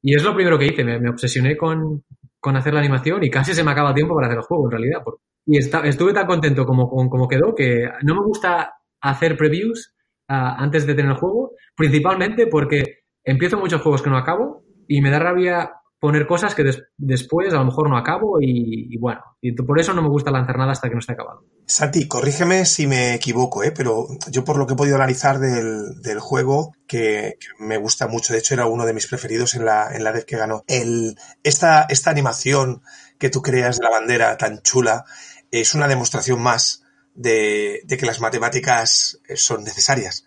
Y 0.02 0.16
es 0.16 0.24
lo 0.24 0.36
primero 0.36 0.60
que 0.60 0.68
hice, 0.68 0.84
me 0.84 1.10
obsesioné 1.10 1.58
con, 1.58 2.04
con, 2.40 2.56
hacer 2.56 2.74
la 2.74 2.80
animación 2.80 3.24
y 3.24 3.30
casi 3.30 3.54
se 3.54 3.64
me 3.64 3.72
acaba 3.72 3.94
tiempo 3.94 4.16
para 4.16 4.28
hacer 4.28 4.40
el 4.40 4.44
juego, 4.46 4.66
en 4.66 4.72
realidad, 4.72 5.02
y 5.46 5.58
está, 5.58 5.80
estuve 5.88 6.14
tan 6.14 6.28
contento 6.28 6.66
como, 6.66 6.90
como, 6.90 7.10
como, 7.10 7.28
quedó 7.28 7.56
que 7.56 7.90
no 8.04 8.16
me 8.16 8.22
gusta 8.22 8.74
hacer 9.02 9.38
previews 9.38 9.96
uh, 10.30 10.58
antes 10.58 10.86
de 10.86 10.94
tener 10.94 11.12
el 11.12 11.18
juego, 11.18 11.52
principalmente 11.76 12.48
porque 12.48 13.00
empiezo 13.24 13.58
muchos 13.58 13.82
juegos 13.82 14.02
que 14.02 14.10
no 14.10 14.18
acabo 14.18 14.64
y 14.88 15.02
me 15.02 15.10
da 15.10 15.20
rabia 15.20 15.72
poner 16.00 16.28
cosas 16.28 16.54
que 16.54 16.64
después 16.98 17.54
a 17.54 17.58
lo 17.58 17.66
mejor 17.66 17.90
no 17.90 17.98
acabo 17.98 18.38
y, 18.40 18.96
bueno, 18.98 19.22
y 19.42 19.54
por 19.54 19.80
eso 19.80 19.94
no 19.94 20.02
me 20.02 20.10
gusta 20.10 20.32
lanzar 20.32 20.58
nada 20.58 20.72
hasta 20.72 20.88
que 20.88 20.94
no 20.94 21.00
esté 21.00 21.14
acabado. 21.14 21.44
Santi, 21.66 22.08
corrígeme 22.08 22.66
si 22.66 22.88
me 22.88 23.16
equivoco, 23.16 23.64
¿eh? 23.64 23.72
pero 23.72 24.08
yo 24.30 24.44
por 24.44 24.58
lo 24.58 24.68
que 24.68 24.74
he 24.74 24.78
podido 24.78 24.96
analizar 24.96 25.40
del, 25.40 26.02
del 26.02 26.20
juego, 26.20 26.74
que, 26.88 27.38
me 27.60 27.78
gusta 27.78 28.08
mucho, 28.08 28.34
de 28.34 28.40
hecho 28.40 28.54
era 28.54 28.68
uno 28.68 28.86
de 28.86 28.94
mis 28.94 29.08
preferidos 29.08 29.56
en 29.56 29.66
la, 29.66 29.90
en 29.94 30.04
la 30.04 30.12
vez 30.12 30.26
que 30.26 30.38
ganó, 30.38 30.64
el, 30.68 31.18
esta, 31.44 31.86
esta 31.90 32.12
animación 32.12 32.82
que 33.18 33.30
tú 33.30 33.42
creas 33.42 33.78
de 33.78 33.84
la 33.84 33.92
bandera 33.92 34.38
tan 34.38 34.62
chula 34.62 35.06
es 35.52 35.74
una 35.74 35.88
demostración 35.88 36.42
más 36.42 36.84
de, 37.16 37.82
de 37.86 37.98
que 37.98 38.06
las 38.06 38.22
matemáticas 38.22 39.20
son 39.36 39.64
necesarias. 39.64 40.26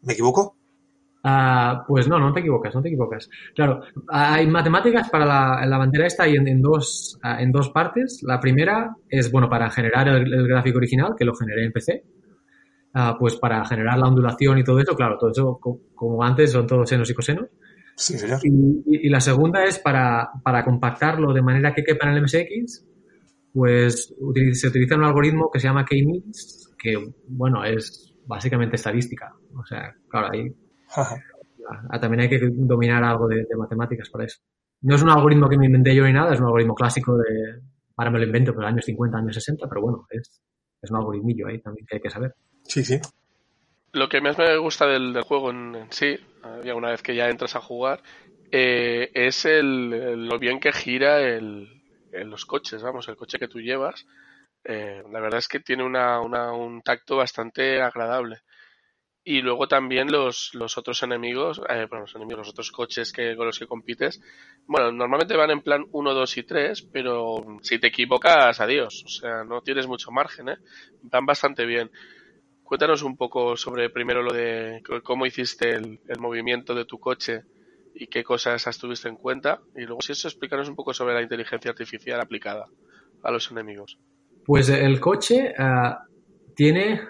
¿Me 0.00 0.14
equivoco? 0.14 0.56
Ah, 1.22 1.84
pues 1.86 2.08
no, 2.08 2.18
no 2.18 2.32
te 2.32 2.40
equivocas, 2.40 2.74
no 2.74 2.80
te 2.80 2.88
equivocas. 2.88 3.28
Claro, 3.54 3.82
hay 4.08 4.46
matemáticas 4.46 5.10
para 5.10 5.66
la, 5.66 5.78
bandera 5.78 6.06
esta 6.06 6.26
y 6.26 6.34
en, 6.34 6.62
dos, 6.62 7.18
ah, 7.22 7.42
en 7.42 7.52
dos 7.52 7.70
partes. 7.70 8.22
La 8.22 8.40
primera 8.40 8.96
es, 9.08 9.30
bueno, 9.30 9.48
para 9.48 9.70
generar 9.70 10.08
el, 10.08 10.48
gráfico 10.48 10.78
original, 10.78 11.14
que 11.18 11.24
lo 11.24 11.34
generé 11.34 11.66
en 11.66 11.72
PC. 11.72 12.04
Ah, 12.94 13.16
pues 13.18 13.36
para 13.36 13.64
generar 13.66 13.98
la 13.98 14.08
ondulación 14.08 14.58
y 14.58 14.64
todo 14.64 14.80
eso, 14.80 14.96
claro, 14.96 15.16
todo 15.18 15.30
eso, 15.30 15.60
como 15.94 16.24
antes, 16.24 16.52
son 16.52 16.66
todos 16.66 16.88
senos 16.88 17.08
y 17.10 17.14
cosenos. 17.14 17.46
Sí, 17.94 18.18
señor. 18.18 18.40
Y, 18.42 19.08
la 19.10 19.20
segunda 19.20 19.64
es 19.64 19.78
para, 19.78 20.30
para 20.42 20.64
compactarlo 20.64 21.34
de 21.34 21.42
manera 21.42 21.74
que 21.74 21.84
quepa 21.84 22.08
en 22.08 22.16
el 22.16 22.22
MSX, 22.22 22.86
pues 23.52 24.14
se 24.52 24.68
utiliza 24.68 24.96
un 24.96 25.04
algoritmo 25.04 25.50
que 25.52 25.60
se 25.60 25.68
llama 25.68 25.84
K-means, 25.84 26.74
que, 26.78 26.96
bueno, 27.28 27.62
es 27.62 28.14
básicamente 28.26 28.76
estadística. 28.76 29.34
O 29.54 29.64
sea, 29.66 29.94
claro, 30.08 30.28
ahí 30.32 30.50
Ah, 30.96 32.00
también 32.00 32.22
hay 32.22 32.28
que 32.28 32.40
dominar 32.40 33.02
algo 33.04 33.28
de, 33.28 33.46
matemáticas 33.56 34.08
para 34.10 34.24
eso. 34.24 34.38
No 34.82 34.94
es 34.94 35.02
un 35.02 35.10
algoritmo 35.10 35.48
que 35.48 35.58
me 35.58 35.66
inventé 35.66 35.94
yo 35.94 36.04
ni 36.04 36.12
nada, 36.12 36.32
es 36.32 36.40
un 36.40 36.46
algoritmo 36.46 36.74
clásico 36.74 37.16
de, 37.16 37.60
ahora 37.96 38.10
me 38.10 38.18
lo 38.18 38.26
invento, 38.26 38.54
pero 38.54 38.66
años 38.66 38.84
50, 38.84 39.18
años 39.18 39.34
60, 39.34 39.68
pero 39.68 39.82
bueno, 39.82 40.06
es, 40.10 40.40
es 40.80 40.90
un 40.90 40.96
algoritmillo 40.96 41.46
ahí 41.46 41.60
también 41.60 41.86
que 41.86 41.96
hay 41.96 42.02
que 42.02 42.10
saber. 42.10 42.34
Sí, 42.64 42.84
sí. 42.84 42.98
Lo 43.92 44.08
que 44.08 44.20
más 44.20 44.38
me 44.38 44.56
gusta 44.56 44.86
del, 44.86 45.20
juego 45.22 45.50
en, 45.50 45.86
sí, 45.90 46.16
ya 46.64 46.74
una 46.74 46.90
vez 46.90 47.02
que 47.02 47.14
ya 47.14 47.28
entras 47.28 47.56
a 47.56 47.60
jugar, 47.60 48.02
eh, 48.50 49.10
es 49.14 49.44
el, 49.44 50.28
lo 50.28 50.38
bien 50.38 50.60
que 50.60 50.72
gira 50.72 51.20
el, 51.20 51.68
los 52.12 52.46
coches, 52.46 52.82
vamos, 52.82 53.08
el 53.08 53.16
coche 53.16 53.38
que 53.38 53.48
tú 53.48 53.60
llevas. 53.60 54.06
Eh, 54.64 55.02
la 55.10 55.20
verdad 55.20 55.38
es 55.38 55.48
que 55.48 55.60
tiene 55.60 55.84
una, 55.84 56.20
un 56.20 56.82
tacto 56.82 57.16
bastante 57.16 57.80
agradable 57.80 58.40
y 59.24 59.42
luego 59.42 59.68
también 59.68 60.10
los, 60.10 60.50
los 60.54 60.78
otros 60.78 61.02
enemigos, 61.02 61.60
eh, 61.68 61.86
bueno, 61.88 62.02
los 62.02 62.14
enemigos, 62.14 62.46
los 62.46 62.50
otros 62.50 62.72
coches 62.72 63.12
que, 63.12 63.36
con 63.36 63.46
los 63.46 63.58
que 63.58 63.66
compites, 63.66 64.20
bueno, 64.66 64.90
normalmente 64.92 65.36
van 65.36 65.50
en 65.50 65.60
plan 65.60 65.84
1, 65.92 66.14
2 66.14 66.36
y 66.38 66.42
3, 66.44 66.82
pero 66.90 67.58
si 67.62 67.78
te 67.78 67.88
equivocas, 67.88 68.60
adiós, 68.60 69.04
o 69.04 69.08
sea, 69.08 69.44
no 69.44 69.60
tienes 69.60 69.86
mucho 69.86 70.10
margen, 70.10 70.48
¿eh? 70.48 70.56
Van 71.02 71.26
bastante 71.26 71.66
bien. 71.66 71.90
Cuéntanos 72.62 73.02
un 73.02 73.16
poco 73.16 73.56
sobre 73.56 73.90
primero 73.90 74.22
lo 74.22 74.32
de 74.32 74.82
cómo 75.02 75.26
hiciste 75.26 75.70
el, 75.74 75.98
movimiento 76.18 76.74
de 76.74 76.84
tu 76.84 76.98
coche 76.98 77.42
y 77.94 78.06
qué 78.06 78.22
cosas 78.22 78.66
has 78.66 78.78
tuviste 78.78 79.08
en 79.08 79.16
cuenta, 79.16 79.60
y 79.76 79.82
luego 79.82 80.00
si 80.00 80.12
eso 80.12 80.28
explícanos 80.28 80.68
un 80.68 80.76
poco 80.76 80.94
sobre 80.94 81.14
la 81.14 81.22
inteligencia 81.22 81.70
artificial 81.70 82.20
aplicada 82.20 82.66
a 83.22 83.30
los 83.30 83.50
enemigos. 83.50 83.98
Pues 84.46 84.70
el 84.70 84.98
coche 84.98 85.52
uh, 85.58 85.96
tiene 86.54 87.02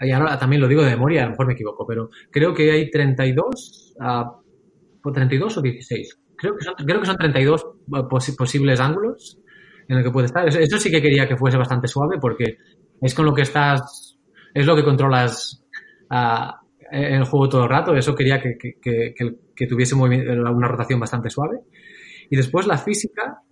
y 0.00 0.12
ahora 0.12 0.38
también 0.38 0.62
lo 0.62 0.68
digo 0.68 0.82
de 0.82 0.90
memoria, 0.90 1.22
a 1.22 1.24
lo 1.24 1.30
mejor 1.32 1.46
me 1.46 1.52
equivoco, 1.54 1.86
pero 1.86 2.10
creo 2.30 2.54
que 2.54 2.70
hay 2.70 2.90
32, 2.90 3.94
uh, 4.00 5.12
32 5.12 5.56
o 5.56 5.62
16. 5.62 6.20
Creo 6.36 6.56
que 6.56 6.64
son, 6.64 6.74
creo 6.74 7.00
que 7.00 7.06
son 7.06 7.16
32 7.16 7.66
ah, 7.94 8.08
posibles 8.08 8.78
ángulos 8.78 9.40
en 9.88 9.98
el 9.98 10.04
que 10.04 10.10
puede 10.10 10.26
estar. 10.26 10.46
Eso, 10.46 10.78
sí 10.78 10.90
que 10.90 11.02
quería 11.02 11.26
que 11.26 11.36
fuese 11.36 11.56
bastante 11.56 11.88
suave 11.88 12.18
porque 12.20 12.58
es 13.00 13.14
con 13.14 13.24
lo 13.24 13.34
que 13.34 13.42
estás, 13.42 14.16
es 14.54 14.66
lo 14.66 14.76
que 14.76 14.84
controlas 14.84 15.64
uh, 16.10 16.52
el 16.92 17.24
juego 17.24 17.48
todo 17.48 17.64
el 17.64 17.68
rato. 17.68 17.96
Eso 17.96 18.14
quería 18.14 18.40
que, 18.40 18.56
que, 18.56 19.66
tuviese 19.66 19.96
una 19.96 20.68
rotación 20.68 21.00
bastante 21.00 21.28
suave. 21.28 21.58
Y 22.30 22.36
después 22.36 22.68
la 22.68 22.78
física 22.78 23.42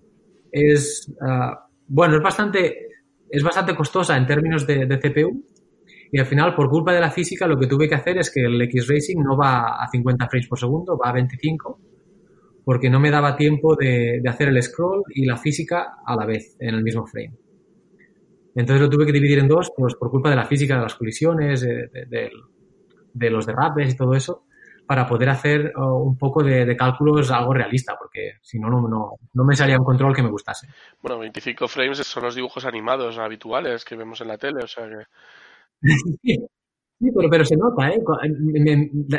es, 0.53 1.12
uh, 1.20 1.57
bueno, 1.88 2.16
es 2.18 2.22
bastante, 2.22 2.86
es 3.28 3.42
bastante 3.42 3.74
costosa 3.74 4.16
en 4.16 4.26
términos 4.26 4.64
de 4.64 4.86
CPU 5.01 5.44
y 6.11 6.18
al 6.18 6.26
final, 6.26 6.54
por 6.54 6.68
culpa 6.68 6.92
de 6.92 7.00
la 7.00 7.11
física, 7.11 7.46
lo 7.46 7.59
que 7.59 7.66
tuve 7.66 7.88
que 7.88 7.94
hacer 7.94 8.18
es 8.18 8.30
que 8.30 8.40
el 8.40 8.61
X-Racing 8.62 9.18
no 9.22 9.36
va 9.36 9.82
a 9.82 9.88
50 9.88 10.28
frames 10.28 10.48
por 10.48 10.59
segundo, 10.59 10.96
va 10.96 11.11
a 11.11 11.12
25, 11.12 11.80
porque 12.64 12.90
no 12.90 13.00
me 13.00 13.11
daba 13.11 13.36
tiempo 13.36 13.74
de, 13.74 14.22
hacer 14.26 14.48
el 14.48 14.62
scroll 14.62 15.02
y 15.09 15.24
la 15.24 15.36
física 15.36 15.96
a 16.04 16.16
la 16.16 16.26
vez, 16.26 16.57
en 16.61 16.74
el 16.74 16.82
mismo 16.82 17.07
frame. 17.07 17.34
Entonces 18.54 18.80
lo 18.80 18.88
tuve 18.88 19.07
que 19.07 19.12
dividir 19.12 19.38
en 19.38 19.48
dos, 19.48 19.72
pues 19.76 19.94
por 19.96 20.11
culpa 20.11 20.30
de 20.30 20.36
la 20.36 20.46
física, 20.46 20.76
de 20.76 20.82
las 20.82 20.94
colisiones, 20.94 21.61
de, 21.61 22.30
los 23.30 23.44
derrapes 23.44 23.92
y 23.92 23.96
todo 23.96 24.14
eso, 24.14 24.44
para 24.86 25.07
poder 25.07 25.28
hacer 25.28 25.72
oh, 25.76 25.96
un 25.98 26.16
poco 26.16 26.42
de, 26.42 26.76
cálculos 26.76 27.30
algo 27.32 27.52
realista, 27.52 27.96
porque 27.98 28.34
si 28.40 28.59
no, 28.59 28.70
no, 28.70 29.16
no 29.34 29.44
me 29.44 29.57
salía 29.57 29.78
un 29.78 29.84
control 29.84 30.14
que 30.14 30.22
me 30.22 30.30
gustase. 30.30 30.68
Bueno, 31.02 31.18
25 31.18 31.68
frames 31.68 31.98
son 31.98 32.22
los 32.22 32.36
dibujos 32.36 32.64
animados 32.64 33.18
habituales 33.18 33.84
que 33.84 33.96
vemos 33.96 34.20
en 34.20 34.28
la 34.28 34.38
tele, 34.38 34.62
o 34.62 34.68
sea 34.68 34.88
que 34.88 35.04
Sí, 36.98 37.10
pero, 37.30 37.44
se 37.44 37.56
nota, 37.56 37.90
¿eh? 37.90 38.02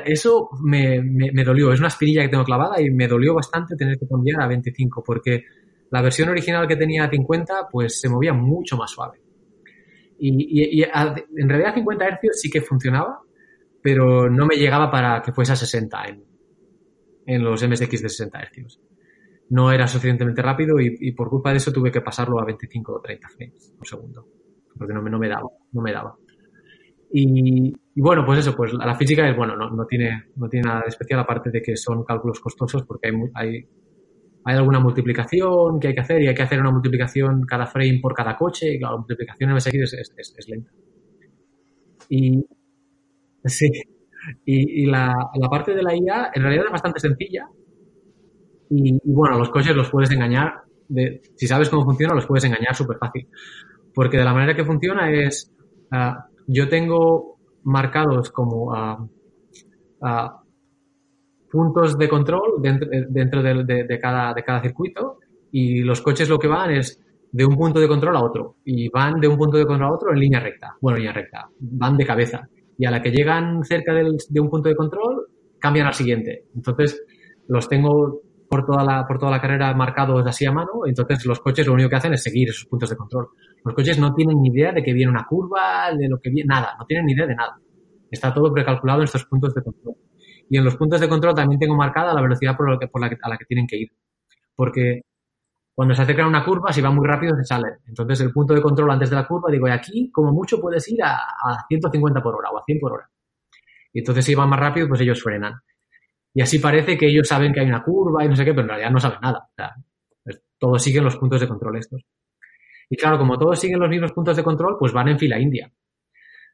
eso 0.06 0.50
me, 0.64 1.00
me, 1.00 1.44
dolió. 1.44 1.72
Es 1.72 1.80
una 1.80 1.90
espinilla 1.90 2.24
que 2.24 2.30
tengo 2.30 2.44
clavada 2.44 2.82
y 2.82 2.90
me 2.90 3.08
dolió 3.08 3.36
bastante 3.36 3.76
tener 3.76 4.00
que 4.00 4.08
cambiar 4.08 4.42
a 4.42 4.48
25 4.48 5.04
porque 5.06 5.44
la 5.92 6.02
versión 6.02 6.30
original 6.30 6.68
que 6.68 6.76
tenía 6.76 7.06
a 7.06 7.10
50 7.10 7.68
pues 7.72 8.00
se 8.00 8.10
movía 8.10 8.34
mucho 8.34 8.78
más 8.78 8.90
suave. 8.90 9.20
Y, 10.18 10.80
y, 10.80 10.84
en 10.84 11.50
realidad 11.50 11.76
50 11.76 12.06
Hz 12.06 12.42
sí 12.42 12.50
que 12.50 12.62
funcionaba, 12.62 13.20
pero 13.80 14.28
no 14.28 14.48
me 14.48 14.56
llegaba 14.56 14.90
para 14.90 15.22
que 15.22 15.32
fuese 15.32 15.54
a 15.54 15.56
60 15.56 16.04
en, 16.06 16.24
en 17.28 17.44
los 17.44 17.62
MSX 17.62 18.02
de 18.02 18.10
60 18.10 18.40
Hz. 18.40 18.80
No 19.50 19.72
era 19.72 19.88
suficientemente 19.88 20.42
rápido 20.42 20.80
y, 20.80 20.98
y, 21.00 21.12
por 21.12 21.30
culpa 21.30 21.52
de 21.52 21.58
eso 21.58 21.72
tuve 21.72 21.92
que 21.92 22.02
pasarlo 22.02 22.40
a 22.42 22.46
25 22.46 22.92
o 22.92 23.02
30 23.02 23.30
frames 23.30 23.74
por 23.78 23.88
segundo, 23.88 24.28
porque 24.76 24.96
no 24.96 25.04
me, 25.04 25.12
no 25.12 25.20
me 25.20 25.30
daba, 25.30 25.48
no 25.72 25.82
me 25.84 25.94
daba. 25.94 26.18
Y, 27.12 27.74
bueno, 27.96 28.26
pues 28.26 28.40
eso, 28.40 28.56
pues 28.56 28.74
la 28.74 28.96
física 28.96 29.28
es, 29.30 29.36
bueno, 29.36 29.56
no, 29.56 29.70
no, 29.70 29.86
tiene, 29.86 30.26
no 30.36 30.50
tiene 30.50 30.68
nada 30.68 30.82
de 30.82 30.90
especial, 30.90 31.20
aparte 31.20 31.50
de 31.50 31.62
que 31.62 31.76
son 31.78 32.04
cálculos 32.04 32.40
costosos 32.40 32.84
porque 32.84 33.08
hay, 33.08 33.16
hay, 33.34 33.68
hay 34.44 34.56
alguna 34.56 34.80
multiplicación 34.80 35.80
que 35.80 35.88
hay 35.88 35.96
que 35.96 36.02
hacer 36.02 36.22
y 36.22 36.28
hay 36.28 36.36
que 36.36 36.44
hacer 36.44 36.60
una 36.60 36.72
multiplicación 36.72 37.44
cada 37.46 37.66
frame 37.66 38.00
por 38.02 38.14
cada 38.14 38.36
coche 38.36 38.74
y 38.74 38.80
la 38.80 38.96
multiplicación 38.96 39.50
en 39.50 39.56
MSX 39.56 39.74
es, 39.74 40.14
es, 40.18 40.36
es, 40.38 40.50
lenta. 40.50 40.72
Y, 42.10 42.46
sí, 43.46 43.70
y, 44.46 44.84
y 44.84 44.86
la, 44.86 45.14
la, 45.36 45.50
parte 45.50 45.74
de 45.74 45.84
la 45.84 45.96
IA 45.96 46.32
en 46.34 46.42
realidad 46.42 46.66
es 46.66 46.72
bastante 46.72 47.00
sencilla 47.00 47.48
y, 48.70 49.00
bueno, 49.06 49.38
los 49.38 49.50
coches 49.50 49.76
los 49.76 49.90
puedes 49.90 50.12
engañar, 50.12 50.62
si 51.36 51.48
sabes 51.48 51.70
cómo 51.70 51.86
funciona, 51.86 52.14
los 52.14 52.26
puedes 52.26 52.44
engañar 52.44 52.76
súper 52.76 52.98
fácil. 52.98 53.28
Porque 53.94 54.18
de 54.18 54.26
la 54.26 54.34
manera 54.34 54.56
que 54.56 54.66
funciona 54.66 55.10
es... 55.10 55.54
Uh, 55.90 56.37
yo 56.48 56.68
tengo 56.68 57.38
marcados 57.64 58.32
como 58.32 58.74
puntos 61.52 61.98
de 61.98 62.10
control 62.10 62.62
dentro, 62.62 62.90
dentro 63.10 63.44
de, 63.44 64.00
cada, 64.02 64.34
de 64.34 64.44
cada 64.44 64.62
circuito 64.62 65.20
y 65.52 65.82
los 65.82 66.02
coches 66.02 66.30
lo 66.30 66.40
que 66.40 66.48
van 66.48 66.72
es 66.72 67.00
de 67.32 67.46
un 67.46 67.56
punto 67.56 67.80
de 67.80 67.88
control 67.88 68.16
a 68.16 68.24
otro 68.24 68.56
y 68.64 68.90
van 68.90 69.20
de 69.20 69.28
un 69.28 69.38
punto 69.38 69.58
de 69.58 69.66
control 69.66 69.90
a 69.90 69.94
otro 69.94 70.12
en 70.12 70.20
línea 70.20 70.40
recta. 70.40 70.76
Bueno, 70.82 70.98
línea 70.98 71.14
recta, 71.14 71.50
van 71.60 71.98
de 71.98 72.06
cabeza. 72.06 72.48
Y 72.78 72.86
a 72.86 72.92
la 72.92 73.02
que 73.02 73.12
llegan 73.12 73.64
cerca 73.64 73.94
de 73.94 74.40
un 74.40 74.50
punto 74.50 74.70
de 74.70 74.76
control, 74.76 75.28
cambian 75.60 75.88
al 75.88 75.94
siguiente. 75.94 76.46
Entonces, 76.56 77.04
los 77.48 77.68
tengo 77.68 78.22
por 78.50 78.66
toda 78.66 78.84
la, 78.84 79.06
por 79.06 79.20
toda 79.20 79.32
la 79.32 79.42
carrera 79.42 79.74
marcados 79.74 80.26
así 80.26 80.46
a 80.46 80.52
mano, 80.52 80.86
entonces 80.86 81.26
los 81.26 81.40
coches 81.40 81.68
lo 81.68 81.74
único 81.74 81.90
que 81.90 81.96
hacen 81.98 82.14
es 82.14 82.24
seguir 82.24 82.50
esos 82.50 82.66
puntos 82.66 82.90
de 82.90 82.96
control. 82.96 83.30
Los 83.64 83.76
coches 83.76 84.00
no 84.00 84.14
tienen 84.14 84.42
ni 84.42 84.50
idea 84.50 84.72
de 84.72 84.84
que 84.84 84.94
viene 84.94 85.12
una 85.12 85.26
curva, 85.26 85.92
de 85.94 86.08
lo 86.08 86.20
que 86.20 86.30
viene, 86.30 86.48
nada, 86.48 86.76
no 86.80 86.86
tienen 86.86 87.06
ni 87.06 87.14
idea 87.14 87.28
de 87.28 87.36
nada. 87.36 87.60
Está 88.10 88.34
todo 88.34 88.54
precalculado 88.54 89.00
en 89.00 89.06
estos 89.06 89.26
puntos 89.26 89.54
de 89.54 89.62
control. 89.62 89.96
Y 90.50 90.58
en 90.58 90.64
los 90.64 90.78
puntos 90.78 91.02
de 91.02 91.10
control 91.10 91.36
también 91.36 91.60
tengo 91.60 91.76
marcada 91.76 92.14
la 92.14 92.22
velocidad 92.22 92.56
por, 92.56 92.72
la 92.72 92.80
que, 92.80 92.88
por 92.88 93.02
la 93.02 93.10
que, 93.10 93.18
a 93.22 93.30
la 93.30 93.38
que 93.38 93.46
tienen 93.46 93.68
que 93.68 93.78
ir. 93.78 93.92
Porque 94.56 95.02
cuando 95.76 95.94
se 95.94 96.02
acerca 96.02 96.26
una 96.26 96.46
curva, 96.46 96.72
si 96.72 96.82
va 96.82 96.90
muy 96.90 97.06
rápido, 97.06 97.36
se 97.36 97.44
sale. 97.44 97.80
Entonces, 97.86 98.22
el 98.22 98.32
punto 98.32 98.54
de 98.54 98.62
control 98.62 98.90
antes 98.90 99.10
de 99.10 99.16
la 99.18 99.28
curva, 99.28 99.52
digo, 99.52 99.68
y 99.68 99.72
aquí, 99.72 100.10
como 100.12 100.32
mucho, 100.32 100.60
puedes 100.60 100.88
ir 100.90 101.04
a, 101.04 101.18
a 101.18 101.66
150 101.68 102.22
por 102.22 102.36
hora 102.36 102.50
o 102.50 102.58
a 102.58 102.64
100 102.66 102.80
por 102.80 102.94
hora. 102.94 103.10
Y 103.92 104.00
entonces, 104.00 104.26
si 104.26 104.34
van 104.34 104.50
más 104.50 104.60
rápido, 104.60 104.88
pues 104.88 105.02
ellos 105.02 105.22
frenan. 105.22 105.54
Y 106.34 106.42
así 106.42 106.60
parece 106.60 106.98
que 106.98 107.08
ellos 107.08 107.28
saben 107.28 107.54
que 107.54 107.62
hay 107.62 107.68
una 107.68 107.84
curva 107.84 108.24
y 108.24 108.30
no 108.30 108.36
sé 108.36 108.46
qué, 108.46 108.52
pero 108.52 108.64
en 108.64 108.70
realidad 108.70 108.92
no 108.92 109.00
saben 109.00 109.20
nada. 109.22 109.50
O 109.50 109.54
sea, 109.56 109.76
todos 110.60 110.82
siguen 110.82 111.04
los 111.04 111.18
puntos 111.18 111.42
de 111.42 111.48
control 111.48 111.78
estos. 111.78 112.04
Y 112.90 112.96
claro, 112.96 113.18
como 113.18 113.38
todos 113.38 113.60
siguen 113.60 113.80
los 113.80 113.90
mismos 113.90 114.12
puntos 114.12 114.36
de 114.36 114.44
control, 114.44 114.78
pues 114.80 114.94
van 114.94 115.10
en 115.10 115.20
fila 115.20 115.40
india. 115.40 115.72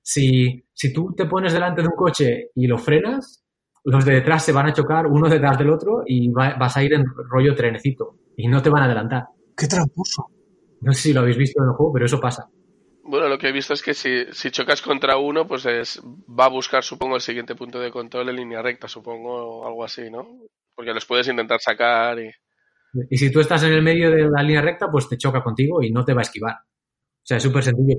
Si, 0.01 0.65
si 0.73 0.91
tú 0.91 1.13
te 1.15 1.25
pones 1.25 1.53
delante 1.53 1.81
de 1.81 1.87
un 1.87 1.95
coche 1.95 2.49
y 2.55 2.67
lo 2.67 2.77
frenas, 2.77 3.43
los 3.85 4.05
de 4.05 4.13
detrás 4.13 4.43
se 4.43 4.51
van 4.51 4.67
a 4.67 4.73
chocar 4.73 5.07
uno 5.07 5.29
detrás 5.29 5.57
del 5.57 5.69
otro 5.69 6.03
y 6.05 6.29
vas 6.29 6.77
a 6.77 6.83
ir 6.83 6.93
en 6.93 7.05
rollo 7.29 7.55
trenecito. 7.55 8.19
y 8.35 8.47
no 8.47 8.61
te 8.61 8.69
van 8.69 8.83
a 8.83 8.85
adelantar. 8.85 9.25
¡Qué 9.55 9.67
tramposo! 9.67 10.25
No 10.81 10.91
sé 10.91 11.01
si 11.01 11.13
lo 11.13 11.21
habéis 11.21 11.37
visto 11.37 11.61
en 11.61 11.69
el 11.69 11.75
juego, 11.75 11.93
pero 11.93 12.05
eso 12.05 12.19
pasa. 12.19 12.49
Bueno, 13.05 13.27
lo 13.27 13.37
que 13.37 13.49
he 13.49 13.51
visto 13.51 13.73
es 13.73 13.81
que 13.81 13.93
si, 13.93 14.25
si 14.31 14.49
chocas 14.49 14.81
contra 14.81 15.17
uno, 15.17 15.45
pues 15.45 15.65
es, 15.65 16.01
va 16.01 16.45
a 16.45 16.49
buscar, 16.49 16.83
supongo, 16.83 17.15
el 17.15 17.21
siguiente 17.21 17.53
punto 17.53 17.79
de 17.79 17.91
control 17.91 18.29
en 18.29 18.37
línea 18.37 18.61
recta, 18.61 18.87
supongo, 18.87 19.59
o 19.59 19.67
algo 19.67 19.83
así, 19.83 20.09
¿no? 20.09 20.25
Porque 20.73 20.93
los 20.93 21.05
puedes 21.05 21.27
intentar 21.27 21.59
sacar 21.59 22.17
y... 22.19 22.31
Y 23.09 23.17
si 23.17 23.31
tú 23.31 23.39
estás 23.39 23.63
en 23.63 23.73
el 23.73 23.81
medio 23.81 24.09
de 24.09 24.29
la 24.29 24.41
línea 24.43 24.61
recta, 24.61 24.87
pues 24.89 25.09
te 25.09 25.17
choca 25.17 25.43
contigo 25.43 25.81
y 25.81 25.91
no 25.91 26.05
te 26.05 26.13
va 26.13 26.21
a 26.21 26.23
esquivar. 26.23 26.53
O 26.53 27.25
sea, 27.25 27.37
es 27.37 27.43
súper 27.43 27.63
sencillo. 27.63 27.97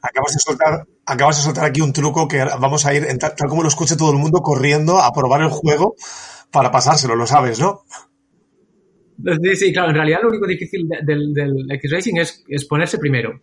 Acabas 0.00 0.32
de, 0.32 0.40
soltar, 0.40 0.86
acabas 1.06 1.36
de 1.36 1.42
soltar 1.42 1.64
aquí 1.66 1.80
un 1.80 1.92
truco 1.92 2.26
que 2.26 2.38
vamos 2.38 2.86
a 2.86 2.94
ir, 2.94 3.06
tal, 3.18 3.34
como 3.48 3.62
lo 3.62 3.68
escuche 3.68 3.96
todo 3.96 4.10
el 4.12 4.18
mundo, 4.18 4.40
corriendo 4.40 4.98
a 4.98 5.12
probar 5.12 5.42
el 5.42 5.50
juego 5.50 5.94
para 6.50 6.70
pasárselo, 6.70 7.14
lo 7.14 7.26
sabes, 7.26 7.60
¿no? 7.60 7.82
Sí, 9.42 9.56
sí, 9.56 9.72
claro. 9.72 9.90
En 9.90 9.96
realidad 9.96 10.20
lo 10.22 10.28
único 10.28 10.46
difícil 10.46 10.88
del, 10.88 11.32
del 11.32 11.70
X-Racing 11.70 12.16
es, 12.16 12.44
es 12.48 12.64
ponerse 12.66 12.98
primero. 12.98 13.40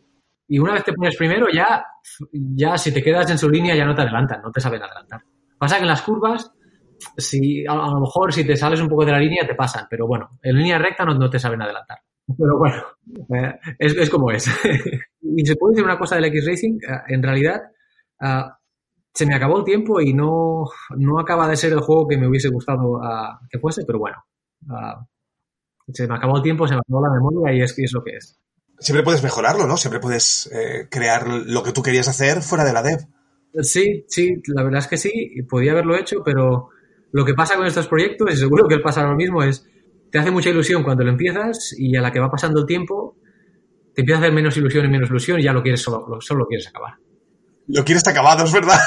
Y 0.47 0.59
una 0.59 0.73
vez 0.73 0.83
te 0.83 0.93
pones 0.93 1.15
primero, 1.15 1.47
ya, 1.53 1.85
ya 2.31 2.77
si 2.77 2.93
te 2.93 3.01
quedas 3.01 3.29
en 3.31 3.37
su 3.37 3.49
línea 3.49 3.75
ya 3.75 3.85
no 3.85 3.95
te 3.95 4.01
adelantan, 4.01 4.41
no 4.41 4.51
te 4.51 4.59
saben 4.59 4.83
adelantar. 4.83 5.21
Pasa 5.57 5.77
que 5.77 5.83
en 5.83 5.87
las 5.87 6.01
curvas, 6.01 6.51
si, 7.17 7.65
a, 7.65 7.75
lo 7.75 7.99
mejor 7.99 8.33
si 8.33 8.45
te 8.45 8.57
sales 8.57 8.81
un 8.81 8.89
poco 8.89 9.05
de 9.05 9.11
la 9.11 9.19
línea 9.19 9.47
te 9.47 9.55
pasan, 9.55 9.87
pero 9.89 10.07
bueno, 10.07 10.29
en 10.41 10.57
línea 10.57 10.77
recta 10.77 11.05
no, 11.05 11.13
no 11.13 11.29
te 11.29 11.39
saben 11.39 11.61
adelantar. 11.61 11.99
Pero 12.37 12.57
bueno, 12.57 12.83
eh, 13.35 13.59
es, 13.79 13.95
es, 13.95 14.09
como 14.09 14.31
es. 14.31 14.47
y 15.21 15.45
se 15.45 15.55
puede 15.55 15.73
decir 15.73 15.85
una 15.85 15.97
cosa 15.97 16.15
del 16.15 16.25
X-Racing, 16.25 16.79
eh, 16.81 17.01
en 17.07 17.23
realidad 17.23 17.61
uh, 18.21 18.49
se 19.13 19.25
me 19.25 19.35
acabó 19.35 19.59
el 19.59 19.63
tiempo 19.63 20.01
y 20.01 20.13
no, 20.13 20.65
no 20.97 21.19
acaba 21.19 21.47
de 21.47 21.55
ser 21.55 21.73
el 21.73 21.81
juego 21.81 22.07
que 22.07 22.17
me 22.17 22.27
hubiese 22.27 22.49
gustado 22.49 22.93
uh, 22.97 23.37
que 23.49 23.59
fuese, 23.59 23.83
pero 23.85 23.99
bueno, 23.99 24.17
uh, 24.67 25.05
se 25.93 26.07
me 26.07 26.15
acabó 26.15 26.37
el 26.37 26.43
tiempo, 26.43 26.67
se 26.67 26.73
me 26.73 26.81
acabó 26.81 27.05
la 27.05 27.13
memoria 27.13 27.53
y 27.53 27.61
es, 27.61 27.77
y 27.77 27.83
es 27.83 27.93
lo 27.93 28.03
que 28.03 28.15
es 28.15 28.40
siempre 28.81 29.03
puedes 29.03 29.23
mejorarlo, 29.23 29.67
¿no? 29.67 29.77
Siempre 29.77 29.99
puedes 29.99 30.49
eh, 30.51 30.87
crear 30.89 31.27
lo 31.27 31.63
que 31.63 31.71
tú 31.71 31.81
querías 31.81 32.07
hacer 32.07 32.41
fuera 32.41 32.65
de 32.65 32.73
la 32.73 32.81
dev. 32.81 32.99
Sí, 33.61 34.05
sí, 34.07 34.33
la 34.47 34.63
verdad 34.63 34.79
es 34.79 34.87
que 34.87 34.97
sí, 34.97 35.11
podía 35.47 35.71
haberlo 35.71 35.95
hecho, 35.95 36.21
pero 36.25 36.69
lo 37.11 37.25
que 37.25 37.33
pasa 37.33 37.55
con 37.55 37.65
estos 37.65 37.87
proyectos, 37.87 38.33
y 38.33 38.37
seguro 38.37 38.67
que 38.67 38.75
él 38.75 38.81
pasa 38.81 39.03
lo 39.03 39.15
mismo, 39.15 39.43
es 39.43 39.67
te 40.09 40.19
hace 40.19 40.31
mucha 40.31 40.49
ilusión 40.49 40.83
cuando 40.83 41.03
lo 41.03 41.11
empiezas 41.11 41.73
y 41.77 41.95
a 41.95 42.01
la 42.01 42.11
que 42.11 42.19
va 42.19 42.29
pasando 42.29 42.61
el 42.61 42.65
tiempo 42.65 43.15
te 43.93 44.01
empieza 44.01 44.19
a 44.19 44.23
hacer 44.23 44.33
menos 44.33 44.57
ilusión 44.57 44.85
y 44.85 44.89
menos 44.89 45.09
ilusión 45.09 45.39
y 45.39 45.43
ya 45.43 45.53
lo 45.53 45.61
quieres 45.61 45.81
solo, 45.81 46.19
solo 46.19 46.41
lo 46.41 46.47
quieres 46.47 46.67
acabar. 46.67 46.93
Lo 47.67 47.83
quieres 47.83 48.07
acabado, 48.07 48.43
es 48.45 48.51
verdad. 48.51 48.79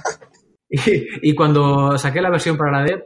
y, 0.70 1.30
y, 1.30 1.34
cuando 1.34 1.98
saqué 1.98 2.20
la 2.20 2.30
versión 2.30 2.56
para 2.56 2.70
la 2.70 2.84
dev, 2.84 3.04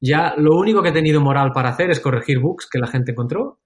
ya 0.00 0.34
lo 0.36 0.56
único 0.56 0.82
que 0.82 0.88
he 0.88 0.92
tenido 0.92 1.20
moral 1.20 1.52
para 1.52 1.70
hacer 1.70 1.90
es 1.90 2.00
corregir 2.00 2.38
bugs 2.38 2.68
que 2.70 2.78
la 2.78 2.86
gente 2.86 3.12
encontró 3.12 3.60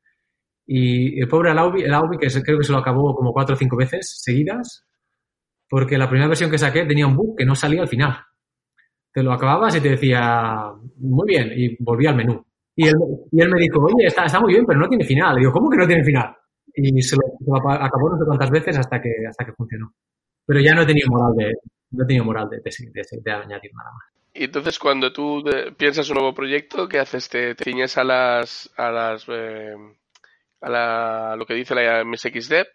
y 0.73 1.21
el 1.21 1.27
pobre 1.27 1.51
Alaubi, 1.51 1.83
el 1.83 1.93
Alaubi, 1.93 2.17
que 2.17 2.29
creo 2.43 2.59
que 2.59 2.63
se 2.65 2.71
lo 2.71 2.79
acabó 2.79 3.13
como 3.13 3.33
cuatro 3.33 3.57
o 3.57 3.59
cinco 3.59 3.77
veces 3.77 4.23
seguidas, 4.23 4.87
porque 5.69 5.99
la 5.99 6.09
primera 6.09 6.29
versión 6.29 6.49
que 6.49 6.59
saqué 6.59 6.85
tenía 6.85 7.09
un 7.09 7.17
bug 7.17 7.37
que 7.37 7.45
no 7.45 7.57
salía 7.57 7.83
al 7.83 7.89
final. 7.89 8.17
Te 9.13 9.25
lo 9.25 9.33
acababas 9.33 9.75
y 9.75 9.81
te 9.81 9.89
decía, 9.89 10.71
muy 10.99 11.27
bien, 11.27 11.51
y 11.57 11.77
volvía 11.83 12.11
al 12.11 12.17
menú. 12.17 12.47
Y 12.77 12.87
él, 12.87 12.95
y 13.33 13.43
él 13.43 13.51
me 13.51 13.59
dijo, 13.59 13.81
oye, 13.83 14.07
está, 14.07 14.27
está, 14.27 14.39
muy 14.39 14.53
bien, 14.53 14.65
pero 14.65 14.79
no 14.79 14.89
tiene 14.89 15.05
final. 15.05 15.37
Y 15.37 15.41
digo, 15.41 15.51
¿cómo 15.51 15.69
que 15.69 15.77
no 15.77 15.89
tiene 15.89 16.05
final? 16.05 16.37
Y 16.73 17.03
se 17.03 17.17
lo, 17.17 17.23
se 17.37 17.51
lo, 17.51 17.57
acabó 17.57 18.11
no 18.11 18.19
sé 18.19 18.25
cuántas 18.25 18.51
veces 18.51 18.79
hasta 18.79 19.03
que, 19.03 19.11
hasta 19.29 19.45
que 19.45 19.53
funcionó. 19.55 19.93
Pero 20.47 20.61
ya 20.61 20.73
no 20.73 20.83
he 20.83 20.87
tenido 20.87 21.09
moral 21.11 21.35
de, 21.37 21.53
no 21.91 22.05
he 22.05 22.07
tenido 22.07 22.25
moral 22.25 22.49
de, 22.49 22.59
de, 22.59 22.71
de, 22.93 23.03
de 23.25 23.33
añadir 23.33 23.73
nada 23.75 23.91
más. 23.91 24.05
Y 24.33 24.45
entonces 24.45 24.79
cuando 24.79 25.13
tú 25.13 25.43
piensas 25.77 26.09
un 26.11 26.19
nuevo 26.19 26.33
proyecto, 26.33 26.89
¿qué 26.89 27.01
haces? 27.01 27.29
¿Te, 27.29 27.57
te 27.57 27.65
ciñes 27.65 27.99
a 27.99 28.05
las, 28.05 28.71
a 28.77 28.93
las 28.93 29.27
eh, 29.29 29.75
a, 30.61 30.71
la, 30.71 31.33
a 31.33 31.37
lo 31.37 31.47
que 31.47 31.55
dice 31.55 31.75
la 31.75 32.05
MSXDev 32.05 32.67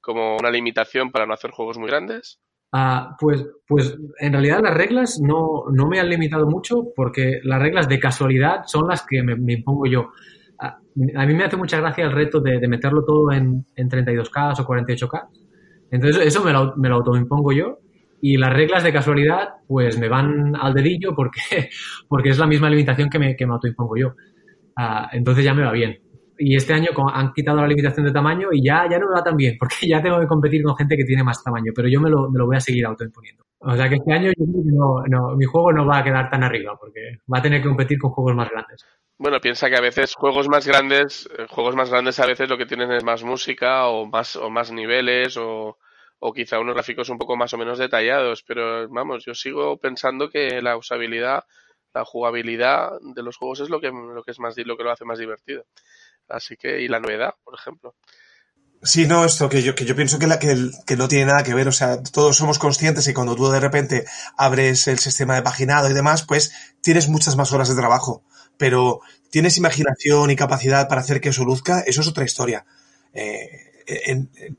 como 0.00 0.36
una 0.36 0.50
limitación 0.50 1.10
para 1.10 1.26
no 1.26 1.34
hacer 1.34 1.50
juegos 1.50 1.78
muy 1.78 1.88
grandes? 1.88 2.40
Uh, 2.72 3.16
pues, 3.18 3.46
pues 3.66 3.96
en 4.18 4.32
realidad 4.32 4.60
las 4.62 4.74
reglas 4.74 5.20
no, 5.22 5.64
no, 5.72 5.86
me 5.88 6.00
han 6.00 6.10
limitado 6.10 6.46
mucho 6.46 6.92
porque 6.94 7.40
las 7.42 7.60
reglas 7.60 7.88
de 7.88 7.98
casualidad 7.98 8.62
son 8.66 8.88
las 8.88 9.06
que 9.06 9.22
me, 9.22 9.36
me 9.36 9.54
impongo 9.54 9.86
yo. 9.86 10.10
Uh, 10.60 11.16
a 11.16 11.26
mí 11.26 11.34
me 11.34 11.44
hace 11.44 11.56
mucha 11.56 11.80
gracia 11.80 12.04
el 12.04 12.12
reto 12.12 12.40
de, 12.40 12.58
de 12.58 12.68
meterlo 12.68 13.04
todo 13.04 13.32
en, 13.32 13.66
en 13.74 13.88
32K 13.88 14.60
o 14.60 14.66
48K. 14.66 15.28
Entonces 15.90 16.26
eso 16.26 16.44
me 16.44 16.52
lo, 16.52 16.76
me 16.76 16.90
lo 16.90 16.96
autoimpongo 16.96 17.52
yo 17.52 17.78
y 18.20 18.36
las 18.36 18.52
reglas 18.52 18.82
de 18.82 18.92
casualidad 18.92 19.48
pues 19.66 19.98
me 19.98 20.08
van 20.08 20.54
al 20.56 20.74
dedillo 20.74 21.14
porque, 21.14 21.70
porque 22.08 22.30
es 22.30 22.38
la 22.38 22.46
misma 22.46 22.68
limitación 22.68 23.08
que 23.08 23.18
me, 23.18 23.34
que 23.34 23.46
me 23.46 23.54
autoimpongo 23.54 23.96
yo. 23.96 24.08
Uh, 24.76 25.08
entonces 25.12 25.42
ya 25.42 25.54
me 25.54 25.64
va 25.64 25.72
bien 25.72 25.98
y 26.38 26.56
este 26.56 26.72
año 26.72 26.90
han 27.12 27.32
quitado 27.32 27.58
la 27.58 27.66
limitación 27.66 28.06
de 28.06 28.12
tamaño 28.12 28.48
y 28.52 28.64
ya, 28.64 28.88
ya 28.90 28.98
no 28.98 29.08
me 29.08 29.14
va 29.14 29.24
tan 29.24 29.36
bien, 29.36 29.56
porque 29.58 29.88
ya 29.88 30.02
tengo 30.02 30.20
que 30.20 30.26
competir 30.26 30.62
con 30.62 30.76
gente 30.76 30.96
que 30.96 31.04
tiene 31.04 31.24
más 31.24 31.42
tamaño, 31.42 31.72
pero 31.74 31.88
yo 31.88 32.00
me 32.00 32.10
lo, 32.10 32.30
me 32.30 32.38
lo 32.38 32.46
voy 32.46 32.56
a 32.56 32.60
seguir 32.60 32.86
autoimponiendo. 32.86 33.44
O 33.60 33.76
sea 33.76 33.88
que 33.88 33.96
este 33.96 34.12
año 34.12 34.30
yo 34.38 34.44
no, 34.46 35.02
no, 35.08 35.36
mi 35.36 35.44
juego 35.44 35.72
no 35.72 35.84
va 35.84 35.98
a 35.98 36.04
quedar 36.04 36.30
tan 36.30 36.44
arriba, 36.44 36.76
porque 36.78 37.18
va 37.32 37.38
a 37.38 37.42
tener 37.42 37.60
que 37.60 37.68
competir 37.68 37.98
con 37.98 38.12
juegos 38.12 38.36
más 38.36 38.48
grandes. 38.50 38.84
Bueno, 39.18 39.40
piensa 39.40 39.68
que 39.68 39.76
a 39.76 39.80
veces 39.80 40.14
juegos 40.14 40.48
más 40.48 40.64
grandes, 40.64 41.28
eh, 41.36 41.46
juegos 41.48 41.74
más 41.74 41.90
grandes 41.90 42.20
a 42.20 42.26
veces 42.26 42.48
lo 42.48 42.56
que 42.56 42.66
tienen 42.66 42.92
es 42.92 43.02
más 43.02 43.24
música 43.24 43.88
o 43.88 44.06
más, 44.06 44.36
o 44.36 44.48
más 44.48 44.70
niveles 44.70 45.36
o, 45.36 45.76
o 46.20 46.32
quizá 46.32 46.60
unos 46.60 46.74
gráficos 46.74 47.08
un 47.08 47.18
poco 47.18 47.36
más 47.36 47.52
o 47.52 47.58
menos 47.58 47.78
detallados, 47.78 48.44
pero 48.44 48.88
vamos, 48.88 49.24
yo 49.24 49.34
sigo 49.34 49.76
pensando 49.78 50.30
que 50.30 50.62
la 50.62 50.76
usabilidad, 50.76 51.44
la 51.94 52.04
jugabilidad 52.04 52.92
de 53.14 53.22
los 53.22 53.36
juegos 53.36 53.60
es 53.60 53.70
lo 53.70 53.80
que, 53.80 53.90
lo 53.90 54.22
que 54.22 54.30
es 54.30 54.38
más, 54.38 54.56
lo 54.56 54.76
que 54.76 54.84
lo 54.84 54.92
hace 54.92 55.04
más 55.04 55.18
divertido. 55.18 55.64
Así 56.28 56.56
que, 56.56 56.80
y 56.80 56.88
la 56.88 57.00
novedad, 57.00 57.34
por 57.44 57.54
ejemplo. 57.54 57.94
Sí, 58.82 59.06
no, 59.06 59.24
esto 59.24 59.48
que 59.48 59.62
yo, 59.62 59.74
que 59.74 59.84
yo 59.84 59.96
pienso 59.96 60.18
que, 60.18 60.28
la, 60.28 60.38
que, 60.38 60.70
que, 60.86 60.96
no 60.96 61.08
tiene 61.08 61.26
nada 61.26 61.42
que 61.42 61.54
ver, 61.54 61.66
o 61.66 61.72
sea, 61.72 62.00
todos 62.00 62.36
somos 62.36 62.60
conscientes 62.60 63.08
y 63.08 63.14
cuando 63.14 63.34
tú 63.34 63.48
de 63.50 63.58
repente 63.58 64.04
abres 64.36 64.86
el 64.86 65.00
sistema 65.00 65.34
de 65.34 65.42
paginado 65.42 65.90
y 65.90 65.94
demás, 65.94 66.22
pues 66.22 66.52
tienes 66.80 67.08
muchas 67.08 67.34
más 67.36 67.52
horas 67.52 67.68
de 67.68 67.74
trabajo, 67.74 68.22
pero 68.56 69.00
tienes 69.30 69.56
imaginación 69.56 70.30
y 70.30 70.36
capacidad 70.36 70.88
para 70.88 71.00
hacer 71.00 71.20
que 71.20 71.30
eso 71.30 71.44
luzca, 71.44 71.80
eso 71.80 72.02
es 72.02 72.06
otra 72.06 72.24
historia. 72.24 72.66
Eh, 73.14 73.48
en, 73.86 74.30
en, 74.36 74.58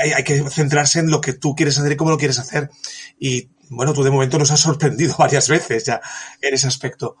hay, 0.00 0.12
hay, 0.12 0.24
que 0.24 0.42
centrarse 0.48 1.00
en 1.00 1.10
lo 1.10 1.20
que 1.20 1.34
tú 1.34 1.54
quieres 1.54 1.78
hacer 1.78 1.92
y 1.92 1.96
cómo 1.96 2.10
lo 2.10 2.18
quieres 2.18 2.38
hacer. 2.38 2.70
Y 3.18 3.50
bueno, 3.68 3.92
tú 3.92 4.02
de 4.02 4.10
momento 4.10 4.38
nos 4.38 4.50
has 4.52 4.60
sorprendido 4.60 5.16
varias 5.18 5.48
veces 5.48 5.84
ya 5.84 6.00
en 6.40 6.54
ese 6.54 6.66
aspecto 6.66 7.18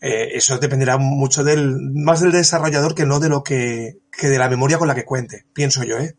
eh, 0.00 0.30
eso 0.32 0.58
dependerá 0.58 0.96
mucho 0.98 1.44
del, 1.44 1.76
más 1.94 2.20
del 2.20 2.32
desarrollador 2.32 2.94
que 2.94 3.06
no 3.06 3.20
de 3.20 3.28
lo 3.28 3.42
que, 3.42 3.98
que 4.10 4.28
de 4.28 4.38
la 4.38 4.48
memoria 4.48 4.78
con 4.78 4.88
la 4.88 4.94
que 4.94 5.04
cuente, 5.04 5.44
pienso 5.52 5.84
yo, 5.84 5.98
¿eh? 5.98 6.14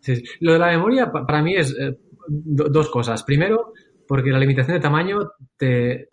Sí, 0.00 0.22
lo 0.40 0.54
de 0.54 0.58
la 0.58 0.66
memoria 0.66 1.12
para 1.12 1.42
mí 1.42 1.54
es 1.54 1.74
eh, 1.78 1.96
dos 2.26 2.90
cosas. 2.90 3.22
Primero, 3.22 3.72
porque 4.08 4.30
la 4.30 4.38
limitación 4.40 4.76
de 4.76 4.82
tamaño 4.82 5.18
te, 5.56 6.08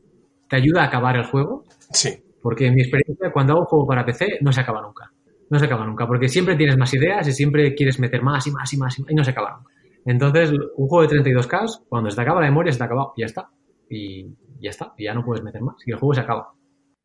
te 0.48 0.56
ayuda 0.56 0.84
a 0.84 0.86
acabar 0.86 1.16
el 1.18 1.26
juego. 1.26 1.64
Sí. 1.92 2.24
Porque 2.42 2.68
en 2.68 2.76
mi 2.76 2.82
experiencia, 2.82 3.32
cuando 3.32 3.54
hago 3.54 3.62
un 3.62 3.68
juego 3.68 3.88
para 3.88 4.06
PC, 4.06 4.38
no 4.42 4.52
se 4.52 4.62
acaba 4.62 4.82
nunca. 4.82 5.12
No 5.50 5.58
se 5.58 5.66
acaba 5.66 5.86
nunca, 5.86 6.06
porque 6.06 6.28
siempre 6.28 6.56
tienes 6.56 6.78
más 6.78 6.94
ideas 6.94 7.28
y 7.28 7.32
siempre 7.32 7.74
quieres 7.74 8.00
meter 8.00 8.22
más 8.22 8.46
y 8.46 8.52
más 8.52 8.72
y 8.72 8.78
más 8.78 8.98
y, 9.00 9.02
más, 9.02 9.12
y 9.12 9.16
no 9.16 9.24
se 9.24 9.32
acaba 9.32 9.58
nunca. 9.58 9.72
Entonces, 10.06 10.52
un 10.52 10.88
juego 10.88 11.08
de 11.08 11.18
32K, 11.18 11.86
cuando 11.90 12.10
se 12.12 12.16
te 12.16 12.22
acaba 12.22 12.42
la 12.42 12.48
memoria, 12.48 12.72
se 12.72 12.78
te 12.78 12.84
acaba 12.84 13.12
y 13.16 13.22
ya 13.22 13.26
está. 13.26 13.50
Y 13.90 14.28
ya 14.62 14.70
está, 14.70 14.94
y 14.98 15.06
ya 15.06 15.14
no 15.14 15.24
puedes 15.26 15.44
meter 15.44 15.62
más. 15.62 15.76
Y 15.86 15.92
el 15.92 15.98
juego 15.98 16.14
se 16.14 16.22
acaba. 16.22 16.54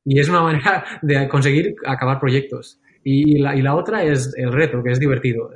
Y 0.04 0.20
es 0.20 0.28
una 0.28 0.42
manera 0.42 0.84
de 1.02 1.28
conseguir 1.28 1.74
acabar 1.86 2.20
proyectos. 2.20 2.80
Y 3.02 3.38
la, 3.38 3.54
y 3.54 3.62
la 3.62 3.74
otra 3.74 4.02
es 4.02 4.34
el 4.36 4.52
reto, 4.52 4.82
que 4.82 4.92
es 4.92 5.00
divertido. 5.00 5.50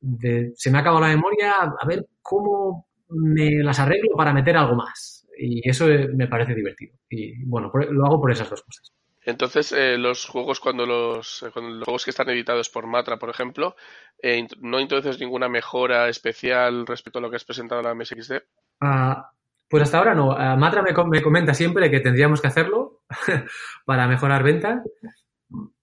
De, 0.00 0.52
se 0.54 0.70
me 0.70 0.78
ha 0.78 0.80
acabado 0.80 1.02
la 1.02 1.14
memoria, 1.14 1.52
a 1.80 1.86
ver 1.86 2.06
cómo 2.20 2.88
me 3.10 3.62
las 3.62 3.78
arreglo 3.78 4.16
para 4.16 4.32
meter 4.32 4.56
algo 4.56 4.74
más. 4.74 5.26
Y 5.38 5.68
eso 5.68 5.86
me 6.14 6.26
parece 6.26 6.54
divertido. 6.54 6.94
Y 7.08 7.44
bueno, 7.44 7.70
lo 7.90 8.06
hago 8.06 8.20
por 8.20 8.30
esas 8.32 8.50
dos 8.50 8.62
cosas. 8.62 8.92
Entonces, 9.28 9.72
eh, 9.72 9.98
los 9.98 10.24
juegos, 10.24 10.58
cuando 10.58 10.86
los, 10.86 11.44
cuando 11.52 11.70
los 11.72 11.84
juegos 11.84 12.04
que 12.04 12.10
están 12.10 12.30
editados 12.30 12.70
por 12.70 12.86
Matra, 12.86 13.18
por 13.18 13.28
ejemplo, 13.28 13.76
eh, 14.22 14.46
¿no 14.60 14.80
introduces 14.80 15.20
ninguna 15.20 15.50
mejora 15.50 16.08
especial 16.08 16.86
respecto 16.86 17.18
a 17.18 17.22
lo 17.22 17.28
que 17.28 17.36
has 17.36 17.44
presentado 17.44 17.82
en 17.82 17.86
la 17.88 17.94
MSXD? 17.94 18.36
Uh, 18.80 19.20
pues 19.68 19.82
hasta 19.82 19.98
ahora 19.98 20.14
no. 20.14 20.30
Uh, 20.30 20.56
Matra 20.56 20.82
me, 20.82 20.92
me, 21.10 21.22
comenta 21.22 21.52
siempre 21.54 21.90
que 21.90 22.00
tendríamos 22.00 22.40
que 22.40 22.48
hacerlo 22.48 23.02
para 23.84 24.08
mejorar 24.08 24.42
ventas. 24.42 24.82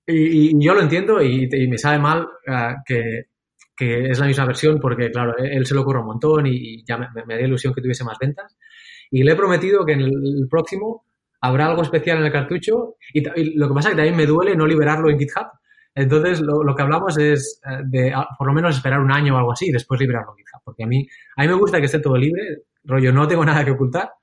Y, 0.08 0.64
yo 0.64 0.74
lo 0.74 0.82
entiendo 0.82 1.22
y, 1.22 1.48
me 1.68 1.78
sabe 1.78 2.00
mal 2.00 2.28
uh, 2.48 2.76
que, 2.86 3.26
que, 3.76 4.10
es 4.10 4.20
la 4.20 4.28
misma 4.28 4.46
versión 4.46 4.80
porque, 4.80 5.12
claro, 5.12 5.36
él 5.38 5.66
se 5.66 5.74
lo 5.74 5.82
ocurre 5.82 6.00
un 6.00 6.08
montón 6.08 6.48
y, 6.48 6.84
ya 6.84 6.98
me, 6.98 7.08
me 7.26 7.36
da 7.36 7.42
ilusión 7.42 7.74
que 7.74 7.82
tuviese 7.82 8.04
más 8.04 8.18
ventas. 8.20 8.58
Y 9.12 9.24
le 9.24 9.34
he 9.34 9.36
prometido 9.36 9.86
que 9.86 9.94
en 9.94 10.02
el, 10.02 10.48
próximo 10.50 11.06
habrá 11.42 11.68
algo 11.68 11.84
especial 11.84 12.18
en 12.20 12.26
el 12.26 12.32
cartucho 12.32 12.96
y, 13.14 13.22
lo 13.58 13.68
que 13.68 13.74
pasa 13.74 13.90
es 13.90 13.96
que 13.96 14.02
también 14.02 14.18
me 14.18 14.26
duele 14.26 14.56
no 14.56 14.66
liberarlo 14.66 15.10
en 15.10 15.20
GitHub. 15.20 15.48
Entonces, 15.94 16.42
lo, 16.42 16.64
lo 16.64 16.76
que 16.76 16.82
hablamos 16.82 17.18
es 17.18 17.62
uh, 17.66 17.84
de 17.86 18.14
por 18.38 18.48
lo 18.48 18.54
menos 18.54 18.76
esperar 18.76 19.00
un 19.00 19.12
año 19.12 19.36
o 19.36 19.38
algo 19.38 19.54
así 19.54 19.68
y 19.68 19.72
después 19.72 20.00
liberarlo 20.00 20.32
en 20.32 20.38
GitHub. 20.38 20.62
Porque 20.64 20.84
a 20.84 20.88
mí, 20.88 21.08
a 21.38 21.44
mí 21.44 21.48
me 21.48 21.54
gusta 21.54 21.80
que 21.80 21.86
esté 21.86 22.00
todo 22.00 22.18
libre, 22.18 22.64
rollo, 22.86 23.12
no 23.12 23.28
tengo 23.28 23.46
nada 23.46 23.66
que 23.66 23.72
ocultar. 23.72 24.14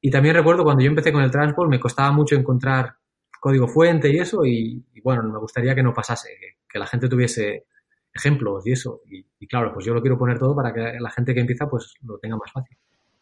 Y 0.00 0.10
también 0.10 0.34
recuerdo 0.34 0.64
cuando 0.64 0.82
yo 0.82 0.88
empecé 0.88 1.12
con 1.12 1.22
el 1.22 1.30
transport, 1.30 1.70
me 1.70 1.80
costaba 1.80 2.10
mucho 2.10 2.34
encontrar 2.34 2.96
código 3.40 3.66
fuente 3.66 4.08
y 4.08 4.18
eso, 4.18 4.44
y, 4.44 4.84
bueno, 5.02 5.24
me 5.24 5.38
gustaría 5.38 5.74
que 5.74 5.82
no 5.82 5.92
pasase, 5.92 6.28
que, 6.68 6.78
la 6.78 6.86
gente 6.86 7.08
tuviese 7.08 7.66
ejemplos 8.14 8.66
y 8.66 8.72
eso. 8.72 9.00
Y, 9.08 9.46
claro, 9.46 9.72
pues 9.72 9.84
yo 9.84 9.94
lo 9.94 10.00
quiero 10.00 10.16
poner 10.16 10.38
todo 10.38 10.54
para 10.54 10.72
que 10.72 10.98
la 11.00 11.10
gente 11.10 11.34
que 11.34 11.40
empieza 11.40 11.68
pues 11.68 11.94
lo 12.02 12.18
tenga 12.18 12.36
más 12.36 12.52
fácil. 12.52 12.76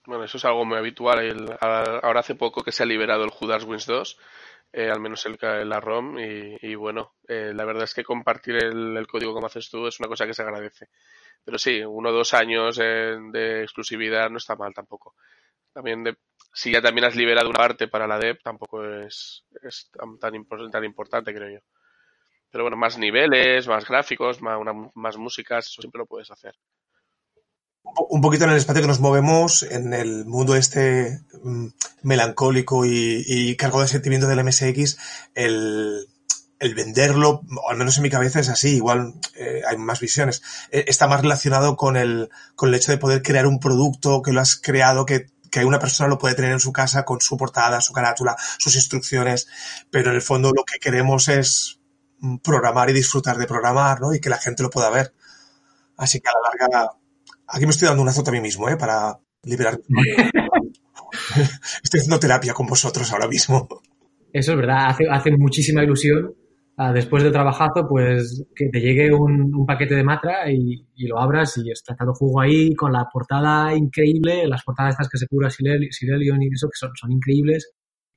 Bueno, 0.07 0.25
eso 0.25 0.37
es 0.37 0.45
algo 0.45 0.65
muy 0.65 0.77
habitual. 0.77 1.59
ahora 1.61 2.21
hace 2.21 2.35
poco 2.35 2.63
que 2.63 2.73
se 2.73 2.83
ha 2.83 2.87
liberado 2.87 3.25
el 3.25 3.31
Judas 3.31 3.65
Wins 3.65 3.87
2, 3.87 4.19
eh, 4.73 4.91
al 4.91 5.01
menos 5.01 5.25
el, 5.27 5.39
la 5.69 5.81
ROM, 5.81 6.19
y, 6.19 6.75
bueno, 6.75 7.15
eh, 7.29 7.53
la 7.55 7.65
verdad 7.65 7.85
es 7.85 7.95
que 7.95 8.05
compartir 8.05 8.57
el, 8.57 9.07
código 9.07 9.35
como 9.35 9.47
haces 9.47 9.69
tú 9.71 9.87
es 9.87 9.99
una 10.01 10.09
cosa 10.09 10.27
que 10.27 10.35
se 10.35 10.43
agradece. 10.43 10.89
Pero 11.45 11.59
sí, 11.59 11.83
uno 11.83 12.11
o 12.11 12.13
dos 12.13 12.35
años 12.35 12.77
de 12.77 13.63
exclusividad 13.63 14.31
no 14.31 14.39
está 14.39 14.57
mal 14.57 14.75
tampoco. 14.75 15.15
También 15.73 16.05
de, 16.05 16.17
si 16.53 16.73
ya 16.73 16.83
también 16.83 17.07
has 17.07 17.17
liberado 17.17 17.49
una 17.49 17.59
parte 17.59 17.89
para 17.89 18.07
la 18.07 18.19
dev, 18.19 18.39
tampoco 18.43 18.85
es, 18.85 19.45
tan, 19.93 20.19
tan, 20.19 20.85
importante, 20.85 21.35
creo 21.35 21.51
yo. 21.51 21.61
Pero 22.51 22.65
bueno, 22.65 22.77
más 22.77 22.99
niveles, 22.99 23.69
más 23.69 23.87
gráficos, 23.87 24.43
más, 24.43 24.59
más 24.95 25.17
músicas, 25.17 25.67
eso 25.67 25.83
siempre 25.83 26.01
lo 26.01 26.07
puedes 26.07 26.31
hacer. 26.31 26.57
Un 27.83 28.21
poquito 28.21 28.45
en 28.45 28.51
el 28.51 28.57
espacio 28.57 28.83
que 28.83 28.89
nos 28.89 29.01
movemos, 29.01 29.63
en 29.63 29.93
el 29.93 30.25
mundo 30.25 30.55
este 30.55 31.21
mm, 31.43 31.67
melancólico 32.03 32.85
y, 32.85 33.57
cargado 33.57 33.83
de 33.83 33.89
sentimiento 33.89 34.27
del 34.27 34.45
MSX, 34.45 34.97
el, 35.35 36.07
venderlo, 36.61 37.43
al 37.69 37.77
menos 37.77 37.97
en 37.97 38.03
mi 38.03 38.11
cabeza 38.11 38.41
es 38.41 38.49
así, 38.49 38.77
igual 38.77 39.15
eh, 39.35 39.63
hay 39.67 39.77
más 39.79 39.99
visiones, 40.01 40.43
eh, 40.71 40.85
está 40.89 41.09
más 41.09 41.23
relacionado 41.23 41.77
con 41.77 41.97
el, 41.97 42.31
con 42.55 42.69
el 42.69 42.75
hecho 42.75 42.93
de 42.93 42.99
poder 42.99 43.23
crear 43.23 43.47
un 43.47 43.61
producto 43.61 44.23
que 44.23 44.33
lo 44.33 44.41
has 44.41 44.57
creado, 44.57 45.07
que 45.07 45.29
que 45.51 45.65
una 45.65 45.79
persona 45.79 46.09
lo 46.09 46.19
puede 46.19 46.35
tener 46.35 46.53
en 46.53 46.61
su 46.61 46.73
casa 46.73 47.05
con 47.05 47.21
su 47.21 47.37
portada, 47.37 47.81
su 47.81 47.93
carátula, 47.93 48.37
sus 48.59 48.77
instrucciones, 48.77 49.49
pero 49.91 50.11
en 50.11 50.17
el 50.17 50.23
fondo 50.23 50.53
lo 50.55 50.65
que 50.65 50.79
queremos 50.79 51.29
es 51.29 51.81
programar 52.43 52.91
y 52.91 52.93
disfrutar 52.93 53.37
de 53.37 53.47
programar, 53.47 54.01
¿no? 54.01 54.15
Y 54.15 54.21
que 54.21 54.31
la 54.31 54.39
gente 54.39 54.63
lo 54.63 54.71
pueda 54.71 54.91
ver. 54.91 55.13
Así 55.97 56.21
que 56.21 56.29
a 56.29 56.33
la 56.33 56.69
larga, 56.69 56.93
aquí 57.51 57.67
me 57.67 57.71
estoy 57.71 57.89
dando 57.89 58.03
un 58.03 58.09
azote 58.09 58.31
a 58.31 58.33
mí 58.33 58.41
mismo, 58.41 58.69
¿eh? 58.69 58.77
Para 58.77 59.19
liberar. 59.43 59.79
estoy 61.83 61.99
haciendo 61.99 62.19
terapia 62.19 62.55
con 62.55 62.67
vosotros 62.67 63.11
ahora 63.13 63.29
mismo. 63.29 63.69
Eso 64.33 64.53
es 64.53 64.59
verdad, 64.59 64.87
hace, 64.87 65.05
hace 65.11 65.31
muchísima 65.33 65.83
ilusión 65.83 66.35
después 66.95 67.23
de 67.23 67.31
trabajazo, 67.31 67.87
pues 67.87 68.45
que 68.57 68.69
te 68.71 68.81
llegue 68.81 69.13
un, 69.13 69.67
paquete 69.67 69.95
de 69.95 70.03
Matra 70.03 70.51
y, 70.51 70.87
lo 71.07 71.21
abras 71.21 71.59
y 71.59 71.71
estás 71.71 71.97
dando 71.99 72.15
juego 72.15 72.41
ahí 72.41 72.75
con 72.75 72.93
la 72.93 73.07
portada 73.13 73.75
increíble, 73.75 74.47
las 74.47 74.63
portadas 74.65 74.95
estas 74.95 75.09
que 75.09 75.19
se 75.19 75.27
cura 75.27 75.51
Sirelion 75.51 76.43
y 76.43 76.49
eso, 76.49 76.69
que 76.69 76.79
son, 76.79 76.91
son 76.95 77.13
increíbles. 77.13 77.73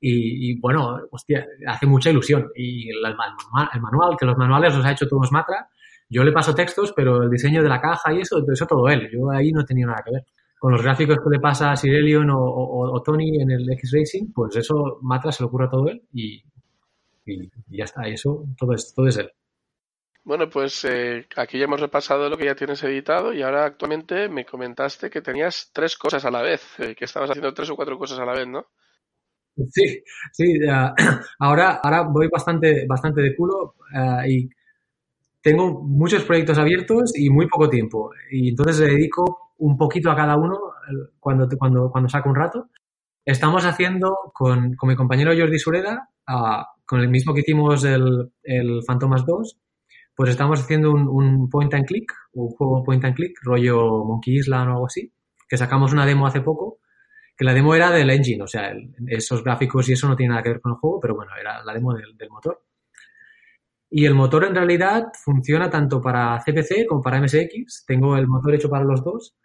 Y, 0.05 0.60
bueno, 0.60 0.97
hostia, 1.11 1.45
hace 1.65 1.85
mucha 1.85 2.10
ilusión. 2.10 2.49
Y 2.55 2.89
el, 2.89 3.01
manual, 3.01 4.18
que 4.19 4.26
los 4.26 4.38
manuales 4.38 4.76
los 4.76 4.85
ha 4.85 4.91
hecho 4.91 5.07
todos 5.07 5.31
Matra. 5.31 5.69
Yo 6.14 6.23
le 6.23 6.31
paso 6.31 6.53
textos, 6.53 6.94
pero 6.95 7.23
el 7.23 7.30
diseño 7.30 7.64
de 7.64 7.69
la 7.69 7.81
caja 7.81 8.14
y 8.14 8.19
eso, 8.22 8.38
eso 8.52 8.68
todo 8.68 8.88
él. 8.88 9.10
Yo 9.11 9.31
ahí 9.31 9.52
no 9.52 9.65
tenido 9.65 9.90
nada 9.90 10.03
que 10.06 10.11
ver. 10.11 10.26
Con 10.60 10.72
los 10.72 10.84
gráficos 10.84 11.18
que 11.18 11.30
le 11.35 11.40
pasa 11.40 11.72
a 11.72 11.76
Sirelion 11.76 12.30
o, 12.30 12.40
o, 12.40 13.02
Tony 13.02 13.41
en 13.41 13.49
el 13.49 13.69
X-Racing, 13.72 14.31
pues 14.31 14.56
eso 14.56 14.99
Matra 15.02 15.31
se 15.31 15.41
lo 15.41 15.48
ocurre 15.48 15.68
todo 15.69 15.90
él 15.90 16.03
y, 16.14 16.44
y, 17.26 17.49
ya 17.68 17.85
está, 17.85 18.03
eso, 18.03 18.45
todo 18.57 18.73
es, 18.73 18.94
todo 18.94 19.07
es 19.07 19.18
él. 19.18 19.31
Bueno, 20.23 20.49
pues 20.49 20.85
eh, 20.85 21.27
aquí 21.35 21.57
ya 21.57 21.65
hemos 21.65 21.81
repasado 21.81 22.30
lo 22.30 22.38
que 22.38 22.45
ya 22.45 22.56
tienes 22.56 22.81
editado 22.84 23.34
y 23.34 23.41
ahora 23.41 23.65
actualmente 23.65 24.30
me 24.30 24.45
comentaste 24.45 25.10
que 25.10 25.22
tenías 25.22 25.72
tres 25.73 25.98
cosas 25.98 26.23
a 26.23 26.31
la 26.31 26.41
vez, 26.41 26.61
eh, 26.80 26.95
que 26.95 27.06
estabas 27.06 27.31
haciendo 27.31 27.53
tres 27.53 27.72
o 27.72 27.76
cuatro 27.76 27.98
cosas 27.98 28.19
a 28.19 28.26
la 28.26 28.34
vez, 28.34 28.48
¿no? 28.48 28.68
Sí, 29.69 30.02
sí, 30.31 30.60
ahora, 31.40 31.81
ahora 31.84 32.03
voy 32.03 32.30
bastante, 32.31 32.85
bastante 32.88 33.22
de 33.22 33.35
culo 33.35 33.76
eh, 33.94 34.30
y 34.31 34.49
tengo 35.44 35.84
muchos 35.84 36.24
proyectos 36.24 36.57
abiertos 36.57 37.11
y 37.15 37.30
muy 37.30 37.48
poco 37.48 37.70
tiempo. 37.70 38.10
Y 38.32 38.49
entonces 38.49 38.80
le 38.80 38.94
dedico 38.94 39.52
un 39.57 39.78
poquito 39.78 40.10
a 40.10 40.15
cada 40.15 40.36
uno 40.36 40.57
cuando, 41.20 41.48
cuando, 41.60 41.91
cuando 41.91 42.10
saco 42.10 42.30
un 42.30 42.36
rato. 42.36 42.70
Estamos 43.26 43.65
haciendo 43.65 44.15
con, 44.34 44.74
con 44.76 44.90
mi 44.90 44.95
compañero 44.95 45.32
Jordi 45.38 45.60
Sureda 45.60 46.10
con 46.86 46.99
el 46.99 47.10
mismo 47.10 47.34
que 47.34 47.41
hicimos 47.41 47.84
el, 47.84 48.32
el 48.44 48.82
Fantomas 48.86 49.26
2, 49.26 49.57
pues 50.15 50.30
estamos 50.30 50.61
haciendo 50.61 50.91
un, 50.91 51.49
point 51.49 51.74
and 51.74 51.86
click, 51.86 52.11
un 52.34 52.49
juego 52.49 52.84
point 52.84 53.03
and 53.03 53.15
click, 53.15 53.38
rollo 53.41 54.03
Monkey 54.06 54.36
Island 54.36 54.70
o 54.70 54.74
algo 54.74 54.86
así, 54.86 55.11
que 55.48 55.57
sacamos 55.57 55.94
una 55.94 56.06
demo 56.06 56.28
hace 56.28 56.41
poco, 56.41 56.80
que 57.36 57.45
la 57.45 57.53
demo 57.53 57.74
era 57.74 57.90
del 57.90 58.10
engine, 58.10 58.44
o 58.44 58.48
sea, 58.48 58.74
esos 59.07 59.44
gráficos 59.44 59.90
y 59.90 59.94
eso 59.94 60.07
no 60.07 60.15
tiene 60.15 60.32
nada 60.32 60.44
que 60.44 60.49
ver 60.49 60.61
con 60.61 60.74
el 60.74 60.78
juego, 60.78 60.99
pero 60.99 61.15
bueno, 61.15 61.32
era 61.40 61.64
la 61.64 61.74
demo 61.74 61.94
del, 61.94 62.15
del 62.15 62.30
motor. 62.30 62.61
Y 63.95 64.06
el 64.06 64.15
motor 64.15 64.45
en 64.45 64.56
realidad 64.56 65.03
funciona 65.24 65.70
tanto 65.70 66.02
para 66.02 66.40
CPC 66.40 66.88
como 66.88 67.02
para 67.02 67.22
MSX. 67.22 67.86
Tengo 67.86 68.18
el 68.18 68.28
motor 68.28 68.56
hecho 68.56 68.70
para 68.70 68.84
los 68.84 69.03
dos. 69.03 69.36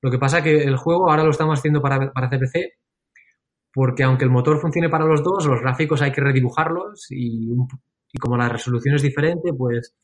Lo 0.00 0.10
que 0.10 0.18
pasa 0.18 0.42
que 0.42 0.64
el 0.64 0.76
juego 0.76 1.10
ahora 1.10 1.24
lo 1.24 1.30
estamos 1.30 1.58
haciendo 1.58 1.82
para, 1.82 2.10
para 2.12 2.30
CPC 2.30 2.78
porque 3.78 4.02
aunque 4.02 4.24
el 4.24 4.30
motor 4.30 4.58
funcione 4.60 4.88
para 4.88 5.04
los 5.04 5.22
dos, 5.22 5.46
los 5.46 5.60
gráficos 5.60 6.02
hay 6.02 6.10
que 6.10 6.20
redibujarlos 6.20 7.06
y, 7.10 7.54
como 8.20 8.36
la 8.36 8.48
resolución 8.48 8.96
es 8.96 9.02
diferente, 9.02 9.52
pues 9.52 9.94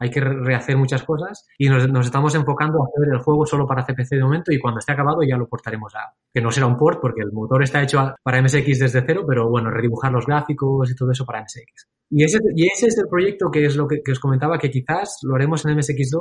hay 0.00 0.10
que 0.10 0.20
rehacer 0.20 0.76
muchas 0.76 1.02
cosas 1.02 1.46
y 1.58 1.68
nos, 1.68 1.84
estamos 2.04 2.34
enfocando 2.34 2.82
a 2.82 2.86
hacer 2.86 3.12
el 3.12 3.18
juego 3.20 3.46
solo 3.46 3.66
para 3.66 3.84
CPC 3.84 4.10
de 4.10 4.22
momento 4.22 4.52
y 4.52 4.58
cuando 4.58 4.78
esté 4.78 4.92
acabado 4.92 5.20
ya 5.22 5.36
lo 5.36 5.48
portaremos 5.48 5.94
a... 5.94 6.12
que 6.32 6.40
no 6.40 6.50
será 6.50 6.66
un 6.66 6.76
port 6.76 7.00
porque 7.00 7.22
el 7.22 7.32
motor 7.32 7.62
está 7.62 7.82
hecho 7.82 8.14
para 8.22 8.42
MSX 8.42 8.78
desde 8.78 9.04
cero, 9.06 9.24
pero 9.26 9.48
bueno, 9.48 9.70
redibujar 9.70 10.12
los 10.12 10.26
gráficos 10.26 10.90
y 10.90 10.94
todo 10.96 11.10
eso 11.10 11.24
para 11.24 11.42
MSX. 11.42 11.88
Y 12.10 12.24
ese, 12.24 12.38
y 12.56 12.66
ese 12.66 12.86
es 12.88 12.98
el 12.98 13.08
proyecto 13.08 13.50
que 13.50 13.64
es 13.64 13.76
lo 13.76 13.86
que, 13.86 14.00
os 14.10 14.20
comentaba, 14.20 14.58
que 14.58 14.70
quizás 14.70 15.18
lo 15.22 15.34
haremos 15.34 15.64
en 15.64 15.76
MSX2 15.76 16.20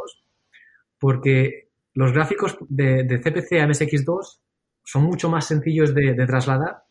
porque 1.00 1.70
los 1.94 2.14
gráficos 2.14 2.58
de, 2.70 3.20
CPC 3.22 3.60
a 3.60 3.68
MSX2 3.68 4.40
son 4.84 5.04
mucho 5.04 5.30
más 5.30 5.46
sencillos 5.46 5.94
de 5.94 6.16
trasladar 6.26 6.84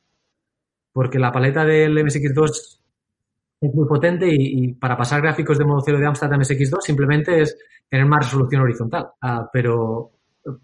porque 0.93 1.19
la 1.19 1.33
paleta 1.33 1.65
del 1.65 1.97
MSX2 1.97 2.80
es 3.61 3.75
muy 3.75 3.87
potente 3.87 4.27
y, 4.29 4.73
para 4.75 4.97
pasar 4.97 5.21
gráficos 5.21 5.59
de 5.59 5.65
modo 5.65 5.83
cero 5.85 5.99
de 5.99 6.07
Amstrad 6.07 6.33
a 6.33 6.37
MSX2 6.37 6.81
simplemente 6.81 7.43
es 7.43 7.59
tener 7.89 8.07
más 8.07 8.25
resolución 8.25 8.63
horizontal. 8.63 9.11
Ah, 9.21 9.49
pero 9.53 10.13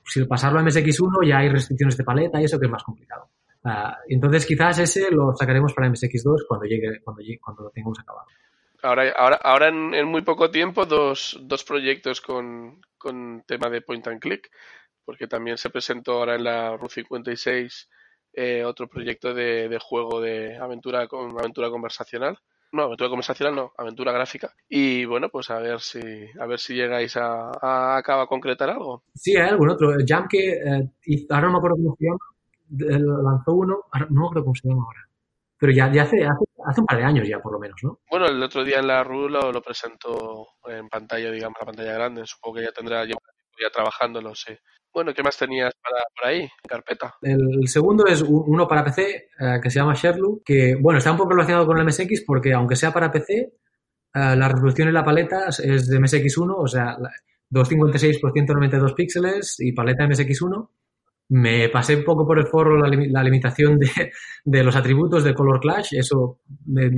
si 0.05 0.25
pasarlo 0.25 0.61
a 0.61 0.63
MSX1 0.63 1.29
ya 1.29 1.39
hay 1.39 1.49
restricciones 1.49 1.97
de 1.97 2.05
paleta 2.05 2.41
y 2.41 2.45
eso 2.45 2.59
que 2.59 2.67
es 2.67 2.73
más 2.73 2.83
complicado. 2.83 3.29
Ah, 3.65 3.99
entonces 4.09 4.47
quizás 4.47 4.79
ese 4.79 5.11
lo 5.11 5.35
sacaremos 5.35 5.75
para 5.75 5.89
MSX2 5.89 6.47
cuando 6.49 6.67
llegue, 6.67 7.01
cuando, 7.03 7.23
cuando 7.43 7.65
lo 7.65 7.71
tengamos 7.71 7.99
acabado. 7.99 8.27
Ahora, 8.83 9.13
ahora, 9.19 9.37
ahora 9.43 9.69
en, 9.69 10.07
muy 10.07 10.23
poco 10.23 10.51
tiempo 10.51 10.87
dos, 10.87 11.39
dos 11.43 11.65
proyectos 11.65 12.21
con, 12.21 12.81
con 12.97 13.43
tema 13.47 13.69
de 13.69 13.81
point 13.81 14.07
and 14.07 14.21
click, 14.21 14.49
porque 15.05 15.27
también 15.27 15.59
se 15.59 15.71
presentó 15.71 16.13
ahora 16.13 16.37
en 16.37 16.45
la 16.45 16.77
RU 16.77 16.89
56 16.89 17.89
eh, 18.39 18.65
otro 18.65 18.87
proyecto 18.87 19.33
de, 19.33 19.79
juego 19.81 20.21
de 20.21 20.59
aventura 20.59 21.09
con 21.09 21.31
aventura 21.39 21.71
conversacional. 21.71 22.39
No, 22.77 22.85
aventura 22.85 23.09
conversacional 23.09 23.55
no, 23.55 23.73
aventura 23.77 24.13
gráfica. 24.13 24.53
Y 24.69 25.05
bueno, 25.07 25.29
pues 25.31 25.51
a 25.51 25.59
ver 25.59 25.81
si 25.81 26.01
a 26.39 26.47
ver 26.47 26.59
si 26.59 26.75
llegáis 26.75 27.17
a, 27.17 27.51
a, 27.61 27.99
a 27.99 28.27
concretar 28.27 28.71
algo. 28.71 29.03
Sí, 29.15 29.35
hay 29.37 29.49
algún 29.49 29.71
otro. 29.71 29.93
Jam 30.07 30.29
que 30.29 30.53
eh, 30.53 31.27
ahora 31.31 31.47
no 31.47 31.53
me 31.53 31.59
acuerdo 31.59 31.77
cómo 31.77 31.97
se 31.99 32.05
llama, 32.05 33.23
lanzó 33.23 33.53
uno, 33.53 33.79
no 34.11 34.21
me 34.21 34.27
acuerdo 34.27 34.45
cómo 34.45 34.55
se 34.55 34.69
llama 34.69 34.83
ahora. 34.85 35.01
Pero 35.59 35.73
ya, 35.73 35.91
ya 35.91 36.03
hace, 36.03 36.23
hace, 36.23 36.81
un 36.81 36.87
par 36.87 36.99
de 36.99 37.05
años 37.05 37.27
ya, 37.27 37.41
por 37.41 37.53
lo 37.53 37.59
menos, 37.59 37.79
¿no? 37.83 38.01
Bueno, 38.11 38.27
el 38.27 38.43
otro 38.43 38.63
día 38.63 38.79
en 38.79 38.89
la 38.89 39.03
RU 39.03 39.29
lo, 39.31 39.63
presentó 39.63 40.49
en 40.67 40.87
pantalla, 40.89 41.31
digamos, 41.31 41.57
la 41.59 41.67
pantalla 41.67 41.93
grande. 41.95 42.27
Supongo 42.27 42.57
que 42.57 42.65
ya 42.65 42.73
tendrá 42.73 43.07
ya 43.07 43.71
trabajándolo, 43.73 44.35
sí. 44.35 44.53
Bueno, 44.97 45.13
¿qué 45.13 45.23
más 45.23 45.37
tenías 45.37 45.75
para, 45.83 46.05
por 46.17 46.27
ahí, 46.27 46.41
en 46.41 46.49
carpeta? 46.67 47.17
El 47.21 47.69
segundo 47.69 48.07
es 48.07 48.23
uno 48.23 48.67
para 48.67 48.83
PC 48.83 49.29
eh, 49.39 49.61
que 49.63 49.69
se 49.69 49.79
llama 49.79 49.93
Sherlock, 49.93 50.43
que, 50.43 50.75
bueno, 50.81 50.97
está 50.97 51.13
un 51.13 51.19
poco 51.19 51.33
relacionado 51.33 51.67
con 51.67 51.77
el 51.77 51.85
MSX 51.85 52.25
porque 52.27 52.55
aunque 52.55 52.77
sea 52.77 52.95
para 52.95 53.13
PC, 53.13 53.35
eh, 53.35 53.51
la 54.15 54.49
resolución 54.49 54.89
en 54.89 54.95
la 54.95 55.05
paleta 55.05 55.49
es 55.49 55.89
de 55.89 56.01
MSX1, 56.01 56.55
o 56.57 56.67
sea, 56.67 56.97
256 57.51 58.21
por 58.21 58.33
192 58.33 58.95
píxeles 58.95 59.57
y 59.61 59.73
paleta 59.73 60.07
MSX1. 60.07 60.71
Me 61.29 61.69
pasé 61.69 61.97
un 61.97 62.05
poco 62.05 62.27
por 62.27 62.39
el 62.39 62.47
foro 62.47 62.79
la, 62.79 63.23
limitación 63.23 63.79
de, 63.79 64.63
los 64.65 64.77
atributos 64.77 65.25
de 65.25 65.35
Color 65.35 65.61
Clash, 65.61 65.93
eso 65.93 66.41
me, 66.65 66.89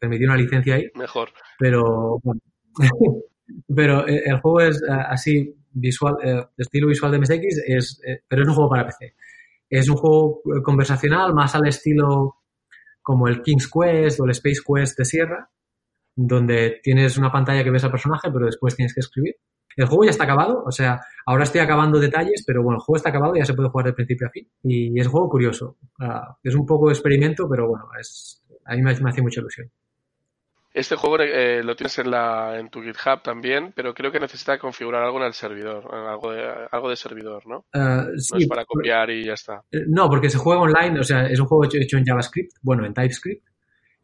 permitió 0.00 0.28
una 0.28 0.36
licencia 0.38 0.76
ahí. 0.76 0.86
Mejor. 0.94 1.28
Pero, 1.58 2.20
bueno, 2.22 2.40
pero 3.76 4.08
eh, 4.08 4.22
el 4.24 4.40
juego 4.40 4.62
es 4.62 4.82
así 4.88 5.57
visual, 5.72 6.16
eh, 6.22 6.44
estilo 6.56 6.88
visual 6.88 7.12
de 7.12 7.18
MSX, 7.18 7.62
es, 7.66 8.00
eh, 8.06 8.22
pero 8.26 8.42
es 8.42 8.48
un 8.48 8.54
juego 8.54 8.70
para 8.70 8.86
PC. 8.86 9.14
Es 9.70 9.88
un 9.88 9.96
juego 9.96 10.40
eh, 10.46 10.62
conversacional 10.62 11.34
más 11.34 11.54
al 11.54 11.66
estilo 11.66 12.36
como 13.02 13.28
el 13.28 13.42
King's 13.42 13.70
Quest 13.70 14.20
o 14.20 14.24
el 14.24 14.30
Space 14.32 14.60
Quest 14.66 14.98
de 14.98 15.04
Sierra, 15.04 15.50
donde 16.14 16.80
tienes 16.82 17.16
una 17.16 17.30
pantalla 17.30 17.64
que 17.64 17.70
ves 17.70 17.84
al 17.84 17.90
personaje, 17.90 18.30
pero 18.32 18.46
después 18.46 18.76
tienes 18.76 18.94
que 18.94 19.00
escribir. 19.00 19.36
El 19.76 19.86
juego 19.86 20.04
ya 20.04 20.10
está 20.10 20.24
acabado, 20.24 20.64
o 20.66 20.72
sea, 20.72 21.00
ahora 21.24 21.44
estoy 21.44 21.60
acabando 21.60 22.00
detalles, 22.00 22.42
pero 22.44 22.62
bueno, 22.64 22.78
el 22.78 22.82
juego 22.82 22.96
está 22.96 23.10
acabado 23.10 23.34
ya 23.36 23.44
se 23.44 23.54
puede 23.54 23.68
jugar 23.68 23.86
de 23.86 23.92
principio 23.92 24.26
a 24.26 24.30
fin. 24.30 24.48
Y 24.64 24.98
es 24.98 25.06
un 25.06 25.12
juego 25.12 25.28
curioso. 25.28 25.76
Ah, 26.00 26.36
es 26.42 26.54
un 26.54 26.66
poco 26.66 26.90
experimento, 26.90 27.48
pero 27.48 27.68
bueno, 27.68 27.86
es, 27.98 28.42
a 28.64 28.74
mí 28.74 28.82
me 28.82 28.90
hace 28.90 29.22
mucha 29.22 29.40
ilusión. 29.40 29.70
Este 30.78 30.94
juego 30.94 31.18
eh, 31.18 31.60
lo 31.64 31.74
tienes 31.74 31.98
en, 31.98 32.12
la, 32.12 32.56
en 32.56 32.68
tu 32.70 32.80
GitHub 32.80 33.20
también, 33.20 33.72
pero 33.74 33.92
creo 33.92 34.12
que 34.12 34.20
necesita 34.20 34.58
configurar 34.58 35.02
algo 35.02 35.18
en 35.18 35.24
el 35.24 35.32
servidor, 35.32 35.92
algo 35.92 36.30
de, 36.30 36.44
algo 36.70 36.88
de 36.88 36.94
servidor, 36.94 37.44
¿no? 37.48 37.64
Uh, 37.74 38.16
sí, 38.16 38.34
no 38.34 38.38
es 38.38 38.46
para 38.46 38.64
copiar 38.64 39.10
y 39.10 39.24
ya 39.24 39.32
está. 39.32 39.64
Eh, 39.72 39.82
no, 39.88 40.08
porque 40.08 40.30
se 40.30 40.38
juega 40.38 40.60
online, 40.60 41.00
o 41.00 41.02
sea, 41.02 41.26
es 41.26 41.40
un 41.40 41.46
juego 41.46 41.64
hecho, 41.64 41.78
hecho 41.78 41.96
en 41.96 42.04
JavaScript, 42.04 42.52
bueno, 42.62 42.86
en 42.86 42.94
TypeScript, 42.94 43.44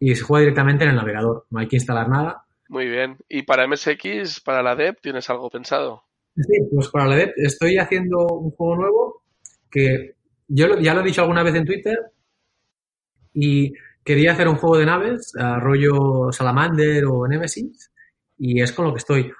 y 0.01 0.17
se 0.17 0.25
juega 0.25 0.41
directamente 0.41 0.83
en 0.83 0.91
el 0.91 0.97
navegador, 0.97 1.47
no 1.51 1.61
hay 1.61 1.69
que 1.69 1.77
instalar 1.77 2.09
nada. 2.09 2.45
Muy 2.69 2.89
bien. 2.89 3.19
¿Y 3.29 3.43
para 3.43 3.69
MSX, 3.69 4.41
para 4.41 4.61
la 4.61 4.75
DEP, 4.75 5.01
tienes 5.01 5.31
algo 5.31 5.49
pensado? 5.51 6.03
Sí, 6.35 6.59
pues 6.75 6.89
para 6.89 7.07
la 7.07 7.15
DEP 7.15 7.35
estoy 7.37 7.79
haciendo 7.79 8.27
un 8.27 8.51
juego 8.51 8.75
nuevo 8.75 9.23
que 9.71 10.17
yo 10.49 10.77
ya 10.81 10.93
lo 10.93 11.03
he 11.03 11.05
dicho 11.05 11.23
alguna 11.23 11.45
vez 11.45 11.55
en 11.55 11.67
Twitter 11.67 11.99
y 13.33 13.73
quería 14.05 14.33
hacer 14.33 14.49
un 14.49 14.57
juego 14.57 14.77
de 14.77 14.87
naves, 14.87 15.33
uh, 15.37 15.59
rollo 15.61 16.31
Salamander 16.31 17.05
o 17.07 17.27
Nemesis, 17.27 17.91
y 18.39 18.61
es 18.61 18.73
con 18.73 18.87
lo 18.87 18.93
que 18.93 18.99
estoy. 18.99 19.33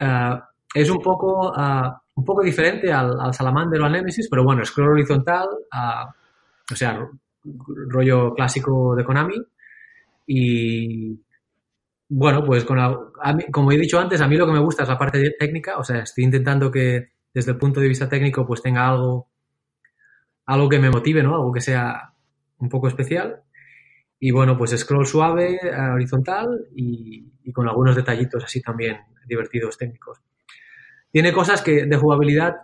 uh, 0.00 0.38
es 0.74 0.90
un 0.90 1.00
poco, 1.00 1.50
uh, 1.50 1.90
un 2.14 2.24
poco 2.24 2.42
diferente 2.42 2.92
al, 2.92 3.18
al, 3.18 3.32
Salamander 3.32 3.80
o 3.80 3.86
al 3.86 3.92
Nemesis, 3.92 4.28
pero 4.30 4.44
bueno, 4.44 4.64
scroll 4.64 4.90
horizontal, 4.90 5.48
o 6.70 6.76
sea, 6.76 7.08
rollo 7.88 8.34
clásico 8.34 8.94
de 8.94 9.04
Konami. 9.04 9.42
Y 10.26 11.18
bueno, 12.08 12.44
pues 12.44 12.64
con 12.64 12.76
la, 12.76 12.90
mí, 13.34 13.44
como 13.50 13.72
he 13.72 13.78
dicho 13.78 13.98
antes, 13.98 14.20
a 14.20 14.28
mí 14.28 14.36
lo 14.36 14.46
que 14.46 14.52
me 14.52 14.60
gusta 14.60 14.82
es 14.82 14.88
la 14.88 14.98
parte 14.98 15.34
técnica, 15.38 15.78
o 15.78 15.84
sea, 15.84 16.00
estoy 16.00 16.24
intentando 16.24 16.70
que 16.70 17.12
desde 17.32 17.52
el 17.52 17.58
punto 17.58 17.80
de 17.80 17.88
vista 17.88 18.08
técnico 18.08 18.46
pues 18.46 18.60
tenga 18.62 18.88
algo, 18.88 19.28
algo 20.46 20.68
que 20.68 20.78
me 20.78 20.90
motive, 20.90 21.22
¿no? 21.22 21.34
Algo 21.34 21.52
que 21.52 21.60
sea 21.60 22.11
un 22.62 22.68
poco 22.68 22.88
especial. 22.88 23.42
Y 24.18 24.30
bueno, 24.30 24.56
pues 24.56 24.70
scroll 24.78 25.06
suave, 25.06 25.58
horizontal 25.92 26.68
y, 26.74 27.32
y, 27.42 27.52
con 27.52 27.68
algunos 27.68 27.96
detallitos 27.96 28.44
así 28.44 28.62
también 28.62 28.98
divertidos 29.26 29.76
técnicos. 29.76 30.20
Tiene 31.10 31.32
cosas 31.32 31.60
que 31.60 31.84
de 31.86 31.96
jugabilidad 31.96 32.54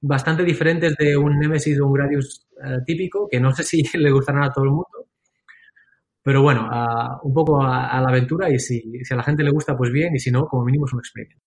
bastante 0.00 0.44
diferentes 0.44 0.94
de 0.96 1.16
un 1.16 1.38
Nemesis 1.38 1.80
o 1.80 1.86
un 1.86 1.92
Gradius 1.92 2.46
uh, 2.58 2.84
típico, 2.84 3.28
que 3.30 3.40
no 3.40 3.52
sé 3.52 3.62
si 3.62 3.82
le 3.98 4.10
gustarán 4.10 4.42
a 4.42 4.52
todo 4.52 4.64
el 4.64 4.70
mundo. 4.70 5.08
Pero 6.22 6.42
bueno, 6.42 6.68
uh, 6.68 7.26
un 7.26 7.32
poco 7.32 7.62
a, 7.62 7.88
a, 7.88 8.00
la 8.00 8.08
aventura 8.08 8.50
y 8.50 8.58
si, 8.58 8.82
si 9.04 9.14
a 9.14 9.16
la 9.16 9.22
gente 9.22 9.44
le 9.44 9.52
gusta, 9.52 9.76
pues 9.76 9.92
bien, 9.92 10.14
y 10.16 10.18
si 10.18 10.30
no, 10.30 10.46
como 10.46 10.64
mínimo 10.64 10.86
es 10.86 10.92
un 10.92 10.98
experiencia. 10.98 11.40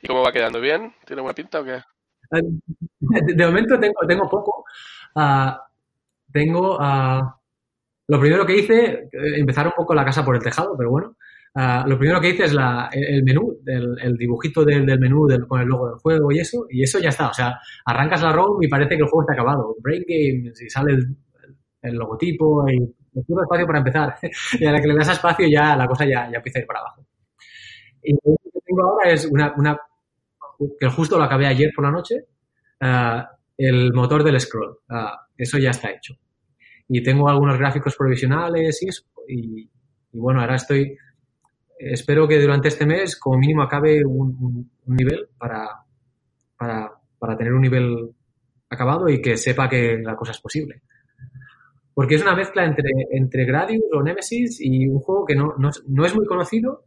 ¿Y 0.00 0.06
cómo 0.06 0.22
va 0.22 0.32
quedando? 0.32 0.60
¿Bien? 0.60 0.94
¿Tiene 1.04 1.22
buena 1.22 1.34
pinta 1.34 1.60
o 1.60 1.64
qué? 1.64 1.82
De, 2.30 2.42
de 3.34 3.46
momento 3.46 3.78
tengo, 3.80 4.06
tengo 4.06 4.28
poco. 4.28 4.64
Tengo. 6.32 6.76
Uh, 6.76 7.22
lo 8.08 8.20
primero 8.20 8.44
que 8.44 8.58
hice, 8.58 9.08
empezar 9.12 9.66
un 9.66 9.72
poco 9.76 9.94
la 9.94 10.04
casa 10.04 10.24
por 10.24 10.36
el 10.36 10.42
tejado, 10.42 10.74
pero 10.76 10.90
bueno. 10.90 11.16
Uh, 11.54 11.86
lo 11.86 11.98
primero 11.98 12.18
que 12.20 12.30
hice 12.30 12.44
es 12.44 12.52
el 12.92 13.22
menú, 13.24 13.58
el, 13.66 14.16
dibujito 14.16 14.64
del, 14.64 14.98
menú 14.98 15.26
del, 15.26 15.46
con 15.46 15.60
el 15.60 15.68
logo 15.68 15.88
del 15.88 15.98
juego 15.98 16.32
y 16.32 16.38
eso, 16.38 16.66
y 16.70 16.82
eso 16.82 16.98
ya 16.98 17.10
está. 17.10 17.28
O 17.28 17.34
sea, 17.34 17.58
arrancas 17.84 18.22
la 18.22 18.32
ROM 18.32 18.62
y 18.62 18.68
parece 18.68 18.96
que 18.96 19.02
el 19.02 19.08
juego 19.08 19.22
está 19.22 19.34
acabado. 19.34 19.76
Break 19.80 20.04
Games 20.08 20.60
y 20.62 20.70
sale 20.70 20.94
el, 21.82 21.94
logotipo 21.94 22.64
y 22.68 22.78
puro 23.26 23.42
espacio 23.42 23.66
para 23.66 23.78
empezar. 23.78 24.14
y 24.60 24.64
a 24.64 24.72
la 24.72 24.80
que 24.80 24.88
le 24.88 24.94
das 24.94 25.10
espacio 25.10 25.46
ya 25.48 25.76
la 25.76 25.86
cosa 25.86 26.04
ya, 26.04 26.30
ya 26.30 26.38
empieza 26.38 26.58
a 26.58 26.62
ir 26.62 26.66
para 26.66 26.80
abajo. 26.80 27.06
Y 28.02 28.12
lo 28.14 28.36
que 28.42 28.60
tengo 28.64 28.82
ahora 28.82 29.10
es 29.10 29.26
una, 29.26 29.52
una 29.56 29.78
que 30.78 30.88
justo 30.88 31.18
lo 31.18 31.24
acabé 31.24 31.46
ayer 31.46 31.70
por 31.74 31.84
la 31.84 31.90
noche, 31.90 32.16
uh, 32.80 33.22
el 33.64 33.92
motor 33.92 34.24
del 34.24 34.40
scroll. 34.40 34.78
Eso 35.36 35.58
ya 35.58 35.70
está 35.70 35.90
hecho. 35.90 36.14
Y 36.88 37.02
tengo 37.02 37.28
algunos 37.28 37.58
gráficos 37.58 37.96
provisionales 37.96 38.82
y 39.28 39.70
bueno, 40.12 40.40
ahora 40.40 40.56
estoy. 40.56 40.96
Espero 41.78 42.28
que 42.28 42.40
durante 42.40 42.68
este 42.68 42.86
mes, 42.86 43.18
como 43.18 43.38
mínimo, 43.38 43.62
acabe 43.62 44.04
un, 44.04 44.70
nivel 44.86 45.28
para, 45.36 45.68
para, 46.56 46.92
para, 47.18 47.36
tener 47.36 47.52
un 47.52 47.62
nivel 47.62 48.14
acabado 48.68 49.08
y 49.08 49.20
que 49.20 49.36
sepa 49.36 49.68
que 49.68 49.98
la 49.98 50.14
cosa 50.14 50.32
es 50.32 50.40
posible. 50.40 50.82
Porque 51.94 52.14
es 52.14 52.22
una 52.22 52.36
mezcla 52.36 52.64
entre, 52.64 52.88
entre 53.10 53.44
Gradius 53.44 53.84
o 53.92 54.02
Nemesis 54.02 54.60
y 54.60 54.86
un 54.86 55.00
juego 55.00 55.24
que 55.24 55.34
no, 55.34 55.54
no, 55.58 55.70
no 55.88 56.04
es 56.06 56.14
muy 56.14 56.26
conocido. 56.26 56.84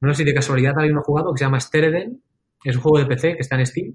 No 0.00 0.12
sé 0.12 0.18
si 0.18 0.24
de 0.24 0.34
casualidad 0.34 0.78
alguien 0.78 0.98
ha 0.98 1.02
jugado, 1.02 1.32
que 1.32 1.38
se 1.38 1.44
llama 1.44 1.60
Stereden. 1.60 2.22
Es 2.64 2.76
un 2.76 2.82
juego 2.82 2.98
de 2.98 3.06
PC 3.06 3.34
que 3.34 3.42
está 3.42 3.56
en 3.56 3.66
Steam. 3.66 3.94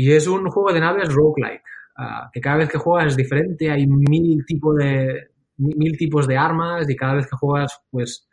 Y 0.00 0.12
es 0.12 0.28
un 0.28 0.48
juego 0.48 0.72
de 0.72 0.78
naves 0.78 1.12
roguelike 1.12 1.64
uh, 1.98 2.30
que 2.32 2.40
cada 2.40 2.58
vez 2.58 2.68
que 2.68 2.78
juegas 2.78 3.08
es 3.08 3.16
diferente, 3.16 3.68
hay 3.68 3.84
mil, 3.88 4.46
tipo 4.46 4.72
de, 4.72 5.30
mil 5.56 5.98
tipos 5.98 6.28
de 6.28 6.36
armas 6.36 6.88
y 6.88 6.94
cada 6.94 7.14
vez 7.14 7.26
que 7.26 7.36
juegas, 7.36 7.80
pues, 7.90 8.28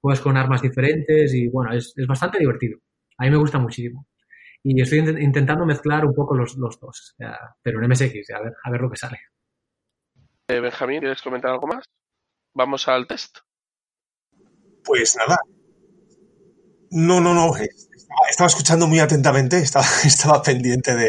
juegas 0.00 0.20
con 0.20 0.36
armas 0.36 0.62
diferentes 0.62 1.34
y 1.34 1.48
bueno, 1.48 1.72
es, 1.72 1.92
es 1.96 2.06
bastante 2.06 2.38
divertido. 2.38 2.78
A 3.18 3.24
mí 3.24 3.30
me 3.30 3.38
gusta 3.38 3.58
muchísimo. 3.58 4.06
Y 4.62 4.80
estoy 4.80 5.00
int 5.00 5.18
intentando 5.18 5.66
mezclar 5.66 6.06
un 6.06 6.14
poco 6.14 6.36
los, 6.36 6.56
los 6.56 6.78
dos, 6.78 7.16
uh, 7.18 7.24
pero 7.60 7.82
en 7.82 7.90
MSX, 7.90 8.30
a 8.30 8.42
ver, 8.42 8.52
a 8.62 8.70
ver 8.70 8.80
lo 8.80 8.88
que 8.88 8.96
sale. 8.96 9.18
Eh, 10.46 10.60
Benjamín, 10.60 11.00
¿quieres 11.00 11.22
comentar 11.22 11.50
algo 11.50 11.66
más? 11.66 11.82
Vamos 12.54 12.86
al 12.86 13.08
test. 13.08 13.38
Pues 14.84 15.16
nada. 15.16 15.38
No, 16.90 17.20
no, 17.20 17.34
no. 17.34 17.52
Estaba 18.28 18.48
escuchando 18.48 18.86
muy 18.86 18.98
atentamente, 18.98 19.58
estaba, 20.04 20.42
pendiente 20.42 20.94
de, 20.94 21.08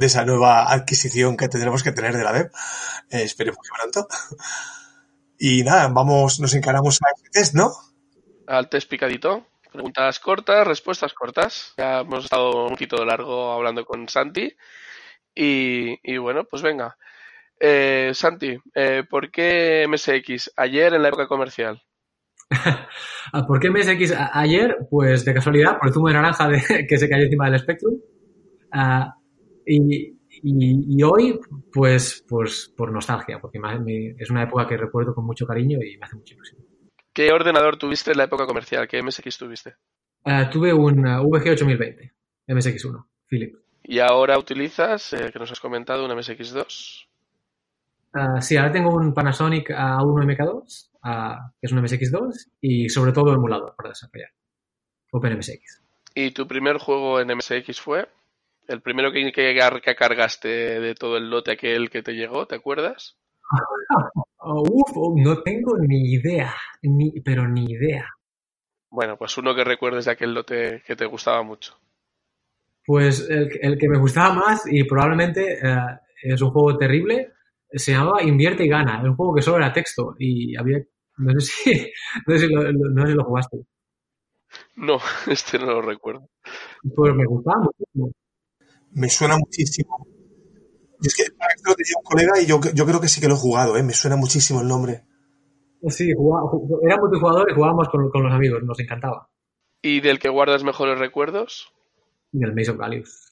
esa 0.00 0.24
nueva 0.24 0.72
adquisición 0.72 1.36
que 1.36 1.48
tendremos 1.48 1.82
que 1.82 1.92
tener 1.92 2.16
de 2.16 2.24
la 2.24 2.32
web. 2.32 2.50
Eh, 3.10 3.22
esperemos 3.22 3.58
que 3.62 3.76
pronto. 3.76 4.08
Y 5.38 5.62
nada, 5.62 5.88
vamos, 5.88 6.40
nos 6.40 6.54
encaramos 6.54 7.00
a 7.02 7.10
este 7.16 7.30
test, 7.30 7.54
¿no? 7.54 7.72
Al 8.46 8.68
test 8.68 8.88
picadito. 8.88 9.46
Preguntas 9.72 10.20
cortas, 10.20 10.66
respuestas 10.66 11.14
cortas. 11.14 11.72
Ya 11.78 12.00
hemos 12.00 12.24
estado 12.24 12.64
un 12.64 12.70
poquito 12.70 13.04
largo 13.04 13.52
hablando 13.52 13.84
con 13.84 14.08
Santi. 14.08 14.54
Y, 15.34 16.16
bueno, 16.18 16.44
pues 16.44 16.62
venga. 16.62 16.96
Eh, 17.58 18.10
Santi, 18.14 18.58
eh, 18.74 19.04
¿por 19.08 19.30
qué 19.30 19.86
MSX 19.88 20.52
ayer 20.56 20.94
en 20.94 21.02
la 21.02 21.08
época 21.08 21.28
comercial? 21.28 21.82
¿Por 23.46 23.60
qué 23.60 23.70
MSX 23.70 24.14
ayer? 24.32 24.76
Pues 24.90 25.24
de 25.24 25.34
casualidad, 25.34 25.78
por 25.78 25.88
el 25.88 25.94
zumo 25.94 26.08
de 26.08 26.14
naranja 26.14 26.48
de, 26.48 26.86
que 26.88 26.98
se 26.98 27.08
cayó 27.08 27.24
encima 27.24 27.50
del 27.50 27.58
Spectrum. 27.58 27.94
Uh, 28.74 29.10
y, 29.66 30.18
y, 30.42 30.96
y, 30.98 31.02
hoy, 31.02 31.38
pues, 31.72 32.24
pues 32.28 32.72
por 32.76 32.90
nostalgia, 32.90 33.38
porque 33.40 33.60
es 34.18 34.30
una 34.30 34.42
época 34.42 34.66
que 34.66 34.76
recuerdo 34.76 35.14
con 35.14 35.24
mucho 35.24 35.46
cariño 35.46 35.78
y 35.82 35.96
me 35.98 36.06
hace 36.06 36.16
mucha 36.16 36.34
ilusión. 36.34 36.62
¿Qué 37.12 37.30
ordenador 37.30 37.76
tuviste 37.76 38.12
en 38.12 38.18
la 38.18 38.24
época 38.24 38.46
comercial? 38.46 38.88
¿Qué 38.88 39.02
MSX 39.02 39.38
tuviste? 39.38 39.74
Uh, 40.24 40.48
tuve 40.50 40.72
un 40.72 41.06
uh, 41.06 41.28
VG 41.28 41.50
8020, 41.50 42.12
MSX1, 42.48 43.06
Philip. 43.26 43.54
¿Y 43.82 43.98
ahora 43.98 44.38
utilizas, 44.38 45.12
eh, 45.12 45.30
que 45.32 45.38
nos 45.38 45.50
has 45.50 45.60
comentado, 45.60 46.04
un 46.04 46.12
MSX2? 46.12 47.06
Uh, 48.14 48.40
sí, 48.40 48.56
ahora 48.56 48.72
tengo 48.72 48.94
un 48.94 49.12
Panasonic 49.12 49.70
A1 49.70 50.91
MK2, 51.02 51.52
que 51.60 51.66
es 51.66 51.72
un 51.72 51.82
MSX2, 51.82 52.50
y 52.60 52.88
sobre 52.88 53.12
todo 53.12 53.32
emulador 53.32 53.74
para 53.76 53.90
desarrollar. 53.90 54.30
OpenMSX. 55.12 55.82
¿Y 56.14 56.30
tu 56.30 56.46
primer 56.46 56.78
juego 56.78 57.20
en 57.20 57.36
MSX 57.36 57.80
fue? 57.80 58.08
¿El 58.68 58.80
primero 58.80 59.12
que, 59.12 59.32
que, 59.32 59.58
que 59.84 59.94
cargaste 59.94 60.48
de 60.48 60.94
todo 60.94 61.16
el 61.16 61.30
lote 61.30 61.52
aquel 61.52 61.90
que 61.90 62.02
te 62.02 62.12
llegó, 62.12 62.46
te 62.46 62.56
acuerdas? 62.56 63.18
Oh, 64.44 64.60
uf, 64.68 65.14
no 65.24 65.40
tengo 65.44 65.78
ni 65.78 66.14
idea, 66.14 66.52
ni, 66.82 67.12
pero 67.20 67.46
ni 67.46 67.64
idea. 67.64 68.08
Bueno, 68.90 69.16
pues 69.16 69.38
uno 69.38 69.54
que 69.54 69.62
recuerdes 69.62 70.06
de 70.06 70.10
aquel 70.10 70.34
lote 70.34 70.82
que 70.84 70.96
te 70.96 71.06
gustaba 71.06 71.44
mucho. 71.44 71.78
Pues 72.84 73.30
el, 73.30 73.50
el 73.60 73.78
que 73.78 73.88
me 73.88 73.98
gustaba 73.98 74.34
más 74.34 74.64
y 74.66 74.82
probablemente 74.82 75.60
uh, 75.62 75.96
es 76.22 76.42
un 76.42 76.50
juego 76.50 76.76
terrible, 76.76 77.34
se 77.70 77.92
llamaba 77.92 78.24
Invierte 78.24 78.64
y 78.64 78.68
Gana, 78.68 78.98
es 78.98 79.08
un 79.08 79.14
juego 79.14 79.32
que 79.34 79.42
solo 79.42 79.58
era 79.58 79.72
texto 79.72 80.16
y 80.18 80.56
había, 80.56 80.78
no 81.18 81.40
sé 81.40 81.46
si, 81.46 81.70
no 82.26 82.38
sé 82.38 82.46
si 82.46 82.52
lo, 82.52 82.72
no 82.72 83.02
sé 83.02 83.12
si 83.12 83.14
lo 83.14 83.24
jugaste. 83.24 83.58
No, 84.76 84.98
este 85.30 85.58
no 85.58 85.66
lo 85.66 85.82
recuerdo. 85.82 86.28
Pues 86.94 87.14
me 87.14 87.24
gustaba 87.26 87.62
muchísimo. 87.64 88.12
Me 88.92 89.08
suena 89.08 89.36
muchísimo. 89.36 90.06
Y 91.00 91.08
es 91.08 91.16
que 91.16 91.24
lo 91.24 91.74
tenía 91.74 91.94
un 91.98 92.04
colega 92.04 92.40
y 92.40 92.46
yo, 92.46 92.60
yo 92.74 92.86
creo 92.86 93.00
que 93.00 93.08
sí 93.08 93.20
que 93.20 93.28
lo 93.28 93.34
he 93.34 93.38
jugado, 93.38 93.76
¿eh? 93.76 93.82
me 93.82 93.92
suena 93.92 94.16
muchísimo 94.16 94.60
el 94.60 94.68
nombre. 94.68 95.04
Sí, 95.88 96.12
jugaba, 96.14 96.48
era 96.84 96.96
multijugador 96.96 97.50
y 97.50 97.54
jugábamos 97.54 97.88
con, 97.88 98.08
con, 98.10 98.22
los 98.22 98.32
amigos, 98.32 98.62
nos 98.62 98.78
encantaba. 98.78 99.28
¿Y 99.80 100.00
del 100.00 100.20
que 100.20 100.28
guardas 100.28 100.62
mejores 100.62 100.98
recuerdos? 100.98 101.72
Del 102.30 102.54
Maze 102.54 102.70
of 102.70 102.78
Galius. 102.78 103.31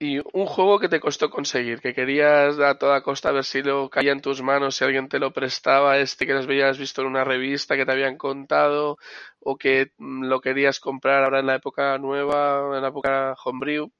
Y 0.00 0.18
un 0.18 0.46
juego 0.46 0.78
que 0.78 0.88
te 0.88 1.00
costó 1.00 1.28
conseguir, 1.30 1.80
que 1.80 1.92
querías 1.94 2.58
a 2.60 2.78
toda 2.78 3.02
costa 3.02 3.32
ver 3.32 3.44
si 3.44 3.62
lo 3.62 3.88
caía 3.90 4.12
en 4.12 4.20
tus 4.20 4.42
manos, 4.42 4.76
si 4.76 4.84
alguien 4.84 5.08
te 5.08 5.18
lo 5.18 5.32
prestaba, 5.32 5.98
este 5.98 6.24
que 6.26 6.34
nos 6.34 6.46
habías 6.46 6.78
visto 6.78 7.02
en 7.02 7.08
una 7.08 7.24
revista 7.24 7.76
que 7.76 7.84
te 7.84 7.92
habían 7.92 8.16
contado, 8.16 8.98
o 9.40 9.56
que 9.56 9.92
lo 9.98 10.40
querías 10.40 10.78
comprar 10.78 11.24
ahora 11.24 11.40
en 11.40 11.46
la 11.46 11.56
época 11.56 11.98
nueva, 11.98 12.76
en 12.76 12.82
la 12.82 12.88
época 12.88 13.34
homebrew. 13.44 13.90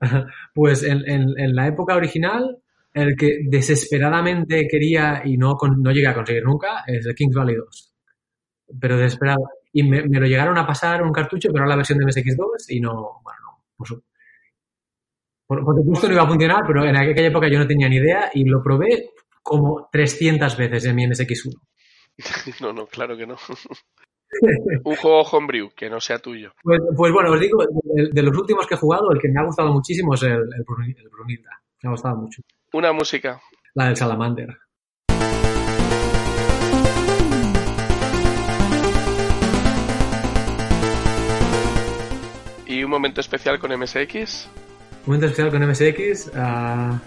Pues 0.54 0.82
en, 0.82 1.02
en, 1.08 1.54
la 1.54 1.68
época 1.68 1.96
original 1.96 2.58
el 2.92 3.16
que 3.16 3.38
desesperadamente 3.48 4.66
quería 4.68 5.22
y 5.24 5.36
no, 5.36 5.56
no 5.78 5.90
llegué 5.92 6.08
a 6.08 6.14
conseguir 6.14 6.44
nunca 6.44 6.84
es 6.86 7.06
el 7.06 7.14
Kings 7.14 7.34
Valley 7.34 7.56
2. 7.56 7.94
Pero 8.80 8.98
desesperado. 8.98 9.48
Y 9.72 9.82
me, 9.84 10.02
lo 10.02 10.26
llegaron 10.26 10.58
a 10.58 10.66
pasar 10.66 11.02
un 11.02 11.12
cartucho, 11.12 11.48
pero 11.52 11.64
era 11.64 11.70
la 11.70 11.76
versión 11.76 11.98
de 11.98 12.04
MSX2 12.04 12.66
y 12.70 12.80
no, 12.80 13.20
bueno, 13.22 13.40
no. 13.78 13.84
Su- 13.86 14.02
por, 15.56 15.64
por 15.64 15.76
supuesto 15.76 16.08
no 16.08 16.14
iba 16.14 16.22
a 16.22 16.28
funcionar, 16.28 16.62
pero 16.66 16.84
en 16.84 16.96
aquella 16.96 17.28
época 17.28 17.48
yo 17.50 17.58
no 17.58 17.66
tenía 17.66 17.88
ni 17.88 17.96
idea 17.96 18.30
y 18.34 18.44
lo 18.44 18.62
probé 18.62 19.10
como 19.42 19.88
300 19.92 20.56
veces 20.56 20.84
en 20.86 20.96
mi 20.96 21.06
MSX1. 21.06 21.54
No, 22.60 22.72
no, 22.72 22.86
claro 22.86 23.16
que 23.16 23.26
no. 23.26 23.36
Un 24.84 24.96
juego 24.96 25.22
homebrew 25.22 25.70
que 25.76 25.90
no 25.90 26.00
sea 26.00 26.18
tuyo. 26.18 26.52
Pues, 26.62 26.80
pues 26.96 27.12
bueno, 27.12 27.30
os 27.32 27.40
digo, 27.40 27.58
de, 27.94 28.08
de 28.12 28.22
los 28.22 28.36
últimos 28.36 28.66
que 28.66 28.74
he 28.74 28.78
jugado, 28.78 29.12
el 29.12 29.20
que 29.20 29.28
me 29.28 29.40
ha 29.40 29.44
gustado 29.44 29.70
muchísimo 29.72 30.14
es 30.14 30.22
el, 30.22 30.30
el, 30.32 30.64
Brunil- 30.64 30.96
el 30.98 31.08
Brunilda. 31.10 31.50
Me 31.82 31.88
ha 31.88 31.92
gustado 31.92 32.16
mucho. 32.16 32.40
Una 32.72 32.92
música. 32.92 33.40
La 33.74 33.86
del 33.86 33.96
Salamander. 33.96 34.56
Y 42.66 42.84
un 42.84 42.90
momento 42.90 43.20
especial 43.20 43.58
con 43.58 43.70
MSX. 43.78 44.48
Momento 45.06 45.26
especial 45.26 45.50
con 45.50 45.68
MSX. 45.68 46.30
ah, 46.36 46.98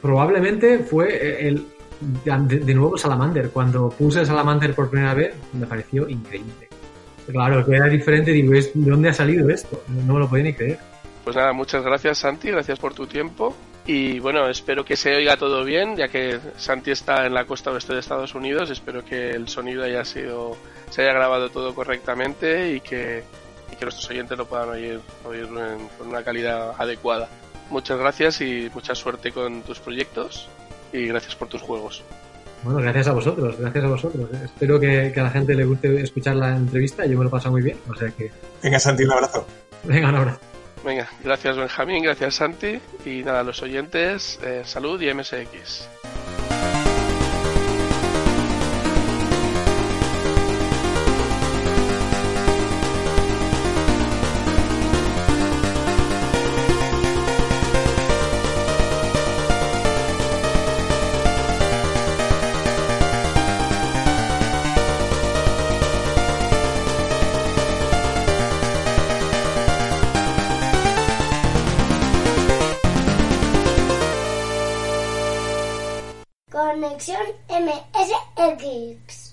probablemente 0.00 0.78
fue 0.80 1.46
el, 1.46 1.66
de, 2.24 2.74
nuevo 2.74 2.96
Salamander. 2.96 3.50
Cuando 3.50 3.90
puse 3.90 4.24
Salamander 4.24 4.74
por 4.74 4.90
primera 4.90 5.14
vez, 5.14 5.34
me 5.52 5.66
pareció 5.66 6.08
increíble. 6.08 6.68
Claro, 7.30 7.64
que 7.64 7.76
era 7.76 7.86
diferente, 7.86 8.30
digo, 8.32 8.54
¿es- 8.54 8.70
¿de 8.74 8.90
dónde 8.90 9.10
ha 9.10 9.12
salido 9.12 9.48
esto? 9.50 9.82
No 9.88 10.14
me 10.14 10.20
lo 10.20 10.28
podía 10.28 10.44
ni 10.44 10.52
creer. 10.54 10.78
Pues 11.24 11.36
nada, 11.36 11.52
muchas 11.52 11.84
gracias 11.84 12.18
Santi, 12.18 12.50
gracias 12.50 12.78
por 12.78 12.94
tu 12.94 13.06
tiempo. 13.06 13.54
Y 13.86 14.18
bueno, 14.20 14.48
espero 14.48 14.84
que 14.84 14.96
se 14.96 15.14
oiga 15.14 15.36
todo 15.36 15.64
bien, 15.64 15.96
ya 15.96 16.08
que 16.08 16.38
Santi 16.56 16.90
está 16.90 17.26
en 17.26 17.34
la 17.34 17.44
costa 17.44 17.70
oeste 17.70 17.92
de 17.92 18.00
Estados 18.00 18.34
Unidos. 18.34 18.70
Espero 18.70 19.04
que 19.04 19.30
el 19.30 19.48
sonido 19.48 19.84
haya 19.84 20.04
sido, 20.04 20.56
se 20.90 21.02
haya 21.02 21.12
grabado 21.12 21.50
todo 21.50 21.74
correctamente 21.74 22.72
y 22.74 22.80
que, 22.80 23.22
que 23.80 23.86
nuestros 23.86 24.08
oyentes 24.10 24.38
lo 24.38 24.46
puedan 24.46 24.68
oír, 24.68 25.00
en- 25.34 25.88
con 25.98 26.06
una 26.08 26.22
calidad 26.22 26.74
adecuada. 26.78 27.28
Muchas 27.70 27.98
gracias 27.98 28.40
y 28.40 28.70
mucha 28.72 28.94
suerte 28.94 29.32
con 29.32 29.62
tus 29.62 29.80
proyectos 29.80 30.48
y 30.92 31.06
gracias 31.06 31.34
por 31.34 31.48
tus 31.48 31.62
juegos. 31.62 32.04
Bueno, 32.62 32.80
gracias 32.80 33.08
a 33.08 33.12
vosotros, 33.12 33.56
gracias 33.58 33.84
a 33.84 33.88
vosotros. 33.88 34.28
Espero 34.44 34.78
que, 34.78 35.10
que 35.14 35.20
a 35.20 35.24
la 35.24 35.30
gente 35.30 35.54
le 35.54 35.64
guste 35.64 36.00
escuchar 36.00 36.36
la 36.36 36.50
entrevista. 36.56 37.06
Yo 37.06 37.16
me 37.16 37.24
lo 37.24 37.28
he 37.28 37.30
pasado 37.30 37.52
muy 37.52 37.62
bien. 37.62 37.78
O 37.88 37.94
sea 37.94 38.10
que, 38.10 38.30
Venga, 38.62 38.78
Santi, 38.78 39.04
un 39.04 39.12
abrazo. 39.12 39.46
venga, 39.84 40.08
un 40.10 40.14
abrazo. 40.16 40.40
Venga, 40.84 41.08
gracias 41.24 41.56
Benjamín, 41.58 42.02
gracias 42.02 42.34
Santi 42.36 42.80
y 43.04 43.22
nada, 43.22 43.42
los 43.42 43.62
oyentes, 43.62 44.38
eh, 44.42 44.62
salud 44.64 45.00
y 45.00 45.12
MSX. 45.12 45.88
Conexión 78.60 79.00
MSX. 79.06 79.29